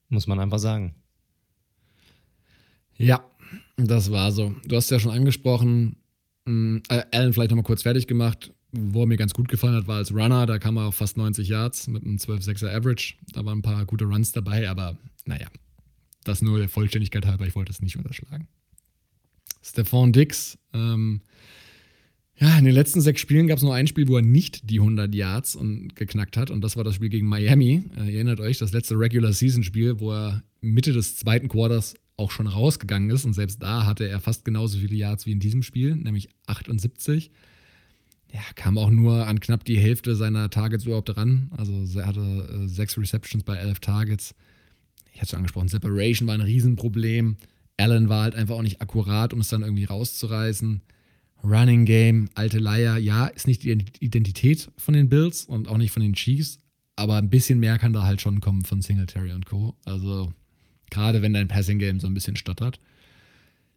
Muss 0.09 0.27
man 0.27 0.39
einfach 0.39 0.59
sagen. 0.59 0.95
Ja, 2.97 3.23
das 3.77 4.11
war 4.11 4.31
so. 4.31 4.55
Du 4.65 4.75
hast 4.75 4.91
ja 4.91 4.99
schon 4.99 5.11
angesprochen, 5.11 5.97
äh, 6.45 7.03
Allen 7.11 7.33
vielleicht 7.33 7.51
nochmal 7.51 7.63
kurz 7.63 7.83
fertig 7.83 8.07
gemacht 8.07 8.51
wo 8.73 9.01
er 9.01 9.05
mir 9.05 9.17
ganz 9.17 9.33
gut 9.33 9.47
gefallen 9.47 9.75
hat, 9.75 9.87
war 9.87 9.97
als 9.97 10.13
Runner. 10.13 10.45
Da 10.45 10.57
kam 10.57 10.77
er 10.77 10.87
auf 10.87 10.95
fast 10.95 11.15
90 11.15 11.47
Yards 11.47 11.87
mit 11.87 12.03
einem 12.03 12.17
12-6er 12.17 12.75
Average. 12.75 13.15
Da 13.31 13.45
waren 13.45 13.59
ein 13.59 13.61
paar 13.61 13.85
gute 13.85 14.05
Runs 14.05 14.31
dabei, 14.31 14.67
aber 14.67 14.97
naja, 15.25 15.47
das 16.23 16.41
nur 16.41 16.57
der 16.57 16.69
Vollständigkeit 16.69 17.25
halber. 17.25 17.45
Ich 17.45 17.55
wollte 17.55 17.71
es 17.71 17.81
nicht 17.81 17.97
unterschlagen. 17.97 18.47
Stefan 19.61 20.11
Dix, 20.11 20.57
ähm, 20.73 21.21
ja, 22.35 22.57
in 22.57 22.65
den 22.65 22.73
letzten 22.73 22.99
sechs 22.99 23.21
Spielen 23.21 23.47
gab 23.47 23.57
es 23.57 23.63
nur 23.63 23.75
ein 23.75 23.87
Spiel, 23.87 24.07
wo 24.07 24.17
er 24.17 24.21
nicht 24.21 24.69
die 24.69 24.79
100 24.79 25.13
Yards 25.13 25.55
und 25.55 25.95
geknackt 25.95 26.35
hat. 26.35 26.49
Und 26.49 26.61
das 26.61 26.75
war 26.75 26.83
das 26.83 26.95
Spiel 26.95 27.09
gegen 27.09 27.27
Miami. 27.27 27.83
Äh, 27.95 28.09
ihr 28.09 28.15
erinnert 28.15 28.39
euch, 28.39 28.57
das 28.57 28.73
letzte 28.73 28.97
Regular 28.99 29.31
Season 29.31 29.63
Spiel, 29.63 29.99
wo 29.99 30.11
er 30.11 30.43
Mitte 30.59 30.93
des 30.93 31.15
zweiten 31.15 31.47
Quarters 31.47 31.95
auch 32.17 32.31
schon 32.31 32.47
rausgegangen 32.47 33.09
ist. 33.11 33.25
Und 33.25 33.33
selbst 33.33 33.61
da 33.61 33.85
hatte 33.85 34.07
er 34.07 34.19
fast 34.19 34.45
genauso 34.45 34.79
viele 34.79 34.95
Yards 34.95 35.25
wie 35.25 35.31
in 35.31 35.39
diesem 35.39 35.63
Spiel, 35.63 35.95
nämlich 35.95 36.29
78 36.47 37.31
ja, 38.33 38.41
kam 38.55 38.79
auch 38.79 38.89
nur 38.89 39.27
an 39.27 39.39
knapp 39.39 39.63
die 39.63 39.77
Hälfte 39.77 40.15
seiner 40.15 40.49
Targets 40.49 40.85
überhaupt 40.85 41.15
ran. 41.15 41.51
Also 41.55 41.99
er 41.99 42.07
hatte 42.07 42.63
äh, 42.63 42.67
sechs 42.67 42.97
Receptions 42.97 43.43
bei 43.43 43.57
elf 43.57 43.79
Targets. 43.79 44.33
Ich 45.13 45.21
hatte 45.21 45.31
schon 45.31 45.37
angesprochen, 45.37 45.67
Separation 45.67 46.27
war 46.27 46.33
ein 46.33 46.41
Riesenproblem. 46.41 47.37
Allen 47.77 48.09
war 48.09 48.23
halt 48.23 48.35
einfach 48.35 48.55
auch 48.55 48.61
nicht 48.61 48.81
akkurat, 48.81 49.33
um 49.33 49.39
es 49.39 49.47
dann 49.47 49.63
irgendwie 49.63 49.85
rauszureißen. 49.85 50.81
Running 51.43 51.85
Game, 51.85 52.29
alte 52.35 52.59
Leier, 52.59 52.97
ja, 52.97 53.27
ist 53.27 53.47
nicht 53.47 53.63
die 53.63 53.71
Identität 53.99 54.69
von 54.77 54.93
den 54.93 55.09
Bills 55.09 55.43
und 55.45 55.67
auch 55.67 55.77
nicht 55.77 55.91
von 55.91 56.01
den 56.01 56.13
Chiefs, 56.13 56.59
aber 56.95 57.17
ein 57.17 57.29
bisschen 57.29 57.59
mehr 57.59 57.77
kann 57.77 57.91
da 57.91 58.03
halt 58.03 58.21
schon 58.21 58.39
kommen 58.39 58.63
von 58.63 58.81
Singletary 58.81 59.33
und 59.33 59.45
Co. 59.45 59.75
Also 59.83 60.31
gerade 60.89 61.21
wenn 61.21 61.33
dein 61.33 61.47
Passing 61.49 61.79
Game 61.79 61.99
so 61.99 62.07
ein 62.07 62.13
bisschen 62.13 62.37
stottert. 62.37 62.79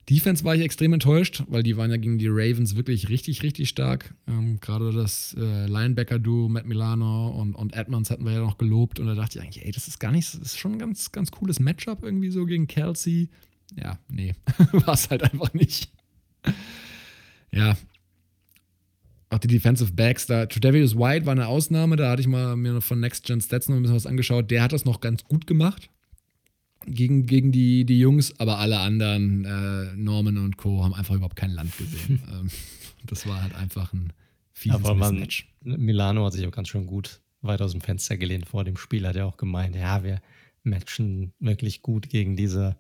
Defense 0.09 0.45
war 0.45 0.55
ich 0.55 0.63
extrem 0.63 0.93
enttäuscht, 0.93 1.43
weil 1.49 1.65
die 1.65 1.77
waren 1.77 1.91
ja 1.91 1.97
gegen 1.97 2.19
die 2.19 2.29
Ravens 2.29 2.77
wirklich 2.77 3.09
richtig, 3.09 3.43
richtig 3.43 3.69
stark. 3.69 4.15
Ähm, 4.29 4.61
Gerade 4.61 4.93
das 4.93 5.35
äh, 5.37 5.67
Linebacker-Duo, 5.67 6.49
Matt 6.49 6.67
Milano 6.67 7.31
und, 7.31 7.57
und 7.57 7.75
Edmonds 7.75 8.11
hatten 8.11 8.25
wir 8.25 8.33
ja 8.33 8.39
noch 8.39 8.57
gelobt. 8.57 9.01
Und 9.01 9.09
da 9.09 9.17
dachte 9.17 9.39
ich 9.39 9.45
eigentlich, 9.45 9.65
ey, 9.65 9.73
das 9.73 9.89
ist 9.89 9.99
gar 9.99 10.13
nicht, 10.13 10.33
das 10.33 10.41
ist 10.41 10.59
schon 10.59 10.75
ein 10.75 10.79
ganz, 10.79 11.11
ganz 11.11 11.33
cooles 11.33 11.59
Matchup 11.59 12.05
irgendwie 12.05 12.31
so 12.31 12.47
gegen 12.47 12.69
Kelsey. 12.69 13.31
Ja, 13.75 13.99
nee, 14.09 14.35
war 14.73 14.95
es 14.95 15.11
halt 15.11 15.23
einfach 15.23 15.53
nicht. 15.55 15.91
ja. 17.51 17.77
Auch 19.29 19.39
die 19.39 19.49
Defensive 19.49 19.93
Backs 19.93 20.27
da. 20.27 20.47
Tredavious 20.47 20.97
White 20.97 21.27
war 21.27 21.33
eine 21.33 21.49
Ausnahme, 21.49 21.97
da 21.97 22.11
hatte 22.11 22.23
ich 22.23 22.29
mal 22.29 22.55
mir 22.57 22.81
von 22.81 23.01
Next 23.01 23.27
Gen 23.27 23.41
Stats 23.41 23.69
noch 23.69 23.77
ein 23.77 23.83
bisschen 23.83 23.97
was 23.97 24.07
angeschaut. 24.07 24.51
Der 24.53 24.63
hat 24.63 24.73
das 24.73 24.85
noch 24.85 25.01
ganz 25.01 25.25
gut 25.25 25.49
gemacht 25.49 25.91
gegen, 26.87 27.27
gegen 27.27 27.53
die, 27.53 27.85
die 27.85 27.99
Jungs, 27.99 28.39
aber 28.39 28.59
alle 28.59 28.79
anderen, 28.79 29.45
äh, 29.45 29.97
Norman 29.97 30.39
und 30.39 30.57
Co., 30.57 30.85
haben 30.85 30.95
einfach 30.95 31.15
überhaupt 31.15 31.37
kein 31.37 31.51
Land 31.51 31.77
gesehen. 31.77 32.23
ähm, 32.33 32.49
das 33.05 33.27
war 33.27 33.43
halt 33.43 33.55
einfach 33.55 33.93
ein 33.93 34.13
fieses 34.53 34.79
aber 34.79 34.95
man, 34.95 35.19
Match. 35.19 35.49
Milano 35.63 36.25
hat 36.25 36.33
sich 36.33 36.47
auch 36.47 36.53
ganz 36.53 36.69
schön 36.69 36.87
gut 36.87 37.21
weit 37.43 37.61
aus 37.61 37.73
dem 37.73 37.81
Fenster 37.81 38.17
gelehnt 38.17 38.47
vor 38.47 38.65
dem 38.65 38.77
Spiel, 38.77 39.07
hat 39.07 39.17
er 39.17 39.27
auch 39.27 39.37
gemeint, 39.37 39.77
ja, 39.77 40.03
wir 40.03 40.21
matchen 40.63 41.33
wirklich 41.39 41.83
gut 41.83 42.09
gegen 42.09 42.37
diese, 42.37 42.77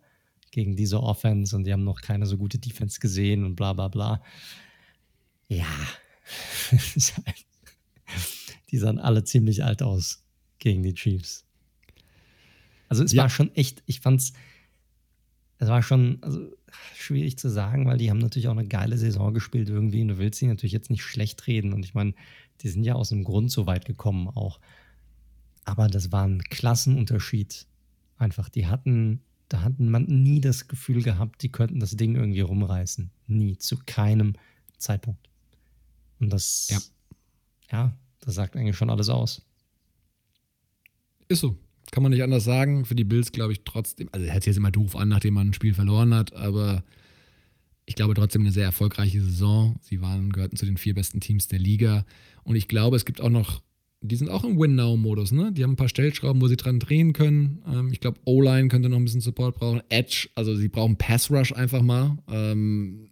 gegen 0.57 0.74
diese 0.74 1.03
Offense 1.03 1.55
und 1.55 1.65
die 1.65 1.73
haben 1.74 1.85
noch 1.85 2.01
keine 2.01 2.24
so 2.24 2.39
gute 2.39 2.59
Defense 2.59 2.99
gesehen 2.99 3.45
und 3.45 3.57
bla 3.57 3.74
bla 3.74 3.89
bla. 3.89 4.23
Ja, 5.49 5.69
die 8.70 8.78
sahen 8.78 8.99
alle 8.99 9.23
ziemlich 9.23 9.62
alt 9.62 9.83
aus 9.83 10.24
gegen 10.59 10.83
die 10.83 10.95
Chiefs. 10.95 11.45
Also 12.89 13.05
es 13.05 13.12
ja. 13.12 13.23
war 13.23 13.28
schon 13.28 13.55
echt, 13.55 13.83
ich 13.85 14.01
fand's, 14.01 14.33
es 15.59 15.69
war 15.69 15.83
schon 15.83 16.20
also, 16.23 16.51
schwierig 16.95 17.39
zu 17.39 17.51
sagen, 17.51 17.85
weil 17.85 17.99
die 17.99 18.09
haben 18.09 18.16
natürlich 18.16 18.49
auch 18.49 18.57
eine 18.57 18.66
geile 18.66 18.97
Saison 18.97 19.35
gespielt 19.35 19.69
irgendwie 19.69 20.01
und 20.01 20.09
du 20.09 20.16
willst 20.16 20.39
sie 20.39 20.47
natürlich 20.47 20.73
jetzt 20.73 20.89
nicht 20.89 21.03
schlecht 21.03 21.47
reden 21.47 21.74
und 21.74 21.85
ich 21.85 21.93
meine, 21.93 22.15
die 22.62 22.70
sind 22.70 22.83
ja 22.83 22.95
aus 22.95 23.11
dem 23.11 23.24
Grund 23.24 23.51
so 23.51 23.66
weit 23.66 23.85
gekommen 23.85 24.28
auch. 24.28 24.59
Aber 25.66 25.89
das 25.89 26.12
war 26.12 26.27
ein 26.27 26.41
Klassenunterschied. 26.45 27.66
Einfach, 28.16 28.49
die 28.49 28.66
hatten, 28.66 29.20
da 29.48 29.62
hatten 29.62 29.90
man 29.90 30.05
nie 30.05 30.40
das 30.40 30.68
Gefühl 30.68 31.02
gehabt, 31.02 31.43
die 31.43 31.51
könnten 31.51 31.81
das 31.81 31.93
Ding 31.93 32.16
irgendwie 32.16 32.40
rumreißen. 32.40 33.10
Nie, 33.27 33.56
zu 33.59 33.78
keinem 33.86 34.35
Zeitpunkt. 34.78 35.28
Und 36.18 36.31
das, 36.32 36.68
ja, 36.70 36.81
ja 37.70 37.97
das 38.20 38.35
sagt 38.35 38.56
eigentlich 38.56 38.77
schon 38.77 38.90
alles 38.90 39.09
aus. 39.09 39.43
Ist 41.28 41.40
so. 41.40 41.56
Kann 41.93 42.02
man 42.02 42.10
nicht 42.10 42.23
anders 42.23 42.44
sagen. 42.44 42.85
Für 42.85 42.97
die 42.97 43.05
Bills 43.05 43.31
glaube 43.31 43.52
ich 43.52 43.62
trotzdem, 43.64 44.09
also 44.12 44.27
hört 44.27 44.43
sich 44.43 44.51
jetzt 44.51 44.56
immer 44.56 44.73
doof 44.73 44.97
an, 44.97 45.09
nachdem 45.09 45.35
man 45.35 45.48
ein 45.48 45.55
Spiel 45.55 45.73
verloren 45.73 46.12
hat, 46.14 46.32
aber 46.35 46.82
ich 47.85 47.94
glaube 47.94 48.14
trotzdem 48.14 48.43
eine 48.43 48.51
sehr 48.51 48.64
erfolgreiche 48.64 49.23
Saison. 49.23 49.77
Sie 49.81 50.01
waren, 50.01 50.32
gehörten 50.32 50.56
zu 50.56 50.66
den 50.66 50.77
vier 50.77 50.94
besten 50.94 51.20
Teams 51.20 51.47
der 51.47 51.60
Liga. 51.60 52.05
Und 52.43 52.56
ich 52.56 52.66
glaube, 52.66 52.97
es 52.97 53.05
gibt 53.05 53.20
auch 53.20 53.31
noch, 53.31 53.62
die 54.01 54.16
sind 54.16 54.28
auch 54.31 54.44
im 54.44 54.59
Win-Now-Modus, 54.59 55.32
ne? 55.32 55.52
Die 55.52 55.62
haben 55.62 55.73
ein 55.73 55.77
paar 55.77 55.89
Stellschrauben, 55.89 56.40
wo 56.40 56.48
sie 56.48 56.56
dran 56.56 56.78
drehen 56.78 57.12
können. 57.12 57.62
Ähm, 57.66 57.90
ich 57.93 58.01
glaube, 58.01 58.20
O-Line 58.24 58.68
könnte 58.68 58.89
noch 58.89 58.98
ein 58.98 59.05
bisschen 59.05 59.20
Support 59.20 59.56
brauchen. 59.56 59.82
Edge, 59.89 60.28
also 60.35 60.55
sie 60.55 60.68
brauchen 60.68 60.97
Pass-Rush 60.97 61.52
einfach 61.52 61.82
mal. 61.82 62.18
Ähm, 62.28 63.09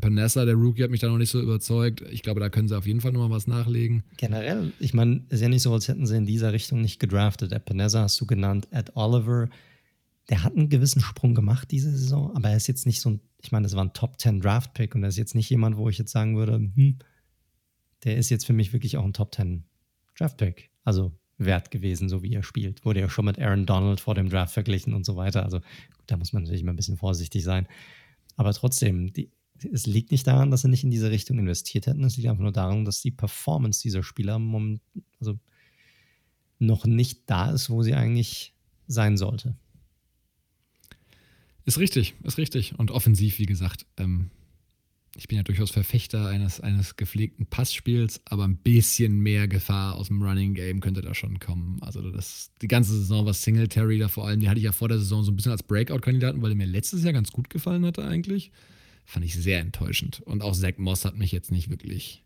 Panessa, 0.00 0.44
der 0.44 0.54
Rookie, 0.54 0.82
hat 0.82 0.90
mich 0.90 1.00
da 1.00 1.08
noch 1.08 1.18
nicht 1.18 1.30
so 1.30 1.40
überzeugt. 1.40 2.02
Ich 2.10 2.22
glaube, 2.22 2.40
da 2.40 2.50
können 2.50 2.68
sie 2.68 2.76
auf 2.76 2.86
jeden 2.86 3.00
Fall 3.00 3.12
nochmal 3.12 3.30
was 3.30 3.46
nachlegen. 3.46 4.04
Generell, 4.16 4.72
ich 4.78 4.94
meine, 4.94 5.24
ist 5.30 5.40
ja 5.40 5.48
nicht 5.48 5.62
so, 5.62 5.72
als 5.72 5.88
hätten 5.88 6.06
sie 6.06 6.16
in 6.16 6.26
dieser 6.26 6.52
Richtung 6.52 6.82
nicht 6.82 7.00
gedraftet. 7.00 7.52
Ed 7.52 7.64
Panessa 7.64 8.02
hast 8.02 8.20
du 8.20 8.26
genannt, 8.26 8.68
Ed 8.70 8.94
Oliver. 8.94 9.48
Der 10.28 10.42
hat 10.42 10.56
einen 10.56 10.68
gewissen 10.68 11.00
Sprung 11.00 11.34
gemacht 11.34 11.70
diese 11.70 11.90
Saison, 11.90 12.34
aber 12.34 12.50
er 12.50 12.56
ist 12.56 12.66
jetzt 12.66 12.84
nicht 12.84 13.00
so 13.00 13.10
ein, 13.10 13.20
ich 13.42 13.52
meine, 13.52 13.64
das 13.64 13.76
war 13.76 13.84
ein 13.84 13.92
Top-10-Draft-Pick 13.92 14.94
und 14.94 15.02
er 15.02 15.08
ist 15.08 15.18
jetzt 15.18 15.34
nicht 15.34 15.48
jemand, 15.50 15.76
wo 15.76 15.88
ich 15.88 15.98
jetzt 15.98 16.10
sagen 16.10 16.36
würde, 16.36 16.54
hm, 16.54 16.98
der 18.04 18.16
ist 18.16 18.30
jetzt 18.30 18.44
für 18.44 18.52
mich 18.52 18.72
wirklich 18.72 18.96
auch 18.96 19.04
ein 19.04 19.12
Top-10 19.12 19.62
Draftpick, 20.18 20.70
also 20.84 21.12
wert 21.38 21.70
gewesen, 21.70 22.08
so 22.08 22.22
wie 22.22 22.34
er 22.34 22.42
spielt. 22.42 22.84
Wurde 22.84 23.00
ja 23.00 23.08
schon 23.08 23.26
mit 23.26 23.38
Aaron 23.38 23.66
Donald 23.66 24.00
vor 24.00 24.14
dem 24.14 24.28
Draft 24.28 24.54
verglichen 24.54 24.94
und 24.94 25.04
so 25.04 25.16
weiter. 25.16 25.42
Also 25.42 25.60
da 26.06 26.16
muss 26.16 26.32
man 26.32 26.42
natürlich 26.42 26.64
mal 26.64 26.72
ein 26.72 26.76
bisschen 26.76 26.96
vorsichtig 26.96 27.44
sein. 27.44 27.68
Aber 28.36 28.52
trotzdem, 28.52 29.12
die, 29.12 29.30
es 29.72 29.86
liegt 29.86 30.10
nicht 30.10 30.26
daran, 30.26 30.50
dass 30.50 30.62
sie 30.62 30.68
nicht 30.68 30.84
in 30.84 30.90
diese 30.90 31.10
Richtung 31.10 31.38
investiert 31.38 31.86
hätten. 31.86 32.04
Es 32.04 32.16
liegt 32.16 32.28
einfach 32.28 32.42
nur 32.42 32.52
daran, 32.52 32.84
dass 32.84 33.02
die 33.02 33.10
Performance 33.10 33.82
dieser 33.82 34.02
Spieler 34.02 34.38
moment, 34.38 34.80
also 35.20 35.38
noch 36.58 36.86
nicht 36.86 37.22
da 37.26 37.50
ist, 37.50 37.70
wo 37.70 37.82
sie 37.82 37.94
eigentlich 37.94 38.54
sein 38.86 39.16
sollte. 39.16 39.56
Ist 41.64 41.78
richtig, 41.78 42.14
ist 42.22 42.38
richtig. 42.38 42.78
Und 42.78 42.90
offensiv, 42.90 43.38
wie 43.38 43.46
gesagt, 43.46 43.86
ähm, 43.98 44.30
ich 45.16 45.28
bin 45.28 45.36
ja 45.36 45.42
durchaus 45.42 45.70
Verfechter 45.70 46.26
eines, 46.28 46.60
eines 46.60 46.96
gepflegten 46.96 47.46
Passspiels, 47.46 48.20
aber 48.26 48.44
ein 48.44 48.58
bisschen 48.58 49.18
mehr 49.18 49.48
Gefahr 49.48 49.94
aus 49.94 50.08
dem 50.08 50.22
Running 50.22 50.54
Game 50.54 50.80
könnte 50.80 51.00
da 51.00 51.14
schon 51.14 51.38
kommen. 51.38 51.78
Also 51.80 52.10
das, 52.10 52.50
die 52.60 52.68
ganze 52.68 52.92
Saison 52.92 53.24
war 53.24 53.32
Singletary 53.32 53.98
da 53.98 54.08
vor 54.08 54.26
allem, 54.26 54.40
die 54.40 54.48
hatte 54.48 54.58
ich 54.58 54.64
ja 54.64 54.72
vor 54.72 54.88
der 54.88 54.98
Saison 54.98 55.24
so 55.24 55.32
ein 55.32 55.36
bisschen 55.36 55.52
als 55.52 55.62
Breakout-Kandidaten, 55.62 56.42
weil 56.42 56.50
er 56.50 56.56
mir 56.56 56.66
letztes 56.66 57.02
Jahr 57.02 57.14
ganz 57.14 57.32
gut 57.32 57.48
gefallen 57.48 57.84
hatte 57.86 58.04
eigentlich. 58.04 58.52
Fand 59.04 59.24
ich 59.24 59.34
sehr 59.34 59.60
enttäuschend. 59.60 60.20
Und 60.20 60.42
auch 60.42 60.54
Zach 60.54 60.76
Moss 60.76 61.04
hat 61.04 61.16
mich 61.16 61.32
jetzt 61.32 61.50
nicht 61.50 61.70
wirklich 61.70 62.24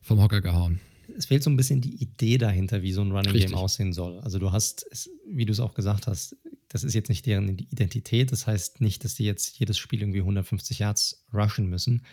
vom 0.00 0.20
Hocker 0.22 0.40
gehauen. 0.40 0.80
Es 1.18 1.26
fehlt 1.26 1.42
so 1.42 1.50
ein 1.50 1.56
bisschen 1.56 1.82
die 1.82 2.02
Idee 2.02 2.38
dahinter, 2.38 2.82
wie 2.82 2.92
so 2.92 3.02
ein 3.02 3.12
Running 3.12 3.32
Richtig. 3.32 3.50
Game 3.50 3.58
aussehen 3.58 3.92
soll. 3.92 4.20
Also 4.20 4.38
du 4.38 4.52
hast, 4.52 4.86
wie 5.28 5.44
du 5.44 5.52
es 5.52 5.60
auch 5.60 5.74
gesagt 5.74 6.06
hast, 6.06 6.36
das 6.74 6.82
ist 6.82 6.94
jetzt 6.94 7.08
nicht 7.08 7.24
deren 7.24 7.56
Identität. 7.56 8.32
Das 8.32 8.48
heißt 8.48 8.80
nicht, 8.80 9.04
dass 9.04 9.14
die 9.14 9.22
jetzt 9.22 9.60
jedes 9.60 9.78
Spiel 9.78 10.00
irgendwie 10.00 10.18
150 10.18 10.80
Yards 10.80 11.24
rushen 11.32 11.68
müssen. 11.68 12.04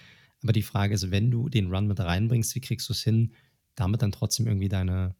Aber 0.43 0.53
die 0.53 0.61
Frage 0.61 0.93
ist, 0.93 1.09
wenn 1.09 1.31
du 1.31 1.49
den 1.49 1.73
Run 1.73 1.88
mit 1.88 1.99
reinbringst, 1.99 2.53
wie 2.53 2.61
kriegst 2.61 2.88
du 2.88 2.93
es 2.93 3.01
hin, 3.01 3.33
damit 3.73 4.03
dann 4.03 4.11
trotzdem 4.11 4.45
irgendwie 4.45 4.69
deine 4.69 5.15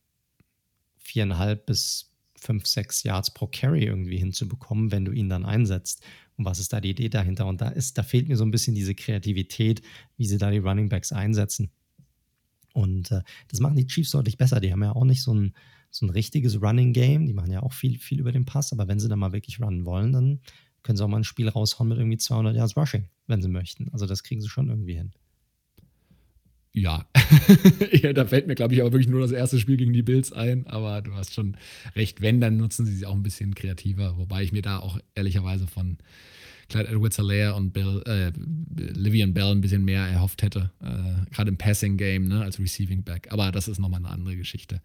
viereinhalb 0.96 1.66
bis 1.66 2.14
fünf, 2.36 2.68
sechs 2.68 3.02
Yards 3.02 3.34
pro 3.34 3.48
Carry 3.48 3.84
irgendwie 3.84 4.20
hinzubekommen, 4.20 4.92
wenn 4.92 5.06
du 5.06 5.12
ihn 5.12 5.28
dann 5.28 5.44
einsetzt. 5.44 6.04
Und 6.38 6.46
was 6.46 6.60
ist 6.60 6.72
da 6.72 6.80
die 6.80 6.92
Idee 6.92 7.10
dahinter? 7.10 7.48
Und 7.48 7.62
da 7.62 7.70
ist, 7.70 7.98
da 7.98 8.04
fehlt 8.04 8.28
mir 8.28 8.38
so 8.38 8.46
ein 8.46 8.52
bisschen 8.52 8.76
diese 8.76 8.94
Kreativität, 8.94 9.82
wie 10.18 10.28
sie 10.28 10.38
da 10.38 10.52
die 10.52 10.60
Running 10.60 10.90
Backs 10.90 11.12
einsetzen. 11.12 11.72
Und 12.74 13.10
äh, 13.10 13.24
das 13.48 13.60
machen 13.60 13.76
die 13.76 13.88
Chiefs 13.88 14.12
deutlich 14.12 14.38
besser. 14.38 14.60
Die 14.60 14.72
haben 14.72 14.84
ja 14.84 14.92
auch 14.92 15.06
nicht 15.06 15.24
so 15.24 15.34
ein, 15.34 15.56
so 15.92 16.06
ein 16.06 16.10
richtiges 16.10 16.62
Running 16.62 16.94
Game. 16.94 17.28
Die 17.28 17.34
machen 17.34 17.52
ja 17.52 17.62
auch 17.62 17.74
viel, 17.74 18.00
viel 18.00 18.20
über 18.20 18.32
den 18.32 18.46
Pass, 18.46 18.72
aber 18.72 18.88
wenn 18.88 19.00
sie 19.00 19.10
dann 19.10 19.20
mal 19.20 19.34
wirklich 19.34 19.62
runnen 19.62 19.86
wollen, 19.86 20.14
dann 20.14 20.40
können 20.84 20.98
sie 20.98 21.04
auch 21.04 21.10
mal 21.10 21.18
ein 21.18 21.24
Spiel 21.24 21.50
raushauen 21.50 21.90
mit 21.90 22.00
irgendwie 22.00 22.18
200 22.18 22.56
Yards 22.56 22.76
Rushing, 22.76 23.06
wenn 23.28 23.42
sie 23.42 23.50
möchten. 23.50 23.90
Also 23.92 24.08
das 24.08 24.24
kriegen 24.24 24.42
sie 24.42 24.50
schon 24.50 24.70
irgendwie 24.70 24.96
hin. 24.96 25.12
Ja, 26.74 27.06
ja 27.92 28.14
da 28.14 28.26
fällt 28.26 28.48
mir, 28.48 28.56
glaube 28.56 28.74
ich, 28.74 28.82
aber 28.82 28.94
wirklich 28.94 29.10
nur 29.10 29.20
das 29.20 29.32
erste 29.32 29.60
Spiel 29.60 29.78
gegen 29.78 29.94
die 29.94 30.04
Bills 30.04 30.32
ein. 30.32 30.66
Aber 30.68 31.02
du 31.02 31.14
hast 31.14 31.34
schon 31.34 31.58
recht, 31.96 32.22
wenn, 32.22 32.40
dann 32.40 32.58
nutzen 32.58 32.86
sie 32.86 32.96
sie 32.96 33.06
auch 33.06 33.14
ein 33.14 33.24
bisschen 33.24 33.54
kreativer. 33.54 34.18
Wobei 34.18 34.44
ich 34.44 34.54
mir 34.54 34.62
da 34.62 34.80
auch 34.80 34.98
ehrlicherweise 35.14 35.68
von 35.68 35.98
Clyde 36.70 36.88
Edwards-Helaire 36.88 37.56
und 37.56 37.74
Bill, 37.74 38.02
äh, 38.06 38.32
Livian 38.94 39.34
Bell 39.34 39.52
ein 39.52 39.60
bisschen 39.60 39.84
mehr 39.84 40.06
erhofft 40.06 40.42
hätte. 40.42 40.72
Äh, 40.80 41.30
Gerade 41.32 41.50
im 41.50 41.58
Passing-Game 41.58 42.30
ne, 42.30 42.42
als 42.42 42.60
Receiving 42.60 43.04
Back. 43.04 43.28
Aber 43.32 43.52
das 43.52 43.68
ist 43.68 43.80
nochmal 43.80 44.00
eine 44.00 44.10
andere 44.10 44.38
Geschichte. 44.38 44.82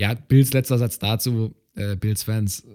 Ja, 0.00 0.14
Bills 0.14 0.54
letzter 0.54 0.78
Satz 0.78 0.98
dazu. 0.98 1.54
Äh, 1.74 1.94
Bills-Fans, 1.94 2.66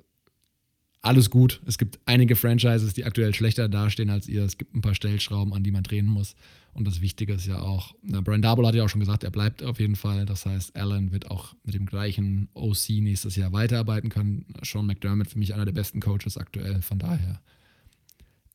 alles 1.01 1.31
gut. 1.31 1.59
Es 1.65 1.79
gibt 1.79 1.97
einige 2.05 2.35
Franchises, 2.35 2.93
die 2.93 3.03
aktuell 3.03 3.33
schlechter 3.33 3.67
dastehen 3.67 4.11
als 4.11 4.27
ihr. 4.27 4.43
Es 4.43 4.59
gibt 4.59 4.75
ein 4.75 4.81
paar 4.81 4.93
Stellschrauben, 4.93 5.51
an 5.51 5.63
die 5.63 5.71
man 5.71 5.81
drehen 5.81 6.05
muss. 6.05 6.35
Und 6.75 6.85
das 6.85 7.01
Wichtige 7.01 7.33
ist 7.33 7.47
ja 7.47 7.61
auch, 7.61 7.95
na, 8.03 8.21
Brian 8.21 8.43
Darble 8.43 8.67
hat 8.67 8.75
ja 8.75 8.83
auch 8.83 8.89
schon 8.89 8.99
gesagt, 8.99 9.23
er 9.23 9.31
bleibt 9.31 9.63
auf 9.63 9.79
jeden 9.79 9.95
Fall. 9.95 10.27
Das 10.27 10.45
heißt, 10.45 10.75
Allen 10.75 11.11
wird 11.11 11.31
auch 11.31 11.55
mit 11.63 11.73
dem 11.73 11.87
gleichen 11.87 12.47
OC 12.53 12.89
nächstes 13.01 13.35
Jahr 13.35 13.51
weiterarbeiten 13.51 14.11
können. 14.11 14.45
Sean 14.61 14.85
McDermott 14.85 15.27
für 15.27 15.39
mich 15.39 15.55
einer 15.55 15.65
der 15.65 15.73
besten 15.73 16.01
Coaches 16.01 16.37
aktuell. 16.37 16.83
Von 16.83 16.99
daher 16.99 17.41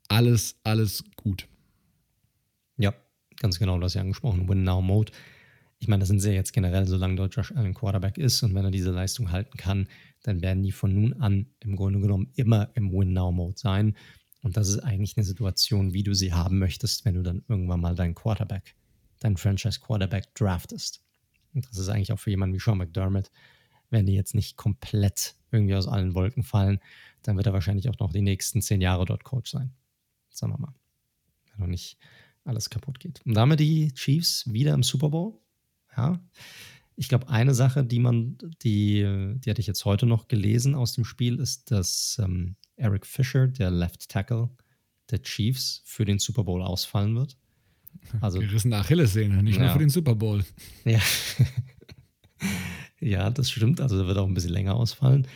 alles, 0.07 0.55
alles 0.63 1.03
gut. 1.17 1.49
Ja, 2.79 2.95
ganz 3.41 3.59
genau, 3.59 3.79
du 3.79 3.85
hast 3.85 3.95
ja 3.95 4.03
angesprochen. 4.03 4.49
Win-Now-Mode 4.49 5.11
ich 5.81 5.89
meine, 5.89 6.01
das 6.01 6.09
sind 6.09 6.21
sie 6.21 6.33
jetzt 6.33 6.53
generell, 6.53 6.87
solange 6.87 7.17
dort 7.17 7.35
Josh 7.35 7.53
Allen 7.53 7.73
Quarterback 7.73 8.19
ist 8.19 8.43
und 8.43 8.55
wenn 8.55 8.65
er 8.65 8.71
diese 8.71 8.91
Leistung 8.91 9.33
halten 9.33 9.57
kann, 9.57 9.89
dann 10.23 10.43
werden 10.43 10.63
die 10.63 10.73
von 10.73 10.95
nun 10.95 11.15
an 11.15 11.47
im 11.61 11.75
Grunde 11.75 12.01
genommen 12.01 12.31
immer 12.37 12.69
im 12.75 12.93
Win-Now-Mode 12.93 13.59
sein. 13.59 13.97
Und 14.43 14.59
das 14.59 14.69
ist 14.69 14.81
eigentlich 14.81 15.17
eine 15.17 15.25
Situation, 15.25 15.95
wie 15.95 16.03
du 16.03 16.15
sie 16.15 16.35
haben 16.35 16.59
möchtest, 16.59 17.07
wenn 17.07 17.15
du 17.15 17.23
dann 17.23 17.43
irgendwann 17.49 17.81
mal 17.81 17.95
deinen 17.95 18.15
Quarterback, 18.15 18.75
deinen 19.21 19.39
Franchise-Quarterback 19.39 20.35
draftest. 20.35 21.03
Und 21.55 21.67
das 21.67 21.79
ist 21.79 21.89
eigentlich 21.89 22.13
auch 22.13 22.19
für 22.19 22.31
jemanden 22.31 22.55
wie 22.55 22.61
Sean 22.61 22.77
McDermott, 22.77 23.31
wenn 23.89 24.05
die 24.05 24.15
jetzt 24.15 24.35
nicht 24.35 24.57
komplett 24.57 25.35
irgendwie 25.51 25.75
aus 25.75 25.89
allen 25.89 26.15
Wolken 26.15 26.43
fallen, 26.43 26.79
dann 27.23 27.37
wird 27.37 27.47
er 27.47 27.55
wahrscheinlich 27.55 27.89
auch 27.89 27.99
noch 27.99 28.13
die 28.13 28.23
nächsten 28.23 28.61
zehn 28.61 28.83
Jahre 28.83 29.07
dort 29.07 29.25
Coach 29.25 29.51
sein. 29.51 29.73
Sagen 30.29 30.53
wir 30.53 30.59
mal. 30.59 30.75
Wenn 31.51 31.61
noch 31.61 31.67
nicht 31.67 31.97
alles 32.45 32.71
kaputt 32.71 33.01
geht. 33.01 33.21
Und 33.25 33.35
damit 33.35 33.61
die 33.61 33.93
Chiefs 33.95 34.51
wieder 34.53 34.75
im 34.75 34.83
Super 34.83 35.09
Bowl. 35.09 35.41
Ja. 36.01 36.21
Ich 36.97 37.09
glaube, 37.09 37.29
eine 37.29 37.55
Sache, 37.55 37.85
die 37.85 37.99
man, 37.99 38.37
die, 38.63 39.37
die 39.39 39.51
hatte 39.51 39.61
ich 39.61 39.67
jetzt 39.67 39.85
heute 39.85 40.07
noch 40.07 40.29
gelesen 40.29 40.75
aus 40.75 40.93
dem 40.93 41.05
Spiel, 41.05 41.39
ist, 41.39 41.71
dass 41.71 42.19
ähm, 42.23 42.57
Eric 42.77 43.07
Fisher, 43.07 43.47
der 43.49 43.71
Left 43.71 44.09
Tackle 44.09 44.51
der 45.11 45.23
Chiefs, 45.23 45.83
für 45.85 46.05
den 46.05 46.19
Super 46.19 46.45
Bowl 46.45 46.63
ausfallen 46.63 47.17
wird. 47.17 47.37
Also, 48.21 48.39
Gerissene 48.41 48.77
Achillessehne, 48.77 49.43
nicht 49.43 49.57
ja. 49.57 49.65
nur 49.65 49.73
für 49.73 49.79
den 49.79 49.91
Super 49.91 50.15
Bowl. 50.15 50.45
Ja. 50.85 51.01
ja, 53.01 53.31
das 53.31 53.51
stimmt. 53.51 53.81
Also, 53.81 53.97
der 53.97 54.07
wird 54.07 54.19
auch 54.19 54.27
ein 54.27 54.35
bisschen 54.35 54.53
länger 54.53 54.75
ausfallen. 54.75 55.27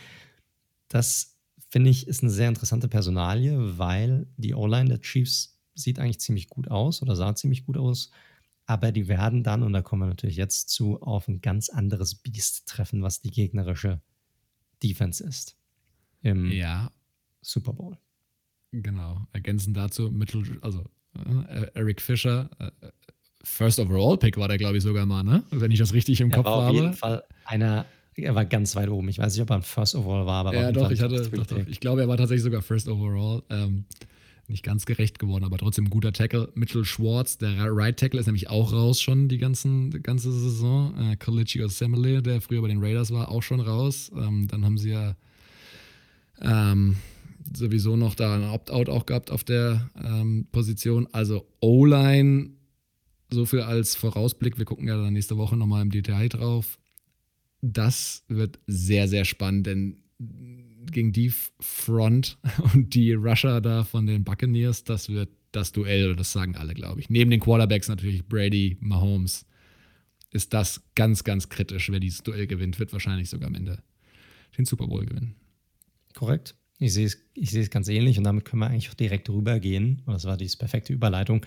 Das 0.87 1.35
finde 1.69 1.89
ich 1.89 2.07
ist 2.07 2.21
eine 2.21 2.31
sehr 2.31 2.47
interessante 2.47 2.87
Personalie, 2.87 3.77
weil 3.77 4.27
die 4.37 4.53
O-Line 4.53 4.87
der 4.87 5.01
Chiefs 5.01 5.59
sieht 5.73 5.99
eigentlich 5.99 6.19
ziemlich 6.19 6.47
gut 6.47 6.69
aus 6.69 7.01
oder 7.01 7.15
sah 7.15 7.35
ziemlich 7.35 7.65
gut 7.65 7.77
aus. 7.77 8.11
Aber 8.67 8.91
die 8.91 9.07
werden 9.07 9.43
dann, 9.43 9.61
und 9.63 9.73
da 9.73 9.81
kommen 9.81 10.03
wir 10.03 10.07
natürlich 10.07 10.37
jetzt 10.37 10.69
zu, 10.69 11.01
auf 11.01 11.27
ein 11.27 11.41
ganz 11.41 11.69
anderes 11.69 12.15
Biest 12.15 12.67
treffen, 12.67 13.03
was 13.03 13.21
die 13.21 13.31
gegnerische 13.31 14.01
Defense 14.81 15.23
ist. 15.23 15.55
Im 16.21 16.51
ja. 16.51 16.91
Super 17.41 17.73
Bowl. 17.73 17.97
Genau. 18.71 19.27
Ergänzend 19.31 19.77
dazu, 19.77 20.11
Mittel, 20.11 20.57
also 20.61 20.83
äh, 21.47 21.67
Eric 21.75 22.01
Fischer, 22.01 22.49
äh, 22.59 22.71
First 23.43 23.79
Overall 23.79 24.17
Pick 24.17 24.37
war 24.37 24.47
der, 24.47 24.57
glaube 24.57 24.77
ich, 24.77 24.83
sogar 24.83 25.05
mal, 25.05 25.23
ne? 25.23 25.43
Wenn 25.51 25.69
ich 25.69 25.79
das 25.79 25.93
richtig 25.93 26.19
im 26.19 26.31
er 26.31 26.37
Kopf 26.37 26.45
war 26.45 26.63
habe. 26.63 26.69
Auf 26.69 26.73
jeden 26.73 26.93
Fall 26.93 27.23
einer, 27.45 27.85
er 28.15 28.33
war 28.33 28.45
ganz 28.45 28.75
weit 28.75 28.89
oben. 28.89 29.07
Ich 29.09 29.19
weiß 29.19 29.33
nicht, 29.33 29.43
ob 29.43 29.51
er 29.51 29.57
ein 29.57 29.61
First 29.61 29.93
Overall 29.95 30.25
war, 30.25 30.47
aber 30.47 30.55
ja, 30.55 30.71
doch, 30.71 30.89
ich 30.89 31.01
hatte, 31.01 31.29
doch, 31.29 31.45
doch, 31.45 31.67
ich 31.67 31.79
glaube, 31.79 32.01
er 32.01 32.07
war 32.07 32.17
tatsächlich 32.17 32.43
sogar 32.43 32.63
First 32.63 32.87
Overall. 32.87 33.43
Ähm, 33.51 33.85
nicht 34.49 34.63
ganz 34.63 34.85
gerecht 34.85 35.19
geworden, 35.19 35.43
aber 35.43 35.57
trotzdem 35.57 35.85
ein 35.85 35.89
guter 35.89 36.13
Tackle. 36.13 36.51
Mitchell 36.55 36.85
Schwartz, 36.85 37.37
der 37.37 37.55
Right 37.71 37.97
Tackle, 37.97 38.19
ist 38.19 38.25
nämlich 38.25 38.49
auch 38.49 38.73
raus 38.73 39.01
schon 39.01 39.27
die, 39.27 39.37
ganzen, 39.37 39.91
die 39.91 40.01
ganze 40.01 40.31
Saison. 40.31 40.93
Äh, 40.97 41.15
Kalichi 41.17 41.63
Osemele, 41.63 42.21
der 42.21 42.41
früher 42.41 42.61
bei 42.61 42.67
den 42.67 42.83
Raiders 42.83 43.11
war, 43.11 43.29
auch 43.29 43.43
schon 43.43 43.59
raus. 43.59 44.11
Ähm, 44.15 44.47
dann 44.47 44.65
haben 44.65 44.77
sie 44.77 44.91
ja 44.91 45.15
ähm, 46.41 46.97
sowieso 47.55 47.95
noch 47.95 48.15
da 48.15 48.35
ein 48.35 48.43
Opt-out 48.43 48.89
auch 48.89 49.05
gehabt 49.05 49.31
auf 49.31 49.43
der 49.43 49.89
ähm, 50.03 50.47
Position. 50.51 51.07
Also 51.11 51.47
O-Line, 51.59 52.51
so 53.31 53.45
viel 53.45 53.61
als 53.61 53.95
Vorausblick. 53.95 54.57
Wir 54.57 54.65
gucken 54.65 54.87
ja 54.87 54.97
dann 54.97 55.13
nächste 55.13 55.37
Woche 55.37 55.57
nochmal 55.57 55.81
im 55.81 55.91
Detail 55.91 56.29
drauf. 56.29 56.77
Das 57.61 58.23
wird 58.27 58.59
sehr, 58.67 59.07
sehr 59.07 59.25
spannend, 59.25 59.67
denn 59.67 59.97
gegen 60.91 61.11
die 61.11 61.31
Front 61.59 62.37
und 62.73 62.93
die 62.95 63.13
Rusher 63.13 63.61
da 63.61 63.83
von 63.83 64.05
den 64.05 64.23
Buccaneers, 64.23 64.83
das 64.83 65.09
wird 65.09 65.29
das 65.51 65.71
Duell, 65.71 66.15
das 66.15 66.31
sagen 66.31 66.55
alle, 66.55 66.73
glaube 66.73 66.99
ich. 66.99 67.09
Neben 67.09 67.31
den 67.31 67.39
Quarterbacks 67.39 67.87
natürlich 67.87 68.27
Brady, 68.27 68.77
Mahomes, 68.81 69.45
ist 70.31 70.53
das 70.53 70.83
ganz, 70.95 71.23
ganz 71.23 71.47
kritisch. 71.49 71.89
Wer 71.89 71.99
dieses 71.99 72.23
Duell 72.23 72.45
gewinnt, 72.45 72.77
wird 72.77 72.91
wahrscheinlich 72.91 73.29
sogar 73.29 73.47
am 73.47 73.55
Ende 73.55 73.81
den 74.57 74.65
Super 74.65 74.87
Bowl 74.87 75.05
gewinnen. 75.05 75.35
Korrekt. 76.13 76.55
Ich 76.77 76.93
sehe 76.93 77.05
es, 77.05 77.17
ich 77.35 77.51
sehe 77.51 77.61
es 77.61 77.69
ganz 77.69 77.87
ähnlich 77.87 78.17
und 78.17 78.25
damit 78.25 78.43
können 78.43 78.61
wir 78.61 78.67
eigentlich 78.67 78.89
auch 78.89 78.95
direkt 78.95 79.29
rübergehen. 79.29 80.01
Und 80.05 80.13
das 80.13 80.25
war 80.25 80.35
die 80.35 80.49
perfekte 80.57 80.91
Überleitung 80.91 81.45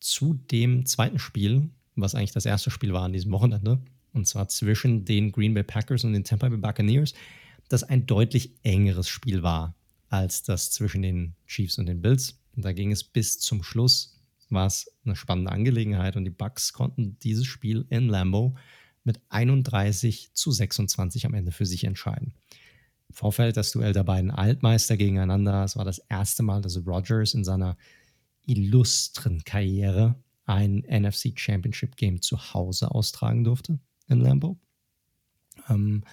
zu 0.00 0.34
dem 0.34 0.84
zweiten 0.84 1.18
Spiel, 1.18 1.70
was 1.96 2.14
eigentlich 2.14 2.32
das 2.32 2.44
erste 2.44 2.70
Spiel 2.70 2.92
war 2.92 3.04
an 3.04 3.14
diesem 3.14 3.32
Wochenende. 3.32 3.80
Und 4.12 4.26
zwar 4.28 4.48
zwischen 4.48 5.06
den 5.06 5.32
Green 5.32 5.54
Bay 5.54 5.62
Packers 5.62 6.04
und 6.04 6.12
den 6.12 6.24
Tampa 6.24 6.48
Bay 6.48 6.58
Buccaneers 6.58 7.14
das 7.74 7.82
ein 7.82 8.06
deutlich 8.06 8.54
engeres 8.62 9.08
Spiel 9.08 9.42
war 9.42 9.74
als 10.08 10.42
das 10.42 10.70
zwischen 10.70 11.02
den 11.02 11.34
Chiefs 11.46 11.78
und 11.78 11.86
den 11.86 12.00
Bills. 12.00 12.40
Und 12.54 12.64
da 12.64 12.72
ging 12.72 12.92
es 12.92 13.02
bis 13.02 13.40
zum 13.40 13.62
Schluss 13.62 14.14
war 14.54 14.66
es 14.66 14.90
eine 15.04 15.16
spannende 15.16 15.52
Angelegenheit 15.52 16.16
und 16.16 16.24
die 16.24 16.30
Bucks 16.30 16.72
konnten 16.72 17.18
dieses 17.20 17.46
Spiel 17.46 17.86
in 17.90 18.08
Lambeau 18.08 18.54
mit 19.02 19.20
31 19.28 20.30
zu 20.32 20.50
26 20.50 21.26
am 21.26 21.34
Ende 21.34 21.52
für 21.52 21.66
sich 21.66 21.84
entscheiden. 21.84 22.34
Vorfeld 23.10 23.56
das 23.56 23.72
Duell 23.72 23.92
der 23.92 24.04
beiden 24.04 24.30
Altmeister 24.30 24.96
gegeneinander. 24.96 25.64
Es 25.64 25.76
war 25.76 25.84
das 25.84 25.98
erste 25.98 26.42
Mal, 26.42 26.62
dass 26.62 26.86
Rogers 26.86 27.34
in 27.34 27.44
seiner 27.44 27.76
illustren 28.46 29.44
Karriere 29.44 30.14
ein 30.46 30.84
NFC 30.88 31.32
Championship 31.38 31.96
Game 31.96 32.22
zu 32.22 32.54
Hause 32.54 32.90
austragen 32.90 33.44
durfte 33.44 33.78
in 34.08 34.20
Lambeau. 34.20 34.58
Ähm, 35.68 36.04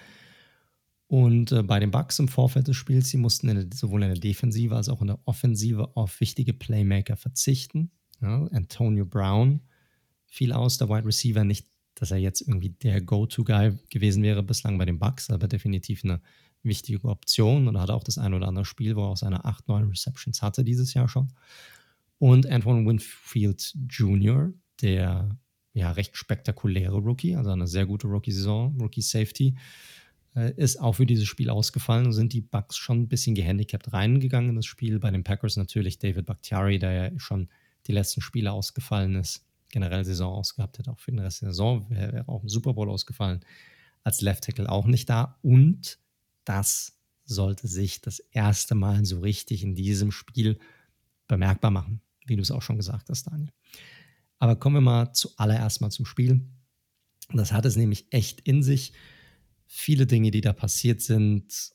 und 1.12 1.52
äh, 1.52 1.62
bei 1.62 1.78
den 1.78 1.90
Bucks 1.90 2.18
im 2.20 2.28
Vorfeld 2.28 2.68
des 2.68 2.76
Spiels, 2.76 3.10
sie 3.10 3.18
mussten 3.18 3.46
in 3.50 3.56
der, 3.56 3.66
sowohl 3.76 4.02
in 4.02 4.08
der 4.08 4.18
Defensive 4.18 4.74
als 4.74 4.88
auch 4.88 5.02
in 5.02 5.08
der 5.08 5.18
Offensive 5.26 5.94
auf 5.94 6.18
wichtige 6.20 6.54
Playmaker 6.54 7.18
verzichten. 7.18 7.90
Ja, 8.22 8.46
Antonio 8.46 9.04
Brown 9.04 9.60
fiel 10.24 10.54
aus, 10.54 10.78
der 10.78 10.88
Wide 10.88 11.04
Receiver. 11.04 11.44
Nicht, 11.44 11.68
dass 11.96 12.12
er 12.12 12.16
jetzt 12.16 12.40
irgendwie 12.40 12.70
der 12.70 13.02
Go-To-Guy 13.02 13.78
gewesen 13.90 14.22
wäre 14.22 14.42
bislang 14.42 14.78
bei 14.78 14.86
den 14.86 14.98
Bucks, 14.98 15.28
aber 15.28 15.48
definitiv 15.48 16.02
eine 16.02 16.22
wichtige 16.62 17.06
Option 17.06 17.68
und 17.68 17.74
er 17.74 17.82
hatte 17.82 17.94
auch 17.94 18.04
das 18.04 18.16
ein 18.16 18.32
oder 18.32 18.48
andere 18.48 18.64
Spiel, 18.64 18.96
wo 18.96 19.02
er 19.02 19.08
auch 19.08 19.16
seine 19.18 19.44
8, 19.44 19.68
9 19.68 19.88
Receptions 19.90 20.40
hatte 20.40 20.64
dieses 20.64 20.94
Jahr 20.94 21.10
schon. 21.10 21.28
Und 22.16 22.46
Antoine 22.46 22.86
Winfield 22.86 23.76
Jr., 23.90 24.54
der 24.80 25.38
ja 25.74 25.92
recht 25.92 26.16
spektakuläre 26.16 26.96
Rookie, 26.96 27.36
also 27.36 27.50
eine 27.50 27.66
sehr 27.66 27.84
gute 27.84 28.06
Rookie-Saison, 28.06 28.80
Rookie-Safety, 28.80 29.48
äh, 29.48 29.54
ist 30.34 30.80
auch 30.80 30.94
für 30.94 31.06
dieses 31.06 31.26
Spiel 31.26 31.50
ausgefallen 31.50 32.06
und 32.06 32.12
sind 32.12 32.32
die 32.32 32.40
Bucks 32.40 32.76
schon 32.76 33.02
ein 33.02 33.08
bisschen 33.08 33.34
gehandicapt 33.34 33.92
reingegangen 33.92 34.50
in 34.50 34.56
das 34.56 34.66
Spiel. 34.66 34.98
Bei 34.98 35.10
den 35.10 35.24
Packers 35.24 35.56
natürlich 35.56 35.98
David 35.98 36.26
Bakhtiari, 36.26 36.78
der 36.78 36.92
ja 36.92 37.18
schon 37.18 37.48
die 37.86 37.92
letzten 37.92 38.22
Spiele 38.22 38.52
ausgefallen 38.52 39.16
ist, 39.16 39.44
generell 39.70 40.04
Saison 40.04 40.34
ausgehabt 40.34 40.78
hat, 40.78 40.88
auch 40.88 40.98
für 40.98 41.10
den 41.10 41.20
Rest 41.20 41.42
der 41.42 41.50
Saison, 41.50 41.88
wäre 41.90 42.26
auch 42.28 42.42
im 42.42 42.48
Super 42.48 42.74
Bowl 42.74 42.88
ausgefallen, 42.88 43.40
als 44.04 44.20
Left 44.20 44.44
Tackle 44.44 44.70
auch 44.70 44.86
nicht 44.86 45.10
da. 45.10 45.38
Und 45.42 45.98
das 46.44 46.98
sollte 47.24 47.68
sich 47.68 48.00
das 48.00 48.18
erste 48.18 48.74
Mal 48.74 49.04
so 49.04 49.20
richtig 49.20 49.62
in 49.62 49.74
diesem 49.74 50.12
Spiel 50.12 50.58
bemerkbar 51.28 51.70
machen, 51.70 52.00
wie 52.26 52.36
du 52.36 52.42
es 52.42 52.50
auch 52.50 52.62
schon 52.62 52.76
gesagt 52.76 53.08
hast, 53.10 53.24
Daniel. 53.24 53.52
Aber 54.38 54.56
kommen 54.56 54.76
wir 54.76 54.80
mal 54.80 55.12
zuallererst 55.12 55.80
mal 55.80 55.90
zum 55.90 56.06
Spiel. 56.06 56.46
Das 57.32 57.52
hat 57.52 57.64
es 57.64 57.76
nämlich 57.76 58.06
echt 58.10 58.40
in 58.40 58.62
sich. 58.62 58.92
Viele 59.74 60.06
Dinge, 60.06 60.30
die 60.30 60.42
da 60.42 60.52
passiert 60.52 61.00
sind, 61.00 61.72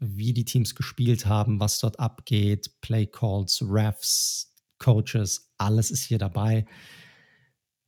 wie 0.00 0.32
die 0.32 0.44
Teams 0.44 0.74
gespielt 0.74 1.26
haben, 1.26 1.60
was 1.60 1.78
dort 1.78 2.00
abgeht, 2.00 2.80
Play 2.80 3.06
Calls, 3.06 3.62
Refs, 3.62 4.56
Coaches, 4.78 5.52
alles 5.56 5.92
ist 5.92 6.02
hier 6.02 6.18
dabei. 6.18 6.66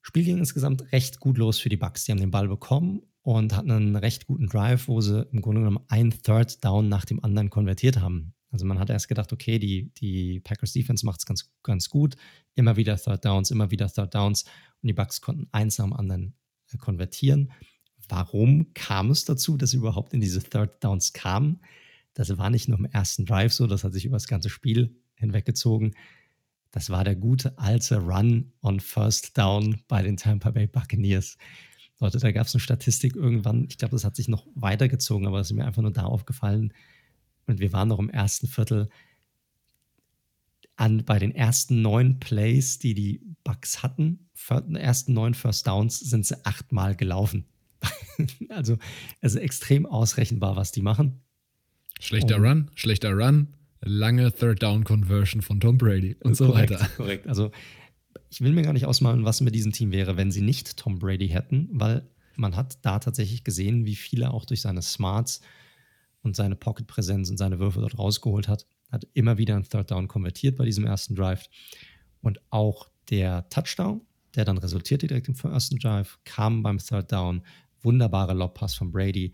Spiel 0.02 0.24
ging 0.24 0.38
insgesamt 0.38 0.92
recht 0.92 1.18
gut 1.18 1.36
los 1.36 1.58
für 1.58 1.68
die 1.68 1.76
Bucks. 1.76 2.04
Die 2.04 2.12
haben 2.12 2.20
den 2.20 2.30
Ball 2.30 2.46
bekommen 2.46 3.02
und 3.22 3.56
hatten 3.56 3.72
einen 3.72 3.96
recht 3.96 4.28
guten 4.28 4.46
Drive, 4.46 4.86
wo 4.86 5.00
sie 5.00 5.26
im 5.32 5.42
Grunde 5.42 5.62
genommen 5.62 5.84
ein 5.88 6.10
Third 6.10 6.64
Down 6.64 6.88
nach 6.88 7.04
dem 7.04 7.22
anderen 7.24 7.50
konvertiert 7.50 8.00
haben. 8.00 8.34
Also 8.52 8.64
man 8.64 8.78
hat 8.78 8.88
erst 8.88 9.08
gedacht, 9.08 9.32
okay, 9.32 9.58
die, 9.58 9.92
die 9.94 10.38
Packers 10.38 10.74
Defense 10.74 11.04
macht 11.04 11.18
es 11.18 11.26
ganz, 11.26 11.52
ganz 11.64 11.90
gut. 11.90 12.14
Immer 12.54 12.76
wieder 12.76 12.96
Third 12.96 13.24
Downs, 13.24 13.50
immer 13.50 13.72
wieder 13.72 13.88
Third 13.92 14.14
Downs. 14.14 14.44
Und 14.80 14.86
die 14.86 14.92
Bucks 14.92 15.20
konnten 15.20 15.48
eins 15.50 15.78
nach 15.78 15.86
dem 15.86 15.92
anderen 15.92 16.34
äh, 16.72 16.76
konvertieren. 16.78 17.52
Warum 18.10 18.74
kam 18.74 19.10
es 19.10 19.24
dazu, 19.24 19.56
dass 19.56 19.70
sie 19.70 19.76
überhaupt 19.76 20.12
in 20.12 20.20
diese 20.20 20.42
Third 20.42 20.82
Downs 20.82 21.12
kamen? 21.12 21.60
Das 22.14 22.36
war 22.36 22.50
nicht 22.50 22.68
nur 22.68 22.78
im 22.78 22.86
ersten 22.86 23.24
Drive 23.24 23.52
so, 23.52 23.66
das 23.66 23.84
hat 23.84 23.92
sich 23.92 24.04
über 24.04 24.16
das 24.16 24.26
ganze 24.26 24.50
Spiel 24.50 24.96
hinweggezogen. 25.14 25.94
Das 26.72 26.90
war 26.90 27.04
der 27.04 27.16
gute 27.16 27.56
alte 27.58 27.98
Run 27.98 28.52
on 28.62 28.80
First 28.80 29.38
Down 29.38 29.80
bei 29.88 30.02
den 30.02 30.16
Tampa 30.16 30.50
Bay 30.50 30.66
Buccaneers. 30.66 31.36
Leute, 32.00 32.18
da 32.18 32.32
gab 32.32 32.46
es 32.46 32.54
eine 32.54 32.60
Statistik 32.60 33.14
irgendwann, 33.14 33.66
ich 33.68 33.78
glaube, 33.78 33.92
das 33.92 34.04
hat 34.04 34.16
sich 34.16 34.28
noch 34.28 34.46
weitergezogen, 34.54 35.26
aber 35.26 35.40
es 35.40 35.50
ist 35.50 35.56
mir 35.56 35.66
einfach 35.66 35.82
nur 35.82 35.92
da 35.92 36.04
aufgefallen. 36.04 36.72
Und 37.46 37.60
wir 37.60 37.72
waren 37.72 37.88
noch 37.88 37.98
im 37.98 38.10
ersten 38.10 38.46
Viertel 38.46 38.88
an, 40.76 41.04
bei 41.04 41.18
den 41.18 41.34
ersten 41.34 41.82
neun 41.82 42.18
Plays, 42.18 42.78
die 42.78 42.94
die 42.94 43.20
Bucks 43.44 43.82
hatten, 43.82 44.30
ersten 44.74 45.12
neun 45.12 45.34
First 45.34 45.66
Downs, 45.66 46.00
sind 46.00 46.24
sie 46.24 46.44
achtmal 46.46 46.96
gelaufen. 46.96 47.44
also 48.48 48.78
es 49.20 49.34
ist 49.34 49.40
extrem 49.40 49.86
ausrechenbar, 49.86 50.56
was 50.56 50.72
die 50.72 50.82
machen. 50.82 51.20
Schlechter 52.00 52.36
und, 52.36 52.44
Run, 52.44 52.70
schlechter 52.74 53.12
Run, 53.12 53.48
lange 53.82 54.32
Third 54.32 54.62
Down 54.62 54.84
Conversion 54.84 55.42
von 55.42 55.60
Tom 55.60 55.78
Brady 55.78 56.16
und 56.22 56.36
so 56.36 56.46
korrekt, 56.46 56.72
weiter. 56.72 56.88
Korrekt. 56.96 57.26
Also 57.26 57.50
ich 58.30 58.40
will 58.40 58.52
mir 58.52 58.62
gar 58.62 58.72
nicht 58.72 58.86
ausmalen, 58.86 59.24
was 59.24 59.40
mit 59.40 59.54
diesem 59.54 59.72
Team 59.72 59.92
wäre, 59.92 60.16
wenn 60.16 60.30
sie 60.30 60.40
nicht 60.40 60.76
Tom 60.76 60.98
Brady 60.98 61.28
hätten, 61.28 61.68
weil 61.72 62.08
man 62.36 62.56
hat 62.56 62.78
da 62.82 62.98
tatsächlich 62.98 63.44
gesehen, 63.44 63.86
wie 63.86 63.96
viele 63.96 64.32
auch 64.32 64.44
durch 64.44 64.62
seine 64.62 64.82
Smarts 64.82 65.40
und 66.22 66.36
seine 66.36 66.56
Pocket-Präsenz 66.56 67.30
und 67.30 67.36
seine 67.36 67.58
Würfe 67.58 67.80
dort 67.80 67.98
rausgeholt 67.98 68.48
hat. 68.48 68.66
Hat 68.90 69.06
immer 69.14 69.38
wieder 69.38 69.56
ein 69.56 69.64
Third 69.64 69.90
Down 69.90 70.08
konvertiert 70.08 70.56
bei 70.56 70.64
diesem 70.64 70.84
ersten 70.84 71.14
Drive. 71.14 71.48
Und 72.22 72.40
auch 72.50 72.88
der 73.10 73.48
Touchdown, 73.48 74.02
der 74.34 74.44
dann 74.44 74.58
resultierte 74.58 75.06
direkt 75.06 75.28
im 75.28 75.34
ersten 75.50 75.78
Drive, 75.78 76.18
kam 76.24 76.62
beim 76.62 76.78
Third 76.78 77.10
Down. 77.12 77.42
Wunderbarer 77.82 78.34
Lobpass 78.34 78.74
von 78.74 78.92
Brady. 78.92 79.32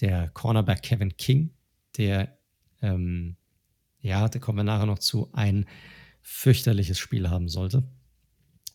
Der 0.00 0.28
Cornerback 0.30 0.82
Kevin 0.82 1.16
King, 1.16 1.50
der, 1.96 2.38
ähm, 2.82 3.36
ja, 4.00 4.28
da 4.28 4.38
kommen 4.38 4.58
wir 4.58 4.64
nachher 4.64 4.86
noch 4.86 4.98
zu, 4.98 5.32
ein 5.32 5.66
fürchterliches 6.20 6.98
Spiel 6.98 7.30
haben 7.30 7.48
sollte 7.48 7.84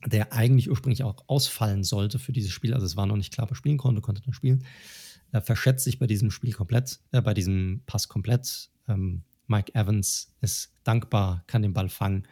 der 0.05 0.34
eigentlich 0.34 0.69
ursprünglich 0.69 1.03
auch 1.03 1.23
ausfallen 1.27 1.84
sollte 1.84 2.19
für 2.19 2.31
dieses 2.31 2.51
Spiel. 2.51 2.73
Also 2.73 2.85
es 2.85 2.95
war 2.95 3.05
noch 3.05 3.18
nicht 3.18 3.34
klar, 3.34 3.45
ob 3.45 3.51
er 3.51 3.55
spielen 3.55 3.77
konnte, 3.77 4.01
konnte 4.01 4.22
dann 4.22 4.34
spielen. 4.34 4.65
Er 5.31 5.41
verschätzt 5.41 5.84
sich 5.84 5.99
bei 5.99 6.07
diesem 6.07 6.31
Spiel 6.31 6.53
komplett, 6.53 6.99
äh, 7.11 7.22
bei 7.22 7.34
diesem 7.34 7.84
Pass 7.85 8.07
komplett. 8.07 8.69
Ähm, 8.88 9.23
Mike 9.47 9.73
Evans 9.76 10.34
ist 10.41 10.73
dankbar, 10.84 11.43
kann 11.47 11.61
den 11.61 11.73
Ball 11.73 11.89
fangen. 11.89 12.27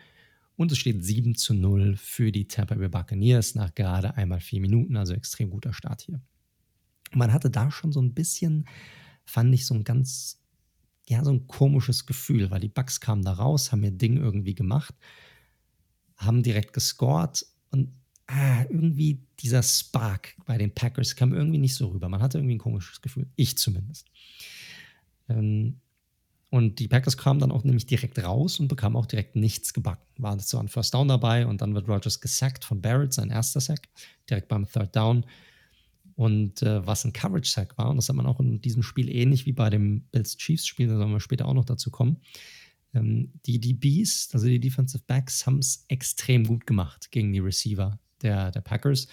Und 0.55 0.71
es 0.71 0.77
steht 0.77 1.03
7 1.03 1.35
zu 1.35 1.53
0 1.53 1.95
für 1.95 2.31
die 2.31 2.47
Tampa 2.47 2.75
Bay 2.75 2.89
Buccaneers 2.89 3.55
nach 3.55 3.73
gerade 3.73 4.15
einmal 4.15 4.41
vier 4.41 4.59
Minuten, 4.59 4.97
also 4.97 5.13
extrem 5.13 5.49
guter 5.49 5.73
Start 5.73 6.01
hier. 6.01 6.21
Man 7.19 7.33
hatte 7.33 7.49
da 7.49 7.69
schon 7.69 7.91
so 7.91 8.01
ein 8.01 8.13
bisschen, 8.13 8.65
fand 9.25 9.53
ich 9.53 9.65
so 9.65 9.75
ein 9.75 9.83
ganz, 9.83 10.41
ja, 11.07 11.23
so 11.23 11.31
ein 11.31 11.47
komisches 11.47 12.05
Gefühl, 12.05 12.49
weil 12.49 12.61
die 12.61 12.69
Bucks 12.69 12.99
kamen 12.99 13.23
da 13.23 13.33
raus, 13.33 13.71
haben 13.71 13.83
ihr 13.83 13.91
Ding 13.91 14.17
irgendwie 14.17 14.55
gemacht, 14.55 14.95
haben 16.17 16.43
direkt 16.43 16.73
gescored 16.73 17.45
und 17.71 17.89
ah, 18.27 18.63
irgendwie 18.69 19.19
dieser 19.39 19.63
Spark 19.63 20.35
bei 20.45 20.57
den 20.57 20.73
Packers 20.73 21.15
kam 21.15 21.33
irgendwie 21.33 21.59
nicht 21.59 21.75
so 21.75 21.87
rüber. 21.87 22.09
Man 22.09 22.21
hatte 22.21 22.37
irgendwie 22.37 22.55
ein 22.55 22.59
komisches 22.59 23.01
Gefühl. 23.01 23.27
Ich 23.35 23.57
zumindest. 23.57 24.07
Ähm, 25.29 25.79
und 26.51 26.79
die 26.79 26.87
Packers 26.87 27.17
kamen 27.17 27.39
dann 27.39 27.51
auch 27.51 27.63
nämlich 27.63 27.85
direkt 27.85 28.17
raus 28.19 28.59
und 28.59 28.67
bekamen 28.67 28.95
auch 28.95 29.05
direkt 29.05 29.35
nichts 29.35 29.73
gebacken. 29.73 30.03
War 30.17 30.39
so 30.39 30.57
ein 30.57 30.67
First 30.67 30.93
Down 30.93 31.07
dabei 31.07 31.45
und 31.45 31.61
dann 31.61 31.75
wird 31.75 31.87
Rogers 31.87 32.21
gesackt 32.21 32.65
von 32.65 32.81
Barrett, 32.81 33.13
sein 33.13 33.29
erster 33.29 33.61
Sack, 33.61 33.87
direkt 34.29 34.47
beim 34.47 34.67
Third 34.67 34.95
Down. 34.95 35.25
Und 36.19 36.63
äh, 36.63 36.85
was 36.85 37.05
ein 37.05 37.13
Coverage-Sack 37.13 37.77
war, 37.77 37.89
und 37.89 37.95
das 37.95 38.09
hat 38.09 38.15
man 38.17 38.25
auch 38.25 38.41
in 38.41 38.59
diesem 38.59 38.83
Spiel 38.83 39.07
ähnlich 39.07 39.45
wie 39.45 39.53
bei 39.53 39.69
dem 39.69 40.01
Bills-Chiefs-Spiel, 40.11 40.89
da 40.89 40.97
sollen 40.97 41.13
wir 41.13 41.21
später 41.21 41.45
auch 41.45 41.53
noch 41.53 41.63
dazu 41.63 41.91
kommen, 41.91 42.17
ähm, 42.93 43.31
die 43.45 43.57
DBs, 43.57 44.31
also 44.33 44.45
die 44.45 44.59
Defensive 44.59 45.01
Backs, 45.07 45.45
haben 45.45 45.59
es 45.59 45.85
extrem 45.87 46.45
gut 46.45 46.67
gemacht 46.67 47.09
gegen 47.11 47.31
die 47.31 47.39
Receiver 47.39 47.97
der, 48.21 48.51
der 48.51 48.59
Packers. 48.59 49.07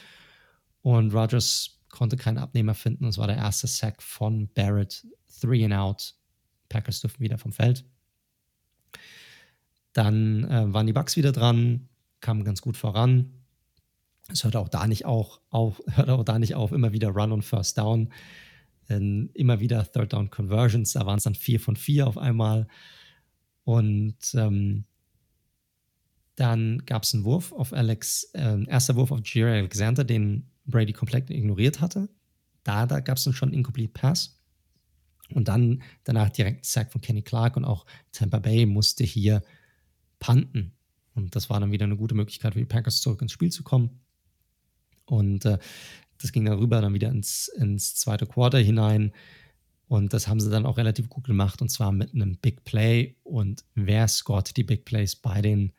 Und 0.82 1.14
Rogers 1.14 1.78
konnte 1.90 2.16
keinen 2.16 2.38
Abnehmer 2.38 2.74
finden. 2.74 3.04
Das 3.04 3.18
war 3.18 3.28
der 3.28 3.36
erste 3.36 3.68
Sack 3.68 4.02
von 4.02 4.48
Barrett. 4.48 5.06
Three 5.40 5.64
and 5.64 5.74
out. 5.74 6.12
Packers 6.68 7.02
durften 7.02 7.22
wieder 7.22 7.38
vom 7.38 7.52
Feld. 7.52 7.84
Dann 9.92 10.42
äh, 10.42 10.74
waren 10.74 10.88
die 10.88 10.92
Bucks 10.92 11.16
wieder 11.16 11.30
dran, 11.30 11.88
kamen 12.18 12.42
ganz 12.42 12.60
gut 12.62 12.76
voran. 12.76 13.30
Es 14.28 14.44
hört 14.44 14.56
auch 14.56 14.68
da 14.68 14.86
nicht 14.86 15.04
auch 15.04 15.40
auf, 15.50 15.82
hört 15.90 16.10
auch 16.10 16.24
da 16.24 16.38
nicht 16.38 16.54
auf, 16.54 16.72
immer 16.72 16.92
wieder 16.92 17.08
Run 17.10 17.32
und 17.32 17.42
First 17.42 17.78
Down. 17.78 18.12
Ähm, 18.88 19.30
immer 19.34 19.58
wieder 19.60 19.90
Third 19.90 20.12
Down 20.12 20.30
Conversions, 20.30 20.92
da 20.92 21.04
waren 21.06 21.18
es 21.18 21.24
dann 21.24 21.34
vier 21.34 21.58
von 21.58 21.74
vier 21.74 22.06
auf 22.06 22.18
einmal. 22.18 22.68
Und 23.64 24.16
ähm, 24.34 24.84
dann 26.36 26.84
gab 26.86 27.02
es 27.02 27.14
einen 27.14 27.24
Wurf 27.24 27.52
auf 27.52 27.72
Alex, 27.72 28.30
äh, 28.34 28.64
erster 28.66 28.94
Wurf 28.94 29.10
auf 29.10 29.20
Jerry 29.24 29.58
Alexander, 29.58 30.04
den 30.04 30.48
Brady 30.66 30.92
komplett 30.92 31.30
ignoriert 31.30 31.80
hatte. 31.80 32.08
Da, 32.62 32.86
da 32.86 33.00
gab 33.00 33.16
es 33.16 33.24
dann 33.24 33.32
schon 33.32 33.48
einen 33.48 33.58
Incomplete 33.58 33.92
Pass. 33.92 34.38
Und 35.34 35.48
dann 35.48 35.82
danach 36.04 36.30
direkt 36.30 36.64
Sack 36.66 36.92
von 36.92 37.00
Kenny 37.00 37.22
Clark 37.22 37.56
und 37.56 37.64
auch 37.64 37.86
Tampa 38.12 38.38
Bay 38.38 38.66
musste 38.66 39.02
hier 39.02 39.42
panten. 40.20 40.72
Und 41.14 41.34
das 41.34 41.50
war 41.50 41.58
dann 41.58 41.72
wieder 41.72 41.84
eine 41.84 41.96
gute 41.96 42.14
Möglichkeit 42.14 42.52
für 42.52 42.60
die 42.60 42.66
Packers 42.66 43.00
zurück 43.00 43.22
ins 43.22 43.32
Spiel 43.32 43.50
zu 43.50 43.64
kommen. 43.64 44.00
Und 45.06 45.44
äh, 45.44 45.58
das 46.18 46.32
ging 46.32 46.44
darüber 46.44 46.80
dann 46.80 46.94
wieder 46.94 47.08
ins, 47.08 47.48
ins 47.48 47.94
zweite 47.96 48.26
Quarter 48.26 48.58
hinein. 48.58 49.12
Und 49.88 50.12
das 50.12 50.26
haben 50.26 50.40
sie 50.40 50.50
dann 50.50 50.66
auch 50.66 50.78
relativ 50.78 51.08
gut 51.08 51.24
gemacht 51.24 51.62
und 51.62 51.68
zwar 51.68 51.92
mit 51.92 52.12
einem 52.12 52.36
Big 52.36 52.64
Play. 52.64 53.16
Und 53.22 53.64
wer 53.74 54.08
scored 54.08 54.56
die 54.56 54.64
Big 54.64 54.84
Plays 54.84 55.14
bei 55.14 55.40
den 55.40 55.72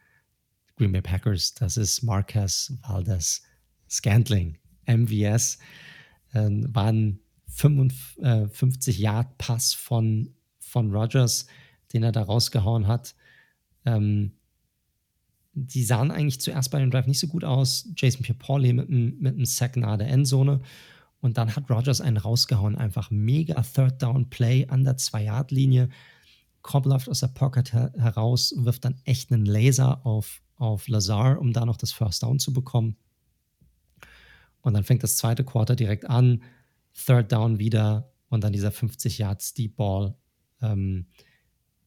Green 0.78 0.92
Bay 0.92 1.02
Packers. 1.02 1.54
Das 1.56 1.76
ist 1.76 2.04
Marquez 2.04 2.74
Valdez 2.88 3.42
Scantling, 3.90 4.58
MVS. 4.86 5.58
Äh, 6.34 6.50
war 6.68 6.88
ein 6.88 7.20
55 7.48 9.00
Yard 9.00 9.38
Pass 9.38 9.74
von, 9.74 10.34
von 10.60 10.94
Rogers, 10.94 11.48
den 11.94 12.04
er 12.04 12.12
da 12.12 12.22
rausgehauen 12.24 12.88
hat. 12.88 13.16
Ähm, 13.86 14.34
die 15.60 15.84
sahen 15.84 16.12
eigentlich 16.12 16.40
zuerst 16.40 16.70
bei 16.70 16.80
dem 16.80 16.92
Drive 16.92 17.08
nicht 17.08 17.20
so 17.20 17.28
gut 17.28 17.44
aus. 17.44 17.90
Jason 17.96 18.22
Pierre-Pauli 18.22 18.74
mit, 18.74 18.90
mit 18.90 19.34
einem 19.34 19.46
Sack 19.46 19.76
nahe 19.76 19.98
der 19.98 20.10
Endzone. 20.10 20.62
Und 21.20 21.40
dann 21.40 21.56
hat 21.56 21.70
Rogers 21.70 22.00
einen 22.00 22.18
rausgehauen. 22.18 22.76
Einfach 22.78 23.10
mega 23.10 23.62
Third 23.64 24.02
Down 24.02 24.30
Play 24.30 24.68
an 24.68 24.84
der 24.84 24.98
2-Yard-Linie. 24.98 25.90
Cobb 26.62 26.86
läuft 26.86 27.10
aus 27.10 27.22
der 27.22 27.30
Pocket 27.30 27.74
her 27.74 27.92
heraus, 27.98 28.54
wirft 28.56 28.86
dann 28.86 29.02
echt 29.04 29.32
einen 29.32 29.46
Laser 29.46 30.06
auf, 30.06 30.42
auf 30.58 30.88
Lazar, 30.88 31.40
um 31.40 31.54
da 31.54 31.66
noch 31.66 31.78
das 31.78 31.92
First 31.92 32.22
Down 32.22 32.38
zu 32.38 32.54
bekommen. 32.54 32.98
Und 34.62 34.76
dann 34.76 34.84
fängt 34.84 35.02
das 35.02 35.18
zweite 35.18 35.44
Quarter 35.44 35.76
direkt 35.76 36.08
an. 36.08 36.44
Third 36.94 37.32
Down 37.32 37.58
wieder 37.58 38.12
und 38.30 38.44
dann 38.44 38.54
dieser 38.54 38.72
50 38.72 39.18
Yard 39.18 39.42
Steep 39.42 39.76
Ball. 39.76 40.16
Ähm, 40.62 41.08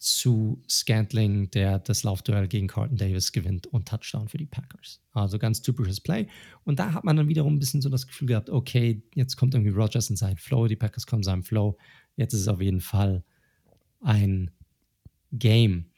zu 0.01 0.63
Scantling, 0.69 1.51
der 1.51 1.79
das 1.79 2.03
Laufduell 2.05 2.49
gegen 2.49 2.69
Carlton 2.69 2.97
Davis 2.97 3.33
gewinnt 3.33 3.67
und 3.67 3.87
Touchdown 3.87 4.29
für 4.29 4.39
die 4.39 4.47
Packers. 4.47 5.01
Also 5.13 5.39
ganz 5.39 5.61
typisches 5.61 6.01
Play. 6.01 6.27
Und 6.65 6.79
da 6.79 6.95
hat 6.95 7.05
man 7.05 7.17
dann 7.17 7.29
wiederum 7.29 7.57
ein 7.57 7.59
bisschen 7.59 7.83
so 7.83 7.91
das 7.91 8.07
Gefühl 8.07 8.29
gehabt, 8.29 8.49
okay, 8.49 9.03
jetzt 9.15 9.37
kommt 9.37 9.55
irgendwie 9.55 9.73
Rogers 9.73 10.09
in 10.09 10.17
seinen 10.17 10.39
Flow, 10.39 10.67
die 10.67 10.77
Packers 10.77 11.07
kommen 11.07 11.21
in 11.21 11.25
seinen 11.25 11.43
Flow. 11.43 11.77
Jetzt 12.17 12.33
ist 12.33 12.41
es 12.41 12.49
auf 12.49 12.63
jeden 12.63 12.81
Fall 12.81 13.25
ein 14.01 14.51
Game. 15.33 15.91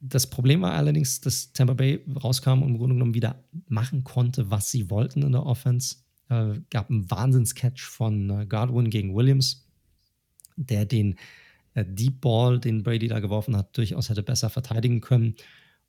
Das 0.00 0.28
Problem 0.28 0.62
war 0.62 0.72
allerdings, 0.72 1.20
dass 1.20 1.52
Tampa 1.52 1.74
Bay 1.74 2.04
rauskam 2.22 2.62
und 2.62 2.70
im 2.70 2.78
Grunde 2.78 2.94
genommen 2.94 3.14
wieder 3.14 3.44
machen 3.68 4.02
konnte, 4.02 4.50
was 4.50 4.70
sie 4.70 4.90
wollten 4.90 5.22
in 5.22 5.32
der 5.32 5.46
Offense. 5.46 5.96
Äh, 6.28 6.60
gab 6.70 6.90
einen 6.90 7.08
Wahnsinnscatch 7.10 7.84
von 7.84 8.30
äh, 8.30 8.46
Godwin 8.46 8.90
gegen 8.90 9.14
Williams, 9.14 9.66
der 10.56 10.84
den 10.84 11.16
Deep 11.84 12.20
Ball, 12.20 12.58
den 12.58 12.82
Brady 12.82 13.08
da 13.08 13.20
geworfen 13.20 13.56
hat, 13.56 13.76
durchaus 13.76 14.08
hätte 14.08 14.22
besser 14.22 14.50
verteidigen 14.50 15.00
können. 15.00 15.36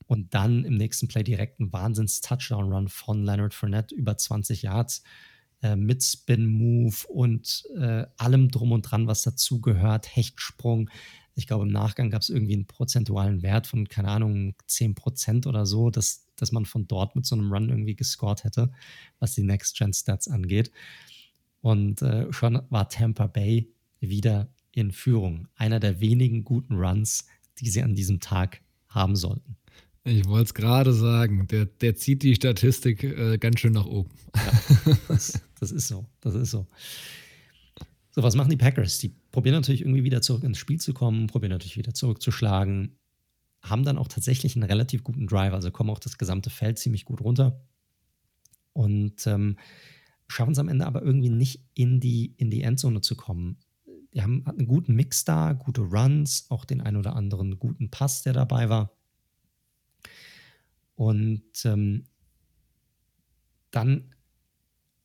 Und 0.08 0.34
dann 0.34 0.66
im 0.66 0.76
nächsten 0.76 1.08
Play 1.08 1.24
direkt 1.24 1.60
ein 1.60 1.72
Wahnsinns-Touchdown-Run 1.72 2.88
von 2.88 3.24
Leonard 3.24 3.54
Fournette 3.54 3.94
über 3.94 4.18
20 4.18 4.64
Yards 4.64 5.04
äh, 5.62 5.76
mit 5.76 6.04
Spin-Move 6.04 6.96
und 7.10 7.64
äh, 7.78 8.06
allem 8.18 8.50
drum 8.50 8.72
und 8.72 8.84
dran, 8.84 9.08
was 9.08 9.24
dazugehört, 9.24 10.16
Hechtsprung. 10.16 10.90
Ich 11.36 11.48
glaube, 11.48 11.66
im 11.66 11.72
Nachgang 11.72 12.10
gab 12.10 12.22
es 12.22 12.30
irgendwie 12.30 12.54
einen 12.54 12.66
prozentualen 12.66 13.42
Wert 13.44 13.68
von, 13.68 13.88
keine 13.88 14.10
Ahnung, 14.10 14.56
10% 14.68 15.48
oder 15.48 15.66
so, 15.66 15.90
dass, 15.90 16.26
dass 16.36 16.52
man 16.52 16.66
von 16.66 16.88
dort 16.88 17.16
mit 17.16 17.26
so 17.26 17.36
einem 17.36 17.52
Run 17.52 17.70
irgendwie 17.70 17.96
gescored 17.96 18.44
hätte, 18.44 18.72
was 19.20 19.36
die 19.36 19.44
Next-Gen-Stats 19.44 20.28
angeht. 20.28 20.72
Und 21.62 22.02
äh, 22.02 22.32
schon 22.32 22.62
war 22.70 22.90
Tampa 22.90 23.28
Bay 23.28 23.70
wieder 24.00 24.50
in 24.80 24.92
Führung. 24.92 25.48
Einer 25.56 25.80
der 25.80 26.00
wenigen 26.00 26.44
guten 26.44 26.76
Runs, 26.76 27.28
die 27.60 27.70
sie 27.70 27.84
an 27.84 27.96
diesem 27.96 28.20
Tag 28.20 28.62
haben 28.88 29.16
sollten. 29.16 29.58
Ich 30.06 30.26
wollte 30.28 30.46
es 30.46 30.54
gerade 30.54 30.94
sagen, 30.94 31.48
der, 31.48 31.66
der 31.66 31.96
zieht 31.96 32.24
die 32.24 32.34
Statistik 32.34 33.04
äh, 33.04 33.38
ganz 33.38 33.60
schön 33.60 33.74
nach 33.74 33.86
oben. 33.86 34.10
Ja, 34.36 34.98
das, 35.08 35.42
das, 35.60 35.72
ist 35.72 35.88
so, 35.88 36.06
das 36.22 36.36
ist 36.36 36.52
so. 36.52 36.66
So, 38.12 38.24
was 38.24 38.36
machen 38.36 38.50
die 38.50 38.58
Packers? 38.58 38.98
Die 39.00 39.10
probieren 39.32 39.56
natürlich 39.56 39.82
irgendwie 39.82 40.04
wieder 40.04 40.22
zurück 40.22 40.44
ins 40.44 40.58
Spiel 40.58 40.80
zu 40.80 40.94
kommen, 40.94 41.28
probieren 41.28 41.52
natürlich 41.52 41.78
wieder 41.78 41.94
zurückzuschlagen, 41.94 42.98
haben 43.62 43.84
dann 43.84 43.98
auch 43.98 44.08
tatsächlich 44.08 44.56
einen 44.56 44.64
relativ 44.64 45.04
guten 45.04 45.28
Drive, 45.28 45.54
also 45.54 45.70
kommen 45.70 45.90
auch 45.90 46.00
das 46.00 46.18
gesamte 46.18 46.50
Feld 46.50 46.80
ziemlich 46.80 47.06
gut 47.06 47.22
runter 47.22 47.62
und 48.74 49.28
ähm, 49.28 49.58
schaffen 50.28 50.54
es 50.54 50.60
am 50.60 50.70
Ende 50.70 50.88
aber 50.88 51.04
irgendwie 51.04 51.30
nicht 51.30 51.62
in 51.74 52.00
die, 52.00 52.34
in 52.38 52.50
die 52.50 52.62
Endzone 52.62 53.02
zu 53.02 53.16
kommen 53.16 53.58
haben 54.18 54.44
hatten 54.46 54.60
einen 54.60 54.68
guten 54.68 54.96
Mix 54.96 55.24
da, 55.24 55.54
gute 55.54 55.82
Runs, 55.82 56.48
auch 56.50 56.66
den 56.66 56.82
ein 56.82 56.96
oder 56.96 57.16
anderen 57.16 57.60
guten 57.60 57.92
Pass, 57.92 58.24
der 58.24 58.34
dabei 58.34 58.70
war. 58.70 58.92
Und 60.96 61.44
ähm, 61.66 62.06
dann 63.72 64.16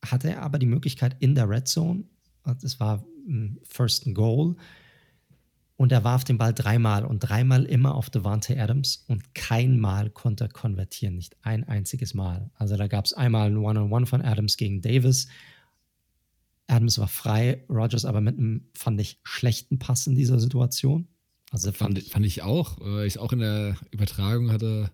hatte 0.05 0.31
er 0.31 0.43
aber 0.43 0.59
die 0.59 0.67
Möglichkeit 0.67 1.17
in 1.21 1.35
der 1.35 1.49
Red 1.49 1.69
Zone, 1.69 2.05
das 2.45 2.81
war 2.81 3.05
First 3.63 4.07
and 4.07 4.15
Goal, 4.15 4.57
und 5.77 5.93
er 5.93 6.05
warf 6.05 6.25
den 6.25 6.39
Ball 6.39 6.55
dreimal 6.55 7.05
und 7.05 7.21
dreimal 7.21 7.65
immer 7.65 7.95
auf 7.95 8.09
Devante 8.09 8.61
Adams 8.61 9.05
und 9.09 9.35
kein 9.35 9.79
Mal 9.79 10.11
konnte 10.11 10.45
er 10.45 10.49
konvertieren, 10.49 11.17
nicht 11.17 11.37
ein 11.43 11.65
einziges 11.65 12.15
Mal. 12.15 12.51
Also 12.55 12.77
da 12.77 12.87
gab 12.87 13.07
es 13.07 13.13
einmal 13.13 13.49
ein 13.51 13.57
One-on-One 13.57 13.87
-on 13.87 14.03
-One 14.03 14.07
von 14.07 14.23
Adams 14.23 14.57
gegen 14.57 14.83
Davis 14.83 15.27
Adams 16.75 16.99
war 16.99 17.09
frei, 17.09 17.65
Rogers 17.69 18.05
aber 18.05 18.21
mit 18.21 18.39
einem, 18.39 18.69
fand 18.75 19.01
ich, 19.01 19.21
schlechten 19.23 19.79
Pass 19.79 20.07
in 20.07 20.15
dieser 20.15 20.39
Situation. 20.41 21.09
Also 21.51 21.73
fand, 21.73 21.99
fand, 21.99 22.11
fand 22.11 22.27
ich 22.27 22.43
auch. 22.43 22.79
Äh, 22.81 23.07
ich 23.07 23.19
auch 23.19 23.33
in 23.33 23.39
der 23.39 23.77
Übertragung 23.91 24.51
hatte, 24.51 24.91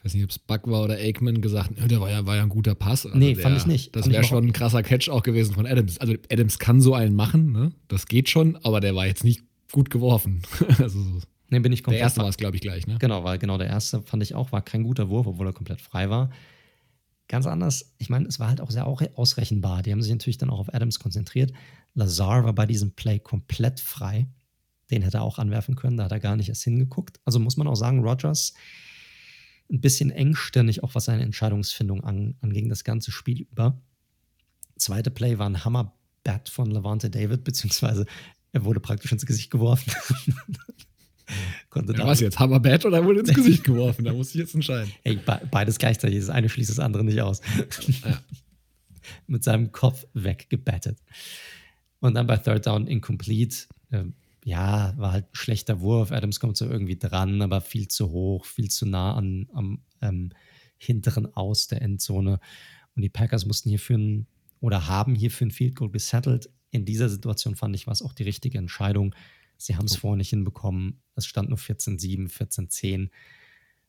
ich 0.00 0.04
weiß 0.04 0.14
nicht, 0.14 0.24
ob 0.24 0.30
es 0.30 0.38
Buck 0.38 0.66
war 0.66 0.82
oder 0.82 0.94
Aikman 0.94 1.42
gesagt, 1.42 1.72
der 1.76 2.00
war 2.00 2.10
ja, 2.10 2.24
war 2.24 2.36
ja 2.36 2.42
ein 2.42 2.48
guter 2.48 2.74
Pass. 2.74 3.04
Also 3.04 3.18
nee, 3.18 3.34
der, 3.34 3.42
fand 3.42 3.58
ich 3.58 3.66
nicht. 3.66 3.94
Das 3.94 4.08
wäre 4.08 4.24
schon 4.24 4.46
ein 4.46 4.52
krasser 4.54 4.82
Catch 4.82 5.10
auch 5.10 5.22
gewesen 5.22 5.54
von 5.54 5.66
Adams. 5.66 5.98
Also 5.98 6.14
Adams 6.32 6.58
kann 6.58 6.80
so 6.80 6.94
einen 6.94 7.14
machen, 7.14 7.52
ne? 7.52 7.72
das 7.88 8.06
geht 8.06 8.30
schon, 8.30 8.56
aber 8.62 8.80
der 8.80 8.94
war 8.94 9.06
jetzt 9.06 9.24
nicht 9.24 9.42
gut 9.70 9.90
geworfen. 9.90 10.40
also 10.78 10.98
nee, 11.50 11.58
bin 11.58 11.72
ich 11.72 11.82
komplett 11.82 11.98
der 12.00 12.04
erste 12.04 12.22
war 12.22 12.28
es, 12.30 12.38
glaube 12.38 12.56
ich, 12.56 12.62
gleich. 12.62 12.86
Ne? 12.86 12.96
Genau, 12.98 13.24
weil 13.24 13.38
genau 13.38 13.58
der 13.58 13.66
erste 13.66 14.00
fand 14.00 14.22
ich 14.22 14.34
auch, 14.34 14.52
war 14.52 14.62
kein 14.62 14.84
guter 14.84 15.10
Wurf, 15.10 15.26
obwohl 15.26 15.46
er 15.46 15.52
komplett 15.52 15.82
frei 15.82 16.08
war. 16.08 16.30
Ganz 17.30 17.46
anders, 17.46 17.94
ich 17.98 18.10
meine, 18.10 18.26
es 18.26 18.40
war 18.40 18.48
halt 18.48 18.60
auch 18.60 18.72
sehr 18.72 18.88
ausrechenbar. 18.88 19.84
Die 19.84 19.92
haben 19.92 20.02
sich 20.02 20.10
natürlich 20.10 20.38
dann 20.38 20.50
auch 20.50 20.58
auf 20.58 20.74
Adams 20.74 20.98
konzentriert. 20.98 21.52
Lazar 21.94 22.42
war 22.42 22.52
bei 22.52 22.66
diesem 22.66 22.90
Play 22.96 23.20
komplett 23.20 23.78
frei. 23.78 24.26
Den 24.90 25.02
hätte 25.02 25.18
er 25.18 25.22
auch 25.22 25.38
anwerfen 25.38 25.76
können, 25.76 25.96
da 25.96 26.06
hat 26.06 26.10
er 26.10 26.18
gar 26.18 26.34
nicht 26.34 26.48
erst 26.48 26.64
hingeguckt. 26.64 27.20
Also 27.24 27.38
muss 27.38 27.56
man 27.56 27.68
auch 27.68 27.76
sagen, 27.76 28.00
Rogers 28.00 28.52
ein 29.70 29.80
bisschen 29.80 30.10
engstirnig, 30.10 30.82
auch 30.82 30.96
was 30.96 31.04
seine 31.04 31.22
Entscheidungsfindung 31.22 32.02
an, 32.02 32.34
anging, 32.40 32.68
das 32.68 32.82
ganze 32.82 33.12
Spiel 33.12 33.42
über. 33.42 33.80
Zweite 34.76 35.12
Play 35.12 35.38
war 35.38 35.48
ein 35.48 35.64
Hammer-Bat 35.64 36.48
von 36.48 36.68
Levante 36.68 37.10
David, 37.10 37.44
beziehungsweise 37.44 38.06
er 38.50 38.64
wurde 38.64 38.80
praktisch 38.80 39.12
ins 39.12 39.24
Gesicht 39.24 39.52
geworfen. 39.52 39.92
Konnte 41.68 41.92
ja, 41.92 42.06
was 42.06 42.20
jetzt? 42.20 42.38
Hammerbett 42.38 42.84
oder 42.84 43.04
wurde 43.04 43.20
ins 43.20 43.34
Gesicht 43.34 43.64
geworfen? 43.64 44.04
Da 44.04 44.12
muss 44.12 44.30
ich 44.30 44.36
jetzt 44.36 44.54
entscheiden. 44.54 44.92
Ey, 45.04 45.18
beides 45.50 45.78
gleichzeitig. 45.78 46.18
Das 46.20 46.30
eine 46.30 46.48
schließt 46.48 46.70
das 46.70 46.78
andere 46.78 47.04
nicht 47.04 47.20
aus. 47.20 47.40
Ja. 48.04 48.20
Mit 49.26 49.44
seinem 49.44 49.72
Kopf 49.72 50.06
weggebettet. 50.14 50.98
Und 52.00 52.14
dann 52.14 52.26
bei 52.26 52.36
Third 52.36 52.66
Down 52.66 52.86
incomplete. 52.86 53.66
Ähm, 53.92 54.14
ja, 54.44 54.94
war 54.96 55.12
halt 55.12 55.26
ein 55.26 55.34
schlechter 55.34 55.80
Wurf. 55.80 56.12
Adams 56.12 56.40
kommt 56.40 56.56
so 56.56 56.66
irgendwie 56.66 56.96
dran, 56.96 57.42
aber 57.42 57.60
viel 57.60 57.88
zu 57.88 58.10
hoch, 58.10 58.46
viel 58.46 58.70
zu 58.70 58.86
nah 58.86 59.14
an, 59.14 59.48
am 59.52 59.80
ähm, 60.00 60.30
hinteren 60.78 61.34
Aus 61.34 61.66
der 61.66 61.82
Endzone. 61.82 62.40
Und 62.94 63.02
die 63.02 63.08
Packers 63.08 63.46
mussten 63.46 63.68
hierfür 63.68 63.98
ein, 63.98 64.26
oder 64.60 64.88
haben 64.88 65.14
hierfür 65.14 65.46
ein 65.46 65.50
Field 65.50 65.76
Goal 65.76 65.90
gesettelt. 65.90 66.48
In 66.70 66.84
dieser 66.84 67.08
Situation 67.08 67.56
fand 67.56 67.74
ich, 67.74 67.86
war 67.86 67.92
es 67.92 68.02
auch 68.02 68.12
die 68.12 68.22
richtige 68.22 68.58
Entscheidung. 68.58 69.14
Sie 69.60 69.76
haben 69.76 69.84
es 69.84 69.96
vorher 69.96 70.16
nicht 70.16 70.30
hinbekommen. 70.30 71.02
Es 71.16 71.26
stand 71.26 71.50
nur 71.50 71.58
14-7, 71.58 72.30
14-10. 72.30 73.10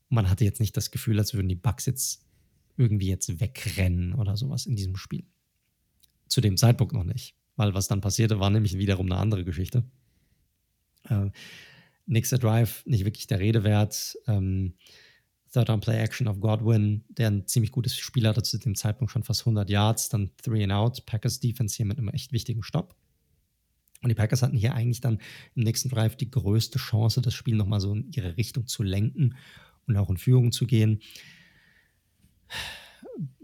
Man 0.09 0.29
hatte 0.29 0.43
jetzt 0.43 0.59
nicht 0.59 0.75
das 0.75 0.91
Gefühl, 0.91 1.17
als 1.17 1.33
würden 1.33 1.47
die 1.47 1.55
Bugs 1.55 1.85
jetzt 1.85 2.25
irgendwie 2.75 3.07
jetzt 3.07 3.39
wegrennen 3.39 4.13
oder 4.13 4.35
sowas 4.35 4.65
in 4.65 4.75
diesem 4.75 4.97
Spiel. 4.97 5.23
Zu 6.27 6.41
dem 6.41 6.57
Zeitpunkt 6.57 6.93
noch 6.93 7.05
nicht. 7.05 7.35
Weil 7.55 7.73
was 7.73 7.87
dann 7.87 8.01
passierte, 8.01 8.39
war 8.39 8.49
nämlich 8.49 8.77
wiederum 8.77 9.05
eine 9.05 9.21
andere 9.21 9.45
Geschichte. 9.45 9.85
Äh, 11.03 11.29
nächster 12.05 12.37
Drive, 12.37 12.85
nicht 12.85 13.05
wirklich 13.05 13.27
der 13.27 13.39
Rede 13.39 13.63
wert. 13.63 14.17
Ähm, 14.27 14.73
Third 15.53 15.69
Down 15.69 15.79
Play 15.79 16.01
Action 16.01 16.27
of 16.27 16.41
Godwin, 16.41 17.05
der 17.07 17.29
ein 17.29 17.47
ziemlich 17.47 17.71
gutes 17.71 17.95
Spiel 17.95 18.27
hatte 18.27 18.43
zu 18.43 18.57
dem 18.57 18.75
Zeitpunkt 18.75 19.11
schon 19.11 19.23
fast 19.23 19.41
100 19.41 19.69
Yards, 19.69 20.09
dann 20.09 20.31
Three 20.35 20.63
and 20.63 20.73
Out. 20.73 21.05
Packers 21.05 21.39
Defense 21.39 21.77
hier 21.77 21.85
mit 21.85 21.97
einem 21.97 22.09
echt 22.09 22.33
wichtigen 22.33 22.61
Stopp. 22.61 22.95
Und 24.01 24.09
die 24.09 24.15
Packers 24.15 24.41
hatten 24.41 24.57
hier 24.57 24.73
eigentlich 24.73 25.01
dann 25.01 25.19
im 25.55 25.63
nächsten 25.63 25.89
Drive 25.89 26.15
die 26.15 26.31
größte 26.31 26.79
Chance, 26.79 27.21
das 27.21 27.33
Spiel 27.33 27.55
nochmal 27.55 27.79
so 27.79 27.93
in 27.93 28.11
ihre 28.11 28.35
Richtung 28.35 28.67
zu 28.67 28.81
lenken 28.83 29.35
und 29.87 29.97
auch 29.97 30.09
in 30.09 30.17
Führung 30.17 30.51
zu 30.51 30.65
gehen. 30.65 31.01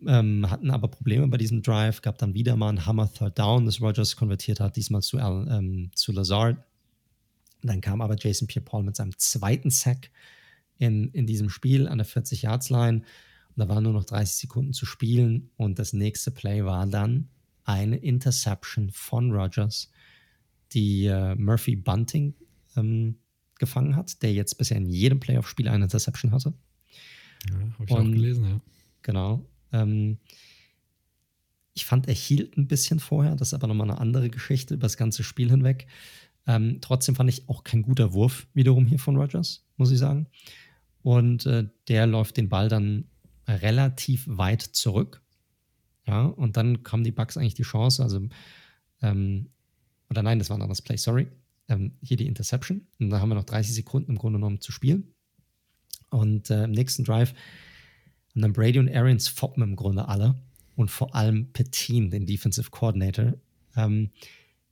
Ähm, 0.05 0.49
hatten 0.49 0.71
aber 0.71 0.87
Probleme 0.87 1.27
bei 1.27 1.37
diesem 1.37 1.61
Drive, 1.61 2.01
gab 2.01 2.17
dann 2.17 2.33
wieder 2.33 2.55
mal 2.55 2.69
einen 2.69 2.85
Hammer 2.85 3.11
Third 3.11 3.37
Down, 3.37 3.65
das 3.65 3.81
Rogers 3.81 4.15
konvertiert 4.15 4.59
hat, 4.59 4.75
diesmal 4.75 5.01
zu, 5.01 5.17
ähm, 5.17 5.91
zu 5.93 6.11
Lazard. 6.11 6.57
Dann 7.61 7.81
kam 7.81 8.01
aber 8.01 8.15
Jason 8.17 8.47
Pierre-Paul 8.47 8.83
mit 8.83 8.95
seinem 8.95 9.17
zweiten 9.17 9.69
Sack 9.69 10.11
in, 10.77 11.09
in 11.11 11.27
diesem 11.27 11.49
Spiel 11.49 11.87
an 11.87 11.97
der 11.97 12.07
40-Yards-Line. 12.07 12.97
Und 12.99 13.57
da 13.57 13.67
waren 13.67 13.83
nur 13.83 13.93
noch 13.93 14.05
30 14.05 14.35
Sekunden 14.35 14.73
zu 14.73 14.85
spielen. 14.85 15.49
Und 15.57 15.79
das 15.79 15.93
nächste 15.93 16.31
Play 16.31 16.63
war 16.63 16.85
dann 16.87 17.29
eine 17.63 17.97
Interception 17.97 18.89
von 18.91 19.31
Rogers 19.31 19.91
die 20.73 21.05
äh, 21.05 21.35
Murphy 21.35 21.75
Bunting 21.75 22.33
ähm, 22.75 23.17
gefangen 23.59 23.95
hat, 23.95 24.21
der 24.21 24.33
jetzt 24.33 24.57
bisher 24.57 24.77
in 24.77 24.85
jedem 24.85 25.19
Playoff-Spiel 25.19 25.67
eine 25.67 25.85
Interception 25.85 26.31
hatte. 26.31 26.53
Ja, 27.49 27.59
habe 27.59 27.85
ich 27.85 27.91
Und, 27.91 28.07
auch 28.07 28.11
gelesen, 28.11 28.45
ja. 28.45 28.61
Genau. 29.01 29.45
Ähm, 29.71 30.17
ich 31.73 31.85
fand, 31.85 32.07
er 32.07 32.13
hielt 32.13 32.57
ein 32.57 32.67
bisschen 32.67 32.99
vorher, 32.99 33.35
das 33.35 33.49
ist 33.49 33.53
aber 33.53 33.67
nochmal 33.67 33.89
eine 33.89 33.99
andere 33.99 34.29
Geschichte 34.29 34.73
über 34.73 34.83
das 34.83 34.97
ganze 34.97 35.23
Spiel 35.23 35.49
hinweg. 35.49 35.87
Ähm, 36.47 36.79
trotzdem 36.81 37.15
fand 37.15 37.29
ich 37.29 37.47
auch 37.49 37.63
kein 37.63 37.83
guter 37.83 38.13
Wurf 38.13 38.47
wiederum 38.53 38.85
hier 38.87 38.99
von 38.99 39.17
Rogers, 39.17 39.65
muss 39.75 39.91
ich 39.91 39.99
sagen. 39.99 40.27
Und 41.03 41.45
äh, 41.45 41.67
der 41.87 42.07
läuft 42.07 42.37
den 42.37 42.49
Ball 42.49 42.69
dann 42.69 43.05
relativ 43.47 44.25
weit 44.27 44.61
zurück. 44.61 45.21
Ja, 46.05 46.25
und 46.25 46.57
dann 46.57 46.83
kam 46.83 47.03
die 47.03 47.11
Bugs 47.11 47.37
eigentlich 47.37 47.53
die 47.53 47.63
Chance, 47.63 48.01
also, 48.01 48.27
ähm, 49.01 49.49
oder 50.09 50.23
nein, 50.23 50.39
das 50.39 50.49
war 50.49 50.57
ein 50.57 50.61
anderes 50.61 50.81
Play, 50.81 50.97
sorry. 50.97 51.27
Ähm, 51.69 51.93
hier 52.01 52.17
die 52.17 52.27
Interception. 52.27 52.87
Und 52.99 53.09
da 53.09 53.19
haben 53.19 53.29
wir 53.29 53.35
noch 53.35 53.43
30 53.43 53.75
Sekunden 53.75 54.11
im 54.11 54.17
Grunde 54.17 54.39
genommen 54.39 54.61
zu 54.61 54.71
spielen. 54.71 55.13
Und 56.09 56.49
äh, 56.49 56.63
im 56.63 56.71
nächsten 56.71 57.03
Drive 57.03 57.33
haben 58.31 58.41
dann 58.41 58.53
Brady 58.53 58.79
und 58.79 58.89
Arians 58.89 59.27
foppen 59.27 59.63
im 59.63 59.75
Grunde 59.75 60.07
alle. 60.07 60.35
Und 60.75 60.91
vor 60.91 61.15
allem 61.15 61.51
Petin, 61.51 62.11
den 62.11 62.25
Defensive 62.25 62.69
Coordinator, 62.69 63.33
ähm, 63.75 64.11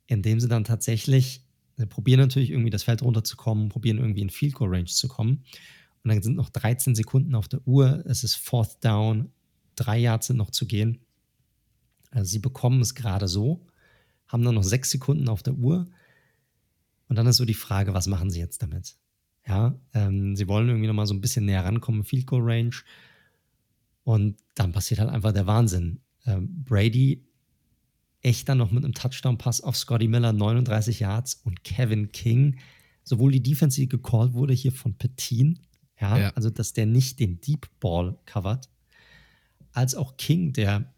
indem 0.06 0.40
sie 0.40 0.48
dann 0.48 0.64
tatsächlich 0.64 1.46
Sie 1.76 1.86
probieren 1.86 2.20
natürlich 2.20 2.50
irgendwie 2.50 2.70
das 2.70 2.84
Feld 2.84 3.02
runterzukommen, 3.02 3.68
probieren 3.68 3.98
irgendwie 3.98 4.22
in 4.22 4.30
Field 4.30 4.54
Goal 4.54 4.70
Range 4.70 4.86
zu 4.86 5.08
kommen. 5.08 5.44
Und 6.02 6.10
dann 6.10 6.22
sind 6.22 6.36
noch 6.36 6.48
13 6.48 6.94
Sekunden 6.94 7.34
auf 7.34 7.48
der 7.48 7.66
Uhr. 7.66 8.02
Es 8.06 8.24
ist 8.24 8.36
Fourth 8.36 8.82
Down. 8.82 9.30
Drei 9.74 9.98
Yards 9.98 10.28
sind 10.28 10.38
noch 10.38 10.50
zu 10.50 10.66
gehen. 10.66 11.00
Also 12.10 12.30
sie 12.30 12.38
bekommen 12.38 12.80
es 12.80 12.94
gerade 12.94 13.28
so, 13.28 13.66
haben 14.28 14.44
dann 14.44 14.54
noch 14.54 14.64
sechs 14.64 14.90
Sekunden 14.90 15.28
auf 15.28 15.42
der 15.42 15.54
Uhr. 15.54 15.86
Und 17.08 17.16
dann 17.16 17.26
ist 17.26 17.36
so 17.36 17.44
die 17.44 17.54
Frage, 17.54 17.94
was 17.94 18.06
machen 18.06 18.30
sie 18.30 18.40
jetzt 18.40 18.62
damit? 18.62 18.96
Ja, 19.46 19.78
ähm, 19.94 20.34
sie 20.34 20.48
wollen 20.48 20.68
irgendwie 20.68 20.88
noch 20.88 20.94
mal 20.94 21.06
so 21.06 21.14
ein 21.14 21.20
bisschen 21.20 21.44
näher 21.44 21.64
rankommen, 21.64 22.02
Field 22.02 22.26
Goal 22.26 22.42
Range. 22.42 22.74
Und 24.02 24.36
dann 24.54 24.72
passiert 24.72 25.00
halt 25.00 25.10
einfach 25.10 25.32
der 25.32 25.46
Wahnsinn. 25.46 26.00
Ähm, 26.26 26.64
Brady 26.64 27.24
echt 28.22 28.48
dann 28.48 28.58
noch 28.58 28.72
mit 28.72 28.84
einem 28.84 28.94
Touchdown-Pass 28.94 29.60
auf 29.60 29.76
Scotty 29.76 30.08
Miller, 30.08 30.32
39 30.32 31.00
Yards 31.00 31.34
und 31.44 31.62
Kevin 31.62 32.10
King. 32.10 32.58
Sowohl 33.04 33.30
die 33.30 33.42
Defense, 33.42 33.80
die 33.80 33.88
gecallt 33.88 34.32
wurde 34.32 34.52
hier 34.52 34.72
von 34.72 34.94
Petin, 34.94 35.60
ja, 36.00 36.18
ja, 36.18 36.30
also 36.30 36.50
dass 36.50 36.72
der 36.72 36.86
nicht 36.86 37.20
den 37.20 37.40
Deep 37.40 37.68
Ball 37.78 38.18
covert, 38.26 38.68
als 39.72 39.94
auch 39.94 40.16
King, 40.16 40.52
der 40.52 40.92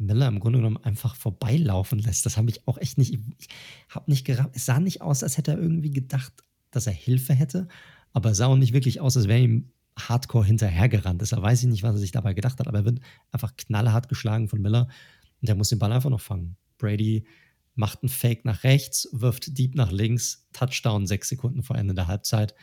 Miller 0.00 0.28
im 0.28 0.40
Grunde 0.40 0.58
genommen 0.58 0.78
einfach 0.78 1.14
vorbeilaufen 1.14 1.98
lässt. 1.98 2.26
Das 2.26 2.36
habe 2.36 2.50
ich 2.50 2.66
auch 2.66 2.78
echt 2.78 2.98
nicht, 2.98 3.12
ich 3.38 3.48
habe 3.88 4.10
nicht 4.10 4.24
gerafft. 4.24 4.50
Es 4.54 4.66
sah 4.66 4.80
nicht 4.80 5.02
aus, 5.02 5.22
als 5.22 5.36
hätte 5.36 5.52
er 5.52 5.58
irgendwie 5.58 5.90
gedacht, 5.90 6.32
dass 6.70 6.86
er 6.86 6.92
Hilfe 6.92 7.34
hätte, 7.34 7.68
aber 8.12 8.30
es 8.30 8.38
sah 8.38 8.46
auch 8.46 8.56
nicht 8.56 8.72
wirklich 8.72 9.00
aus, 9.00 9.16
als 9.16 9.28
wäre 9.28 9.40
ihm 9.40 9.70
hardcore 9.98 10.46
hinterhergerannt. 10.46 11.20
Deshalb 11.20 11.42
weiß 11.42 11.62
ich 11.62 11.68
nicht, 11.68 11.82
was 11.82 11.94
er 11.94 11.98
sich 11.98 12.12
dabei 12.12 12.32
gedacht 12.32 12.58
hat, 12.58 12.68
aber 12.68 12.78
er 12.78 12.84
wird 12.84 13.00
einfach 13.30 13.54
knallhart 13.56 14.08
geschlagen 14.08 14.48
von 14.48 14.60
Miller 14.60 14.88
und 15.40 15.48
der 15.48 15.54
muss 15.54 15.68
den 15.68 15.78
Ball 15.78 15.92
einfach 15.92 16.10
noch 16.10 16.20
fangen. 16.20 16.56
Brady 16.78 17.26
macht 17.74 18.02
einen 18.02 18.08
Fake 18.08 18.44
nach 18.44 18.64
rechts, 18.64 19.08
wirft 19.12 19.58
Deep 19.58 19.74
nach 19.74 19.92
links, 19.92 20.46
Touchdown 20.52 21.06
sechs 21.06 21.28
Sekunden 21.28 21.62
vor 21.62 21.76
Ende 21.76 21.94
der 21.94 22.06
Halbzeit. 22.06 22.54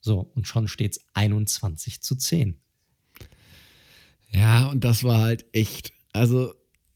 So, 0.00 0.20
und 0.34 0.46
schon 0.46 0.68
steht 0.68 0.96
es 0.96 1.04
21 1.14 2.02
zu 2.02 2.16
10. 2.16 2.60
Ja, 4.30 4.66
und 4.66 4.84
das 4.84 5.04
war 5.04 5.22
halt 5.22 5.46
echt, 5.52 5.92
also 6.12 6.54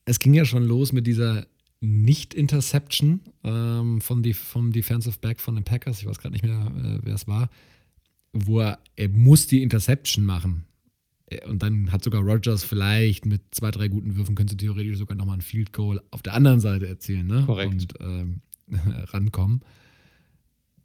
es 0.09 0.19
ging 0.19 0.35
ja 0.35 0.45
schon 0.45 0.65
los 0.65 0.93
mit 0.93 1.07
dieser 1.07 1.47
Nicht-Interception 1.81 3.21
ähm, 3.45 4.01
vom, 4.01 4.25
vom 4.33 4.73
Defensive 4.73 5.19
Back 5.21 5.41
von 5.41 5.55
den 5.55 5.65
Packers, 5.65 6.01
ich 6.01 6.07
weiß 6.07 6.19
gerade 6.19 6.33
nicht 6.33 6.45
mehr, 6.45 6.73
äh, 6.77 6.99
wer 7.03 7.15
es 7.15 7.29
war, 7.29 7.51
wo 8.33 8.61
er, 8.61 8.79
er 8.97 9.09
muss 9.11 9.47
die 9.47 9.63
Interception 9.63 10.25
machen. 10.25 10.65
Äh, 11.27 11.47
und 11.47 11.63
dann 11.63 11.93
hat 11.93 12.03
sogar 12.03 12.23
Rogers 12.23 12.65
vielleicht 12.65 13.27
mit 13.27 13.43
zwei, 13.51 13.71
drei 13.71 13.89
guten 13.89 14.17
Würfen 14.17 14.35
könnte 14.35 14.57
theoretisch 14.57 14.99
sogar 14.99 15.17
nochmal 15.17 15.39
ein 15.39 15.43
Field 15.43 15.73
Goal 15.73 16.03
auf 16.11 16.23
der 16.23 16.35
anderen 16.35 16.61
Seite 16.61 16.89
erzielen, 16.89 17.27
ne? 17.27 17.45
Korrekt. 17.45 17.73
Und 17.73 17.95
ähm, 18.01 18.41
rankommen. 19.13 19.61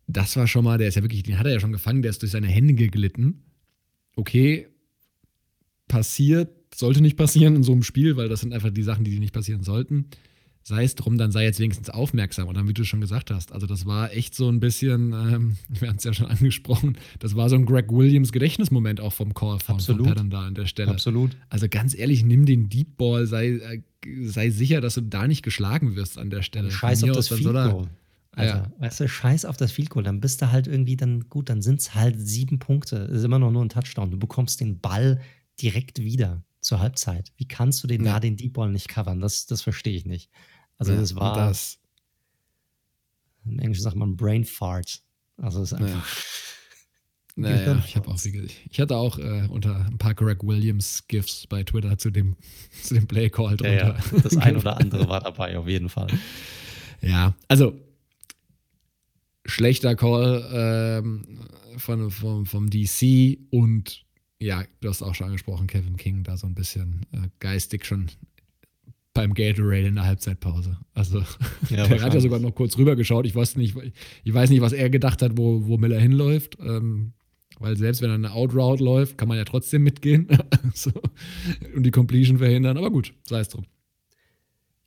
Das 0.08 0.36
war 0.36 0.48
schon 0.48 0.66
mal, 0.66 0.78
der 0.78 0.90
ist 0.90 0.96
ja 0.96 1.02
wirklich, 1.02 1.24
den 1.24 1.40
hat 1.40 1.46
er 1.46 1.54
ja 1.54 1.60
schon 1.60 1.72
gefangen, 1.72 2.02
der 2.02 2.12
ist 2.12 2.22
durch 2.22 2.34
seine 2.34 2.48
Hände 2.48 2.74
geglitten. 2.74 3.42
Okay, 4.16 4.68
passiert, 5.88 6.63
sollte 6.76 7.02
nicht 7.02 7.18
passieren 7.18 7.56
in 7.56 7.64
so 7.64 7.72
einem 7.72 7.84
Spiel, 7.84 8.18
weil 8.18 8.30
das 8.30 8.42
sind 8.42 8.54
einfach 8.54 8.72
die 8.72 8.84
Sachen, 8.84 9.04
die 9.04 9.20
nicht 9.20 9.34
passieren 9.34 9.64
sollten 9.64 10.06
sei 10.64 10.86
es 10.86 10.96
drum, 10.96 11.18
dann 11.18 11.32
sei 11.32 11.44
jetzt 11.44 11.60
wenigstens 11.60 11.90
aufmerksam. 11.90 12.48
Und 12.48 12.56
dann, 12.56 12.68
wie 12.68 12.74
du 12.74 12.86
schon 12.86 13.02
gesagt 13.02 13.32
hast, 13.32 13.52
also 13.52 13.68
das 13.68 13.86
war 13.86 14.14
echt 14.14 14.34
so 14.34 14.50
ein 14.50 14.60
bisschen, 14.60 15.12
ähm, 15.12 15.58
wir 15.68 15.90
haben 15.90 15.98
es 15.98 16.04
ja 16.04 16.14
schon 16.14 16.28
angesprochen, 16.28 16.98
das 17.20 17.36
war 17.36 17.50
so 17.50 17.56
ein 17.56 17.66
Greg 17.66 17.92
Williams 17.92 18.32
Gedächtnismoment 18.32 19.02
auch 19.02 19.14
vom 19.14 19.34
Call 19.34 19.60
von, 19.60 19.76
Absolut. 19.76 20.06
von 20.06 20.14
Patton 20.14 20.30
da 20.30 20.46
an 20.46 20.56
der 20.56 20.66
Stelle. 20.66 20.92
Absolut. 20.92 21.36
Also 21.50 21.68
ganz 21.70 21.96
ehrlich, 21.96 22.24
nimm 22.24 22.46
den 22.46 22.70
Deep 22.70 22.98
Ball, 22.98 23.28
sei, 23.28 23.50
äh, 23.50 23.82
sei 24.24 24.50
sicher, 24.50 24.82
dass 24.82 24.96
du 24.96 25.02
da 25.02 25.28
nicht 25.28 25.44
geschlagen 25.44 25.96
wirst 25.96 26.18
an 26.18 26.30
der 26.30 26.42
Stelle. 26.42 26.72
Scheiß 26.72 27.04
auf 27.04 27.12
das 27.12 27.28
Field 27.28 27.44
Goal. 27.44 27.88
Also, 28.36 28.56
ja. 28.56 28.72
weißt 28.80 29.02
du, 29.02 29.08
scheiß 29.08 29.46
auf 29.46 29.58
das 29.58 29.72
Field 29.72 29.92
Goal, 29.92 30.04
dann 30.04 30.20
bist 30.20 30.42
du 30.42 30.52
halt 30.52 30.66
irgendwie 30.66 30.96
dann 30.96 31.30
gut, 31.30 31.50
dann 31.50 31.62
sind 31.62 31.82
es 31.82 31.94
halt 31.94 32.16
sieben 32.20 32.58
Punkte. 32.58 33.08
Das 33.08 33.20
ist 33.20 33.24
immer 33.24 33.38
noch 33.38 33.52
nur 33.52 33.64
ein 33.64 33.70
Touchdown. 33.70 34.10
Du 34.10 34.18
bekommst 34.18 34.60
den 34.60 34.80
Ball 34.80 35.22
direkt 35.62 36.00
wieder 36.00 36.42
zur 36.64 36.80
Halbzeit. 36.80 37.32
Wie 37.38 37.48
kannst 37.48 37.84
du 37.84 37.88
den 37.88 38.06
ja. 38.06 38.14
da 38.14 38.20
den 38.20 38.38
Deep 38.38 38.54
Ball 38.54 38.72
nicht 38.72 38.88
covern? 38.88 39.20
Das, 39.20 39.46
das 39.46 39.62
verstehe 39.62 39.96
ich 39.96 40.06
nicht. 40.06 40.30
Also 40.78 40.94
ja, 40.94 41.00
das 41.00 41.16
war 41.16 41.36
das. 41.36 41.80
Im 43.46 43.60
Englischen 43.60 43.84
sagt 43.84 43.96
man 43.96 44.16
Brain 44.16 44.46
Fart. 44.46 45.02
Also 45.38 45.62
es 45.62 45.72
ist 45.72 45.80
einfach. 45.80 46.08
Naja, 47.36 47.84
ich 47.84 47.96
habe 47.96 48.10
auch 48.10 48.24
ich 48.24 48.80
hatte 48.80 48.96
auch 48.96 49.18
äh, 49.18 49.48
unter 49.50 49.88
ein 49.88 49.98
paar 49.98 50.14
Greg 50.14 50.44
Williams 50.44 51.08
GIFs 51.08 51.48
bei 51.48 51.64
Twitter 51.64 51.98
zu 51.98 52.12
dem 52.12 52.36
zu 52.84 52.94
dem 52.94 53.08
Play 53.08 53.32
Call 53.32 53.58
drunter. 53.58 53.74
Ja, 53.74 53.88
ja. 53.88 53.98
Das 54.24 54.38
ein 54.38 54.56
oder 54.56 54.78
andere 54.78 55.10
war 55.10 55.20
dabei 55.20 55.58
auf 55.58 55.68
jeden 55.68 55.90
Fall. 55.90 56.08
Ja, 57.02 57.34
also 57.48 57.74
schlechter 59.46 59.96
Call 59.96 60.48
ähm, 60.54 61.40
von, 61.78 62.12
vom, 62.12 62.46
vom 62.46 62.70
DC 62.70 63.40
und 63.50 64.03
ja, 64.44 64.64
du 64.82 64.90
hast 64.90 65.02
auch 65.02 65.16
schon 65.16 65.28
angesprochen, 65.28 65.68
Kevin 65.68 65.98
King 65.98 66.24
da 66.24 66.38
so 66.38 66.48
ein 66.48 66.56
bisschen 66.56 67.06
äh, 67.12 67.30
geistig 67.40 67.86
schon 67.86 68.08
beim 69.14 69.34
Gatorade 69.34 69.88
in 69.88 69.96
der 69.96 70.06
Halbzeitpause. 70.06 70.78
Also 70.94 71.20
ja, 71.70 71.88
der 71.88 72.02
hat 72.02 72.14
ja 72.14 72.20
sogar 72.20 72.40
noch 72.40 72.54
kurz 72.54 72.78
rübergeschaut. 72.78 73.26
Ich 73.26 73.36
weiß 73.36 73.56
nicht, 73.56 73.76
ich 74.24 74.34
weiß 74.34 74.50
nicht, 74.50 74.62
was 74.62 74.74
er 74.74 74.90
gedacht 74.90 75.22
hat, 75.22 75.38
wo, 75.38 75.66
wo 75.68 75.78
Miller 75.78 76.00
hinläuft. 76.00 76.58
Ähm, 76.60 77.14
weil 77.60 77.78
selbst 77.78 78.02
wenn 78.02 78.10
er 78.10 78.16
eine 78.16 78.34
Outroute 78.34 78.84
läuft, 78.84 79.18
kann 79.18 79.28
man 79.28 79.38
ja 79.38 79.46
trotzdem 79.46 79.84
mitgehen 79.84 80.28
so, 80.74 80.92
und 81.76 81.84
die 81.84 81.92
Completion 81.92 82.40
verhindern. 82.40 82.78
Aber 82.78 82.92
gut, 82.92 83.14
sei 83.24 83.40
es 83.40 83.50
drum. 83.50 83.66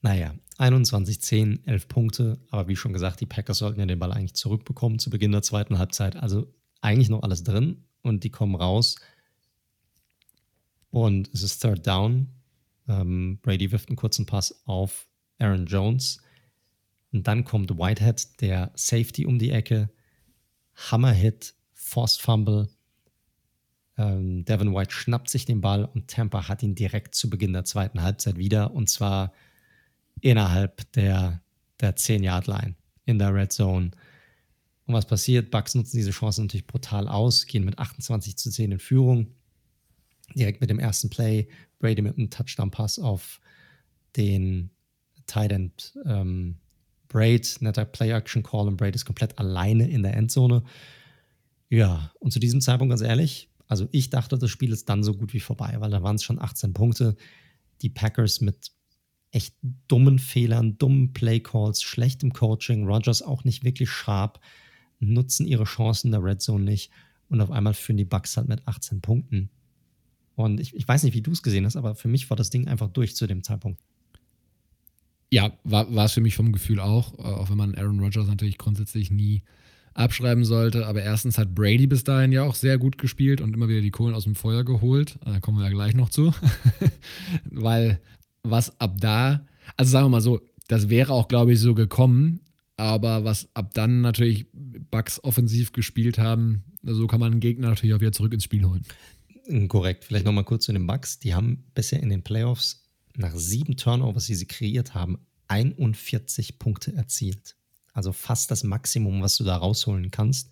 Naja, 0.02 0.34
21, 0.58 1.20
10, 1.20 1.66
11 1.66 1.88
Punkte. 1.88 2.38
Aber 2.50 2.68
wie 2.68 2.76
schon 2.76 2.92
gesagt, 2.92 3.20
die 3.20 3.26
Packers 3.26 3.58
sollten 3.58 3.80
ja 3.80 3.86
den 3.86 3.98
Ball 3.98 4.12
eigentlich 4.12 4.34
zurückbekommen 4.34 4.98
zu 4.98 5.10
Beginn 5.10 5.32
der 5.32 5.42
zweiten 5.42 5.78
Halbzeit. 5.78 6.16
Also 6.16 6.52
eigentlich 6.80 7.08
noch 7.08 7.22
alles 7.22 7.44
drin 7.44 7.84
und 8.02 8.24
die 8.24 8.30
kommen 8.30 8.54
raus. 8.54 8.96
Und 10.96 11.28
es 11.34 11.42
ist 11.42 11.60
Third 11.60 11.86
Down 11.86 12.28
ähm, 12.88 13.38
Brady 13.42 13.70
wirft 13.70 13.90
einen 13.90 13.96
kurzen 13.96 14.24
Pass 14.24 14.62
auf 14.64 15.06
Aaron 15.38 15.66
Jones. 15.66 16.22
Und 17.12 17.26
dann 17.26 17.44
kommt 17.44 17.76
Whitehead, 17.76 18.40
der 18.40 18.72
Safety 18.74 19.26
um 19.26 19.38
die 19.38 19.50
Ecke. 19.50 19.90
Hammerhit, 20.74 21.54
Forced 21.74 22.22
Fumble. 22.22 22.70
Ähm, 23.98 24.46
Devin 24.46 24.74
White 24.74 24.90
schnappt 24.90 25.28
sich 25.28 25.44
den 25.44 25.60
Ball 25.60 25.84
und 25.84 26.08
Tampa 26.08 26.48
hat 26.48 26.62
ihn 26.62 26.74
direkt 26.74 27.14
zu 27.14 27.28
Beginn 27.28 27.52
der 27.52 27.66
zweiten 27.66 28.00
Halbzeit 28.00 28.38
wieder. 28.38 28.72
Und 28.72 28.88
zwar 28.88 29.34
innerhalb 30.22 30.90
der, 30.92 31.42
der 31.80 31.94
10-Yard-Line 31.94 32.74
in 33.04 33.18
der 33.18 33.34
Red 33.34 33.52
Zone. 33.52 33.90
Und 34.86 34.94
was 34.94 35.04
passiert? 35.04 35.50
Bucks 35.50 35.74
nutzen 35.74 35.98
diese 35.98 36.10
Chance 36.10 36.40
natürlich 36.40 36.66
brutal 36.66 37.06
aus, 37.06 37.46
gehen 37.46 37.66
mit 37.66 37.78
28 37.78 38.38
zu 38.38 38.50
10 38.50 38.72
in 38.72 38.78
Führung. 38.78 39.35
Direkt 40.34 40.60
mit 40.60 40.70
dem 40.70 40.78
ersten 40.78 41.10
Play 41.10 41.48
Brady 41.78 42.02
mit 42.02 42.16
einem 42.16 42.30
Touchdown-Pass 42.30 42.98
auf 42.98 43.40
den 44.16 44.70
Tight 45.26 45.52
End 45.52 45.94
ähm, 46.04 46.56
Braid, 47.08 47.58
netter 47.60 47.84
Play-Action-Call 47.84 48.68
und 48.68 48.76
Braid 48.76 48.94
ist 48.94 49.04
komplett 49.04 49.38
alleine 49.38 49.88
in 49.88 50.02
der 50.02 50.14
Endzone. 50.16 50.64
Ja, 51.68 52.12
und 52.18 52.32
zu 52.32 52.38
diesem 52.38 52.60
Zeitpunkt 52.60 52.90
ganz 52.90 53.02
ehrlich, 53.02 53.50
also 53.68 53.88
ich 53.92 54.10
dachte, 54.10 54.38
das 54.38 54.50
Spiel 54.50 54.72
ist 54.72 54.88
dann 54.88 55.02
so 55.02 55.14
gut 55.14 55.32
wie 55.32 55.40
vorbei, 55.40 55.76
weil 55.78 55.90
da 55.90 56.02
waren 56.02 56.16
es 56.16 56.22
schon 56.22 56.40
18 56.40 56.72
Punkte. 56.72 57.16
Die 57.82 57.90
Packers 57.90 58.40
mit 58.40 58.72
echt 59.32 59.56
dummen 59.88 60.18
Fehlern, 60.18 60.78
dummen 60.78 61.12
Play-Calls, 61.12 61.82
schlechtem 61.82 62.32
Coaching, 62.32 62.86
Rogers 62.86 63.22
auch 63.22 63.44
nicht 63.44 63.64
wirklich 63.64 63.90
sharp, 63.90 64.40
nutzen 64.98 65.46
ihre 65.46 65.64
Chancen 65.64 66.08
in 66.08 66.12
der 66.12 66.24
Red 66.24 66.40
Zone 66.40 66.64
nicht 66.64 66.90
und 67.28 67.40
auf 67.40 67.50
einmal 67.50 67.74
führen 67.74 67.96
die 67.96 68.04
Bucks 68.04 68.36
halt 68.36 68.48
mit 68.48 68.66
18 68.66 69.00
Punkten. 69.00 69.50
Und 70.36 70.60
ich, 70.60 70.74
ich 70.74 70.86
weiß 70.86 71.02
nicht, 71.02 71.14
wie 71.14 71.22
du 71.22 71.32
es 71.32 71.42
gesehen 71.42 71.64
hast, 71.64 71.76
aber 71.76 71.94
für 71.94 72.08
mich 72.08 72.28
war 72.30 72.36
das 72.36 72.50
Ding 72.50 72.68
einfach 72.68 72.88
durch 72.88 73.16
zu 73.16 73.26
dem 73.26 73.42
Zeitpunkt. 73.42 73.80
Ja, 75.30 75.52
war, 75.64 75.88
es 76.04 76.12
für 76.12 76.20
mich 76.20 76.36
vom 76.36 76.52
Gefühl 76.52 76.78
auch, 76.78 77.18
äh, 77.18 77.22
auch 77.22 77.50
wenn 77.50 77.56
man 77.56 77.74
Aaron 77.74 77.98
Rodgers 77.98 78.28
natürlich 78.28 78.58
grundsätzlich 78.58 79.10
nie 79.10 79.42
abschreiben 79.94 80.44
sollte. 80.44 80.86
Aber 80.86 81.02
erstens 81.02 81.38
hat 81.38 81.54
Brady 81.54 81.86
bis 81.86 82.04
dahin 82.04 82.32
ja 82.32 82.44
auch 82.44 82.54
sehr 82.54 82.78
gut 82.78 82.98
gespielt 82.98 83.40
und 83.40 83.54
immer 83.54 83.68
wieder 83.68 83.80
die 83.80 83.90
Kohlen 83.90 84.14
aus 84.14 84.24
dem 84.24 84.34
Feuer 84.34 84.62
geholt. 84.62 85.18
Da 85.24 85.40
kommen 85.40 85.58
wir 85.58 85.64
ja 85.64 85.72
gleich 85.72 85.94
noch 85.94 86.10
zu. 86.10 86.32
Weil 87.50 87.98
was 88.42 88.78
ab 88.78 89.00
da, 89.00 89.46
also 89.76 89.90
sagen 89.90 90.04
wir 90.06 90.10
mal 90.10 90.20
so, 90.20 90.40
das 90.68 90.90
wäre 90.90 91.12
auch, 91.12 91.28
glaube 91.28 91.54
ich, 91.54 91.60
so 91.60 91.74
gekommen. 91.74 92.40
Aber 92.76 93.24
was 93.24 93.48
ab 93.54 93.72
dann 93.72 94.02
natürlich 94.02 94.46
Bucks 94.52 95.22
offensiv 95.24 95.72
gespielt 95.72 96.18
haben, 96.18 96.62
so 96.82 97.06
kann 97.06 97.20
man 97.20 97.32
einen 97.32 97.40
Gegner 97.40 97.70
natürlich 97.70 97.94
auch 97.94 98.00
wieder 98.00 98.12
zurück 98.12 98.34
ins 98.34 98.44
Spiel 98.44 98.64
holen. 98.64 98.84
Korrekt. 99.68 100.04
Vielleicht 100.04 100.24
nochmal 100.24 100.44
kurz 100.44 100.64
zu 100.64 100.72
den 100.72 100.86
Bucks. 100.86 101.18
Die 101.18 101.34
haben 101.34 101.64
bisher 101.74 102.02
in 102.02 102.08
den 102.08 102.22
Playoffs 102.22 102.82
nach 103.16 103.34
sieben 103.34 103.76
Turnovers, 103.76 104.26
die 104.26 104.34
sie 104.34 104.46
kreiert 104.46 104.94
haben, 104.94 105.18
41 105.48 106.58
Punkte 106.58 106.94
erzielt. 106.94 107.56
Also 107.92 108.12
fast 108.12 108.50
das 108.50 108.64
Maximum, 108.64 109.22
was 109.22 109.36
du 109.36 109.44
da 109.44 109.56
rausholen 109.56 110.10
kannst. 110.10 110.50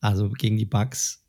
Also 0.00 0.30
gegen 0.30 0.56
die 0.56 0.64
Bucks 0.64 1.24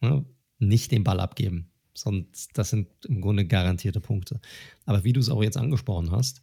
ne, 0.00 0.24
nicht 0.58 0.90
den 0.90 1.04
Ball 1.04 1.20
abgeben. 1.20 1.70
Sonst, 1.94 2.50
das 2.54 2.70
sind 2.70 2.88
im 3.06 3.20
Grunde 3.20 3.46
garantierte 3.46 4.00
Punkte. 4.00 4.40
Aber 4.84 5.04
wie 5.04 5.12
du 5.12 5.20
es 5.20 5.28
auch 5.28 5.42
jetzt 5.42 5.56
angesprochen 5.56 6.10
hast, 6.10 6.42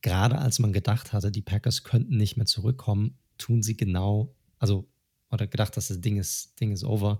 gerade 0.00 0.38
als 0.38 0.58
man 0.58 0.72
gedacht 0.72 1.12
hatte, 1.12 1.30
die 1.30 1.42
Packers 1.42 1.84
könnten 1.84 2.16
nicht 2.16 2.36
mehr 2.36 2.46
zurückkommen, 2.46 3.18
tun 3.36 3.62
sie 3.62 3.76
genau, 3.76 4.34
also, 4.58 4.88
oder 5.30 5.46
gedacht, 5.46 5.76
dass 5.76 5.88
das 5.88 6.00
Ding 6.00 6.16
ist, 6.16 6.58
Ding 6.60 6.72
ist 6.72 6.84
over 6.84 7.18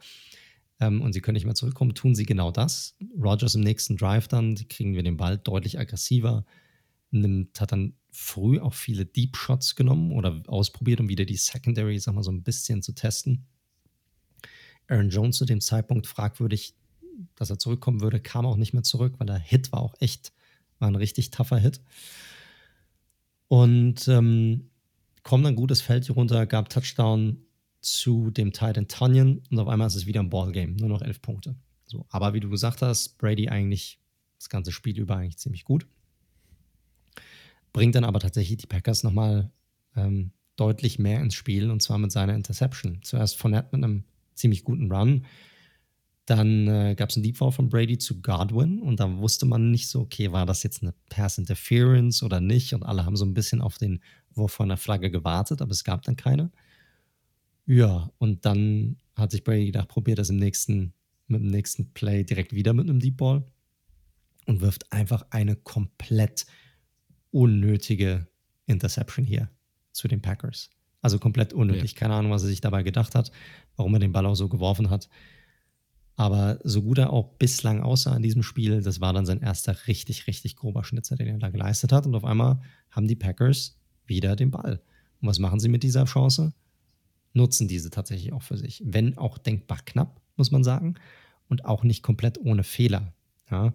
ähm, 0.80 1.02
und 1.02 1.12
sie 1.12 1.20
können 1.20 1.34
nicht 1.34 1.44
mehr 1.44 1.54
zurückkommen, 1.54 1.94
tun 1.94 2.14
sie 2.14 2.24
genau 2.24 2.50
das. 2.50 2.96
Rogers 3.16 3.54
im 3.54 3.60
nächsten 3.60 3.96
Drive 3.96 4.28
dann, 4.28 4.56
kriegen 4.68 4.94
wir 4.94 5.02
den 5.02 5.16
Ball 5.16 5.38
deutlich 5.38 5.78
aggressiver, 5.78 6.44
nimmt, 7.10 7.60
hat 7.60 7.72
dann 7.72 7.94
früh 8.10 8.58
auch 8.58 8.74
viele 8.74 9.06
Deep 9.06 9.36
Shots 9.36 9.76
genommen 9.76 10.12
oder 10.12 10.42
ausprobiert, 10.46 11.00
um 11.00 11.08
wieder 11.08 11.24
die 11.24 11.36
Secondary, 11.36 11.98
sag 11.98 12.14
mal, 12.14 12.24
so 12.24 12.32
ein 12.32 12.42
bisschen 12.42 12.82
zu 12.82 12.92
testen. 12.92 13.46
Aaron 14.88 15.10
Jones 15.10 15.36
zu 15.36 15.44
dem 15.44 15.60
Zeitpunkt 15.60 16.06
fragwürdig, 16.06 16.74
dass 17.36 17.50
er 17.50 17.58
zurückkommen 17.58 18.00
würde, 18.00 18.18
kam 18.18 18.46
auch 18.46 18.56
nicht 18.56 18.72
mehr 18.72 18.82
zurück, 18.82 19.14
weil 19.18 19.26
der 19.26 19.38
Hit 19.38 19.70
war 19.72 19.80
auch 19.80 19.94
echt, 20.00 20.32
war 20.78 20.88
ein 20.88 20.96
richtig 20.96 21.30
tougher 21.30 21.58
Hit. 21.58 21.80
Und 23.48 24.08
ähm, 24.08 24.70
kommt 25.22 25.46
ein 25.46 25.56
gutes 25.56 25.82
Feld 25.82 26.06
hier 26.06 26.14
runter, 26.14 26.46
gab 26.46 26.70
Touchdown 26.70 27.44
zu 27.80 28.30
dem 28.30 28.52
Titan 28.52 28.88
Tunyon 28.88 29.42
und 29.50 29.58
auf 29.58 29.68
einmal 29.68 29.86
ist 29.86 29.94
es 29.94 30.06
wieder 30.06 30.20
ein 30.20 30.30
Ballgame, 30.30 30.72
nur 30.72 30.88
noch 30.88 31.02
elf 31.02 31.22
Punkte. 31.22 31.56
So, 31.86 32.06
aber 32.10 32.34
wie 32.34 32.40
du 32.40 32.50
gesagt 32.50 32.82
hast, 32.82 33.18
Brady 33.18 33.48
eigentlich 33.48 33.98
das 34.38 34.48
ganze 34.48 34.72
Spiel 34.72 34.98
über 34.98 35.16
eigentlich 35.16 35.38
ziemlich 35.38 35.64
gut 35.64 35.86
bringt 37.72 37.94
dann 37.94 38.04
aber 38.04 38.20
tatsächlich 38.20 38.58
die 38.58 38.66
Packers 38.66 39.02
nochmal 39.02 39.50
ähm, 39.96 40.32
deutlich 40.56 40.98
mehr 40.98 41.20
ins 41.20 41.34
Spiel 41.34 41.70
und 41.70 41.82
zwar 41.82 41.98
mit 41.98 42.12
seiner 42.12 42.34
Interception. 42.34 43.00
Zuerst 43.02 43.36
Fournette 43.36 43.76
mit 43.76 43.84
einem 43.84 44.04
ziemlich 44.34 44.64
guten 44.64 44.90
Run. 44.90 45.24
Dann 46.26 46.68
äh, 46.68 46.94
gab 46.94 47.10
es 47.10 47.16
einen 47.16 47.24
Deep 47.24 47.38
Ball 47.38 47.50
von 47.50 47.68
Brady 47.68 47.98
zu 47.98 48.20
Godwin 48.20 48.80
und 48.80 49.00
da 49.00 49.18
wusste 49.18 49.46
man 49.46 49.70
nicht 49.70 49.88
so, 49.88 50.00
okay, 50.00 50.30
war 50.32 50.46
das 50.46 50.62
jetzt 50.62 50.82
eine 50.82 50.94
Pass 51.08 51.38
Interference 51.38 52.22
oder 52.22 52.40
nicht? 52.40 52.74
Und 52.74 52.84
alle 52.84 53.04
haben 53.04 53.16
so 53.16 53.24
ein 53.24 53.34
bisschen 53.34 53.60
auf 53.60 53.78
den 53.78 54.00
Wurf 54.32 54.52
von 54.52 54.68
der 54.68 54.76
Flagge 54.76 55.10
gewartet, 55.10 55.60
aber 55.60 55.72
es 55.72 55.82
gab 55.82 56.02
dann 56.02 56.16
keine. 56.16 56.52
Ja, 57.70 58.10
und 58.18 58.46
dann 58.46 58.96
hat 59.14 59.30
sich 59.30 59.44
Brady 59.44 59.66
gedacht, 59.66 59.86
probiert 59.86 60.18
das 60.18 60.28
im 60.28 60.38
nächsten, 60.38 60.92
mit 61.28 61.40
dem 61.40 61.50
nächsten 61.52 61.92
Play 61.92 62.24
direkt 62.24 62.52
wieder 62.52 62.72
mit 62.72 62.90
einem 62.90 62.98
Deep 62.98 63.18
Ball 63.18 63.44
und 64.46 64.60
wirft 64.60 64.92
einfach 64.92 65.24
eine 65.30 65.54
komplett 65.54 66.46
unnötige 67.30 68.26
Interception 68.66 69.24
hier 69.24 69.50
zu 69.92 70.08
den 70.08 70.20
Packers. 70.20 70.70
Also 71.00 71.20
komplett 71.20 71.52
unnötig. 71.52 71.92
Ja. 71.92 71.98
Keine 71.98 72.14
Ahnung, 72.14 72.32
was 72.32 72.42
er 72.42 72.48
sich 72.48 72.60
dabei 72.60 72.82
gedacht 72.82 73.14
hat, 73.14 73.30
warum 73.76 73.94
er 73.94 74.00
den 74.00 74.10
Ball 74.10 74.26
auch 74.26 74.34
so 74.34 74.48
geworfen 74.48 74.90
hat. 74.90 75.08
Aber 76.16 76.58
so 76.64 76.82
gut 76.82 76.98
er 76.98 77.12
auch 77.12 77.36
bislang 77.38 77.82
aussah 77.82 78.16
in 78.16 78.22
diesem 78.24 78.42
Spiel, 78.42 78.82
das 78.82 79.00
war 79.00 79.12
dann 79.12 79.26
sein 79.26 79.42
erster 79.42 79.86
richtig, 79.86 80.26
richtig 80.26 80.56
grober 80.56 80.82
Schnitzer, 80.82 81.14
den 81.14 81.28
er 81.28 81.38
da 81.38 81.50
geleistet 81.50 81.92
hat. 81.92 82.04
Und 82.04 82.16
auf 82.16 82.24
einmal 82.24 82.60
haben 82.90 83.06
die 83.06 83.14
Packers 83.14 83.78
wieder 84.06 84.34
den 84.34 84.50
Ball. 84.50 84.82
Und 85.20 85.28
was 85.28 85.38
machen 85.38 85.60
sie 85.60 85.68
mit 85.68 85.84
dieser 85.84 86.06
Chance? 86.06 86.52
Nutzen 87.32 87.68
diese 87.68 87.90
tatsächlich 87.90 88.32
auch 88.32 88.42
für 88.42 88.56
sich. 88.56 88.82
Wenn 88.84 89.16
auch 89.16 89.38
denkbar 89.38 89.78
knapp, 89.84 90.20
muss 90.36 90.50
man 90.50 90.64
sagen. 90.64 90.94
Und 91.48 91.64
auch 91.64 91.82
nicht 91.82 92.02
komplett 92.02 92.38
ohne 92.38 92.62
Fehler. 92.62 93.12
Ja? 93.50 93.72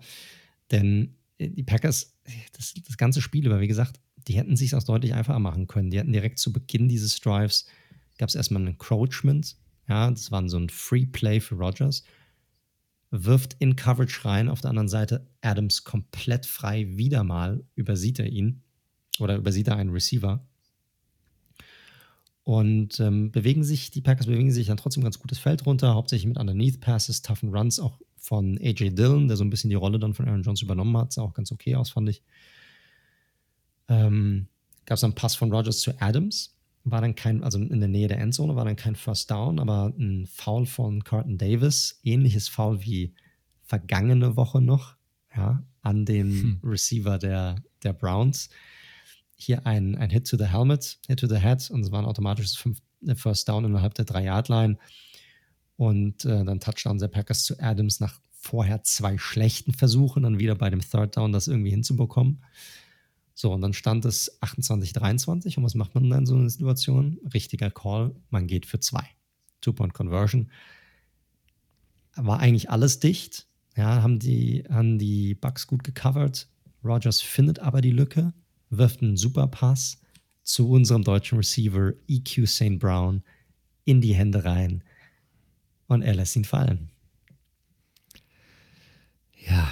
Denn 0.72 1.16
die 1.40 1.64
Packers, 1.64 2.16
das, 2.54 2.74
das 2.88 2.98
ganze 2.98 3.22
Spiel 3.22 3.46
über, 3.46 3.60
wie 3.60 3.68
gesagt, 3.68 4.00
die 4.28 4.36
hätten 4.36 4.56
sich 4.56 4.74
auch 4.76 4.84
deutlich 4.84 5.14
einfacher 5.14 5.40
machen 5.40 5.68
können. 5.68 5.90
Die 5.90 6.00
hätten 6.00 6.14
direkt 6.14 6.40
zu 6.40 6.52
Beginn 6.52 6.88
dieses 6.88 7.20
Drives, 7.20 7.66
gab 8.18 8.30
es 8.30 8.36
erstmal 8.36 8.64
ein 8.64 8.68
Encroachment, 8.68 9.58
ja, 9.88 10.10
das 10.10 10.32
war 10.32 10.48
so 10.50 10.58
ein 10.58 10.70
Free 10.70 11.06
Play 11.06 11.40
für 11.40 11.56
Rogers, 11.56 12.04
wirft 13.12 13.56
in 13.60 13.76
Coverage 13.76 14.26
rein, 14.26 14.50
auf 14.50 14.62
der 14.62 14.72
anderen 14.72 14.88
Seite 14.88 15.28
Adams 15.42 15.84
komplett 15.84 16.46
frei, 16.46 16.88
wieder 16.98 17.24
mal 17.24 17.64
übersieht 17.76 18.20
er 18.20 18.28
ihn 18.28 18.64
oder 19.20 19.36
übersieht 19.36 19.68
er 19.68 19.76
einen 19.76 19.92
Receiver. 19.92 20.46
Und 22.46 23.00
ähm, 23.00 23.32
bewegen 23.32 23.64
sich, 23.64 23.90
die 23.90 24.02
Packers 24.02 24.28
bewegen 24.28 24.52
sich 24.52 24.68
dann 24.68 24.78
trotzdem 24.78 25.04
ganz 25.04 25.20
gutes 25.20 25.40
Feld 25.40 25.66
runter, 25.66 25.96
hauptsächlich 25.96 26.28
mit 26.28 26.38
Underneath 26.38 26.80
Passes, 26.80 27.24
toughen 27.24 27.50
Runs, 27.50 27.80
auch 27.80 28.00
von 28.18 28.60
AJ 28.60 28.92
Dillon, 28.92 29.28
der 29.28 29.36
so 29.36 29.44
ein 29.44 29.50
bisschen 29.50 29.72
die 29.72 29.76
Rolle 29.76 29.98
dann 29.98 30.14
von 30.14 30.28
Aaron 30.28 30.44
Jones 30.44 30.62
übernommen 30.62 30.96
hat. 30.96 31.12
Sah 31.12 31.24
auch 31.24 31.34
ganz 31.34 31.52
okay 31.52 31.76
aus, 31.76 31.90
fand 31.90 32.10
ich. 32.10 32.22
Ähm, 33.88 34.48
Gab 34.86 34.98
es 34.98 35.04
einen 35.04 35.16
Pass 35.16 35.36
von 35.36 35.52
Rogers 35.52 35.80
zu 35.80 36.00
Adams. 36.00 36.56
War 36.84 37.02
dann 37.02 37.16
kein, 37.16 37.44
also 37.44 37.58
in 37.58 37.80
der 37.80 37.90
Nähe 37.90 38.08
der 38.08 38.20
Endzone, 38.20 38.56
war 38.56 38.66
dann 38.66 38.76
kein 38.76 38.96
First 38.96 39.32
Down, 39.32 39.60
aber 39.60 39.92
ein 39.98 40.28
Foul 40.28 40.68
von 40.68 41.04
Carlton 41.04 41.40
Davis. 41.40 42.00
Ähnliches 42.04 42.48
Foul 42.48 42.82
wie 42.82 43.16
vergangene 43.64 44.36
Woche 44.36 44.62
noch, 44.62 44.96
ja, 45.36 45.64
an 45.82 46.06
den 46.06 46.30
hm. 46.30 46.60
Receiver 46.64 47.18
der, 47.18 47.56
der 47.82 47.94
Browns. 47.94 48.50
Hier 49.36 49.66
ein, 49.66 49.96
ein 49.96 50.10
Hit 50.10 50.28
to 50.28 50.38
the 50.38 50.46
Helmet, 50.46 50.98
Hit 51.08 51.20
to 51.20 51.28
the 51.28 51.40
Head 51.40 51.70
und 51.72 51.82
es 51.82 51.92
war 51.92 52.00
ein 52.00 52.06
automatisches 52.06 52.58
äh, 53.06 53.16
First 53.16 53.48
Down 53.50 53.66
innerhalb 53.66 53.94
der 53.94 54.06
3-Yard-Line. 54.06 54.78
Und 55.78 56.24
äh, 56.24 56.46
dann 56.46 56.60
Touchdown 56.60 56.98
der 56.98 57.10
Packers 57.10 57.44
zu 57.44 57.60
Adams 57.60 58.00
nach 58.00 58.20
vorher 58.32 58.84
zwei 58.84 59.18
schlechten 59.18 59.74
Versuchen, 59.74 60.24
dann 60.24 60.40
wieder 60.40 60.56
bei 60.56 60.70
dem 60.70 60.80
Third 60.80 61.18
Down 61.18 61.32
das 61.32 61.48
irgendwie 61.48 61.72
hinzubekommen. 61.72 62.44
So, 63.34 63.52
und 63.52 63.62
dann 63.62 63.74
stand 63.74 64.06
es 64.06 64.42
28-23. 64.42 65.58
Und 65.58 65.64
was 65.64 65.76
macht 65.76 65.94
man 65.94 66.10
dann 66.10 66.20
in 66.20 66.26
so 66.26 66.36
einer 66.36 66.50
Situation? 66.50 67.20
Richtiger 67.34 67.70
Call, 67.70 68.16
man 68.30 68.48
geht 68.48 68.66
für 68.66 68.80
zwei. 68.80 69.06
Two-Point-Conversion. 69.62 70.50
War 72.16 72.40
eigentlich 72.40 72.70
alles 72.70 73.00
dicht. 73.00 73.48
Ja, 73.76 74.02
haben 74.02 74.20
die, 74.20 74.64
haben 74.70 74.98
die 74.98 75.36
Bucks 75.36 75.68
gut 75.68 75.84
gecovert. 75.84 76.48
Rogers 76.84 77.20
findet 77.20 77.60
aber 77.60 77.82
die 77.82 77.92
Lücke, 77.92 78.32
wirft 78.70 79.02
einen 79.02 79.18
super 79.18 79.48
Pass 79.48 80.00
zu 80.44 80.70
unserem 80.70 81.04
deutschen 81.04 81.38
Receiver 81.38 81.94
EQ 82.08 82.48
St. 82.48 82.80
Brown 82.80 83.24
in 83.84 84.02
die 84.02 84.14
Hände 84.14 84.46
rein 84.46 84.84
und 85.88 86.02
er 86.02 86.16
lässt 86.16 86.36
ihn 86.36 86.46
fallen. 86.46 86.90
Ja, 89.48 89.72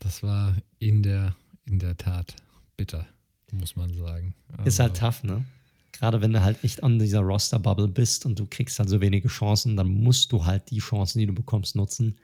das 0.00 0.22
war 0.22 0.56
in 0.78 1.02
der, 1.02 1.36
in 1.64 1.78
der 1.78 1.96
Tat 1.96 2.34
bitter, 2.76 3.06
muss 3.52 3.76
man 3.76 3.94
sagen. 3.94 4.34
Also, 4.52 4.64
ist 4.64 4.78
halt 4.78 4.96
tough, 4.96 5.22
ne? 5.22 5.44
Gerade 5.92 6.20
wenn 6.20 6.32
du 6.32 6.42
halt 6.42 6.62
echt 6.62 6.82
an 6.82 6.98
dieser 6.98 7.20
Roster-Bubble 7.20 7.88
bist 7.88 8.26
und 8.26 8.38
du 8.38 8.46
kriegst 8.46 8.78
halt 8.78 8.88
so 8.88 9.00
wenige 9.00 9.28
Chancen, 9.28 9.76
dann 9.76 9.88
musst 9.88 10.30
du 10.30 10.44
halt 10.44 10.70
die 10.70 10.78
Chancen, 10.78 11.20
die 11.20 11.26
du 11.26 11.32
bekommst, 11.32 11.74
nutzen. 11.74 12.18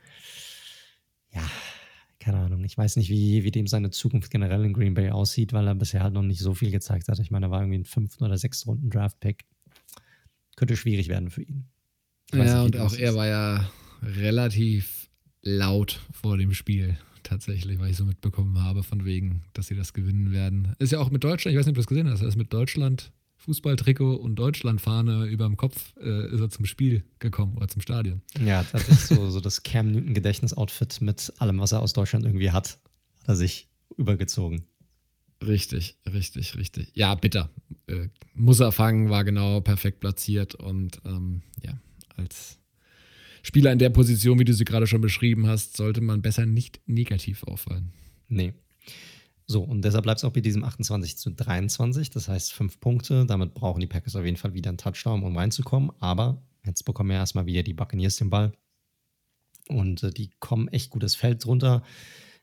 Ja, 1.32 1.42
keine 2.22 2.38
Ahnung. 2.38 2.64
Ich 2.64 2.78
weiß 2.78 2.96
nicht, 2.96 3.10
wie, 3.10 3.44
wie 3.44 3.50
dem 3.50 3.66
seine 3.66 3.90
Zukunft 3.90 4.30
generell 4.30 4.64
in 4.64 4.72
Green 4.72 4.94
Bay 4.94 5.10
aussieht, 5.10 5.52
weil 5.52 5.66
er 5.66 5.74
bisher 5.74 6.02
halt 6.02 6.14
noch 6.14 6.22
nicht 6.22 6.40
so 6.40 6.54
viel 6.54 6.70
gezeigt 6.70 7.08
hat. 7.08 7.18
Ich 7.18 7.30
meine, 7.30 7.46
er 7.46 7.50
war 7.50 7.60
irgendwie 7.60 7.78
ein 7.78 7.84
fünften 7.84 8.24
oder 8.24 8.38
sechsten 8.38 8.70
Runden 8.70 8.90
Draft-Pick. 8.90 9.44
Könnte 10.56 10.76
schwierig 10.76 11.08
werden 11.08 11.30
für 11.30 11.42
ihn. 11.42 11.64
Ja, 12.32 12.62
und 12.62 12.76
auch 12.76 12.94
er 12.94 13.14
war 13.14 13.26
ja 13.26 13.70
relativ 14.02 15.10
laut 15.42 16.00
vor 16.12 16.38
dem 16.38 16.54
Spiel 16.54 16.96
tatsächlich, 17.22 17.78
weil 17.78 17.90
ich 17.90 17.96
so 17.96 18.04
mitbekommen 18.04 18.62
habe, 18.62 18.82
von 18.82 19.04
wegen, 19.04 19.42
dass 19.52 19.66
sie 19.66 19.76
das 19.76 19.92
gewinnen 19.92 20.32
werden. 20.32 20.74
Ist 20.78 20.92
ja 20.92 21.00
auch 21.00 21.10
mit 21.10 21.24
Deutschland, 21.24 21.54
ich 21.54 21.58
weiß 21.58 21.66
nicht, 21.66 21.72
ob 21.72 21.76
du 21.76 21.80
das 21.80 21.88
gesehen 21.88 22.08
hast, 22.08 22.22
er 22.22 22.28
ist 22.28 22.36
mit 22.36 22.52
Deutschland 22.52 23.12
Fußballtrikot 23.44 24.14
und 24.14 24.36
Deutschlandfahne 24.36 25.26
über 25.26 25.46
dem 25.46 25.56
Kopf 25.56 25.94
äh, 26.00 26.32
ist 26.32 26.40
er 26.40 26.48
zum 26.48 26.64
Spiel 26.64 27.04
gekommen 27.18 27.56
oder 27.56 27.66
zum 27.66 27.82
Stadion. 27.82 28.22
Ja, 28.44 28.64
das 28.70 28.88
ist 28.88 29.08
so, 29.08 29.30
so 29.30 29.40
das 29.40 29.64
Cam 29.64 29.90
Newton 29.90 30.14
Gedächtnisoutfit 30.14 31.00
mit 31.00 31.32
allem, 31.38 31.58
was 31.58 31.72
er 31.72 31.82
aus 31.82 31.92
Deutschland 31.92 32.24
irgendwie 32.24 32.52
hat, 32.52 32.78
hat 33.20 33.28
er 33.28 33.36
sich 33.36 33.68
übergezogen. 33.96 34.64
Richtig, 35.44 35.98
richtig, 36.06 36.56
richtig. 36.56 36.92
Ja, 36.94 37.16
bitter. 37.16 37.50
Äh, 37.88 38.08
muss 38.34 38.60
er 38.60 38.70
fangen, 38.70 39.10
war 39.10 39.24
genau 39.24 39.60
perfekt 39.60 39.98
platziert 39.98 40.54
und 40.54 41.00
ähm, 41.04 41.42
ja, 41.64 41.80
als 42.16 42.60
Spieler 43.42 43.72
in 43.72 43.80
der 43.80 43.90
Position, 43.90 44.38
wie 44.38 44.44
du 44.44 44.54
sie 44.54 44.64
gerade 44.64 44.86
schon 44.86 45.00
beschrieben 45.00 45.48
hast, 45.48 45.76
sollte 45.76 46.00
man 46.00 46.22
besser 46.22 46.46
nicht 46.46 46.80
negativ 46.86 47.42
auffallen. 47.42 47.92
Nee. 48.28 48.54
So, 49.46 49.62
und 49.62 49.82
deshalb 49.82 50.04
bleibt 50.04 50.18
es 50.18 50.24
auch 50.24 50.32
bei 50.32 50.40
diesem 50.40 50.64
28 50.64 51.16
zu 51.16 51.30
23. 51.30 52.10
Das 52.10 52.28
heißt, 52.28 52.52
fünf 52.52 52.80
Punkte. 52.80 53.26
Damit 53.26 53.54
brauchen 53.54 53.80
die 53.80 53.86
Packers 53.86 54.16
auf 54.16 54.24
jeden 54.24 54.36
Fall 54.36 54.54
wieder 54.54 54.70
einen 54.70 54.78
Touchdown, 54.78 55.22
um 55.22 55.36
reinzukommen. 55.36 55.90
Aber 56.00 56.42
jetzt 56.64 56.84
bekommen 56.84 57.10
ja 57.10 57.18
erstmal 57.18 57.46
wieder 57.46 57.62
die 57.62 57.74
Buccaneers 57.74 58.16
den 58.16 58.30
Ball. 58.30 58.52
Und 59.68 60.02
äh, 60.02 60.10
die 60.10 60.30
kommen 60.40 60.68
echt 60.68 60.90
gutes 60.90 61.14
Feld 61.14 61.44
drunter. 61.44 61.82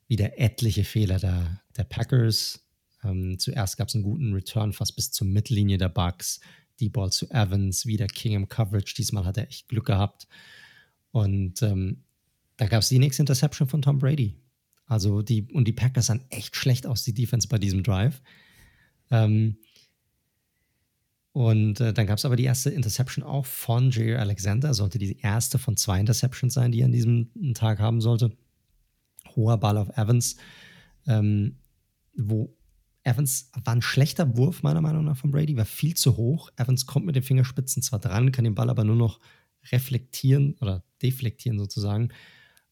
Wieder 0.08 0.40
etliche 0.40 0.84
Fehler 0.84 1.20
der, 1.20 1.62
der 1.78 1.84
Packers. 1.84 2.66
Ähm, 3.04 3.40
zuerst 3.40 3.78
gab 3.78 3.88
es 3.88 3.96
einen 3.96 4.04
guten 4.04 4.34
Return 4.34 4.74
fast 4.74 4.96
bis 4.96 5.12
zur 5.12 5.28
Mittellinie 5.28 5.78
der 5.78 5.90
Bucks. 5.90 6.40
Die 6.80 6.90
Ball 6.90 7.12
zu 7.12 7.30
Evans, 7.30 7.86
wieder 7.86 8.08
King 8.08 8.34
im 8.34 8.48
Coverage. 8.48 8.96
Diesmal 8.96 9.26
hat 9.26 9.38
er 9.38 9.48
echt 9.48 9.68
Glück 9.68 9.86
gehabt. 9.86 10.28
Und 11.12 11.62
ähm, 11.62 12.04
da 12.58 12.68
gab 12.68 12.82
es 12.82 12.90
die 12.90 13.00
nächste 13.00 13.22
Interception 13.22 13.68
von 13.68 13.82
Tom 13.82 14.00
Brady. 14.00 14.36
Also 14.90 15.22
die, 15.22 15.44
und 15.54 15.68
die 15.68 15.74
Packers 15.74 16.08
sahen 16.08 16.26
echt 16.30 16.56
schlecht 16.56 16.88
aus, 16.88 17.04
die 17.04 17.14
Defense 17.14 17.48
bei 17.48 17.60
diesem 17.60 17.84
Drive. 17.84 18.22
Ähm, 19.12 19.58
und 21.32 21.80
äh, 21.80 21.94
dann 21.94 22.08
gab 22.08 22.18
es 22.18 22.26
aber 22.26 22.36
die 22.36 22.44
erste 22.44 22.72
Interception 22.72 23.24
auch 23.24 23.46
von 23.46 23.92
Jair 23.92 24.20
Alexander. 24.20 24.74
Sollte 24.74 24.98
die 24.98 25.20
erste 25.20 25.60
von 25.60 25.78
zwei 25.78 26.00
Interceptions 26.00 26.56
sein, 26.56 26.72
die 26.72 26.82
er 26.82 26.86
an 26.86 26.92
diesem 26.92 27.30
Tag 27.54 27.80
haben 27.80 28.02
sollte. 28.02 28.36
Hoher 29.36 29.60
Ball 29.60 29.78
auf 29.78 29.90
Evans, 29.96 30.38
ähm, 31.06 31.58
wo 32.18 32.58
Evans 33.04 33.52
war 33.64 33.76
ein 33.76 33.84
schlechter 33.84 34.38
Wurf, 34.38 34.64
meiner 34.64 34.82
Meinung 34.82 35.06
nach, 35.06 35.18
von 35.18 35.30
Brady, 35.30 35.56
war 35.56 35.66
viel 35.66 35.96
zu 35.96 36.18
hoch. 36.18 36.50
Evans 36.58 36.88
kommt 36.88 37.06
mit 37.06 37.16
den 37.16 37.24
Fingerspitzen 37.24 37.84
zwar 37.84 38.00
dran, 38.00 38.32
kann 38.32 38.44
den 38.44 38.56
Ball 38.56 38.72
aber 38.72 38.84
nur 38.84 38.96
noch 38.96 39.20
reflektieren 39.72 40.56
oder 40.62 40.84
deflektieren 41.02 41.60
sozusagen. 41.60 42.10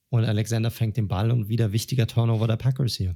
Und 0.10 0.24
Alexander 0.24 0.72
fängt 0.72 0.98
den 0.98 1.08
Ball 1.08 1.32
und 1.32 1.50
wieder 1.50 1.72
wichtiger 1.72 2.08
Turnover 2.08 2.48
der 2.48 2.58
Packers 2.58 2.96
hier. 2.96 3.16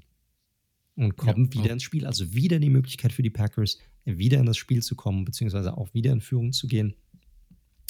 Und 0.95 1.15
kommt 1.15 1.55
ja, 1.55 1.61
wieder 1.61 1.73
ins 1.73 1.83
Spiel. 1.83 2.05
Also 2.05 2.33
wieder 2.33 2.59
die 2.59 2.69
Möglichkeit 2.69 3.13
für 3.13 3.23
die 3.23 3.29
Packers, 3.29 3.77
wieder 4.03 4.39
in 4.39 4.45
das 4.45 4.57
Spiel 4.57 4.83
zu 4.83 4.95
kommen, 4.95 5.23
beziehungsweise 5.23 5.77
auch 5.77 5.93
wieder 5.93 6.11
in 6.11 6.21
Führung 6.21 6.51
zu 6.51 6.67
gehen. 6.67 6.95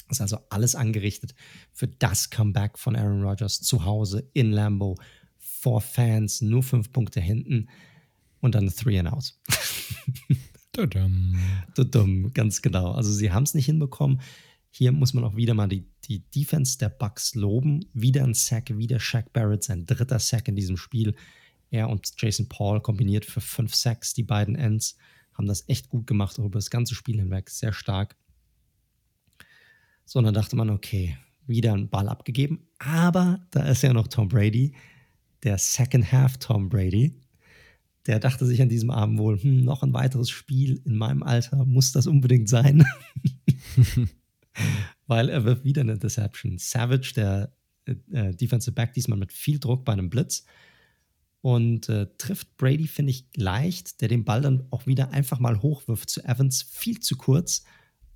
Das 0.08 0.18
ist 0.18 0.22
also 0.22 0.38
alles 0.50 0.74
angerichtet 0.74 1.34
für 1.72 1.88
das 1.88 2.30
Comeback 2.30 2.78
von 2.78 2.94
Aaron 2.96 3.22
Rodgers 3.22 3.60
zu 3.60 3.84
Hause 3.84 4.28
in 4.34 4.52
Lambeau 4.52 4.96
vor 5.38 5.80
Fans, 5.80 6.42
nur 6.42 6.62
fünf 6.62 6.92
Punkte 6.92 7.20
hinten 7.20 7.68
und 8.40 8.54
dann 8.54 8.68
Three 8.68 8.98
and 8.98 9.12
Out. 9.12 9.34
Tudum. 11.74 12.30
Ganz 12.34 12.62
genau. 12.62 12.92
Also 12.92 13.12
sie 13.12 13.32
haben 13.32 13.44
es 13.44 13.54
nicht 13.54 13.66
hinbekommen. 13.66 14.20
Hier 14.74 14.90
muss 14.90 15.12
man 15.12 15.22
auch 15.22 15.36
wieder 15.36 15.52
mal 15.52 15.68
die, 15.68 15.86
die 16.04 16.20
Defense 16.30 16.78
der 16.78 16.88
Bucks 16.88 17.34
loben. 17.34 17.84
Wieder 17.92 18.24
ein 18.24 18.32
Sack, 18.32 18.76
wieder 18.78 18.98
Shaq 18.98 19.30
Barrett, 19.34 19.62
sein 19.62 19.84
dritter 19.84 20.18
Sack 20.18 20.48
in 20.48 20.56
diesem 20.56 20.78
Spiel. 20.78 21.14
Er 21.70 21.90
und 21.90 22.10
Jason 22.16 22.48
Paul 22.48 22.80
kombiniert 22.80 23.26
für 23.26 23.42
fünf 23.42 23.74
Sacks, 23.74 24.14
die 24.14 24.22
beiden 24.22 24.56
Ends, 24.56 24.96
haben 25.34 25.46
das 25.46 25.68
echt 25.68 25.90
gut 25.90 26.06
gemacht, 26.06 26.40
auch 26.40 26.46
über 26.46 26.58
das 26.58 26.70
ganze 26.70 26.94
Spiel 26.94 27.18
hinweg, 27.18 27.50
sehr 27.50 27.74
stark. 27.74 28.16
So, 30.06 30.18
und 30.18 30.24
dann 30.24 30.34
dachte 30.34 30.56
man, 30.56 30.70
okay, 30.70 31.18
wieder 31.46 31.74
ein 31.74 31.90
Ball 31.90 32.08
abgegeben, 32.08 32.66
aber 32.78 33.46
da 33.50 33.64
ist 33.64 33.82
ja 33.82 33.92
noch 33.92 34.08
Tom 34.08 34.28
Brady, 34.28 34.74
der 35.42 35.58
Second 35.58 36.10
Half 36.12 36.38
Tom 36.38 36.70
Brady. 36.70 37.20
Der 38.06 38.20
dachte 38.20 38.46
sich 38.46 38.62
an 38.62 38.70
diesem 38.70 38.90
Abend 38.90 39.18
wohl, 39.18 39.38
hm, 39.38 39.64
noch 39.64 39.82
ein 39.82 39.92
weiteres 39.92 40.30
Spiel 40.30 40.80
in 40.86 40.96
meinem 40.96 41.22
Alter, 41.22 41.66
muss 41.66 41.92
das 41.92 42.06
unbedingt 42.06 42.48
sein? 42.48 42.86
Weil 45.06 45.28
er 45.28 45.44
wirft 45.44 45.64
wieder 45.64 45.82
eine 45.82 45.98
Deception. 45.98 46.58
Savage, 46.58 47.12
der 47.14 47.52
äh, 47.86 47.94
äh, 48.12 48.34
Defensive 48.34 48.72
Back, 48.72 48.92
diesmal 48.92 49.18
mit 49.18 49.32
viel 49.32 49.58
Druck 49.58 49.84
bei 49.84 49.92
einem 49.92 50.10
Blitz, 50.10 50.44
und 51.40 51.88
äh, 51.88 52.06
trifft 52.18 52.56
Brady, 52.56 52.86
finde 52.86 53.10
ich, 53.10 53.26
leicht, 53.34 54.00
der 54.00 54.08
den 54.08 54.24
Ball 54.24 54.40
dann 54.40 54.66
auch 54.70 54.86
wieder 54.86 55.10
einfach 55.10 55.40
mal 55.40 55.60
hochwirft 55.60 56.08
zu 56.08 56.22
Evans, 56.24 56.62
viel 56.62 57.00
zu 57.00 57.16
kurz 57.16 57.64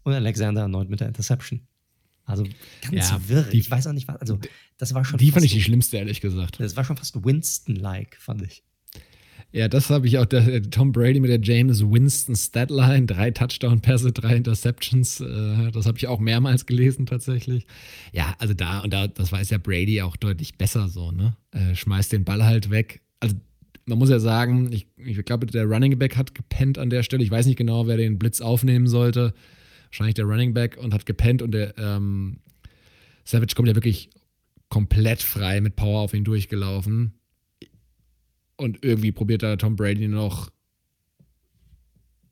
und 0.04 0.12
Alexander 0.12 0.62
erneut 0.62 0.88
mit 0.88 1.00
der 1.00 1.08
Interception. 1.08 1.66
Also 2.24 2.44
ganz 2.82 3.10
ja, 3.10 3.28
wirr. 3.28 3.42
Die, 3.44 3.58
ich 3.58 3.70
weiß 3.70 3.86
auch 3.86 3.92
nicht, 3.92 4.08
was. 4.08 4.16
Also, 4.16 4.38
das 4.78 4.94
war 4.94 5.04
schon. 5.04 5.18
Die 5.18 5.30
fand 5.30 5.44
ich 5.44 5.52
die 5.52 5.62
schlimmste, 5.62 5.96
ehrlich 5.96 6.20
gesagt. 6.20 6.58
Das 6.58 6.74
war 6.76 6.84
schon 6.84 6.96
fast 6.96 7.24
Winston-like, 7.24 8.16
fand 8.20 8.42
ich. 8.42 8.64
Ja, 9.56 9.68
das 9.68 9.88
habe 9.88 10.06
ich 10.06 10.18
auch. 10.18 10.26
Der, 10.26 10.60
Tom 10.70 10.92
Brady 10.92 11.18
mit 11.18 11.30
der 11.30 11.40
James 11.40 11.80
Winston 11.80 12.36
Statline, 12.36 13.06
drei 13.06 13.30
Touchdown-Pässe, 13.30 14.12
drei 14.12 14.36
Interceptions. 14.36 15.22
Äh, 15.22 15.72
das 15.72 15.86
habe 15.86 15.96
ich 15.96 16.08
auch 16.08 16.20
mehrmals 16.20 16.66
gelesen 16.66 17.06
tatsächlich. 17.06 17.66
Ja, 18.12 18.34
also 18.38 18.52
da 18.52 18.80
und 18.80 18.92
da, 18.92 19.08
das 19.08 19.32
weiß 19.32 19.48
ja 19.48 19.56
Brady 19.56 20.02
auch 20.02 20.16
deutlich 20.16 20.58
besser 20.58 20.90
so. 20.90 21.10
Ne, 21.10 21.38
äh, 21.52 21.74
schmeißt 21.74 22.12
den 22.12 22.24
Ball 22.24 22.44
halt 22.44 22.68
weg, 22.68 23.00
also 23.18 23.34
man 23.86 23.98
muss 23.98 24.10
ja 24.10 24.18
sagen, 24.18 24.70
ich, 24.72 24.88
ich 24.98 25.24
glaube, 25.24 25.46
der 25.46 25.64
Running 25.64 25.98
Back 25.98 26.18
hat 26.18 26.34
gepennt 26.34 26.76
an 26.76 26.90
der 26.90 27.02
Stelle. 27.02 27.24
Ich 27.24 27.30
weiß 27.30 27.46
nicht 27.46 27.56
genau, 27.56 27.86
wer 27.86 27.96
den 27.96 28.18
Blitz 28.18 28.42
aufnehmen 28.42 28.88
sollte. 28.88 29.32
Wahrscheinlich 29.86 30.16
der 30.16 30.26
Running 30.26 30.52
Back 30.52 30.76
und 30.76 30.92
hat 30.92 31.06
gepennt 31.06 31.40
und 31.40 31.52
der 31.52 31.78
ähm, 31.78 32.40
Savage 33.24 33.54
kommt 33.54 33.68
ja 33.68 33.74
wirklich 33.74 34.10
komplett 34.68 35.22
frei 35.22 35.62
mit 35.62 35.76
Power 35.76 36.00
auf 36.00 36.12
ihn 36.12 36.24
durchgelaufen. 36.24 37.14
Und 38.56 38.84
irgendwie 38.84 39.12
probiert 39.12 39.42
da 39.42 39.56
Tom 39.56 39.76
Brady 39.76 40.08
noch 40.08 40.50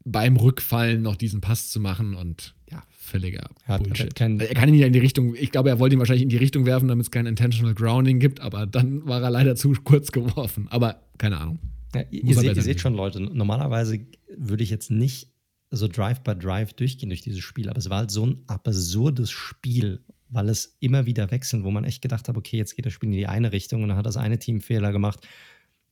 beim 0.05 0.37
Rückfallen 0.37 1.03
noch 1.03 1.17
diesen 1.17 1.41
Pass 1.41 1.71
zu 1.71 1.81
machen 1.81 2.15
und 2.15 2.55
ja, 2.71 2.83
völliger 2.91 3.49
ja, 3.67 3.79
Bullshit. 3.79 4.15
Kein, 4.15 4.39
er 4.39 4.55
kann 4.55 4.69
ihn 4.69 4.75
ja 4.75 4.87
in 4.87 4.93
die 4.93 4.99
Richtung, 4.99 5.35
ich 5.35 5.51
glaube, 5.51 5.71
er 5.71 5.79
wollte 5.79 5.97
ihn 5.97 5.99
wahrscheinlich 5.99 6.23
in 6.23 6.29
die 6.29 6.37
Richtung 6.37 6.67
werfen, 6.67 6.89
damit 6.89 7.07
es 7.07 7.11
kein 7.11 7.27
Intentional 7.27 7.75
Grounding 7.75 8.21
gibt, 8.21 8.41
aber 8.41 8.67
dann 8.67 9.07
war 9.07 9.23
er 9.23 9.31
leider 9.31 9.57
zu 9.57 9.73
kurz 9.85 10.13
geworfen. 10.13 10.69
Aber 10.71 11.03
keine 11.19 11.39
Ahnung. 11.41 11.59
Ja, 11.95 12.03
ihr, 12.11 12.35
seht, 12.35 12.57
ihr 12.57 12.63
seht 12.63 12.81
schon, 12.81 12.95
Leute, 12.95 13.21
normalerweise 13.21 14.01
würde 14.37 14.63
ich 14.63 14.71
jetzt 14.71 14.91
nicht 14.91 15.29
so 15.71 15.89
Drive 15.89 16.21
by 16.21 16.35
Drive 16.35 16.75
durchgehen 16.75 17.09
durch 17.09 17.23
dieses 17.23 17.41
Spiel, 17.41 17.69
aber 17.69 17.79
es 17.79 17.89
war 17.89 17.99
halt 17.99 18.11
so 18.11 18.27
ein 18.27 18.43
absurdes 18.47 19.31
Spiel, 19.31 20.01
weil 20.29 20.49
es 20.49 20.77
immer 20.81 21.07
wieder 21.07 21.31
wechseln, 21.31 21.65
wo 21.65 21.71
man 21.71 21.85
echt 21.85 22.03
gedacht 22.03 22.29
hat, 22.29 22.37
okay, 22.37 22.57
jetzt 22.57 22.77
geht 22.77 22.85
das 22.85 22.93
Spiel 22.93 23.09
in 23.11 23.17
die 23.17 23.27
eine 23.27 23.53
Richtung 23.53 23.83
und 23.83 23.89
dann 23.89 23.97
hat 23.97 24.07
das 24.07 24.17
eine 24.17 24.39
Team 24.39 24.61
Fehler 24.61 24.93
gemacht 24.93 25.27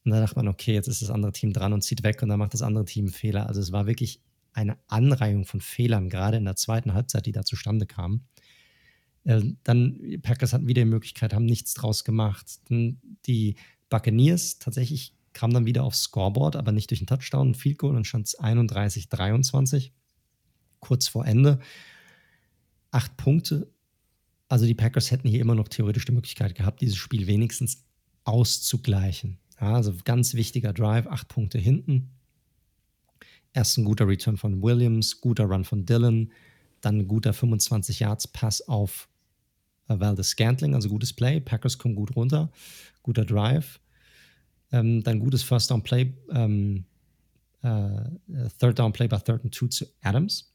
und 0.05 0.11
dann 0.11 0.21
dachte 0.21 0.37
man, 0.37 0.49
okay, 0.49 0.75
jetzt 0.75 0.89
ist 0.89 1.03
das 1.03 1.11
andere 1.11 1.33
Team 1.33 1.53
dran 1.53 1.73
und 1.73 1.83
zieht 1.83 2.03
weg 2.03 2.23
und 2.23 2.29
dann 2.29 2.39
macht 2.39 2.55
das 2.55 2.63
andere 2.63 2.85
Team 2.85 3.09
Fehler. 3.09 3.47
Also 3.47 3.61
es 3.61 3.73
war 3.73 3.87
wirklich 3.87 4.21
eine 4.53 4.77
Anreihung 4.89 5.45
von 5.45 5.61
Fehlern, 5.61 6.09
gerade 6.09 6.37
in 6.37 6.45
der 6.45 6.57
zweiten 6.57 6.93
Halbzeit, 6.93 7.27
die 7.27 7.33
da 7.33 7.45
zustande 7.45 7.87
kamen. 7.87 8.27
Äh, 9.25 9.43
dann, 9.63 10.19
Packers 10.23 10.53
hatten 10.53 10.67
wieder 10.67 10.83
die 10.83 10.91
Möglichkeit, 10.91 11.33
haben 11.33 11.45
nichts 11.45 11.75
draus 11.75 12.05
gemacht. 12.05 12.61
Die 13.27 13.57
Buccaneers 13.89 14.59
tatsächlich 14.59 15.15
kamen 15.33 15.55
dann 15.55 15.67
wieder 15.67 15.85
aufs 15.85 16.03
Scoreboard, 16.03 16.57
aber 16.57 16.73
nicht 16.73 16.91
durch 16.91 17.01
einen 17.01 17.07
Touchdown, 17.07 17.51
ein 17.51 17.55
Field 17.55 17.79
Goal, 17.79 17.95
dann 17.95 18.05
stand 18.05 18.27
es 18.27 18.39
31-23, 18.39 19.93
kurz 20.81 21.09
vor 21.09 21.27
Ende. 21.27 21.61
Acht 22.91 23.17
Punkte. 23.17 23.71
Also 24.49 24.67
die 24.67 24.75
Packers 24.75 25.11
hätten 25.11 25.29
hier 25.29 25.41
immer 25.41 25.55
noch 25.55 25.69
theoretisch 25.69 26.05
die 26.05 26.13
Möglichkeit 26.13 26.55
gehabt, 26.55 26.83
dieses 26.83 26.97
Spiel 26.97 27.27
wenigstens 27.27 27.85
auszugleichen. 28.25 29.39
Ja, 29.63 29.75
also 29.75 29.95
ganz 30.05 30.35
wichtiger 30.35 30.73
Drive, 30.73 31.07
acht 31.07 31.29
Punkte 31.29 31.57
hinten. 31.57 32.11
Erst 33.53 33.79
ein 33.79 33.85
guter 33.85 34.09
Return 34.09 34.37
von 34.37 34.61
Williams, 34.61 35.21
guter 35.21 35.45
Run 35.45 35.65
von 35.65 35.87
Dillon, 35.87 36.33
dann 36.81 36.99
ein 36.99 37.07
guter 37.09 37.33
25 37.33 38.01
Yards 38.01 38.27
Pass 38.27 38.67
auf 38.67 39.09
äh, 39.87 40.01
Valdez 40.01 40.31
Scantling, 40.31 40.75
also 40.75 40.89
gutes 40.89 41.13
Play. 41.13 41.41
Packers 41.41 41.79
kommen 41.79 41.95
gut 41.95 42.17
runter, 42.17 42.51
guter 43.05 43.25
Drive. 43.25 43.79
Ähm, 44.73 45.05
dann 45.05 45.21
gutes 45.21 45.45
First 45.45 45.71
Down 45.71 45.85
Play, 45.85 46.13
ähm, 46.31 46.85
äh, 47.63 48.49
Third 48.59 48.81
Down 48.81 48.93
Play 48.93 49.07
bei 49.07 49.19
Third 49.19 49.45
and 49.45 49.55
Two 49.55 49.69
zu 49.69 49.87
Adams. 50.01 50.53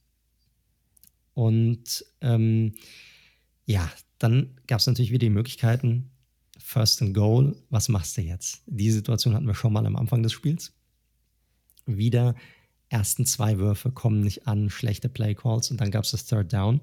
Und 1.34 2.04
ähm, 2.20 2.74
ja, 3.66 3.90
dann 4.18 4.58
gab 4.68 4.82
es 4.82 4.88
natürlich 4.88 5.12
wieder 5.12 5.20
die 5.20 5.30
Möglichkeiten, 5.30 6.10
First 6.68 7.02
and 7.02 7.14
Goal, 7.14 7.56
was 7.70 7.88
machst 7.88 8.18
du 8.18 8.22
jetzt? 8.22 8.62
Die 8.66 8.92
Situation 8.92 9.34
hatten 9.34 9.48
wir 9.48 9.56
schon 9.56 9.72
mal 9.72 9.86
am 9.86 9.96
Anfang 9.96 10.22
des 10.22 10.34
Spiels. 10.34 10.74
Wieder 11.86 12.36
ersten 12.90 13.26
zwei 13.26 13.58
Würfe 13.58 13.90
kommen 13.90 14.20
nicht 14.20 14.48
an, 14.48 14.70
schlechte 14.70 15.08
Play 15.08 15.34
Calls 15.34 15.72
und 15.72 15.80
dann 15.80 15.92
gab 15.92 16.04
es 16.04 16.12
das 16.12 16.26
Third 16.26 16.52
Down. 16.52 16.82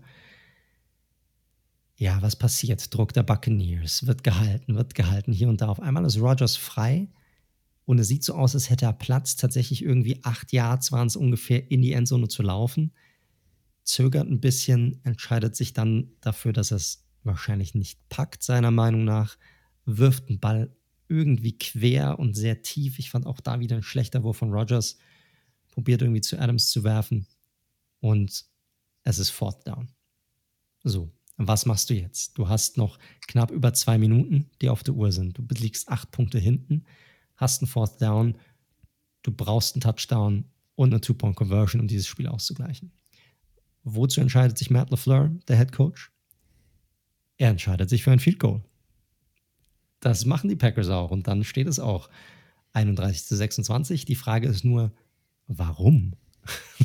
Ja, 1.97 2.23
was 2.23 2.35
passiert? 2.35 2.94
Druck 2.94 3.12
der 3.12 3.24
Buccaneers, 3.24 4.06
wird 4.06 4.24
gehalten, 4.24 4.74
wird 4.74 4.94
gehalten 4.94 5.35
hier 5.35 5.51
und 5.51 5.61
da. 5.61 5.69
Auf 5.69 5.81
einmal 5.81 6.06
ist 6.06 6.19
Rogers 6.19 6.56
frei 6.56 7.09
und 7.85 7.98
es 7.98 8.09
sieht 8.09 8.24
so 8.24 8.32
aus, 8.36 8.55
als 8.55 8.70
hätte 8.70 8.86
er 8.86 8.94
Platz, 8.94 9.36
tatsächlich 9.36 9.82
irgendwie 9.82 10.19
acht 10.24 10.51
Yards 10.51 10.93
waren 10.93 11.09
es 11.09 11.16
ungefähr, 11.16 11.70
in 11.70 11.82
die 11.82 11.93
Endzone 11.93 12.28
zu 12.28 12.43
laufen. 12.43 12.94
Zögert 13.82 14.31
ein 14.31 14.40
bisschen, 14.40 15.05
entscheidet 15.05 15.55
sich 15.55 15.74
dann 15.74 16.12
dafür, 16.23 16.55
dass 16.55 16.70
es 16.70 17.05
wahrscheinlich 17.23 17.74
nicht 17.74 18.09
packt, 18.09 18.43
seiner 18.43 18.70
Meinung 18.70 19.05
nach 19.05 19.36
wirft 19.85 20.28
einen 20.28 20.40
Ball 20.40 20.74
irgendwie 21.09 21.56
quer 21.56 22.19
und 22.19 22.35
sehr 22.35 22.62
tief. 22.62 22.98
Ich 22.98 23.11
fand 23.11 23.27
auch 23.27 23.40
da 23.40 23.61
wieder 23.61 23.77
ein 23.77 23.82
schlechter 23.82 24.23
Wurf 24.23 24.39
von 24.39 24.52
Rogers. 24.52 24.98
Probiert 25.69 26.02
irgendwie 26.02 26.20
zu 26.20 26.39
Adams 26.39 26.70
zu 26.70 26.85
werfen 26.85 27.27
und 28.01 28.44
es 29.02 29.19
ist 29.19 29.31
Fourth 29.31 29.66
Down. 29.66 29.90
So, 30.82 31.11
was 31.36 31.66
machst 31.66 31.90
du 31.90 31.94
jetzt? 31.94 32.39
Du 32.39 32.48
hast 32.48 32.77
noch 32.77 32.98
knapp 33.27 33.51
über 33.51 33.73
zwei 33.74 33.98
Minuten, 33.98 34.51
die 34.61 34.69
auf 34.69 34.82
der 34.82 34.94
Uhr 34.94 35.11
sind. 35.11 35.39
Du 35.39 35.43
liegst 35.55 35.89
acht 35.89 36.11
Punkte 36.11 36.39
hinten, 36.39 36.85
hast 37.36 37.62
einen 37.62 37.69
Fourth 37.69 38.01
Down. 38.01 38.36
Du 39.23 39.32
brauchst 39.32 39.74
einen 39.74 39.81
Touchdown 39.81 40.44
und 40.74 40.93
eine 40.93 41.01
Two-Point-Conversion, 41.01 41.81
um 41.81 41.89
dieses 41.89 42.06
Spiel 42.06 42.28
auszugleichen. 42.28 42.93
Wozu 43.82 44.20
entscheidet 44.20 44.59
sich 44.59 44.70
Matt 44.70 44.90
LaFleur, 44.90 45.31
der 45.48 45.59
Head 45.59 45.73
Coach? 45.73 46.12
Er 47.36 47.51
entscheidet 47.51 47.90
sich 47.90 48.02
für 48.02 48.12
ein 48.12 48.20
Field 48.20 48.39
Goal. 48.39 48.62
Das 50.05 50.26
machen 50.26 50.51
die 50.51 50.56
Packers 50.56 50.90
auch 50.90 51.10
und 51.10 51.28
dann 51.28 51.44
steht 51.44 51.66
es 51.66 51.81
auch 51.81 52.10
31 52.74 53.24
zu 53.24 53.36
26. 53.36 54.05
Die 54.05 54.16
Frage 54.16 54.48
ist 54.48 54.62
nur, 54.62 54.93
warum? 55.47 56.12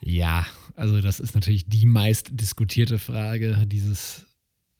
ja, 0.00 0.44
also 0.74 1.00
das 1.00 1.20
ist 1.20 1.36
natürlich 1.36 1.68
die 1.68 1.86
meist 1.86 2.30
diskutierte 2.32 2.98
Frage 2.98 3.68
dieses 3.68 4.26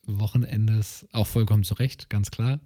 Wochenendes. 0.04 1.06
Auch 1.12 1.28
vollkommen 1.28 1.62
zu 1.62 1.74
Recht, 1.74 2.10
ganz 2.10 2.32
klar. 2.32 2.58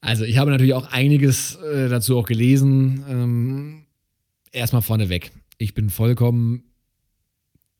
Also 0.00 0.24
ich 0.24 0.38
habe 0.38 0.50
natürlich 0.50 0.72
auch 0.72 0.86
einiges 0.86 1.56
äh, 1.56 1.90
dazu 1.90 2.16
auch 2.16 2.26
gelesen. 2.26 3.04
Ähm, 3.06 3.86
erstmal 4.52 4.80
vorneweg. 4.80 5.32
Ich 5.58 5.74
bin 5.74 5.90
vollkommen 5.90 6.64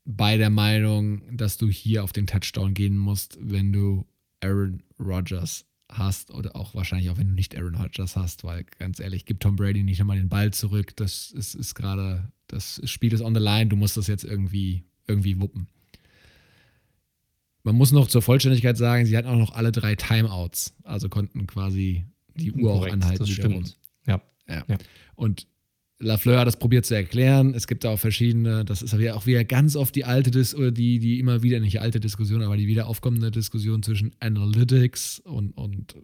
bei 0.05 0.37
der 0.37 0.51
Meinung, 0.51 1.35
dass 1.35 1.57
du 1.57 1.69
hier 1.69 2.03
auf 2.03 2.13
den 2.13 2.27
Touchdown 2.27 2.75
gehen 2.75 2.97
musst, 2.97 3.39
wenn 3.41 3.73
du 3.73 4.05
Aaron 4.43 4.83
Rodgers 4.99 5.65
hast 5.89 6.31
oder 6.31 6.55
auch 6.55 6.73
wahrscheinlich 6.75 7.09
auch 7.09 7.17
wenn 7.17 7.27
du 7.27 7.33
nicht 7.33 7.55
Aaron 7.55 7.75
Rodgers 7.75 8.15
hast, 8.15 8.43
weil 8.43 8.65
ganz 8.79 8.99
ehrlich, 8.99 9.25
gibt 9.25 9.43
Tom 9.43 9.55
Brady 9.55 9.83
nicht 9.83 9.99
einmal 10.01 10.17
den 10.17 10.29
Ball 10.29 10.51
zurück. 10.51 10.95
Das 10.95 11.31
ist, 11.31 11.55
ist 11.55 11.75
gerade, 11.75 12.31
das 12.47 12.81
Spiel 12.85 13.13
ist 13.13 13.21
on 13.21 13.35
the 13.35 13.41
line, 13.41 13.67
du 13.67 13.75
musst 13.75 13.97
das 13.97 14.07
jetzt 14.07 14.23
irgendwie, 14.23 14.83
irgendwie 15.07 15.39
wuppen. 15.39 15.67
Man 17.63 17.75
muss 17.75 17.91
noch 17.91 18.07
zur 18.07 18.21
Vollständigkeit 18.21 18.77
sagen, 18.77 19.05
sie 19.05 19.15
hatten 19.15 19.29
auch 19.29 19.37
noch 19.37 19.53
alle 19.53 19.71
drei 19.71 19.95
Timeouts, 19.95 20.75
also 20.83 21.07
konnten 21.09 21.47
quasi 21.47 22.05
die 22.35 22.51
Uhr 22.51 22.73
Korrekt, 22.73 22.91
auch 22.91 22.93
anhalten. 22.93 23.19
Das 23.19 23.29
stimmt. 23.29 23.79
Ja. 24.05 24.21
ja. 24.47 24.65
ja. 24.67 24.77
Und 25.15 25.47
Lafleur 26.03 26.39
hat 26.39 26.47
das 26.47 26.57
probiert 26.57 26.85
zu 26.85 26.95
erklären. 26.95 27.53
Es 27.53 27.67
gibt 27.67 27.83
da 27.83 27.91
auch 27.91 27.99
verschiedene, 27.99 28.65
das 28.65 28.81
ist 28.81 28.93
auch 28.93 29.25
wieder 29.25 29.43
ganz 29.43 29.75
oft 29.75 29.95
die 29.95 30.05
alte 30.05 30.31
Dis 30.31 30.53
oder 30.53 30.71
die, 30.71 30.99
die 30.99 31.19
immer 31.19 31.43
wieder, 31.43 31.59
nicht 31.59 31.81
alte 31.81 31.99
Diskussion, 31.99 32.41
aber 32.41 32.57
die 32.57 32.67
wieder 32.67 32.87
aufkommende 32.87 33.31
Diskussion 33.31 33.83
zwischen 33.83 34.11
Analytics 34.19 35.19
und, 35.21 35.51
und 35.51 35.95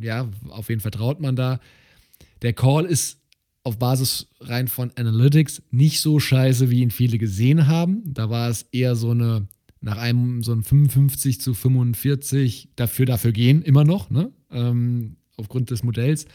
ja, 0.00 0.28
auf 0.48 0.68
wen 0.68 0.80
vertraut 0.80 1.20
man 1.20 1.34
da. 1.34 1.60
Der 2.42 2.52
Call 2.52 2.84
ist 2.84 3.20
auf 3.64 3.78
Basis 3.78 4.28
rein 4.40 4.68
von 4.68 4.90
Analytics 4.94 5.62
nicht 5.70 6.00
so 6.00 6.20
scheiße, 6.20 6.70
wie 6.70 6.80
ihn 6.80 6.90
viele 6.90 7.18
gesehen 7.18 7.66
haben. 7.66 8.02
Da 8.06 8.30
war 8.30 8.48
es 8.48 8.62
eher 8.72 8.96
so 8.96 9.10
eine, 9.10 9.48
nach 9.80 9.98
einem 9.98 10.42
so 10.42 10.52
ein 10.52 10.62
55 10.62 11.40
zu 11.40 11.54
45 11.54 12.70
dafür, 12.76 13.06
dafür 13.06 13.32
gehen, 13.32 13.62
immer 13.62 13.84
noch, 13.84 14.10
ne? 14.10 14.32
Ähm, 14.50 15.16
aufgrund 15.36 15.70
des 15.70 15.82
Modells. 15.82 16.26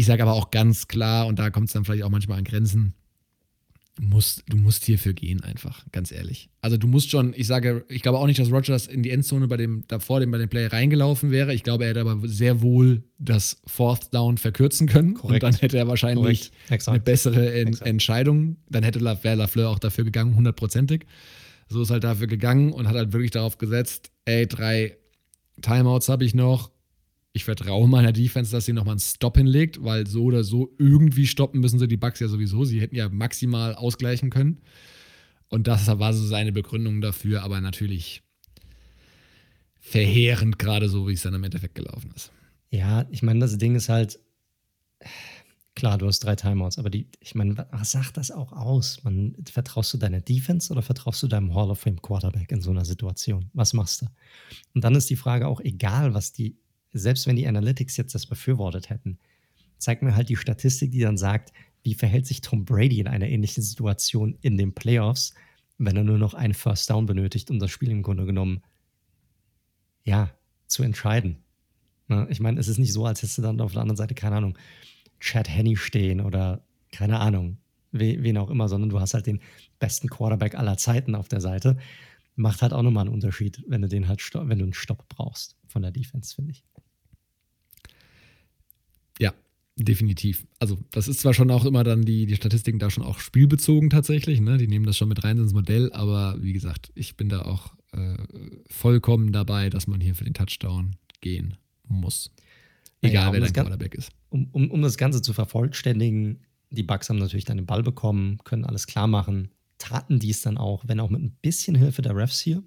Ich 0.00 0.06
sage 0.06 0.22
aber 0.22 0.32
auch 0.32 0.50
ganz 0.50 0.88
klar, 0.88 1.26
und 1.26 1.38
da 1.38 1.50
kommt 1.50 1.66
es 1.66 1.74
dann 1.74 1.84
vielleicht 1.84 2.04
auch 2.04 2.08
manchmal 2.08 2.38
an 2.38 2.44
Grenzen, 2.44 2.94
musst, 4.00 4.44
du 4.48 4.56
musst 4.56 4.86
hierfür 4.86 5.12
gehen, 5.12 5.44
einfach, 5.44 5.84
ganz 5.92 6.10
ehrlich. 6.10 6.48
Also 6.62 6.78
du 6.78 6.86
musst 6.86 7.10
schon, 7.10 7.34
ich 7.36 7.46
sage, 7.46 7.84
ich 7.90 8.00
glaube 8.00 8.16
auch 8.16 8.26
nicht, 8.26 8.40
dass 8.40 8.50
Rogers 8.50 8.86
in 8.86 9.02
die 9.02 9.10
Endzone 9.10 9.46
bei 9.46 9.58
dem, 9.58 9.84
davor 9.88 10.20
dem, 10.20 10.30
bei 10.30 10.38
dem 10.38 10.48
Play 10.48 10.68
reingelaufen 10.68 11.30
wäre. 11.30 11.52
Ich 11.52 11.64
glaube, 11.64 11.84
er 11.84 11.90
hätte 11.90 12.00
aber 12.00 12.18
sehr 12.26 12.62
wohl 12.62 13.02
das 13.18 13.60
Fourth 13.66 14.14
Down 14.14 14.38
verkürzen 14.38 14.88
können. 14.88 15.12
Korrekt. 15.12 15.44
Und 15.44 15.52
dann 15.52 15.60
hätte 15.60 15.76
er 15.76 15.86
wahrscheinlich 15.86 16.50
eine 16.86 17.00
bessere 17.00 17.52
en 17.52 17.78
Entscheidung. 17.82 18.56
Dann 18.70 18.82
hätte 18.82 19.02
wäre 19.02 19.36
Lafleur 19.36 19.68
auch 19.68 19.78
dafür 19.78 20.04
gegangen, 20.04 20.34
hundertprozentig. 20.34 21.04
So 21.68 21.82
ist 21.82 21.90
halt 21.90 22.04
dafür 22.04 22.26
gegangen 22.26 22.72
und 22.72 22.88
hat 22.88 22.96
halt 22.96 23.12
wirklich 23.12 23.32
darauf 23.32 23.58
gesetzt, 23.58 24.12
ey, 24.24 24.46
drei 24.46 24.96
Timeouts 25.60 26.08
habe 26.08 26.24
ich 26.24 26.34
noch, 26.34 26.70
ich 27.32 27.44
vertraue 27.44 27.88
meiner 27.88 28.12
Defense, 28.12 28.50
dass 28.50 28.64
sie 28.64 28.72
nochmal 28.72 28.94
einen 28.94 29.00
Stop 29.00 29.36
hinlegt, 29.36 29.82
weil 29.84 30.06
so 30.06 30.24
oder 30.24 30.42
so 30.42 30.74
irgendwie 30.78 31.26
stoppen 31.26 31.60
müssen 31.60 31.78
sie 31.78 31.86
die 31.86 31.96
Bugs 31.96 32.20
ja 32.20 32.28
sowieso. 32.28 32.64
Sie 32.64 32.80
hätten 32.80 32.96
ja 32.96 33.08
maximal 33.08 33.74
ausgleichen 33.74 34.30
können. 34.30 34.60
Und 35.48 35.66
das 35.66 35.86
war 35.86 36.12
so 36.12 36.24
seine 36.26 36.52
Begründung 36.52 37.00
dafür, 37.00 37.42
aber 37.42 37.60
natürlich 37.60 38.22
verheerend, 39.80 40.58
gerade 40.58 40.88
so, 40.88 41.08
wie 41.08 41.12
es 41.12 41.22
dann 41.22 41.34
im 41.34 41.44
Endeffekt 41.44 41.74
gelaufen 41.74 42.12
ist. 42.14 42.30
Ja, 42.70 43.06
ich 43.10 43.22
meine, 43.22 43.40
das 43.40 43.58
Ding 43.58 43.74
ist 43.74 43.88
halt, 43.88 44.18
klar, 45.74 45.98
du 45.98 46.06
hast 46.06 46.20
drei 46.20 46.36
Timeouts, 46.36 46.78
aber 46.78 46.90
die, 46.90 47.08
ich 47.20 47.34
meine, 47.34 47.66
was 47.70 47.92
sagt 47.92 48.16
das 48.16 48.30
auch 48.30 48.52
aus? 48.52 49.02
Man, 49.02 49.34
vertraust 49.50 49.92
du 49.94 49.98
deiner 49.98 50.20
Defense 50.20 50.72
oder 50.72 50.82
vertraust 50.82 51.22
du 51.22 51.26
deinem 51.26 51.54
Hall 51.54 51.70
of 51.70 51.80
Fame 51.80 52.00
Quarterback 52.00 52.52
in 52.52 52.60
so 52.60 52.70
einer 52.70 52.84
Situation? 52.84 53.50
Was 53.52 53.72
machst 53.72 54.02
du? 54.02 54.06
Und 54.74 54.84
dann 54.84 54.94
ist 54.94 55.10
die 55.10 55.16
Frage 55.16 55.48
auch, 55.48 55.60
egal 55.60 56.14
was 56.14 56.32
die 56.32 56.56
selbst 56.92 57.26
wenn 57.26 57.36
die 57.36 57.46
Analytics 57.46 57.96
jetzt 57.96 58.14
das 58.14 58.26
befürwortet 58.26 58.90
hätten, 58.90 59.18
zeigt 59.78 60.02
mir 60.02 60.14
halt 60.14 60.28
die 60.28 60.36
Statistik, 60.36 60.90
die 60.92 61.00
dann 61.00 61.16
sagt, 61.16 61.52
wie 61.82 61.94
verhält 61.94 62.26
sich 62.26 62.40
Tom 62.40 62.64
Brady 62.64 63.00
in 63.00 63.08
einer 63.08 63.28
ähnlichen 63.28 63.62
Situation 63.62 64.36
in 64.42 64.58
den 64.58 64.74
Playoffs, 64.74 65.34
wenn 65.78 65.96
er 65.96 66.04
nur 66.04 66.18
noch 66.18 66.34
einen 66.34 66.54
First 66.54 66.90
Down 66.90 67.06
benötigt, 67.06 67.50
um 67.50 67.58
das 67.58 67.70
Spiel 67.70 67.90
im 67.90 68.02
Grunde 68.02 68.26
genommen, 68.26 68.62
ja, 70.04 70.30
zu 70.66 70.82
entscheiden. 70.82 71.38
Ne? 72.08 72.26
Ich 72.30 72.40
meine, 72.40 72.60
es 72.60 72.68
ist 72.68 72.78
nicht 72.78 72.92
so, 72.92 73.06
als 73.06 73.22
hättest 73.22 73.38
du 73.38 73.42
dann 73.42 73.60
auf 73.60 73.72
der 73.72 73.82
anderen 73.82 73.96
Seite, 73.96 74.14
keine 74.14 74.36
Ahnung, 74.36 74.58
Chad 75.20 75.48
Henney 75.48 75.76
stehen 75.76 76.20
oder 76.20 76.64
keine 76.92 77.20
Ahnung, 77.20 77.58
wen 77.92 78.36
auch 78.36 78.50
immer, 78.50 78.68
sondern 78.68 78.90
du 78.90 79.00
hast 79.00 79.14
halt 79.14 79.26
den 79.26 79.40
besten 79.78 80.08
Quarterback 80.08 80.54
aller 80.54 80.76
Zeiten 80.76 81.14
auf 81.14 81.28
der 81.28 81.40
Seite. 81.40 81.78
Macht 82.36 82.62
halt 82.62 82.72
auch 82.72 82.82
nochmal 82.82 83.06
einen 83.06 83.14
Unterschied, 83.14 83.62
wenn 83.66 83.82
du 83.82 83.88
den 83.88 84.08
halt, 84.08 84.22
wenn 84.34 84.58
du 84.58 84.64
einen 84.64 84.74
Stopp 84.74 85.08
brauchst 85.08 85.56
von 85.66 85.82
der 85.82 85.90
Defense, 85.90 86.34
finde 86.34 86.52
ich. 86.52 86.64
Ja, 89.18 89.34
definitiv. 89.84 90.46
Also, 90.58 90.78
das 90.90 91.08
ist 91.08 91.20
zwar 91.20 91.34
schon 91.34 91.50
auch 91.50 91.64
immer 91.64 91.84
dann 91.84 92.02
die, 92.02 92.26
die 92.26 92.36
Statistiken 92.36 92.78
da 92.78 92.90
schon 92.90 93.04
auch 93.04 93.18
spielbezogen 93.18 93.90
tatsächlich, 93.90 94.40
ne? 94.40 94.58
Die 94.58 94.68
nehmen 94.68 94.86
das 94.86 94.96
schon 94.96 95.08
mit 95.08 95.24
rein 95.24 95.38
ins 95.38 95.52
Modell, 95.52 95.92
aber 95.92 96.36
wie 96.40 96.52
gesagt, 96.52 96.90
ich 96.94 97.16
bin 97.16 97.28
da 97.28 97.42
auch 97.42 97.74
äh, 97.92 98.16
vollkommen 98.68 99.32
dabei, 99.32 99.70
dass 99.70 99.86
man 99.86 100.00
hier 100.00 100.14
für 100.14 100.24
den 100.24 100.34
Touchdown 100.34 100.96
gehen 101.20 101.56
muss. 101.88 102.30
Egal, 103.02 103.26
ja, 103.26 103.32
wer 103.32 103.40
dein 103.40 103.52
Quarterback 103.52 103.94
ist. 103.94 104.10
Um, 104.28 104.48
um, 104.52 104.70
um 104.70 104.82
das 104.82 104.96
Ganze 104.96 105.22
zu 105.22 105.32
vervollständigen, 105.32 106.40
die 106.70 106.82
Bugs 106.82 107.08
haben 107.08 107.18
natürlich 107.18 107.46
dann 107.46 107.56
den 107.56 107.66
Ball 107.66 107.82
bekommen, 107.82 108.38
können 108.44 108.64
alles 108.64 108.86
klar 108.86 109.06
machen, 109.06 109.50
taten 109.78 110.18
dies 110.18 110.42
dann 110.42 110.58
auch, 110.58 110.84
wenn 110.86 111.00
auch 111.00 111.10
mit 111.10 111.22
ein 111.22 111.36
bisschen 111.42 111.74
Hilfe 111.74 112.02
der 112.02 112.14
Refs 112.14 112.40
hier 112.40 112.62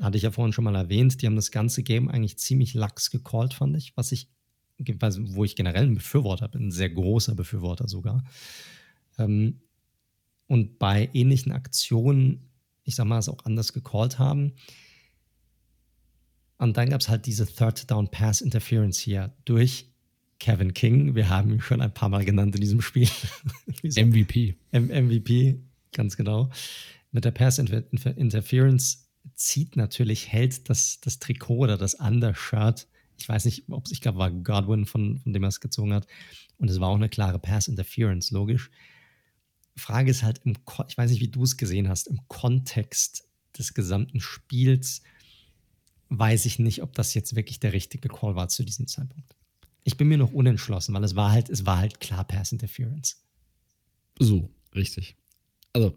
hatte 0.00 0.16
ich 0.16 0.22
ja 0.22 0.30
vorhin 0.30 0.52
schon 0.52 0.64
mal 0.64 0.74
erwähnt, 0.74 1.20
die 1.20 1.26
haben 1.26 1.36
das 1.36 1.50
ganze 1.50 1.82
Game 1.82 2.08
eigentlich 2.08 2.38
ziemlich 2.38 2.74
lax 2.74 3.10
gecallt, 3.10 3.54
fand 3.54 3.76
ich, 3.76 3.96
was 3.96 4.12
ich, 4.12 4.28
wo 4.78 5.44
ich 5.44 5.56
generell 5.56 5.84
ein 5.84 5.94
Befürworter 5.94 6.48
bin, 6.48 6.68
ein 6.68 6.72
sehr 6.72 6.90
großer 6.90 7.34
Befürworter 7.34 7.88
sogar. 7.88 8.24
Ähm, 9.18 9.60
und 10.46 10.78
bei 10.78 11.08
ähnlichen 11.14 11.52
Aktionen, 11.52 12.50
ich 12.84 12.94
sag 12.94 13.06
mal, 13.06 13.18
es 13.18 13.28
auch 13.28 13.44
anders 13.44 13.72
gecallt 13.72 14.18
haben. 14.18 14.52
Und 16.58 16.76
dann 16.76 16.90
gab 16.90 17.00
es 17.00 17.08
halt 17.08 17.26
diese 17.26 17.46
Third 17.46 17.90
Down 17.90 18.10
Pass 18.10 18.40
Interference 18.40 18.98
hier 18.98 19.34
durch 19.44 19.92
Kevin 20.38 20.74
King. 20.74 21.14
Wir 21.14 21.28
haben 21.28 21.52
ihn 21.52 21.60
schon 21.60 21.80
ein 21.80 21.94
paar 21.94 22.08
Mal 22.08 22.24
genannt 22.24 22.54
in 22.54 22.60
diesem 22.60 22.80
Spiel. 22.80 23.08
MVP. 23.82 24.56
M 24.72 24.88
MVP, 24.88 25.60
ganz 25.92 26.16
genau. 26.16 26.50
Mit 27.12 27.24
der 27.24 27.30
Pass 27.30 27.58
Interference 27.58 29.08
zieht 29.34 29.76
natürlich, 29.76 30.28
hält 30.28 30.68
das, 30.68 31.00
das 31.00 31.18
Trikot 31.18 31.58
oder 31.58 31.78
das 31.78 31.94
Undershirt. 31.94 32.88
Ich 33.22 33.28
weiß 33.28 33.44
nicht, 33.44 33.64
ob 33.68 33.86
es, 33.86 33.92
ich 33.92 34.00
glaube, 34.00 34.18
war 34.18 34.30
Godwin, 34.30 34.84
von, 34.84 35.18
von 35.18 35.32
dem 35.32 35.42
er 35.42 35.48
es 35.48 35.60
gezogen 35.60 35.94
hat. 35.94 36.06
Und 36.58 36.68
es 36.68 36.80
war 36.80 36.88
auch 36.88 36.96
eine 36.96 37.08
klare 37.08 37.38
Pass-Interference, 37.38 38.30
logisch. 38.30 38.70
Frage 39.76 40.10
ist 40.10 40.22
halt, 40.22 40.40
im, 40.44 40.56
ich 40.88 40.98
weiß 40.98 41.10
nicht, 41.10 41.20
wie 41.20 41.30
du 41.30 41.44
es 41.44 41.56
gesehen 41.56 41.88
hast, 41.88 42.08
im 42.08 42.20
Kontext 42.28 43.28
des 43.56 43.74
gesamten 43.74 44.20
Spiels 44.20 45.02
weiß 46.08 46.44
ich 46.44 46.58
nicht, 46.58 46.82
ob 46.82 46.92
das 46.92 47.14
jetzt 47.14 47.36
wirklich 47.36 47.58
der 47.58 47.72
richtige 47.72 48.08
Call 48.08 48.34
war 48.34 48.48
zu 48.48 48.64
diesem 48.64 48.86
Zeitpunkt. 48.86 49.34
Ich 49.84 49.96
bin 49.96 50.08
mir 50.08 50.18
noch 50.18 50.32
unentschlossen, 50.32 50.94
weil 50.94 51.04
es 51.04 51.16
war 51.16 51.32
halt, 51.32 51.48
es 51.48 51.64
war 51.64 51.78
halt 51.78 52.00
klar 52.00 52.24
Pass 52.24 52.52
Interference. 52.52 53.24
So, 54.18 54.50
richtig. 54.74 55.16
Also, 55.72 55.96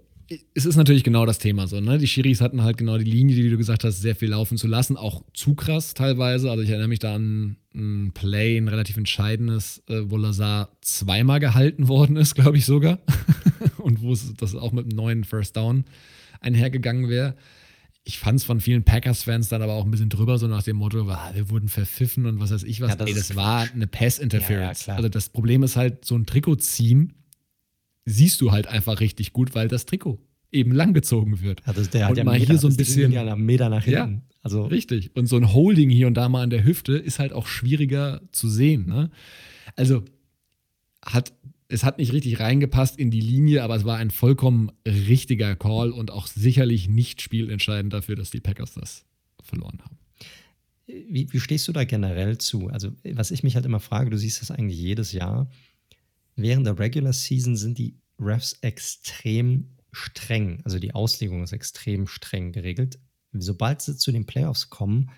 es 0.56 0.66
ist 0.66 0.76
natürlich 0.76 1.04
genau 1.04 1.26
das 1.26 1.38
Thema 1.38 1.68
so, 1.68 1.80
ne? 1.80 1.98
Die 1.98 2.08
Schiris 2.08 2.42
hatten 2.42 2.64
halt 2.64 2.78
genau 2.78 2.98
die 2.98 3.04
Linie, 3.04 3.36
die 3.36 3.50
du 3.50 3.58
gesagt 3.58 3.84
hast, 3.84 4.02
sehr 4.02 4.16
viel 4.16 4.30
laufen 4.30 4.58
zu 4.58 4.68
lassen, 4.68 4.98
auch 4.98 5.24
zu 5.34 5.54
krass 5.54 5.94
teilweise. 5.94 6.50
Also 6.50 6.64
ich 6.64 6.70
erinnere 6.70 6.88
mich 6.88 7.00
da 7.00 7.16
an 7.16 7.58
ein 7.76 8.12
Play, 8.14 8.58
ein 8.58 8.68
relativ 8.68 8.98
entscheidendes, 8.98 9.84
äh, 9.88 10.02
wo 10.06 10.18
Lazar 10.18 10.70
zweimal 10.82 11.40
gehalten 11.40 11.88
worden 11.88 12.16
ist, 12.16 12.34
glaube 12.36 12.58
ich 12.58 12.66
sogar. 12.66 13.00
Und 13.78 14.02
wo 14.02 14.14
es 14.14 14.34
das 14.36 14.56
auch 14.56 14.72
mit 14.72 14.86
einem 14.86 14.96
neuen 14.96 15.24
First 15.24 15.58
Down 15.58 15.86
einhergegangen 16.40 17.08
wäre. 17.08 17.36
Ich 18.04 18.20
fand 18.20 18.40
es 18.40 18.46
von 18.46 18.62
vielen 18.62 18.84
Packers-Fans 18.84 19.50
dann 19.50 19.62
aber 19.62 19.74
auch 19.74 19.86
ein 19.86 19.92
bisschen 19.92 20.10
drüber, 20.10 20.38
so 20.38 20.48
nach 20.48 20.64
dem 20.64 20.78
Motto, 20.78 21.08
ah, 21.10 21.32
wir 21.34 21.50
wurden 21.50 21.70
verpfiffen 21.70 22.26
und 22.26 22.40
was 22.40 22.52
weiß 22.52 22.64
ich 22.64 22.82
was. 22.82 22.92
Ja, 22.92 22.96
das 22.96 23.08
Ey, 23.08 23.14
das 23.16 23.36
war 23.36 23.68
eine 23.72 23.88
Pass-Interference. 23.88 24.86
Ja, 24.86 24.94
ja, 24.94 24.98
also 24.98 25.10
das 25.10 25.30
Problem 25.30 25.64
ist 25.64 25.76
halt, 25.76 26.06
so 26.06 26.16
ein 26.16 26.26
Trikot 26.26 26.58
ziehen 26.58 27.14
siehst 28.06 28.42
du 28.42 28.52
halt 28.52 28.68
einfach 28.68 29.00
richtig 29.00 29.34
gut, 29.34 29.56
weil 29.56 29.68
das 29.68 29.86
Trikot 29.86 30.20
eben 30.52 30.72
langgezogen 30.72 31.42
wird. 31.42 31.62
Ja, 31.66 31.74
das, 31.74 31.90
der 31.90 32.04
und 32.06 32.10
hat 32.10 32.18
ja 32.18 32.24
mal 32.24 32.40
Meter, 32.40 32.54
hier 32.54 32.60
so 32.60 32.68
ein 32.68 32.78
bisschen 32.78 33.12
ja 33.12 33.36
Meter 33.36 33.70
nach 33.70 33.84
hinten. 33.84 34.14
Ja, 34.14 34.22
also 34.42 34.64
richtig. 34.64 35.16
Und 35.16 35.28
so 35.28 35.36
ein 35.36 35.54
Holding 35.54 35.90
hier 35.90 36.08
und 36.08 36.14
da 36.14 36.30
mal 36.30 36.44
an 36.44 36.50
der 36.50 36.64
Hüfte 36.64 36.94
ist 36.94 37.20
halt 37.20 37.34
auch 37.34 37.48
schwieriger 37.48 38.22
zu 38.32 38.48
sehen. 38.48 38.86
Ne? 38.88 39.10
Also 39.76 40.04
hat 41.04 41.34
es 41.68 41.84
hat 41.84 41.98
nicht 41.98 42.14
richtig 42.14 42.40
reingepasst 42.40 42.98
in 42.98 43.10
die 43.10 43.22
Linie, 43.22 43.64
aber 43.64 43.76
es 43.76 43.86
war 43.86 43.98
ein 43.98 44.12
vollkommen 44.12 44.72
richtiger 44.86 45.56
Call 45.56 45.92
und 45.92 46.12
auch 46.12 46.28
sicherlich 46.28 46.88
nicht 46.88 47.22
spielentscheidend 47.22 47.92
dafür, 47.92 48.16
dass 48.16 48.30
die 48.30 48.40
Packers 48.40 48.76
das 48.76 49.06
verloren 49.42 49.80
haben. 49.84 49.98
Wie, 50.86 51.28
wie 51.32 51.40
stehst 51.40 51.68
du 51.68 51.72
da 51.72 51.84
generell 51.84 52.38
zu? 52.38 52.68
Also, 52.68 52.92
was 53.14 53.32
ich 53.32 53.42
mich 53.42 53.56
halt 53.56 53.66
immer 53.66 53.80
frage, 53.80 54.12
du 54.12 54.18
siehst 54.18 54.42
das 54.42 54.52
eigentlich 54.52 54.80
jedes 54.80 55.12
Jahr. 55.12 55.50
Während 56.36 56.68
der 56.68 56.78
Regular 56.78 57.14
Season 57.14 57.56
sind 57.56 57.78
die 57.78 57.98
Refs 58.20 58.58
extrem 58.62 59.76
streng. 59.92 60.62
Also 60.64 60.80
die 60.80 60.94
Auslegung 60.94 61.44
ist 61.44 61.54
extrem 61.54 62.08
streng 62.08 62.52
geregelt. 62.52 63.00
Sobald 63.32 63.82
sie 63.82 63.98
zu 63.98 64.12
den 64.12 64.26
Playoffs 64.26 64.70
kommen, 64.70 65.12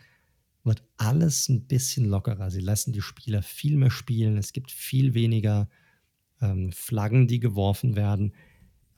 wird 0.64 0.84
alles 0.98 1.50
ein 1.50 1.66
bisschen 1.66 2.06
lockerer. 2.06 2.52
Sie 2.52 2.62
lassen 2.62 2.94
die 2.94 3.02
Spieler 3.02 3.42
viel 3.42 3.78
mehr 3.78 3.92
spielen. 3.92 4.38
Es 4.38 4.54
gibt 4.54 4.72
viel 4.72 5.14
weniger 5.14 5.70
ähm, 6.42 6.72
Flaggen, 6.72 7.28
die 7.28 7.40
geworfen 7.40 7.96
werden. 7.96 8.34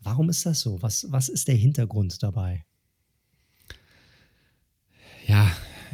Warum 0.01 0.29
ist 0.29 0.45
das 0.45 0.61
so? 0.61 0.81
Was, 0.81 1.11
was 1.11 1.29
ist 1.29 1.47
der 1.47 1.55
Hintergrund 1.55 2.21
dabei? 2.23 2.65
Ja, 5.27 5.51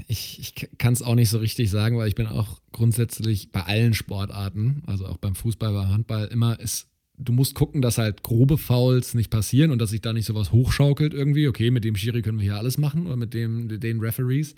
ich, 0.07 0.39
ich 0.39 0.69
kann 0.77 0.93
es 0.93 1.01
auch 1.01 1.15
nicht 1.15 1.29
so 1.29 1.37
richtig 1.37 1.69
sagen, 1.69 1.97
weil 1.97 2.07
ich 2.07 2.15
bin 2.15 2.27
auch 2.27 2.59
grundsätzlich 2.71 3.51
bei 3.51 3.61
allen 3.61 3.93
Sportarten, 3.93 4.83
also 4.85 5.05
auch 5.05 5.17
beim 5.17 5.35
Fußball, 5.35 5.73
beim 5.73 5.89
Handball, 5.89 6.27
immer 6.27 6.59
ist, 6.59 6.87
du 7.17 7.33
musst 7.33 7.55
gucken, 7.55 7.81
dass 7.81 7.97
halt 7.97 8.23
grobe 8.23 8.57
Fouls 8.57 9.13
nicht 9.13 9.29
passieren 9.29 9.71
und 9.71 9.79
dass 9.79 9.91
sich 9.91 10.01
da 10.01 10.13
nicht 10.13 10.25
sowas 10.25 10.51
hochschaukelt 10.51 11.13
irgendwie. 11.13 11.47
Okay, 11.47 11.71
mit 11.71 11.83
dem 11.83 11.95
Schiri 11.95 12.21
können 12.21 12.39
wir 12.39 12.43
hier 12.43 12.57
alles 12.57 12.77
machen 12.77 13.05
oder 13.05 13.15
mit 13.15 13.33
dem, 13.33 13.79
den 13.79 13.99
Referees. 13.99 14.55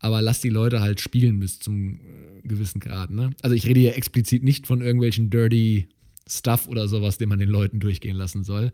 Aber 0.00 0.22
lass 0.22 0.40
die 0.40 0.48
Leute 0.48 0.80
halt 0.80 1.00
spielen 1.00 1.40
bis 1.40 1.58
zum 1.58 1.94
äh, 1.94 2.46
gewissen 2.46 2.80
Grad. 2.80 3.10
Ne? 3.10 3.30
Also 3.42 3.56
ich 3.56 3.66
rede 3.66 3.80
hier 3.80 3.96
explizit 3.96 4.44
nicht 4.44 4.66
von 4.66 4.80
irgendwelchen 4.80 5.28
dirty 5.28 5.88
Stuff 6.28 6.68
oder 6.68 6.86
sowas, 6.86 7.18
den 7.18 7.28
man 7.28 7.40
den 7.40 7.48
Leuten 7.48 7.80
durchgehen 7.80 8.16
lassen 8.16 8.44
soll. 8.44 8.72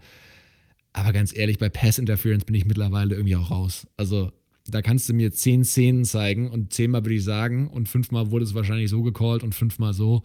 Aber 0.93 1.12
ganz 1.12 1.36
ehrlich, 1.36 1.59
bei 1.59 1.68
Pass 1.70 1.98
Interference 1.98 2.44
bin 2.44 2.55
ich 2.55 2.66
mittlerweile 2.66 3.14
irgendwie 3.14 3.36
auch 3.36 3.51
raus. 3.51 3.86
Also 3.97 4.32
da 4.66 4.82
kannst 4.82 5.08
du 5.08 5.14
mir 5.14 5.30
zehn 5.32 5.64
Szenen 5.64 6.04
zeigen 6.04 6.50
und 6.50 6.72
zehnmal 6.72 7.04
würde 7.04 7.16
ich 7.16 7.24
sagen 7.24 7.68
und 7.68 7.88
fünfmal 7.88 8.30
wurde 8.30 8.44
es 8.44 8.54
wahrscheinlich 8.54 8.90
so 8.90 9.02
gecallt 9.02 9.42
und 9.42 9.54
fünfmal 9.54 9.92
so. 9.92 10.22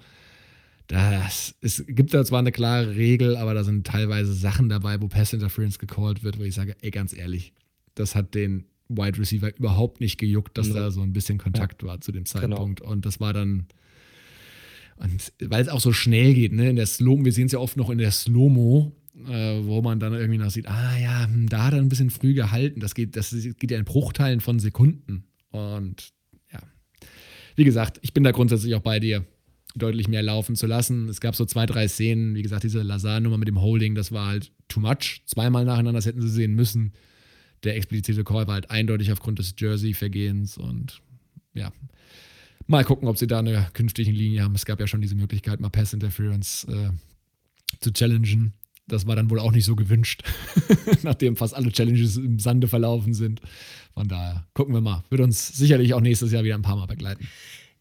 Das, 0.87 1.55
es 1.61 1.83
gibt 1.87 2.13
da 2.13 2.25
zwar 2.25 2.39
eine 2.39 2.51
klare 2.51 2.95
Regel, 2.95 3.37
aber 3.37 3.53
da 3.53 3.63
sind 3.63 3.85
teilweise 3.85 4.33
Sachen 4.33 4.69
dabei, 4.69 4.99
wo 5.01 5.07
Pass 5.07 5.33
Interference 5.33 5.77
gecallt 5.77 6.23
wird, 6.23 6.39
wo 6.39 6.43
ich 6.43 6.55
sage, 6.55 6.75
ey, 6.81 6.89
ganz 6.89 7.15
ehrlich, 7.15 7.53
das 7.93 8.15
hat 8.15 8.33
den 8.33 8.65
Wide 8.87 9.19
Receiver 9.19 9.55
überhaupt 9.55 10.01
nicht 10.01 10.17
gejuckt, 10.17 10.57
dass 10.57 10.69
ja. 10.69 10.73
da 10.73 10.91
so 10.91 11.01
ein 11.01 11.13
bisschen 11.13 11.37
Kontakt 11.37 11.83
ja. 11.83 11.89
war 11.89 12.01
zu 12.01 12.11
dem 12.11 12.23
genau. 12.23 12.39
Zeitpunkt. 12.39 12.79
Genau. 12.79 12.91
Und 12.91 13.05
das 13.05 13.19
war 13.19 13.33
dann, 13.33 13.67
weil 15.39 15.61
es 15.61 15.69
auch 15.69 15.79
so 15.79 15.93
schnell 15.93 16.33
geht, 16.33 16.53
ne? 16.53 16.69
In 16.69 16.75
der 16.75 16.87
Slow, 16.87 17.23
wir 17.23 17.33
sehen 17.33 17.45
es 17.45 17.51
ja 17.51 17.59
oft 17.59 17.77
noch 17.77 17.91
in 17.91 17.99
der 17.99 18.11
Slow-Mo, 18.11 18.91
äh, 19.27 19.65
wo 19.65 19.81
man 19.81 19.99
dann 19.99 20.13
irgendwie 20.13 20.37
noch 20.37 20.49
sieht, 20.49 20.67
ah 20.67 20.97
ja, 20.97 21.25
hm, 21.25 21.49
da 21.49 21.65
hat 21.65 21.73
er 21.73 21.79
ein 21.79 21.89
bisschen 21.89 22.09
früh 22.09 22.33
gehalten. 22.33 22.79
Das 22.79 22.95
geht, 22.95 23.15
das 23.15 23.31
geht 23.31 23.71
ja 23.71 23.77
in 23.77 23.85
Bruchteilen 23.85 24.41
von 24.41 24.59
Sekunden. 24.59 25.25
Und 25.51 26.11
ja, 26.51 26.59
wie 27.55 27.63
gesagt, 27.63 27.99
ich 28.01 28.13
bin 28.13 28.23
da 28.23 28.31
grundsätzlich 28.31 28.75
auch 28.75 28.81
bei 28.81 28.99
dir, 28.99 29.25
deutlich 29.75 30.07
mehr 30.07 30.23
laufen 30.23 30.55
zu 30.55 30.67
lassen. 30.67 31.07
Es 31.09 31.21
gab 31.21 31.35
so 31.35 31.45
zwei, 31.45 31.65
drei 31.65 31.87
Szenen, 31.87 32.35
wie 32.35 32.41
gesagt, 32.41 32.63
diese 32.63 32.81
Lazar-Nummer 32.81 33.37
mit 33.37 33.47
dem 33.47 33.61
Holding, 33.61 33.95
das 33.95 34.11
war 34.11 34.27
halt 34.27 34.51
too 34.67 34.79
much. 34.79 35.21
Zweimal 35.25 35.65
nacheinander, 35.65 35.99
das 35.99 36.05
hätten 36.05 36.21
sie 36.21 36.29
sehen 36.29 36.55
müssen. 36.55 36.93
Der 37.63 37.75
explizite 37.75 38.23
Call 38.23 38.47
war 38.47 38.55
halt 38.55 38.71
eindeutig 38.71 39.11
aufgrund 39.11 39.39
des 39.39 39.53
Jersey-Vergehens 39.57 40.57
und 40.57 41.01
ja, 41.53 41.71
Mal 42.69 42.83
gucken, 42.83 43.07
ob 43.07 43.17
sie 43.17 43.25
da 43.25 43.39
eine 43.39 43.67
künftige 43.73 44.11
Linie 44.11 44.43
haben. 44.43 44.53
Es 44.53 44.63
gab 44.63 44.79
ja 44.79 44.85
schon 44.85 45.01
diese 45.01 45.15
Möglichkeit, 45.15 45.59
mal 45.59 45.69
Pass 45.69 45.91
Interference 45.91 46.65
äh, 46.65 46.91
zu 47.79 47.91
challengen. 47.91 48.53
Das 48.91 49.07
war 49.07 49.15
dann 49.15 49.29
wohl 49.29 49.39
auch 49.39 49.51
nicht 49.51 49.65
so 49.65 49.75
gewünscht, 49.75 50.23
nachdem 51.03 51.35
fast 51.35 51.55
alle 51.55 51.71
Challenges 51.71 52.17
im 52.17 52.39
Sande 52.39 52.67
verlaufen 52.67 53.13
sind. 53.13 53.41
Von 53.93 54.07
daher 54.07 54.47
gucken 54.53 54.73
wir 54.73 54.81
mal. 54.81 55.03
Wird 55.09 55.21
uns 55.21 55.47
sicherlich 55.47 55.93
auch 55.93 56.01
nächstes 56.01 56.31
Jahr 56.31 56.43
wieder 56.43 56.55
ein 56.55 56.61
paar 56.61 56.75
Mal 56.75 56.87
begleiten. 56.87 57.27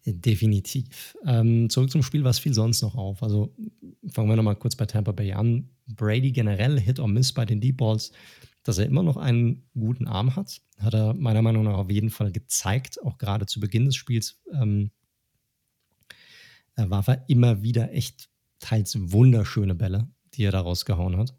Definitiv. 0.06 1.16
Ähm, 1.26 1.68
zurück 1.68 1.90
zum 1.90 2.02
Spiel, 2.02 2.24
was 2.24 2.38
fiel 2.38 2.54
sonst 2.54 2.80
noch 2.82 2.94
auf? 2.94 3.22
Also 3.22 3.54
fangen 4.08 4.28
wir 4.28 4.36
nochmal 4.36 4.56
kurz 4.56 4.74
bei 4.74 4.86
Tampa 4.86 5.12
Bay 5.12 5.32
an. 5.32 5.68
Brady 5.86 6.32
generell 6.32 6.80
Hit 6.80 6.98
or 7.00 7.08
Miss 7.08 7.32
bei 7.32 7.44
den 7.44 7.60
Deep 7.60 7.76
Balls 7.78 8.12
dass 8.68 8.76
er 8.76 8.84
immer 8.84 9.02
noch 9.02 9.16
einen 9.16 9.62
guten 9.72 10.06
Arm 10.06 10.36
hat. 10.36 10.60
Hat 10.78 10.92
er 10.92 11.14
meiner 11.14 11.40
Meinung 11.40 11.64
nach 11.64 11.78
auf 11.78 11.90
jeden 11.90 12.10
Fall 12.10 12.32
gezeigt, 12.32 13.02
auch 13.02 13.16
gerade 13.16 13.46
zu 13.46 13.60
Beginn 13.60 13.86
des 13.86 13.96
Spiels. 13.96 14.42
Ähm, 14.52 14.90
warf 16.76 17.08
er 17.08 17.24
immer 17.28 17.62
wieder 17.62 17.92
echt 17.94 18.28
teils 18.58 18.94
wunderschöne 19.10 19.74
Bälle, 19.74 20.06
die 20.38 20.44
er 20.44 20.52
da 20.52 20.60
rausgehauen 20.60 21.16
hat. 21.16 21.34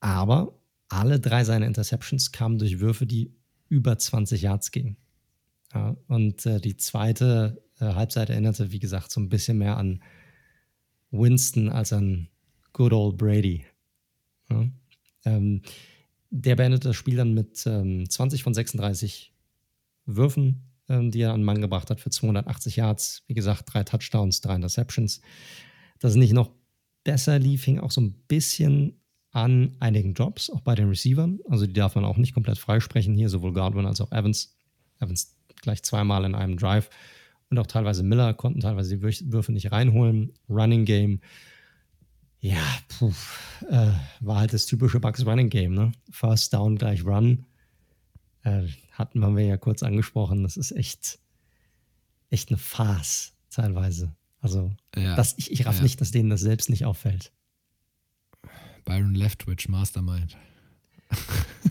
Aber 0.00 0.60
alle 0.88 1.18
drei 1.18 1.44
seiner 1.44 1.66
Interceptions 1.66 2.30
kamen 2.30 2.58
durch 2.58 2.78
Würfe, 2.78 3.06
die 3.06 3.34
über 3.68 3.98
20 3.98 4.42
Yards 4.42 4.70
gingen. 4.70 4.96
Ja, 5.72 5.96
und 6.06 6.46
äh, 6.46 6.60
die 6.60 6.76
zweite 6.76 7.64
äh, 7.80 7.86
Halbzeit 7.86 8.30
erinnerte, 8.30 8.70
wie 8.70 8.78
gesagt, 8.78 9.10
so 9.10 9.20
ein 9.20 9.28
bisschen 9.28 9.58
mehr 9.58 9.76
an 9.76 10.02
Winston 11.10 11.68
als 11.70 11.92
an 11.92 12.28
Good 12.72 12.92
Old 12.92 13.16
Brady. 13.16 13.64
Ja, 14.50 14.68
ähm, 15.24 15.62
der 16.30 16.56
beendet 16.56 16.84
das 16.84 16.96
Spiel 16.96 17.16
dann 17.16 17.34
mit 17.34 17.64
ähm, 17.66 18.08
20 18.08 18.42
von 18.42 18.54
36 18.54 19.32
Würfen, 20.06 20.64
ähm, 20.88 21.10
die 21.10 21.22
er 21.22 21.32
an 21.32 21.44
Mann 21.44 21.60
gebracht 21.60 21.90
hat 21.90 22.00
für 22.00 22.10
280 22.10 22.76
Yards. 22.76 23.24
Wie 23.26 23.34
gesagt, 23.34 23.72
drei 23.72 23.84
Touchdowns, 23.84 24.40
drei 24.40 24.56
Interceptions. 24.56 25.20
Dass 25.98 26.12
es 26.12 26.16
nicht 26.16 26.32
noch 26.32 26.50
besser 27.04 27.38
lief, 27.38 27.64
hing 27.64 27.78
auch 27.78 27.90
so 27.90 28.00
ein 28.00 28.14
bisschen 28.28 29.00
an 29.30 29.76
einigen 29.80 30.14
Jobs, 30.14 30.50
auch 30.50 30.60
bei 30.60 30.74
den 30.74 30.88
Receivern. 30.88 31.40
Also 31.48 31.66
die 31.66 31.72
darf 31.72 31.94
man 31.94 32.04
auch 32.04 32.16
nicht 32.16 32.34
komplett 32.34 32.58
freisprechen 32.58 33.14
hier, 33.14 33.28
sowohl 33.28 33.52
Godwin 33.52 33.86
als 33.86 34.00
auch 34.00 34.12
Evans. 34.12 34.56
Evans 35.00 35.36
gleich 35.56 35.82
zweimal 35.82 36.24
in 36.24 36.34
einem 36.34 36.56
Drive. 36.56 36.88
Und 37.50 37.58
auch 37.58 37.66
teilweise 37.66 38.02
Miller 38.02 38.34
konnten 38.34 38.60
teilweise 38.60 38.96
die 38.96 39.32
Würfe 39.32 39.52
nicht 39.52 39.70
reinholen. 39.70 40.32
Running 40.48 40.84
Game 40.84 41.20
ja, 42.44 42.62
puh, 42.88 43.10
äh, 43.70 43.92
war 44.20 44.40
halt 44.40 44.52
das 44.52 44.66
typische 44.66 45.00
Bugs 45.00 45.24
Running 45.24 45.48
Game, 45.48 45.72
ne? 45.72 45.92
First 46.10 46.52
Down 46.52 46.76
gleich 46.76 47.02
Run. 47.02 47.46
Äh, 48.42 48.66
hatten 48.92 49.20
wir 49.34 49.46
ja 49.46 49.56
kurz 49.56 49.82
angesprochen. 49.82 50.42
Das 50.42 50.58
ist 50.58 50.70
echt, 50.72 51.18
echt 52.28 52.50
eine 52.50 52.58
Farce 52.58 53.32
teilweise. 53.48 54.14
Also, 54.44 54.70
ja, 54.94 55.16
das, 55.16 55.34
ich, 55.38 55.50
ich 55.50 55.64
raff 55.64 55.78
ja. 55.78 55.82
nicht, 55.82 56.02
dass 56.02 56.10
denen 56.10 56.28
das 56.28 56.42
selbst 56.42 56.68
nicht 56.68 56.84
auffällt. 56.84 57.32
Byron 58.84 59.14
Leftwich, 59.14 59.70
Mastermind. 59.70 60.36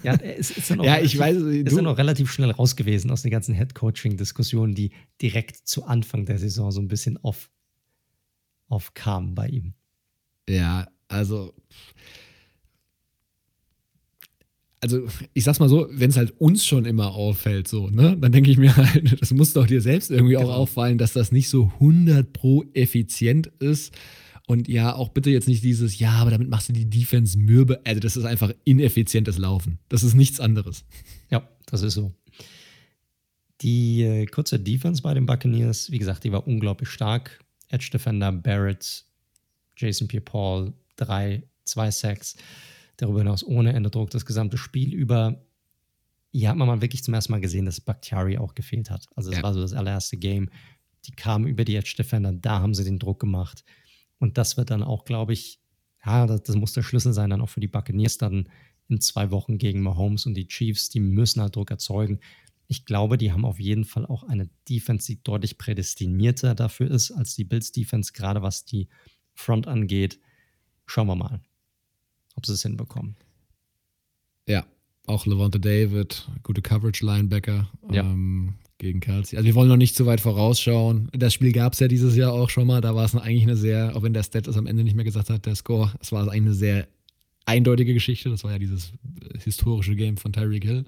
Ja, 0.02 0.16
es 0.16 0.50
ist 0.50 0.72
ja 0.72 0.76
noch, 0.78 0.84
ja, 0.86 1.00
ich 1.00 1.16
weiß, 1.16 1.38
ist 1.38 1.76
ja 1.76 1.84
noch 1.84 2.00
relativ 2.00 2.32
schnell 2.32 2.50
raus 2.50 2.76
gewesen 2.76 3.12
aus 3.12 3.22
den 3.22 3.30
ganzen 3.30 3.54
Head-Coaching-Diskussionen, 3.54 4.74
die 4.74 4.92
direkt 5.22 5.68
zu 5.68 5.86
Anfang 5.86 6.26
der 6.26 6.40
Saison 6.40 6.72
so 6.72 6.82
ein 6.82 6.88
bisschen 6.88 7.24
auf, 7.24 7.52
aufkamen 8.70 9.36
bei 9.36 9.50
ihm. 9.50 9.76
Ja, 10.50 10.88
also. 11.10 11.54
Also, 14.84 15.08
ich 15.34 15.46
sag's 15.46 15.60
mal 15.60 15.70
so, 15.70 15.88
wenn 15.92 16.10
es 16.10 16.18
halt 16.18 16.34
uns 16.42 16.66
schon 16.66 16.84
immer 16.84 17.14
auffällt, 17.14 17.70
so, 17.70 17.90
ne, 17.90 18.18
dann 18.20 18.34
denke 18.34 18.52
ich 18.52 18.58
mir 18.58 18.76
halt, 18.76 19.22
das 19.22 19.32
muss 19.32 19.54
doch 19.54 19.66
dir 19.66 19.80
selbst 19.80 20.12
irgendwie 20.12 20.34
genau. 20.34 20.50
auch 20.50 20.56
auffallen, 20.58 20.98
dass 20.98 21.14
das 21.14 21.32
nicht 21.32 21.48
so 21.48 21.72
100 21.76 22.34
pro 22.34 22.66
effizient 22.74 23.48
ist. 23.60 23.94
Und 24.46 24.68
ja, 24.68 24.94
auch 24.94 25.08
bitte 25.08 25.30
jetzt 25.30 25.48
nicht 25.48 25.64
dieses, 25.64 26.00
ja, 26.00 26.12
aber 26.12 26.32
damit 26.32 26.50
machst 26.50 26.68
du 26.68 26.74
die 26.74 26.90
Defense 26.90 27.40
mürbe. 27.40 27.80
Also, 27.86 28.02
das 28.02 28.18
ist 28.18 28.26
einfach 28.26 28.52
ineffizientes 28.66 29.38
Laufen. 29.38 29.80
Das 29.88 30.04
ist 30.04 30.16
nichts 30.16 30.42
anderes. 30.42 30.84
Ja, 31.32 31.48
das 31.66 31.82
ist 31.82 31.94
so. 31.94 32.12
Die 33.62 34.04
äh, 34.04 34.26
kurze 34.26 34.60
Defense 34.60 35.02
bei 35.02 35.14
den 35.14 35.26
Buccaneers, 35.26 35.92
wie 35.92 36.00
gesagt, 36.00 36.26
die 36.26 36.34
war 36.34 36.46
unglaublich 36.46 36.90
stark. 36.90 37.40
Edge 37.70 37.90
Defender 37.94 38.34
Barrett 38.34 39.06
Jason 39.78 40.10
Pierre-Paul, 40.10 40.74
drei, 40.98 41.44
zwei 41.64 41.90
Sacks. 41.90 42.36
Darüber 42.98 43.20
hinaus 43.20 43.44
ohne 43.44 43.74
Ende 43.74 43.90
Druck 43.90 44.12
das 44.12 44.26
gesamte 44.26 44.58
Spiel 44.58 44.94
über. 44.94 45.44
Hier 46.32 46.50
hat 46.50 46.58
man 46.58 46.68
mal 46.68 46.82
wirklich 46.82 47.04
zum 47.04 47.14
ersten 47.14 47.32
Mal 47.32 47.42
gesehen, 47.42 47.66
dass 47.66 47.82
Bakhtiari 47.82 48.38
auch 48.38 48.56
gefehlt 48.56 48.90
hat. 48.90 49.06
Also 49.16 49.30
es 49.30 49.38
ja. 49.38 49.44
war 49.44 49.54
so 49.54 49.62
das 49.62 49.74
allererste 49.74 50.18
Game. 50.18 50.50
Die 51.06 51.12
kamen 51.12 51.48
über 51.48 51.66
die 51.66 51.76
Edge 51.76 51.94
Defender, 51.98 52.32
da 52.32 52.60
haben 52.60 52.74
sie 52.74 52.84
den 52.84 52.98
Druck 52.98 53.20
gemacht. 53.20 53.64
Und 54.20 54.38
das 54.38 54.58
wird 54.58 54.72
dann 54.72 54.84
auch, 54.84 55.06
glaube 55.06 55.34
ich, 55.34 55.60
ja, 56.06 56.26
das, 56.28 56.44
das, 56.44 56.56
muss 56.56 56.74
der 56.74 56.82
Schlüssel 56.82 57.14
sein, 57.14 57.30
dann 57.30 57.42
auch 57.42 57.50
für 57.50 57.60
die 57.60 57.68
Buccaneers 57.68 58.18
dann 58.18 58.50
in 58.90 59.00
zwei 59.02 59.32
Wochen 59.32 59.58
gegen 59.58 59.82
Mahomes 59.82 60.26
und 60.26 60.34
die 60.34 60.48
Chiefs. 60.48 60.90
Die 60.90 61.00
müssen 61.00 61.42
halt 61.42 61.56
Druck 61.56 61.72
erzeugen. 61.72 62.20
Ich 62.68 62.86
glaube, 62.86 63.18
die 63.18 63.32
haben 63.32 63.46
auf 63.46 63.60
jeden 63.60 63.86
Fall 63.86 64.06
auch 64.06 64.24
eine 64.24 64.50
Defense, 64.68 65.08
die 65.08 65.22
deutlich 65.24 65.58
prädestinierter 65.58 66.56
dafür 66.56 66.90
ist 66.90 67.12
als 67.12 67.36
die 67.36 67.44
Bills 67.44 67.72
Defense, 67.72 68.14
gerade 68.14 68.42
was 68.42 68.66
die 68.66 68.88
Front 69.34 69.68
angeht. 69.68 70.20
Schauen 70.86 71.08
wir 71.08 71.16
mal, 71.16 71.42
ob 72.36 72.46
sie 72.46 72.54
es 72.54 72.64
hinbekommen. 72.64 73.16
Ja, 74.48 74.66
auch 75.06 75.26
Levante 75.26 75.60
David, 75.60 76.28
gute 76.44 76.62
Coverage-Linebacker. 76.62 77.70
Ja. 77.92 78.02
Ähm, 78.02 78.56
gegen 78.84 79.00
Kelsey. 79.00 79.38
Also 79.38 79.46
wir 79.46 79.56
wollen 79.56 79.70
noch 79.70 79.78
nicht 79.78 79.96
zu 79.96 80.06
weit 80.06 80.20
vorausschauen. 80.20 81.10
Das 81.14 81.34
Spiel 81.34 81.54
gab 81.54 81.72
es 81.72 81.80
ja 81.80 81.88
dieses 81.88 82.18
Jahr 82.18 82.34
auch 82.34 82.50
schon 82.50 82.68
mal. 82.68 82.82
Da 82.82 82.94
war 82.94 83.06
es 83.06 83.16
eigentlich 83.16 83.44
eine 83.44 83.56
sehr, 83.56 83.96
auch 83.96 84.04
wenn 84.04 84.14
der 84.14 84.24
Stat 84.24 84.46
es 84.46 84.58
am 84.58 84.68
Ende 84.68 84.84
nicht 84.84 84.96
mehr 84.96 85.06
gesagt 85.06 85.30
hat, 85.30 85.46
der 85.46 85.56
Score, 85.56 85.94
es 86.02 86.12
war 86.12 86.24
eigentlich 86.24 86.42
eine 86.42 86.54
sehr 86.54 86.88
eindeutige 87.46 87.94
Geschichte. 87.94 88.30
Das 88.30 88.44
war 88.44 88.52
ja 88.52 88.60
dieses 88.60 88.92
historische 89.42 89.96
Game 89.96 90.18
von 90.18 90.34
Tyreek 90.34 90.66
Hill. 90.66 90.84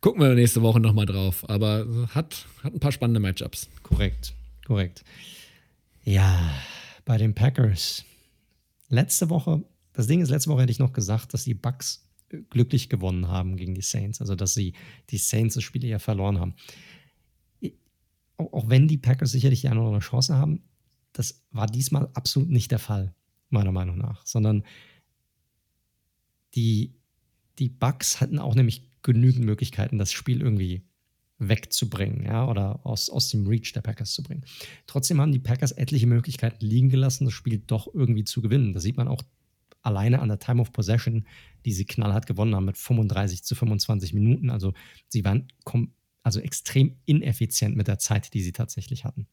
Gucken 0.00 0.22
wir 0.22 0.32
nächste 0.34 0.62
Woche 0.62 0.78
nochmal 0.78 1.06
drauf. 1.06 1.48
Aber 1.48 1.86
hat, 2.14 2.46
hat 2.62 2.72
ein 2.72 2.80
paar 2.80 2.92
spannende 2.92 3.20
Matchups. 3.20 3.68
Korrekt, 3.82 4.32
korrekt. 4.64 5.04
Ja, 6.04 6.54
bei 7.04 7.18
den 7.18 7.34
Packers. 7.34 8.04
Letzte 8.88 9.28
Woche, 9.28 9.62
das 9.92 10.06
Ding 10.06 10.20
ist, 10.20 10.30
letzte 10.30 10.50
Woche 10.50 10.62
hätte 10.62 10.72
ich 10.72 10.78
noch 10.78 10.92
gesagt, 10.92 11.34
dass 11.34 11.44
die 11.44 11.54
Bucks 11.54 12.08
glücklich 12.50 12.88
gewonnen 12.88 13.28
haben 13.28 13.56
gegen 13.56 13.74
die 13.74 13.82
Saints. 13.82 14.20
Also, 14.20 14.34
dass 14.34 14.54
sie 14.54 14.74
die 15.10 15.18
Saints 15.18 15.54
das 15.54 15.64
Spiel 15.64 15.84
eher 15.84 16.00
verloren 16.00 16.38
haben. 16.38 16.54
Auch 18.36 18.68
wenn 18.68 18.88
die 18.88 18.98
Packers 18.98 19.32
sicherlich 19.32 19.62
die 19.62 19.68
eine 19.68 19.80
oder 19.80 19.88
andere 19.88 20.02
Chance 20.02 20.36
haben, 20.36 20.62
das 21.12 21.42
war 21.50 21.66
diesmal 21.66 22.08
absolut 22.14 22.48
nicht 22.48 22.70
der 22.70 22.78
Fall, 22.78 23.14
meiner 23.50 23.72
Meinung 23.72 23.98
nach. 23.98 24.24
Sondern 24.24 24.64
die, 26.54 26.94
die 27.58 27.68
Bucks 27.68 28.20
hatten 28.20 28.38
auch 28.38 28.54
nämlich 28.54 28.88
genügend 29.02 29.44
Möglichkeiten, 29.44 29.98
das 29.98 30.12
Spiel 30.12 30.40
irgendwie 30.40 30.82
wegzubringen, 31.38 32.22
ja, 32.24 32.46
oder 32.46 32.84
aus, 32.84 33.08
aus 33.08 33.30
dem 33.30 33.46
Reach 33.46 33.72
der 33.72 33.80
Packers 33.80 34.12
zu 34.12 34.22
bringen. 34.22 34.44
Trotzdem 34.86 35.20
haben 35.20 35.32
die 35.32 35.38
Packers 35.38 35.72
etliche 35.72 36.06
Möglichkeiten 36.06 36.64
liegen 36.64 36.90
gelassen, 36.90 37.24
das 37.24 37.32
Spiel 37.32 37.58
doch 37.58 37.92
irgendwie 37.92 38.24
zu 38.24 38.42
gewinnen. 38.42 38.74
Das 38.74 38.82
sieht 38.82 38.98
man 38.98 39.08
auch 39.08 39.22
alleine 39.82 40.20
an 40.20 40.28
der 40.28 40.38
Time 40.38 40.60
of 40.60 40.72
Possession, 40.72 41.26
die 41.64 41.72
sie 41.72 41.84
knallhart 41.84 42.26
gewonnen 42.26 42.54
haben 42.54 42.64
mit 42.64 42.78
35 42.78 43.44
zu 43.44 43.54
25 43.54 44.14
Minuten. 44.14 44.50
Also 44.50 44.72
sie 45.08 45.24
waren 45.24 45.48
also 46.22 46.40
extrem 46.40 46.96
ineffizient 47.06 47.76
mit 47.76 47.88
der 47.88 47.98
Zeit, 47.98 48.34
die 48.34 48.42
sie 48.42 48.52
tatsächlich 48.52 49.04
hatten. 49.04 49.26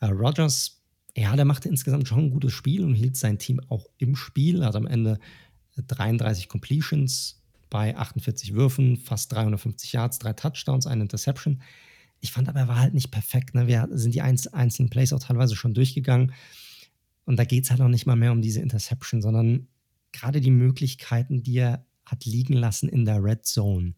Äh, 0.00 0.06
Rogers, 0.06 0.82
ja, 1.16 1.34
der 1.34 1.44
machte 1.44 1.68
insgesamt 1.68 2.08
schon 2.08 2.26
ein 2.26 2.30
gutes 2.30 2.52
Spiel 2.52 2.84
und 2.84 2.94
hielt 2.94 3.16
sein 3.16 3.38
Team 3.38 3.60
auch 3.68 3.86
im 3.98 4.16
Spiel. 4.16 4.62
Also 4.62 4.78
am 4.78 4.86
Ende 4.86 5.18
33 5.76 6.48
Completions 6.48 7.42
bei 7.70 7.96
48 7.96 8.54
Würfen, 8.54 8.96
fast 8.96 9.32
350 9.32 9.92
Yards, 9.92 10.18
drei 10.18 10.32
Touchdowns, 10.32 10.86
eine 10.86 11.02
Interception. 11.02 11.62
Ich 12.20 12.32
fand 12.32 12.48
aber, 12.48 12.60
er 12.60 12.68
war 12.68 12.80
halt 12.80 12.94
nicht 12.94 13.10
perfekt. 13.10 13.54
Ne? 13.54 13.66
Wir 13.66 13.88
sind 13.92 14.14
die 14.14 14.22
einzelnen 14.22 14.90
Plays 14.90 15.12
auch 15.12 15.20
teilweise 15.20 15.56
schon 15.56 15.74
durchgegangen. 15.74 16.32
Und 17.26 17.36
da 17.36 17.44
geht 17.44 17.64
es 17.64 17.70
halt 17.70 17.80
auch 17.80 17.88
nicht 17.88 18.06
mal 18.06 18.16
mehr 18.16 18.32
um 18.32 18.40
diese 18.40 18.60
Interception, 18.60 19.20
sondern 19.20 19.68
gerade 20.12 20.40
die 20.40 20.50
Möglichkeiten, 20.50 21.42
die 21.42 21.58
er 21.58 21.84
hat 22.06 22.24
liegen 22.24 22.54
lassen 22.54 22.88
in 22.88 23.04
der 23.04 23.22
Red 23.22 23.44
Zone. 23.44 23.94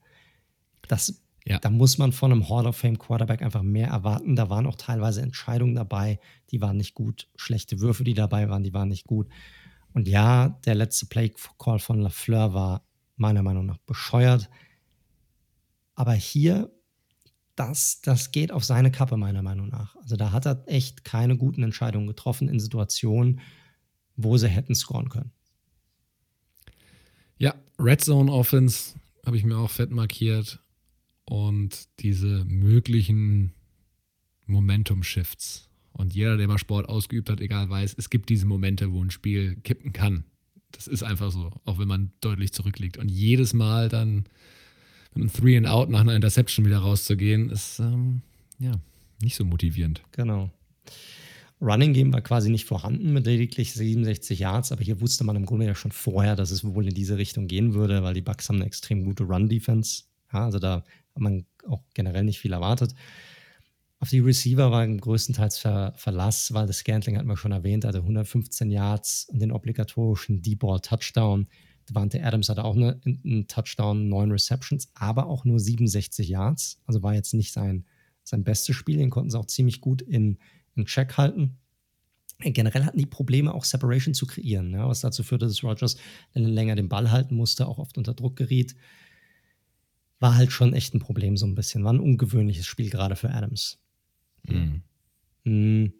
Das, 0.88 1.22
ja. 1.44 1.58
Da 1.58 1.70
muss 1.70 1.98
man 1.98 2.12
von 2.12 2.32
einem 2.32 2.48
Hall 2.48 2.66
of 2.66 2.76
Fame 2.76 2.98
Quarterback 2.98 3.42
einfach 3.42 3.62
mehr 3.62 3.88
erwarten. 3.88 4.34
Da 4.34 4.50
waren 4.50 4.66
auch 4.66 4.76
teilweise 4.76 5.20
Entscheidungen 5.20 5.74
dabei, 5.74 6.18
die 6.50 6.60
waren 6.60 6.78
nicht 6.78 6.94
gut. 6.94 7.28
Schlechte 7.36 7.80
Würfe, 7.80 8.02
die 8.02 8.14
dabei 8.14 8.48
waren, 8.48 8.64
die 8.64 8.72
waren 8.74 8.88
nicht 8.88 9.06
gut. 9.06 9.28
Und 9.92 10.08
ja, 10.08 10.48
der 10.64 10.74
letzte 10.74 11.06
Play-Call 11.06 11.78
von 11.78 12.00
LaFleur 12.00 12.54
war 12.54 12.86
meiner 13.16 13.42
Meinung 13.42 13.66
nach 13.66 13.78
bescheuert. 13.78 14.48
Aber 15.94 16.12
hier, 16.12 16.70
das, 17.58 18.00
das 18.02 18.30
geht 18.30 18.52
auf 18.52 18.64
seine 18.64 18.90
Kappe, 18.90 19.16
meiner 19.16 19.42
Meinung 19.42 19.68
nach. 19.68 19.96
Also 19.96 20.16
da 20.16 20.32
hat 20.32 20.46
er 20.46 20.62
echt 20.66 21.04
keine 21.04 21.36
guten 21.36 21.62
Entscheidungen 21.62 22.06
getroffen 22.06 22.48
in 22.48 22.60
Situationen, 22.60 23.40
wo 24.16 24.36
sie 24.36 24.48
hätten 24.48 24.74
scoren 24.74 25.08
können. 25.08 25.32
Ja, 27.38 27.54
Red 27.78 28.00
Zone 28.00 28.32
Offense 28.32 28.94
habe 29.24 29.36
ich 29.36 29.44
mir 29.44 29.56
auch 29.56 29.70
fett 29.70 29.90
markiert. 29.90 30.60
Und 31.24 31.88
diese 32.00 32.44
möglichen 32.46 33.52
Momentum-Shifts 34.46 35.68
und 35.92 36.14
jeder, 36.14 36.36
der 36.38 36.48
mal 36.48 36.58
Sport 36.58 36.88
ausgeübt 36.88 37.28
hat, 37.28 37.40
egal 37.40 37.68
weiß, 37.68 37.96
es 37.98 38.08
gibt 38.08 38.30
diese 38.30 38.46
Momente, 38.46 38.92
wo 38.92 39.04
ein 39.04 39.10
Spiel 39.10 39.56
kippen 39.56 39.92
kann. 39.92 40.24
Das 40.70 40.86
ist 40.86 41.02
einfach 41.02 41.30
so, 41.30 41.50
auch 41.64 41.78
wenn 41.78 41.88
man 41.88 42.12
deutlich 42.20 42.52
zurückliegt. 42.52 42.96
Und 42.96 43.10
jedes 43.10 43.52
Mal 43.52 43.88
dann 43.88 44.24
mit 45.18 45.34
Three 45.34 45.56
and 45.56 45.66
Out 45.66 45.90
nach 45.90 46.00
einer 46.00 46.14
Interception 46.14 46.64
wieder 46.64 46.78
rauszugehen, 46.78 47.50
ist 47.50 47.78
ähm, 47.80 48.22
ja 48.58 48.72
nicht 49.22 49.36
so 49.36 49.44
motivierend. 49.44 50.02
Genau. 50.12 50.50
Running 51.60 51.92
Game 51.92 52.12
war 52.12 52.20
quasi 52.20 52.50
nicht 52.50 52.66
vorhanden 52.66 53.12
mit 53.12 53.26
lediglich 53.26 53.72
67 53.72 54.38
Yards, 54.38 54.70
aber 54.70 54.84
hier 54.84 55.00
wusste 55.00 55.24
man 55.24 55.34
im 55.34 55.44
Grunde 55.44 55.66
ja 55.66 55.74
schon 55.74 55.90
vorher, 55.90 56.36
dass 56.36 56.52
es 56.52 56.64
wohl 56.64 56.86
in 56.86 56.94
diese 56.94 57.18
Richtung 57.18 57.48
gehen 57.48 57.74
würde, 57.74 58.02
weil 58.04 58.14
die 58.14 58.22
Bucks 58.22 58.48
haben 58.48 58.56
eine 58.56 58.66
extrem 58.66 59.04
gute 59.04 59.24
Run-Defense. 59.24 60.04
Ja, 60.32 60.44
also 60.44 60.60
da 60.60 60.76
hat 60.76 60.84
man 61.22 61.46
auch 61.66 61.82
generell 61.94 62.22
nicht 62.22 62.38
viel 62.38 62.52
erwartet. 62.52 62.94
Auf 64.00 64.10
die 64.10 64.20
Receiver 64.20 64.70
war 64.70 64.86
größtenteils 64.86 65.58
Ver 65.58 65.92
Verlass, 65.96 66.54
weil 66.54 66.68
das 66.68 66.78
Scantling 66.78 67.18
hat 67.18 67.26
man 67.26 67.36
schon 67.36 67.50
erwähnt, 67.50 67.84
also 67.84 67.98
115 67.98 68.70
Yards 68.70 69.28
und 69.28 69.40
den 69.40 69.50
obligatorischen 69.50 70.40
Deep-Ball-Touchdown. 70.40 71.48
Devante 71.88 72.22
Adams 72.22 72.48
hatte 72.48 72.64
auch 72.64 72.76
eine, 72.76 73.00
einen 73.04 73.46
Touchdown, 73.48 74.08
neun 74.08 74.30
Receptions, 74.30 74.90
aber 74.94 75.26
auch 75.26 75.44
nur 75.44 75.58
67 75.58 76.28
Yards. 76.28 76.80
Also 76.86 77.02
war 77.02 77.14
jetzt 77.14 77.34
nicht 77.34 77.52
sein, 77.52 77.86
sein 78.24 78.44
bestes 78.44 78.76
Spiel. 78.76 78.98
Den 78.98 79.10
konnten 79.10 79.30
sie 79.30 79.38
auch 79.38 79.46
ziemlich 79.46 79.80
gut 79.80 80.02
in, 80.02 80.38
in 80.74 80.86
Check 80.86 81.16
halten. 81.16 81.58
Generell 82.40 82.84
hatten 82.84 82.98
die 82.98 83.06
Probleme, 83.06 83.52
auch 83.52 83.64
Separation 83.64 84.14
zu 84.14 84.26
kreieren, 84.26 84.70
ja, 84.70 84.86
was 84.88 85.00
dazu 85.00 85.24
führte, 85.24 85.46
dass 85.46 85.64
Rogers 85.64 85.96
länger 86.34 86.76
den 86.76 86.88
Ball 86.88 87.10
halten 87.10 87.34
musste, 87.34 87.66
auch 87.66 87.78
oft 87.78 87.98
unter 87.98 88.14
Druck 88.14 88.36
geriet. 88.36 88.76
War 90.20 90.36
halt 90.36 90.52
schon 90.52 90.72
echt 90.72 90.94
ein 90.94 91.00
Problem, 91.00 91.36
so 91.36 91.46
ein 91.46 91.56
bisschen. 91.56 91.82
War 91.82 91.92
ein 91.92 92.00
ungewöhnliches 92.00 92.66
Spiel 92.66 92.90
gerade 92.90 93.16
für 93.16 93.30
Adams. 93.30 93.80
Mhm. 95.44 95.92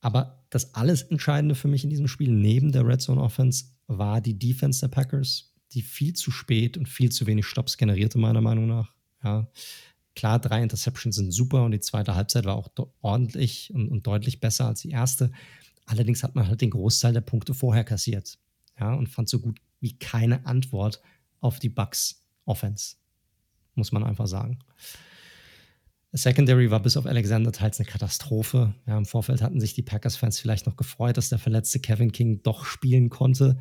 Aber 0.00 0.44
das 0.50 0.74
alles 0.74 1.02
Entscheidende 1.02 1.54
für 1.54 1.68
mich 1.68 1.84
in 1.84 1.90
diesem 1.90 2.08
Spiel, 2.08 2.30
neben 2.30 2.72
der 2.72 2.86
Red 2.86 3.02
Zone 3.02 3.20
Offense, 3.20 3.64
war 3.86 4.20
die 4.20 4.38
Defense 4.38 4.80
der 4.80 4.88
Packers, 4.88 5.54
die 5.72 5.82
viel 5.82 6.14
zu 6.14 6.30
spät 6.30 6.76
und 6.76 6.88
viel 6.88 7.10
zu 7.10 7.26
wenig 7.26 7.46
Stops 7.46 7.76
generierte, 7.76 8.18
meiner 8.18 8.40
Meinung 8.40 8.66
nach. 8.66 8.92
Ja. 9.22 9.48
Klar, 10.14 10.38
drei 10.40 10.62
Interceptions 10.62 11.16
sind 11.16 11.30
super 11.32 11.64
und 11.64 11.72
die 11.72 11.80
zweite 11.80 12.14
Halbzeit 12.14 12.44
war 12.44 12.56
auch 12.56 12.68
ordentlich 13.00 13.72
und, 13.72 13.88
und, 13.88 14.06
deutlich 14.06 14.40
besser 14.40 14.66
als 14.66 14.80
die 14.80 14.90
erste. 14.90 15.30
Allerdings 15.86 16.22
hat 16.22 16.34
man 16.34 16.48
halt 16.48 16.60
den 16.60 16.70
Großteil 16.70 17.12
der 17.12 17.20
Punkte 17.20 17.54
vorher 17.54 17.84
kassiert. 17.84 18.38
Ja, 18.78 18.94
und 18.94 19.08
fand 19.08 19.28
so 19.28 19.40
gut 19.40 19.60
wie 19.80 19.98
keine 19.98 20.44
Antwort 20.46 21.00
auf 21.40 21.58
die 21.58 21.68
Bucks 21.68 22.24
Offense. 22.44 22.96
Muss 23.74 23.92
man 23.92 24.04
einfach 24.04 24.26
sagen. 24.26 24.58
Secondary 26.18 26.70
war 26.70 26.80
bis 26.80 26.96
auf 26.96 27.06
Alexander 27.06 27.52
teils 27.52 27.78
eine 27.80 27.88
Katastrophe. 27.88 28.74
Ja, 28.86 28.98
Im 28.98 29.06
Vorfeld 29.06 29.40
hatten 29.40 29.60
sich 29.60 29.74
die 29.74 29.82
Packers-Fans 29.82 30.38
vielleicht 30.38 30.66
noch 30.66 30.76
gefreut, 30.76 31.16
dass 31.16 31.28
der 31.28 31.38
verletzte 31.38 31.80
Kevin 31.80 32.12
King 32.12 32.42
doch 32.42 32.64
spielen 32.64 33.08
konnte. 33.08 33.58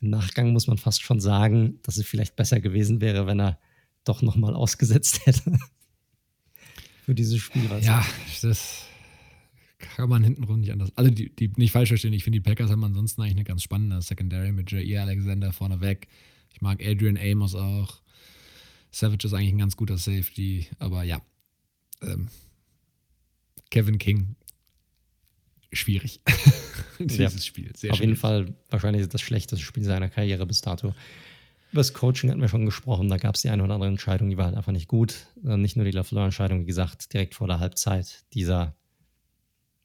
Im 0.00 0.10
Nachgang 0.10 0.52
muss 0.52 0.66
man 0.66 0.78
fast 0.78 1.02
schon 1.02 1.20
sagen, 1.20 1.78
dass 1.82 1.96
es 1.96 2.06
vielleicht 2.06 2.36
besser 2.36 2.60
gewesen 2.60 3.00
wäre, 3.00 3.26
wenn 3.26 3.40
er 3.40 3.58
doch 4.04 4.22
nochmal 4.22 4.54
ausgesetzt 4.54 5.20
hätte. 5.26 5.58
Für 7.04 7.14
dieses 7.14 7.38
Spiel. 7.40 7.68
Ja, 7.80 8.04
das 8.42 8.84
kann 9.78 10.08
man 10.08 10.22
hintenrum 10.22 10.60
nicht 10.60 10.72
anders. 10.72 10.90
Alle, 10.96 11.12
die, 11.12 11.34
die 11.34 11.50
nicht 11.56 11.72
falsch 11.72 11.88
verstehen, 11.88 12.12
ich 12.12 12.24
finde, 12.24 12.38
die 12.38 12.48
Packers 12.48 12.70
haben 12.70 12.84
ansonsten 12.84 13.22
eigentlich 13.22 13.36
eine 13.36 13.44
ganz 13.44 13.62
spannende 13.62 14.02
Secondary 14.02 14.52
mit 14.52 14.70
Jair 14.70 15.02
Alexander 15.02 15.52
vorneweg. 15.52 16.08
Ich 16.52 16.60
mag 16.60 16.84
Adrian 16.84 17.16
Amos 17.16 17.54
auch. 17.54 18.00
Savage 18.90 19.26
ist 19.26 19.34
eigentlich 19.34 19.52
ein 19.52 19.58
ganz 19.58 19.76
guter 19.76 19.98
Safety, 19.98 20.66
aber 20.78 21.04
ja, 21.04 21.22
ähm, 22.02 22.28
Kevin 23.70 23.98
King 23.98 24.36
schwierig. 25.72 26.20
Dieses 26.98 27.18
ja, 27.18 27.30
Spiel. 27.30 27.72
Sehr 27.76 27.92
auf 27.92 27.98
schwierig. 27.98 28.00
jeden 28.00 28.16
Fall 28.16 28.54
wahrscheinlich 28.68 29.08
das 29.08 29.20
schlechteste 29.20 29.64
Spiel 29.64 29.84
seiner 29.84 30.08
Karriere 30.08 30.46
bis 30.46 30.60
dato. 30.60 30.94
Über 31.72 31.80
das 31.80 31.92
Coaching 31.92 32.30
hatten 32.30 32.40
wir 32.40 32.48
schon 32.48 32.66
gesprochen. 32.66 33.08
Da 33.08 33.16
gab 33.16 33.36
es 33.36 33.42
die 33.42 33.50
eine 33.50 33.62
oder 33.62 33.74
andere 33.74 33.88
Entscheidung, 33.88 34.28
die 34.28 34.36
war 34.36 34.46
halt 34.46 34.56
einfach 34.56 34.72
nicht 34.72 34.88
gut. 34.88 35.28
Äh, 35.44 35.56
nicht 35.56 35.76
nur 35.76 35.84
die 35.84 35.92
LaFleur-Entscheidung, 35.92 36.62
wie 36.62 36.66
gesagt, 36.66 37.12
direkt 37.12 37.34
vor 37.34 37.46
der 37.46 37.60
Halbzeit. 37.60 38.24
Dieser 38.34 38.74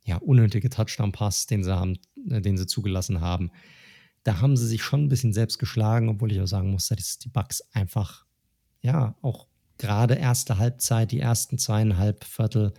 ja, 0.04 0.18
unnötige 0.18 0.70
Touchdown-Pass, 0.70 1.46
den 1.46 1.64
sie 1.64 1.76
haben, 1.76 1.98
äh, 2.30 2.42
den 2.42 2.58
sie 2.58 2.66
zugelassen 2.66 3.22
haben. 3.22 3.52
Da 4.24 4.42
haben 4.42 4.58
sie 4.58 4.68
sich 4.68 4.82
schon 4.82 5.06
ein 5.06 5.10
bisschen 5.10 5.34
selbst 5.34 5.60
geschlagen, 5.60 6.10
obwohl 6.10 6.32
ich 6.32 6.42
auch 6.42 6.48
sagen 6.48 6.72
muss, 6.72 6.88
dass 6.88 7.20
die 7.20 7.30
Bugs 7.30 7.62
einfach 7.72 8.26
ja 8.82 9.16
auch 9.22 9.48
gerade 9.78 10.16
erste 10.16 10.58
Halbzeit, 10.58 11.12
die 11.12 11.20
ersten 11.20 11.58
zweieinhalb 11.58 12.24
Viertel 12.24 12.74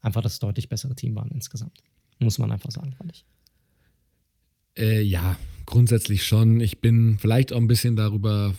einfach 0.00 0.22
das 0.22 0.38
deutlich 0.38 0.68
bessere 0.68 0.94
Team 0.94 1.14
waren 1.16 1.30
insgesamt. 1.30 1.82
Muss 2.18 2.38
man 2.38 2.52
einfach 2.52 2.70
sagen, 2.70 2.92
fand 2.92 3.12
ich. 3.12 3.24
Äh, 4.78 5.02
ja, 5.02 5.36
grundsätzlich 5.64 6.24
schon. 6.24 6.60
Ich 6.60 6.80
bin 6.80 7.18
vielleicht 7.18 7.52
auch 7.52 7.58
ein 7.58 7.66
bisschen 7.66 7.96
darüber 7.96 8.54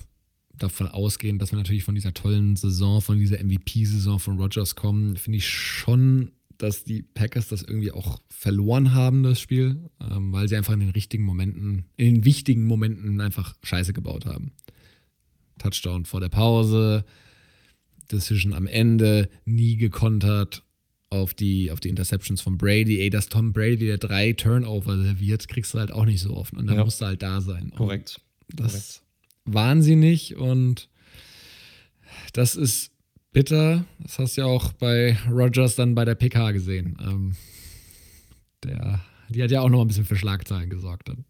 davon 0.53 0.87
ausgehend, 0.87 1.41
dass 1.41 1.51
wir 1.51 1.57
natürlich 1.57 1.83
von 1.83 1.95
dieser 1.95 2.13
tollen 2.13 2.55
Saison, 2.55 3.01
von 3.01 3.19
dieser 3.19 3.43
MVP-Saison 3.43 4.19
von 4.19 4.39
Rogers 4.39 4.75
kommen, 4.75 5.15
finde 5.15 5.37
ich 5.37 5.47
schon, 5.47 6.31
dass 6.57 6.83
die 6.83 7.03
Packers 7.03 7.47
das 7.47 7.61
irgendwie 7.61 7.91
auch 7.91 8.19
verloren 8.29 8.93
haben, 8.93 9.23
das 9.23 9.39
Spiel, 9.39 9.89
ähm, 10.01 10.31
weil 10.31 10.47
sie 10.47 10.55
einfach 10.55 10.73
in 10.73 10.79
den 10.79 10.89
richtigen 10.89 11.23
Momenten, 11.23 11.85
in 11.95 12.15
den 12.15 12.25
wichtigen 12.25 12.65
Momenten 12.65 13.21
einfach 13.21 13.55
Scheiße 13.63 13.93
gebaut 13.93 14.25
haben. 14.25 14.51
Touchdown 15.59 16.05
vor 16.05 16.19
der 16.19 16.29
Pause, 16.29 17.05
Decision 18.11 18.53
am 18.53 18.67
Ende, 18.67 19.29
nie 19.45 19.77
gekontert 19.77 20.63
auf 21.09 21.33
die, 21.33 21.71
auf 21.71 21.79
die 21.79 21.89
Interceptions 21.89 22.41
von 22.41 22.57
Brady. 22.57 22.99
Ey, 22.99 23.09
dass 23.09 23.29
Tom 23.29 23.53
Brady 23.53 23.87
der 23.87 23.97
drei 23.97 24.33
Turnover 24.33 24.97
serviert, 24.97 25.47
kriegst 25.47 25.73
du 25.73 25.79
halt 25.79 25.91
auch 25.91 26.05
nicht 26.05 26.21
so 26.21 26.35
oft. 26.35 26.53
Und 26.53 26.67
dann 26.67 26.77
ja. 26.77 26.83
musst 26.83 27.01
du 27.01 27.05
halt 27.05 27.21
da 27.21 27.41
sein. 27.41 27.71
Korrekt. 27.75 28.19
Und 28.51 28.59
das 28.59 28.73
ist 28.73 29.03
wahnsinnig 29.45 30.35
und 30.35 30.89
das 32.33 32.55
ist 32.55 32.91
bitter. 33.31 33.85
Das 33.99 34.19
hast 34.19 34.37
du 34.37 34.41
ja 34.41 34.47
auch 34.47 34.73
bei 34.73 35.17
Rogers 35.29 35.75
dann 35.75 35.95
bei 35.95 36.05
der 36.05 36.15
PK 36.15 36.51
gesehen. 36.51 36.97
Ähm, 37.01 37.35
der, 38.63 39.01
die 39.29 39.43
hat 39.43 39.51
ja 39.51 39.61
auch 39.61 39.69
noch 39.69 39.81
ein 39.81 39.87
bisschen 39.87 40.05
für 40.05 40.15
Schlagzeilen 40.15 40.69
gesorgt 40.69 41.09
dann. 41.09 41.25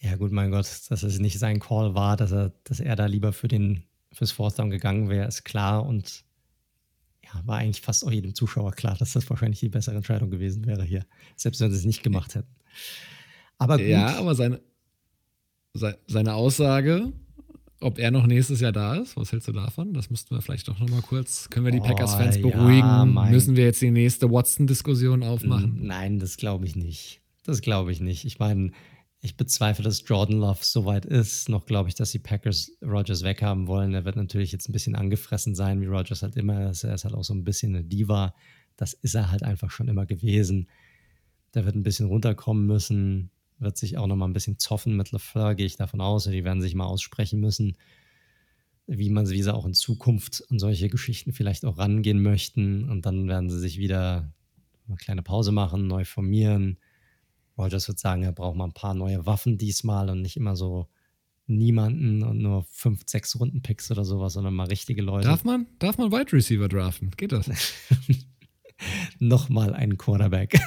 Ja, 0.00 0.16
gut, 0.16 0.32
mein 0.32 0.50
Gott, 0.50 0.68
dass 0.88 1.02
es 1.02 1.18
nicht 1.18 1.38
sein 1.38 1.60
Call 1.60 1.94
war, 1.94 2.16
dass 2.16 2.30
er, 2.30 2.52
dass 2.64 2.80
er 2.80 2.94
da 2.94 3.06
lieber 3.06 3.32
für 3.32 3.48
den, 3.48 3.84
fürs 4.14 4.32
Fourth 4.32 4.58
Down 4.58 4.70
gegangen 4.70 5.08
wäre, 5.08 5.28
ist 5.28 5.44
klar. 5.44 5.84
Und 5.84 6.24
ja, 7.24 7.40
war 7.44 7.58
eigentlich 7.58 7.80
fast 7.80 8.06
auch 8.06 8.10
jedem 8.10 8.34
Zuschauer 8.34 8.72
klar, 8.72 8.96
dass 8.96 9.12
das 9.12 9.28
wahrscheinlich 9.28 9.60
die 9.60 9.68
bessere 9.68 9.96
Entscheidung 9.96 10.30
gewesen 10.30 10.66
wäre 10.66 10.84
hier. 10.84 11.04
Selbst 11.36 11.60
wenn 11.60 11.70
sie 11.70 11.78
es 11.78 11.84
nicht 11.84 12.02
gemacht 12.02 12.34
hätten. 12.34 12.54
Aber 13.58 13.78
gut. 13.78 13.86
Ja, 13.86 14.18
aber 14.18 14.34
seine, 14.34 14.60
seine 16.06 16.34
Aussage, 16.34 17.12
ob 17.80 17.98
er 17.98 18.10
noch 18.10 18.26
nächstes 18.26 18.60
Jahr 18.60 18.72
da 18.72 18.96
ist, 18.96 19.16
was 19.16 19.32
hältst 19.32 19.48
du 19.48 19.52
davon? 19.52 19.92
Das 19.92 20.10
müssten 20.10 20.34
wir 20.34 20.40
vielleicht 20.42 20.68
doch 20.68 20.78
nochmal 20.78 21.02
kurz, 21.02 21.50
können 21.50 21.66
wir 21.66 21.72
die 21.72 21.80
oh, 21.80 21.84
Packers-Fans 21.84 22.40
beruhigen? 22.40 22.78
Ja, 22.78 23.04
Müssen 23.04 23.56
wir 23.56 23.64
jetzt 23.64 23.82
die 23.82 23.90
nächste 23.90 24.30
Watson-Diskussion 24.30 25.22
aufmachen? 25.22 25.80
Nein, 25.82 26.18
das 26.18 26.36
glaube 26.36 26.66
ich 26.66 26.76
nicht. 26.76 27.20
Das 27.44 27.60
glaube 27.60 27.92
ich 27.92 28.00
nicht. 28.00 28.24
Ich 28.24 28.38
meine, 28.38 28.70
ich 29.24 29.38
bezweifle, 29.38 29.82
dass 29.82 30.06
Jordan 30.06 30.38
Love 30.38 30.58
so 30.60 30.84
weit 30.84 31.06
ist. 31.06 31.48
Noch 31.48 31.64
glaube 31.64 31.88
ich, 31.88 31.94
dass 31.94 32.10
die 32.10 32.18
Packers 32.18 32.70
Rogers 32.82 33.22
weghaben 33.22 33.66
wollen. 33.66 33.94
Er 33.94 34.04
wird 34.04 34.16
natürlich 34.16 34.52
jetzt 34.52 34.68
ein 34.68 34.72
bisschen 34.72 34.94
angefressen 34.94 35.54
sein, 35.54 35.80
wie 35.80 35.86
Rogers 35.86 36.22
halt 36.22 36.36
immer 36.36 36.68
ist. 36.68 36.84
Er 36.84 36.94
ist 36.94 37.04
halt 37.04 37.14
auch 37.14 37.24
so 37.24 37.32
ein 37.32 37.42
bisschen 37.42 37.74
eine 37.74 37.84
Diva. 37.84 38.34
Das 38.76 38.92
ist 38.92 39.14
er 39.14 39.30
halt 39.30 39.42
einfach 39.42 39.70
schon 39.70 39.88
immer 39.88 40.04
gewesen. 40.04 40.68
Der 41.54 41.64
wird 41.64 41.74
ein 41.74 41.82
bisschen 41.82 42.06
runterkommen 42.06 42.66
müssen, 42.66 43.30
wird 43.58 43.78
sich 43.78 43.96
auch 43.96 44.06
noch 44.06 44.16
mal 44.16 44.26
ein 44.26 44.34
bisschen 44.34 44.58
zoffen 44.58 44.94
mit 44.94 45.10
LeFleur, 45.10 45.54
gehe 45.54 45.66
ich 45.66 45.78
davon 45.78 46.02
aus. 46.02 46.24
Die 46.24 46.44
werden 46.44 46.60
sich 46.60 46.74
mal 46.74 46.84
aussprechen 46.84 47.40
müssen, 47.40 47.78
wie 48.86 49.08
man 49.08 49.30
wie 49.30 49.42
sie 49.42 49.54
auch 49.54 49.64
in 49.64 49.72
Zukunft 49.72 50.44
an 50.50 50.58
solche 50.58 50.90
Geschichten 50.90 51.32
vielleicht 51.32 51.64
auch 51.64 51.78
rangehen 51.78 52.22
möchten. 52.22 52.90
Und 52.90 53.06
dann 53.06 53.26
werden 53.26 53.48
sie 53.48 53.58
sich 53.58 53.78
wieder 53.78 54.30
eine 54.86 54.96
kleine 54.96 55.22
Pause 55.22 55.50
machen, 55.50 55.86
neu 55.86 56.04
formieren 56.04 56.76
Rogers 57.56 57.88
wird 57.88 57.98
sagen, 57.98 58.22
er 58.22 58.32
braucht 58.32 58.56
mal 58.56 58.64
ein 58.64 58.72
paar 58.72 58.94
neue 58.94 59.26
Waffen 59.26 59.58
diesmal 59.58 60.10
und 60.10 60.22
nicht 60.22 60.36
immer 60.36 60.56
so 60.56 60.88
niemanden 61.46 62.22
und 62.22 62.38
nur 62.38 62.64
fünf, 62.70 63.02
sechs 63.06 63.38
Runden-Picks 63.38 63.90
oder 63.90 64.04
sowas, 64.04 64.32
sondern 64.32 64.54
mal 64.54 64.66
richtige 64.66 65.02
Leute. 65.02 65.28
Darf 65.28 65.44
man, 65.44 65.66
darf 65.78 65.98
man 65.98 66.10
Wide 66.10 66.32
Receiver 66.32 66.68
draften? 66.68 67.10
Geht 67.16 67.32
das? 67.32 67.50
Nochmal 69.18 69.74
einen 69.74 69.98
Quarterback. 69.98 70.58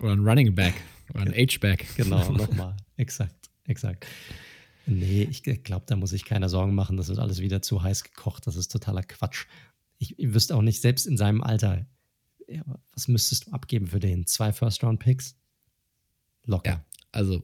oder 0.00 0.12
ein 0.12 0.26
Running 0.26 0.54
Back. 0.54 0.74
Oder 1.14 1.22
ein 1.22 1.34
H-Back. 1.34 1.86
Genau, 1.96 2.32
nochmal. 2.32 2.76
Exakt, 2.96 3.50
exakt. 3.64 4.06
Nee, 4.86 5.28
ich 5.30 5.42
glaube, 5.42 5.84
da 5.86 5.94
muss 5.94 6.10
sich 6.10 6.24
keiner 6.24 6.48
Sorgen 6.48 6.74
machen. 6.74 6.96
Das 6.96 7.08
wird 7.08 7.18
alles 7.18 7.40
wieder 7.40 7.62
zu 7.62 7.82
heiß 7.82 8.02
gekocht. 8.02 8.46
Das 8.46 8.56
ist 8.56 8.68
totaler 8.68 9.02
Quatsch. 9.02 9.46
Ich, 9.98 10.18
ich 10.18 10.34
wüsste 10.34 10.56
auch 10.56 10.62
nicht, 10.62 10.80
selbst 10.80 11.06
in 11.06 11.16
seinem 11.16 11.42
Alter, 11.42 11.86
was 12.92 13.08
müsstest 13.08 13.46
du 13.46 13.52
abgeben 13.52 13.86
für 13.86 14.00
den? 14.00 14.26
Zwei 14.26 14.52
First-Round-Picks? 14.52 15.36
Locker. 16.46 16.70
Ja, 16.70 16.84
also 17.12 17.42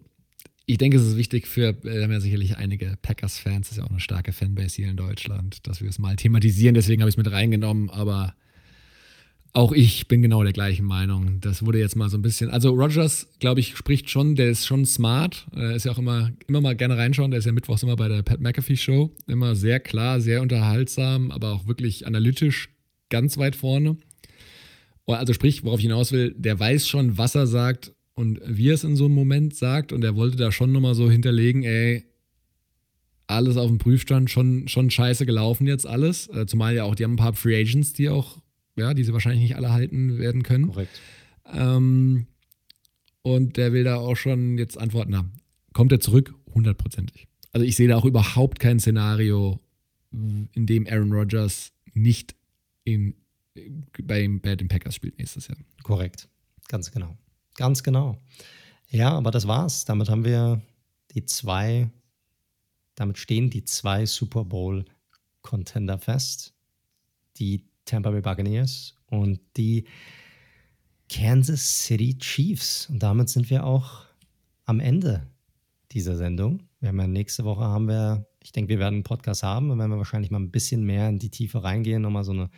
ich 0.67 0.77
denke, 0.79 0.99
es 0.99 1.07
ist 1.07 1.17
wichtig 1.17 1.47
für, 1.47 1.83
wir 1.83 2.03
haben 2.03 2.13
ja 2.13 2.21
sicherlich 2.21 2.57
einige 2.57 2.99
Packers-Fans, 3.01 3.69
das 3.69 3.73
ist 3.73 3.79
ja 3.79 3.85
auch 3.85 3.91
eine 3.91 4.01
starke 4.01 4.33
Fanbase 4.33 4.77
hier 4.77 4.91
in 4.91 4.97
Deutschland, 4.97 5.67
dass 5.67 5.81
wir 5.81 5.89
es 5.89 5.99
mal 5.99 6.17
thematisieren, 6.17 6.75
deswegen 6.75 7.01
habe 7.01 7.09
ich 7.09 7.15
es 7.15 7.17
mit 7.17 7.31
reingenommen, 7.33 7.89
aber 7.89 8.35
auch 9.53 9.73
ich 9.73 10.09
bin 10.09 10.23
genau 10.23 10.43
der 10.43 10.53
gleichen 10.53 10.85
Meinung. 10.85 11.41
Das 11.41 11.65
wurde 11.65 11.79
jetzt 11.79 11.97
mal 11.97 12.11
so 12.11 12.19
ein 12.19 12.23
bisschen. 12.23 12.51
Also 12.51 12.71
Rogers, 12.71 13.29
glaube 13.39 13.61
ich, 13.61 13.77
spricht 13.77 14.11
schon, 14.11 14.35
der 14.35 14.51
ist 14.51 14.67
schon 14.67 14.85
smart. 14.85 15.47
Er 15.53 15.75
ist 15.75 15.85
ja 15.85 15.93
auch 15.93 15.99
immer, 15.99 16.33
immer 16.47 16.61
mal 16.61 16.77
gerne 16.77 16.97
reinschauen. 16.97 17.31
Der 17.31 17.39
ist 17.39 17.47
ja 17.47 17.53
mittwochs 17.53 17.83
immer 17.83 17.97
bei 17.97 18.09
der 18.09 18.23
Pat 18.23 18.41
McAfee 18.41 18.77
Show. 18.77 19.11
Immer 19.27 19.55
sehr 19.55 19.81
klar, 19.81 20.21
sehr 20.21 20.43
unterhaltsam, 20.43 21.31
aber 21.31 21.53
auch 21.53 21.67
wirklich 21.67 22.07
analytisch 22.07 22.69
ganz 23.09 23.39
weit 23.39 23.57
vorne. 23.57 23.97
Also 25.15 25.33
sprich, 25.33 25.65
worauf 25.65 25.79
ich 25.79 25.87
hinaus 25.87 26.13
will, 26.13 26.35
der 26.37 26.59
weiß 26.59 26.87
schon, 26.87 27.17
was 27.17 27.35
er 27.35 27.47
sagt 27.47 27.93
und 28.15 28.41
wie 28.45 28.69
er 28.69 28.75
es 28.75 28.85
in 28.85 28.97
so 28.97 29.07
einem 29.07 29.15
Moment 29.15 29.55
sagt. 29.55 29.93
Und 29.93 30.05
er 30.05 30.17
wollte 30.17 30.37
da 30.37 30.53
schon 30.53 30.73
nochmal 30.73 30.95
so 30.95 31.11
hinterlegen, 31.11 31.63
ey, 31.65 32.05
alles 33.27 33.57
auf 33.57 33.69
dem 33.69 33.79
Prüfstand, 33.79 34.31
schon, 34.31 34.69
schon 34.69 34.91
scheiße 34.91 35.27
gelaufen 35.27 35.67
jetzt 35.67 35.87
alles. 35.87 36.29
Äh, 36.29 36.47
zumal 36.47 36.75
ja 36.75 36.85
auch, 36.85 36.95
die 36.95 37.05
haben 37.05 37.13
ein 37.13 37.17
paar 37.17 37.35
Free 37.35 37.59
Agents, 37.59 37.93
die 37.93 38.09
auch, 38.09 38.39
ja, 38.77 38.95
die 38.95 39.05
sie 39.05 39.13
wahrscheinlich 39.13 39.43
nicht 39.43 39.57
alle 39.57 39.73
halten 39.73 40.19
werden 40.19 40.43
können. 40.43 40.69
Korrekt. 40.69 41.01
Ähm, 41.53 42.27
und 43.23 43.57
der 43.57 43.73
will 43.73 43.85
da 43.85 43.97
auch 43.97 44.17
schon 44.17 44.59
jetzt 44.59 44.79
antworten 44.79 45.17
haben. 45.17 45.33
Kommt 45.73 45.93
er 45.93 46.01
zurück? 46.01 46.35
Hundertprozentig. 46.55 47.29
Also 47.53 47.67
ich 47.67 47.77
sehe 47.77 47.89
da 47.89 47.97
auch 47.97 48.05
überhaupt 48.05 48.59
kein 48.59 48.81
Szenario, 48.81 49.61
in 50.11 50.67
dem 50.67 50.87
Aaron 50.87 51.13
Rodgers 51.13 51.73
nicht 51.93 52.35
in 52.85 53.15
bei, 54.03 54.29
bei 54.29 54.57
den 54.57 54.69
Packers 54.69 54.95
spielt 54.95 55.19
nächstes 55.19 55.49
Jahr. 55.49 55.59
Korrekt, 55.83 56.29
ganz 56.69 56.91
genau. 56.91 57.17
Ganz 57.55 57.83
genau. 57.83 58.19
Ja, 58.91 59.13
aber 59.13 59.31
das 59.31 59.47
war's. 59.47 59.85
Damit 59.85 60.09
haben 60.09 60.25
wir 60.25 60.63
die 61.13 61.25
zwei, 61.25 61.91
damit 62.95 63.19
stehen 63.19 63.51
die 63.51 63.65
zwei 63.65 64.07
Super 64.07 64.45
Bowl 64.45 64.85
Contender 65.43 65.99
fest. 65.99 66.55
Die 67.39 67.65
Tampa 67.85 68.11
Bay 68.11 68.21
Buccaneers 68.21 68.95
und 69.07 69.41
die 69.57 69.87
Kansas 71.09 71.85
City 71.85 72.19
Chiefs. 72.19 72.89
Und 72.91 73.03
damit 73.03 73.29
sind 73.29 73.51
wir 73.51 73.65
auch 73.65 74.05
am 74.65 74.81
Ende 74.81 75.27
dieser 75.93 76.17
Sendung. 76.17 76.63
Wir 76.81 76.91
haben 76.91 77.01
ja 77.01 77.07
nächste 77.07 77.45
Woche 77.45 77.65
haben 77.65 77.89
wir, 77.89 78.27
ich 78.43 78.53
denke, 78.53 78.69
wir 78.69 78.79
werden 78.79 78.97
einen 78.97 79.03
Podcast 79.05 79.43
haben, 79.43 79.71
und 79.71 79.79
werden 79.79 79.91
wir 79.91 79.99
wahrscheinlich 79.99 80.31
mal 80.31 80.39
ein 80.39 80.51
bisschen 80.51 80.85
mehr 80.85 81.09
in 81.09 81.19
die 81.19 81.31
Tiefe 81.31 81.65
reingehen, 81.65 82.03
nochmal 82.03 82.25
so 82.25 82.33
eine 82.33 82.51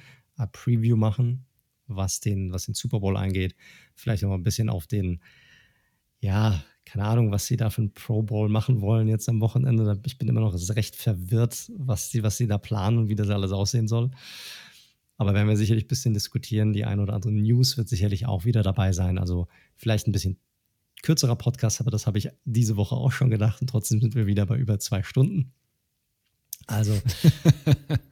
Preview 0.46 0.96
machen, 0.96 1.46
was 1.86 2.20
den, 2.20 2.52
was 2.52 2.66
den 2.66 2.74
Super 2.74 3.00
Bowl 3.00 3.16
angeht. 3.16 3.54
Vielleicht 3.94 4.22
noch 4.22 4.32
ein 4.32 4.42
bisschen 4.42 4.68
auf 4.68 4.86
den, 4.86 5.20
ja, 6.20 6.62
keine 6.84 7.04
Ahnung, 7.04 7.30
was 7.30 7.46
sie 7.46 7.56
da 7.56 7.70
für 7.70 7.82
einen 7.82 7.94
Pro 7.94 8.22
Bowl 8.22 8.48
machen 8.48 8.80
wollen 8.80 9.08
jetzt 9.08 9.28
am 9.28 9.40
Wochenende. 9.40 10.00
Ich 10.06 10.18
bin 10.18 10.28
immer 10.28 10.40
noch 10.40 10.54
recht 10.74 10.96
verwirrt, 10.96 11.70
was 11.76 12.10
sie, 12.10 12.22
was 12.22 12.36
sie 12.36 12.46
da 12.46 12.58
planen 12.58 12.98
und 12.98 13.08
wie 13.08 13.14
das 13.14 13.30
alles 13.30 13.52
aussehen 13.52 13.88
soll. 13.88 14.10
Aber 15.16 15.34
werden 15.34 15.48
wir 15.48 15.56
sicherlich 15.56 15.84
ein 15.84 15.88
bisschen 15.88 16.14
diskutieren. 16.14 16.72
Die 16.72 16.84
ein 16.84 16.98
oder 16.98 17.12
andere 17.12 17.32
News 17.32 17.76
wird 17.76 17.88
sicherlich 17.88 18.26
auch 18.26 18.44
wieder 18.44 18.62
dabei 18.62 18.92
sein. 18.92 19.18
Also 19.18 19.48
vielleicht 19.76 20.08
ein 20.08 20.12
bisschen 20.12 20.38
kürzerer 21.02 21.36
Podcast, 21.36 21.80
aber 21.80 21.90
das 21.90 22.06
habe 22.06 22.18
ich 22.18 22.30
diese 22.44 22.76
Woche 22.76 22.94
auch 22.94 23.12
schon 23.12 23.30
gedacht. 23.30 23.60
Und 23.60 23.68
trotzdem 23.68 24.00
sind 24.00 24.14
wir 24.14 24.26
wieder 24.26 24.46
bei 24.46 24.56
über 24.56 24.78
zwei 24.78 25.02
Stunden. 25.02 25.52
Also 26.66 26.98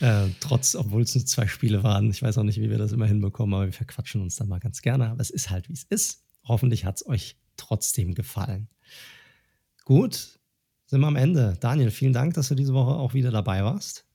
Äh, 0.00 0.28
trotz, 0.40 0.74
obwohl 0.74 1.02
es 1.02 1.14
nur 1.14 1.26
zwei 1.26 1.46
Spiele 1.46 1.82
waren. 1.82 2.10
Ich 2.10 2.22
weiß 2.22 2.38
auch 2.38 2.44
nicht, 2.44 2.60
wie 2.60 2.70
wir 2.70 2.78
das 2.78 2.92
immer 2.92 3.06
hinbekommen, 3.06 3.54
aber 3.54 3.66
wir 3.66 3.72
verquatschen 3.72 4.20
uns 4.20 4.36
dann 4.36 4.48
mal 4.48 4.60
ganz 4.60 4.82
gerne. 4.82 5.10
Aber 5.10 5.20
es 5.20 5.30
ist 5.30 5.50
halt, 5.50 5.68
wie 5.68 5.72
es 5.74 5.84
ist. 5.84 6.24
Hoffentlich 6.44 6.84
hat 6.84 6.96
es 6.96 7.06
euch 7.06 7.36
trotzdem 7.56 8.14
gefallen. 8.14 8.68
Gut, 9.84 10.38
sind 10.86 11.00
wir 11.00 11.06
am 11.06 11.16
Ende. 11.16 11.56
Daniel, 11.60 11.90
vielen 11.90 12.12
Dank, 12.12 12.34
dass 12.34 12.48
du 12.48 12.54
diese 12.54 12.74
Woche 12.74 12.92
auch 12.92 13.14
wieder 13.14 13.30
dabei 13.30 13.64
warst. 13.64 14.07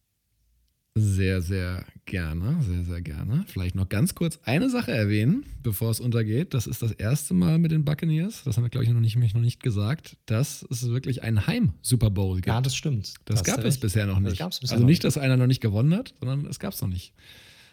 Sehr, 0.95 1.41
sehr 1.41 1.85
gerne, 2.05 2.61
sehr, 2.61 2.83
sehr 2.83 3.01
gerne. 3.01 3.45
Vielleicht 3.47 3.73
noch 3.73 3.89
ganz 3.89 4.13
kurz 4.13 4.39
eine 4.43 4.69
Sache 4.69 4.91
erwähnen, 4.91 5.43
bevor 5.63 5.89
es 5.89 5.99
untergeht. 5.99 6.53
Das 6.53 6.67
ist 6.67 6.83
das 6.83 6.91
erste 6.91 7.33
Mal 7.33 7.57
mit 7.57 7.71
den 7.71 7.83
Buccaneers, 7.83 8.43
das 8.43 8.57
haben 8.57 8.63
wir, 8.63 8.69
glaube 8.69 8.85
ich, 8.85 8.91
noch 8.91 8.99
nicht, 8.99 9.15
noch 9.15 9.41
nicht 9.41 9.63
gesagt, 9.63 10.17
dass 10.27 10.63
es 10.69 10.87
wirklich 10.87 11.23
einen 11.23 11.47
Heim-Super 11.47 12.11
Bowl 12.11 12.35
gibt. 12.35 12.47
Ja, 12.47 12.61
das 12.61 12.75
stimmt. 12.75 13.15
Das, 13.25 13.41
das 13.41 13.43
gab 13.43 13.65
es 13.65 13.79
bisher 13.79 14.05
noch 14.05 14.19
nicht. 14.19 14.37
Bisher 14.37 14.71
also 14.71 14.85
nicht, 14.85 15.03
dass 15.03 15.17
einer 15.17 15.35
noch 15.35 15.47
nicht 15.47 15.61
gewonnen 15.61 15.95
hat, 15.95 16.13
sondern 16.19 16.45
es 16.45 16.59
gab 16.59 16.73
es 16.73 16.81
noch 16.81 16.89
nicht. 16.89 17.13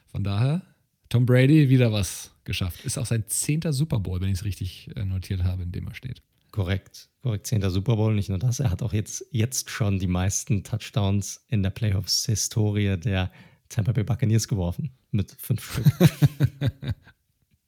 Von 0.06 0.24
daher, 0.24 0.62
Tom 1.10 1.26
Brady 1.26 1.68
wieder 1.68 1.92
was 1.92 2.32
geschafft. 2.44 2.86
Ist 2.86 2.96
auch 2.96 3.04
sein 3.04 3.24
zehnter 3.26 3.74
Super 3.74 4.00
Bowl, 4.00 4.18
wenn 4.22 4.28
ich 4.28 4.38
es 4.38 4.44
richtig 4.46 4.88
äh, 4.96 5.04
notiert 5.04 5.44
habe, 5.44 5.64
in 5.64 5.72
dem 5.72 5.86
er 5.88 5.94
steht. 5.94 6.22
Korrekt, 6.50 7.08
korrekt. 7.22 7.46
Zehnter 7.46 7.70
Super 7.70 7.96
Bowl, 7.96 8.14
nicht 8.14 8.28
nur 8.28 8.38
das, 8.38 8.60
er 8.60 8.70
hat 8.70 8.82
auch 8.82 8.92
jetzt, 8.92 9.24
jetzt 9.30 9.70
schon 9.70 9.98
die 9.98 10.06
meisten 10.06 10.64
Touchdowns 10.64 11.44
in 11.48 11.62
der 11.62 11.70
Playoffs-Historie 11.70 12.96
der 12.96 13.30
Tampa 13.68 13.92
Bay 13.92 14.04
Buccaneers 14.04 14.48
geworfen. 14.48 14.90
Mit 15.12 15.32
fünf 15.38 15.72
Stück. 15.72 15.86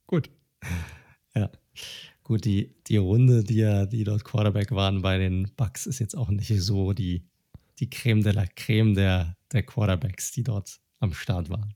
Gut. 0.06 0.30
Ja. 1.34 1.50
Gut, 2.24 2.44
die, 2.44 2.74
die 2.86 2.98
Runde, 2.98 3.42
die 3.42 3.56
ja, 3.56 3.86
die 3.86 4.04
dort 4.04 4.24
Quarterback 4.24 4.70
waren 4.70 5.02
bei 5.02 5.18
den 5.18 5.50
Bucks, 5.56 5.86
ist 5.86 5.98
jetzt 5.98 6.16
auch 6.16 6.28
nicht 6.28 6.52
so 6.60 6.92
die, 6.92 7.24
die 7.78 7.90
Creme 7.90 8.22
de 8.22 8.32
la 8.32 8.46
Creme 8.46 8.94
der, 8.94 9.36
der 9.52 9.62
Quarterbacks, 9.62 10.32
die 10.32 10.42
dort 10.42 10.80
am 11.00 11.12
Start 11.14 11.50
waren. 11.50 11.74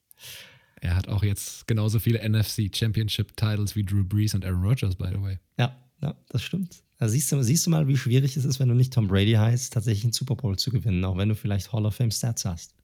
Er 0.81 0.95
hat 0.95 1.09
auch 1.09 1.25
jetzt 1.25 1.67
genauso 1.67 1.99
viele 1.99 2.27
NFC 2.29 2.71
Championship 2.75 3.37
Titles 3.37 3.75
wie 3.75 3.85
Drew 3.85 4.05
Brees 4.05 4.35
und 4.35 4.45
Aaron 4.45 4.63
Rodgers, 4.63 4.95
by 4.95 5.09
the 5.13 5.21
way. 5.21 5.39
Ja, 5.59 5.77
ja, 6.01 6.15
das 6.29 6.43
stimmt. 6.43 6.83
Da 6.99 7.09
siehst 7.09 7.31
du, 7.31 7.43
siehst 7.43 7.67
du 7.67 7.71
mal, 7.71 7.89
wie 7.89 7.97
schwierig 7.97 8.37
es 8.37 8.45
ist, 8.45 8.59
wenn 8.59 8.69
du 8.69 8.75
nicht 8.75 8.93
Tom 8.93 9.09
Brady 9.09 9.33
heißt, 9.33 9.73
tatsächlich 9.73 10.05
einen 10.05 10.13
Super 10.13 10.35
Bowl 10.35 10.59
zu 10.59 10.71
gewinnen, 10.71 11.05
auch 11.05 11.17
wenn 11.17 11.29
du 11.29 11.35
vielleicht 11.35 11.73
Hall 11.73 11.85
of 11.85 11.95
Fame 11.95 12.11
Stats 12.11 12.45
hast. 12.45 12.75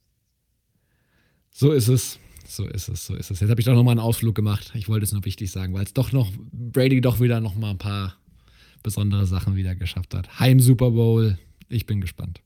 So 1.51 1.73
ist 1.73 1.89
es. 1.89 2.19
So 2.47 2.67
ist 2.67 2.89
es, 2.89 3.07
so 3.07 3.15
ist 3.15 3.31
es. 3.31 3.41
Jetzt 3.41 3.51
habe 3.51 3.61
ich 3.61 3.65
doch 3.65 3.75
nochmal 3.75 3.93
einen 3.93 4.01
Ausflug 4.01 4.35
gemacht. 4.35 4.73
Ich 4.75 4.89
wollte 4.89 5.05
es 5.05 5.13
nur 5.13 5.25
wichtig 5.25 5.51
sagen, 5.51 5.73
weil 5.73 5.85
es 5.85 5.95
doch 5.95 6.13
noch, 6.13 6.31
Brady 6.53 7.01
doch 7.01 7.21
wieder 7.21 7.41
nochmal 7.41 7.71
ein 7.71 7.79
paar 7.79 8.19
besondere 8.83 9.27
Sachen 9.27 9.57
wieder 9.57 9.75
geschafft 9.75 10.15
hat. 10.15 10.39
Heim 10.39 10.61
Super 10.61 10.91
Bowl. 10.91 11.39
Ich 11.69 11.87
bin 11.87 12.01
gespannt. 12.01 12.43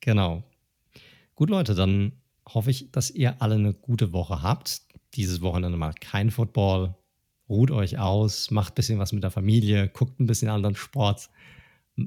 Genau. 0.00 0.42
Gut, 1.34 1.50
Leute, 1.50 1.74
dann 1.74 2.12
hoffe 2.48 2.70
ich, 2.70 2.90
dass 2.90 3.10
ihr 3.10 3.40
alle 3.40 3.54
eine 3.54 3.74
gute 3.74 4.12
Woche 4.12 4.42
habt. 4.42 4.82
Dieses 5.14 5.40
Wochenende 5.40 5.76
mal 5.76 5.92
kein 5.92 6.30
Football. 6.30 6.94
Ruht 7.50 7.72
euch 7.72 7.98
aus, 7.98 8.52
macht 8.52 8.72
ein 8.72 8.74
bisschen 8.76 9.00
was 9.00 9.12
mit 9.12 9.24
der 9.24 9.32
Familie, 9.32 9.88
guckt 9.88 10.20
ein 10.20 10.26
bisschen 10.26 10.48
anderen 10.48 10.76
Sport, 10.76 11.28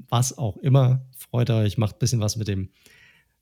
was 0.08 0.38
auch 0.38 0.56
immer. 0.56 1.04
Freut 1.18 1.50
euch, 1.50 1.76
macht 1.76 1.96
ein 1.96 1.98
bisschen 1.98 2.20
was 2.20 2.36
mit 2.36 2.48
dem 2.48 2.70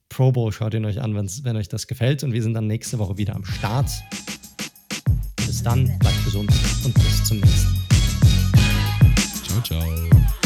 Pro 0.08 0.32
Bowl. 0.32 0.52
Schaut 0.52 0.74
ihn 0.74 0.84
euch 0.84 1.00
an, 1.00 1.14
wenn 1.14 1.56
euch 1.56 1.68
das 1.68 1.86
gefällt. 1.86 2.24
Und 2.24 2.32
wir 2.32 2.42
sind 2.42 2.54
dann 2.54 2.66
nächste 2.66 2.98
Woche 2.98 3.16
wieder 3.16 3.36
am 3.36 3.44
Start. 3.44 3.90
Bis 5.36 5.62
dann, 5.62 5.86
bleibt 6.00 6.24
gesund 6.24 6.50
und 6.84 6.94
bis 6.94 7.24
zum 7.24 7.38
nächsten. 7.38 7.78
Ciao, 9.46 9.62
ciao. 9.62 10.41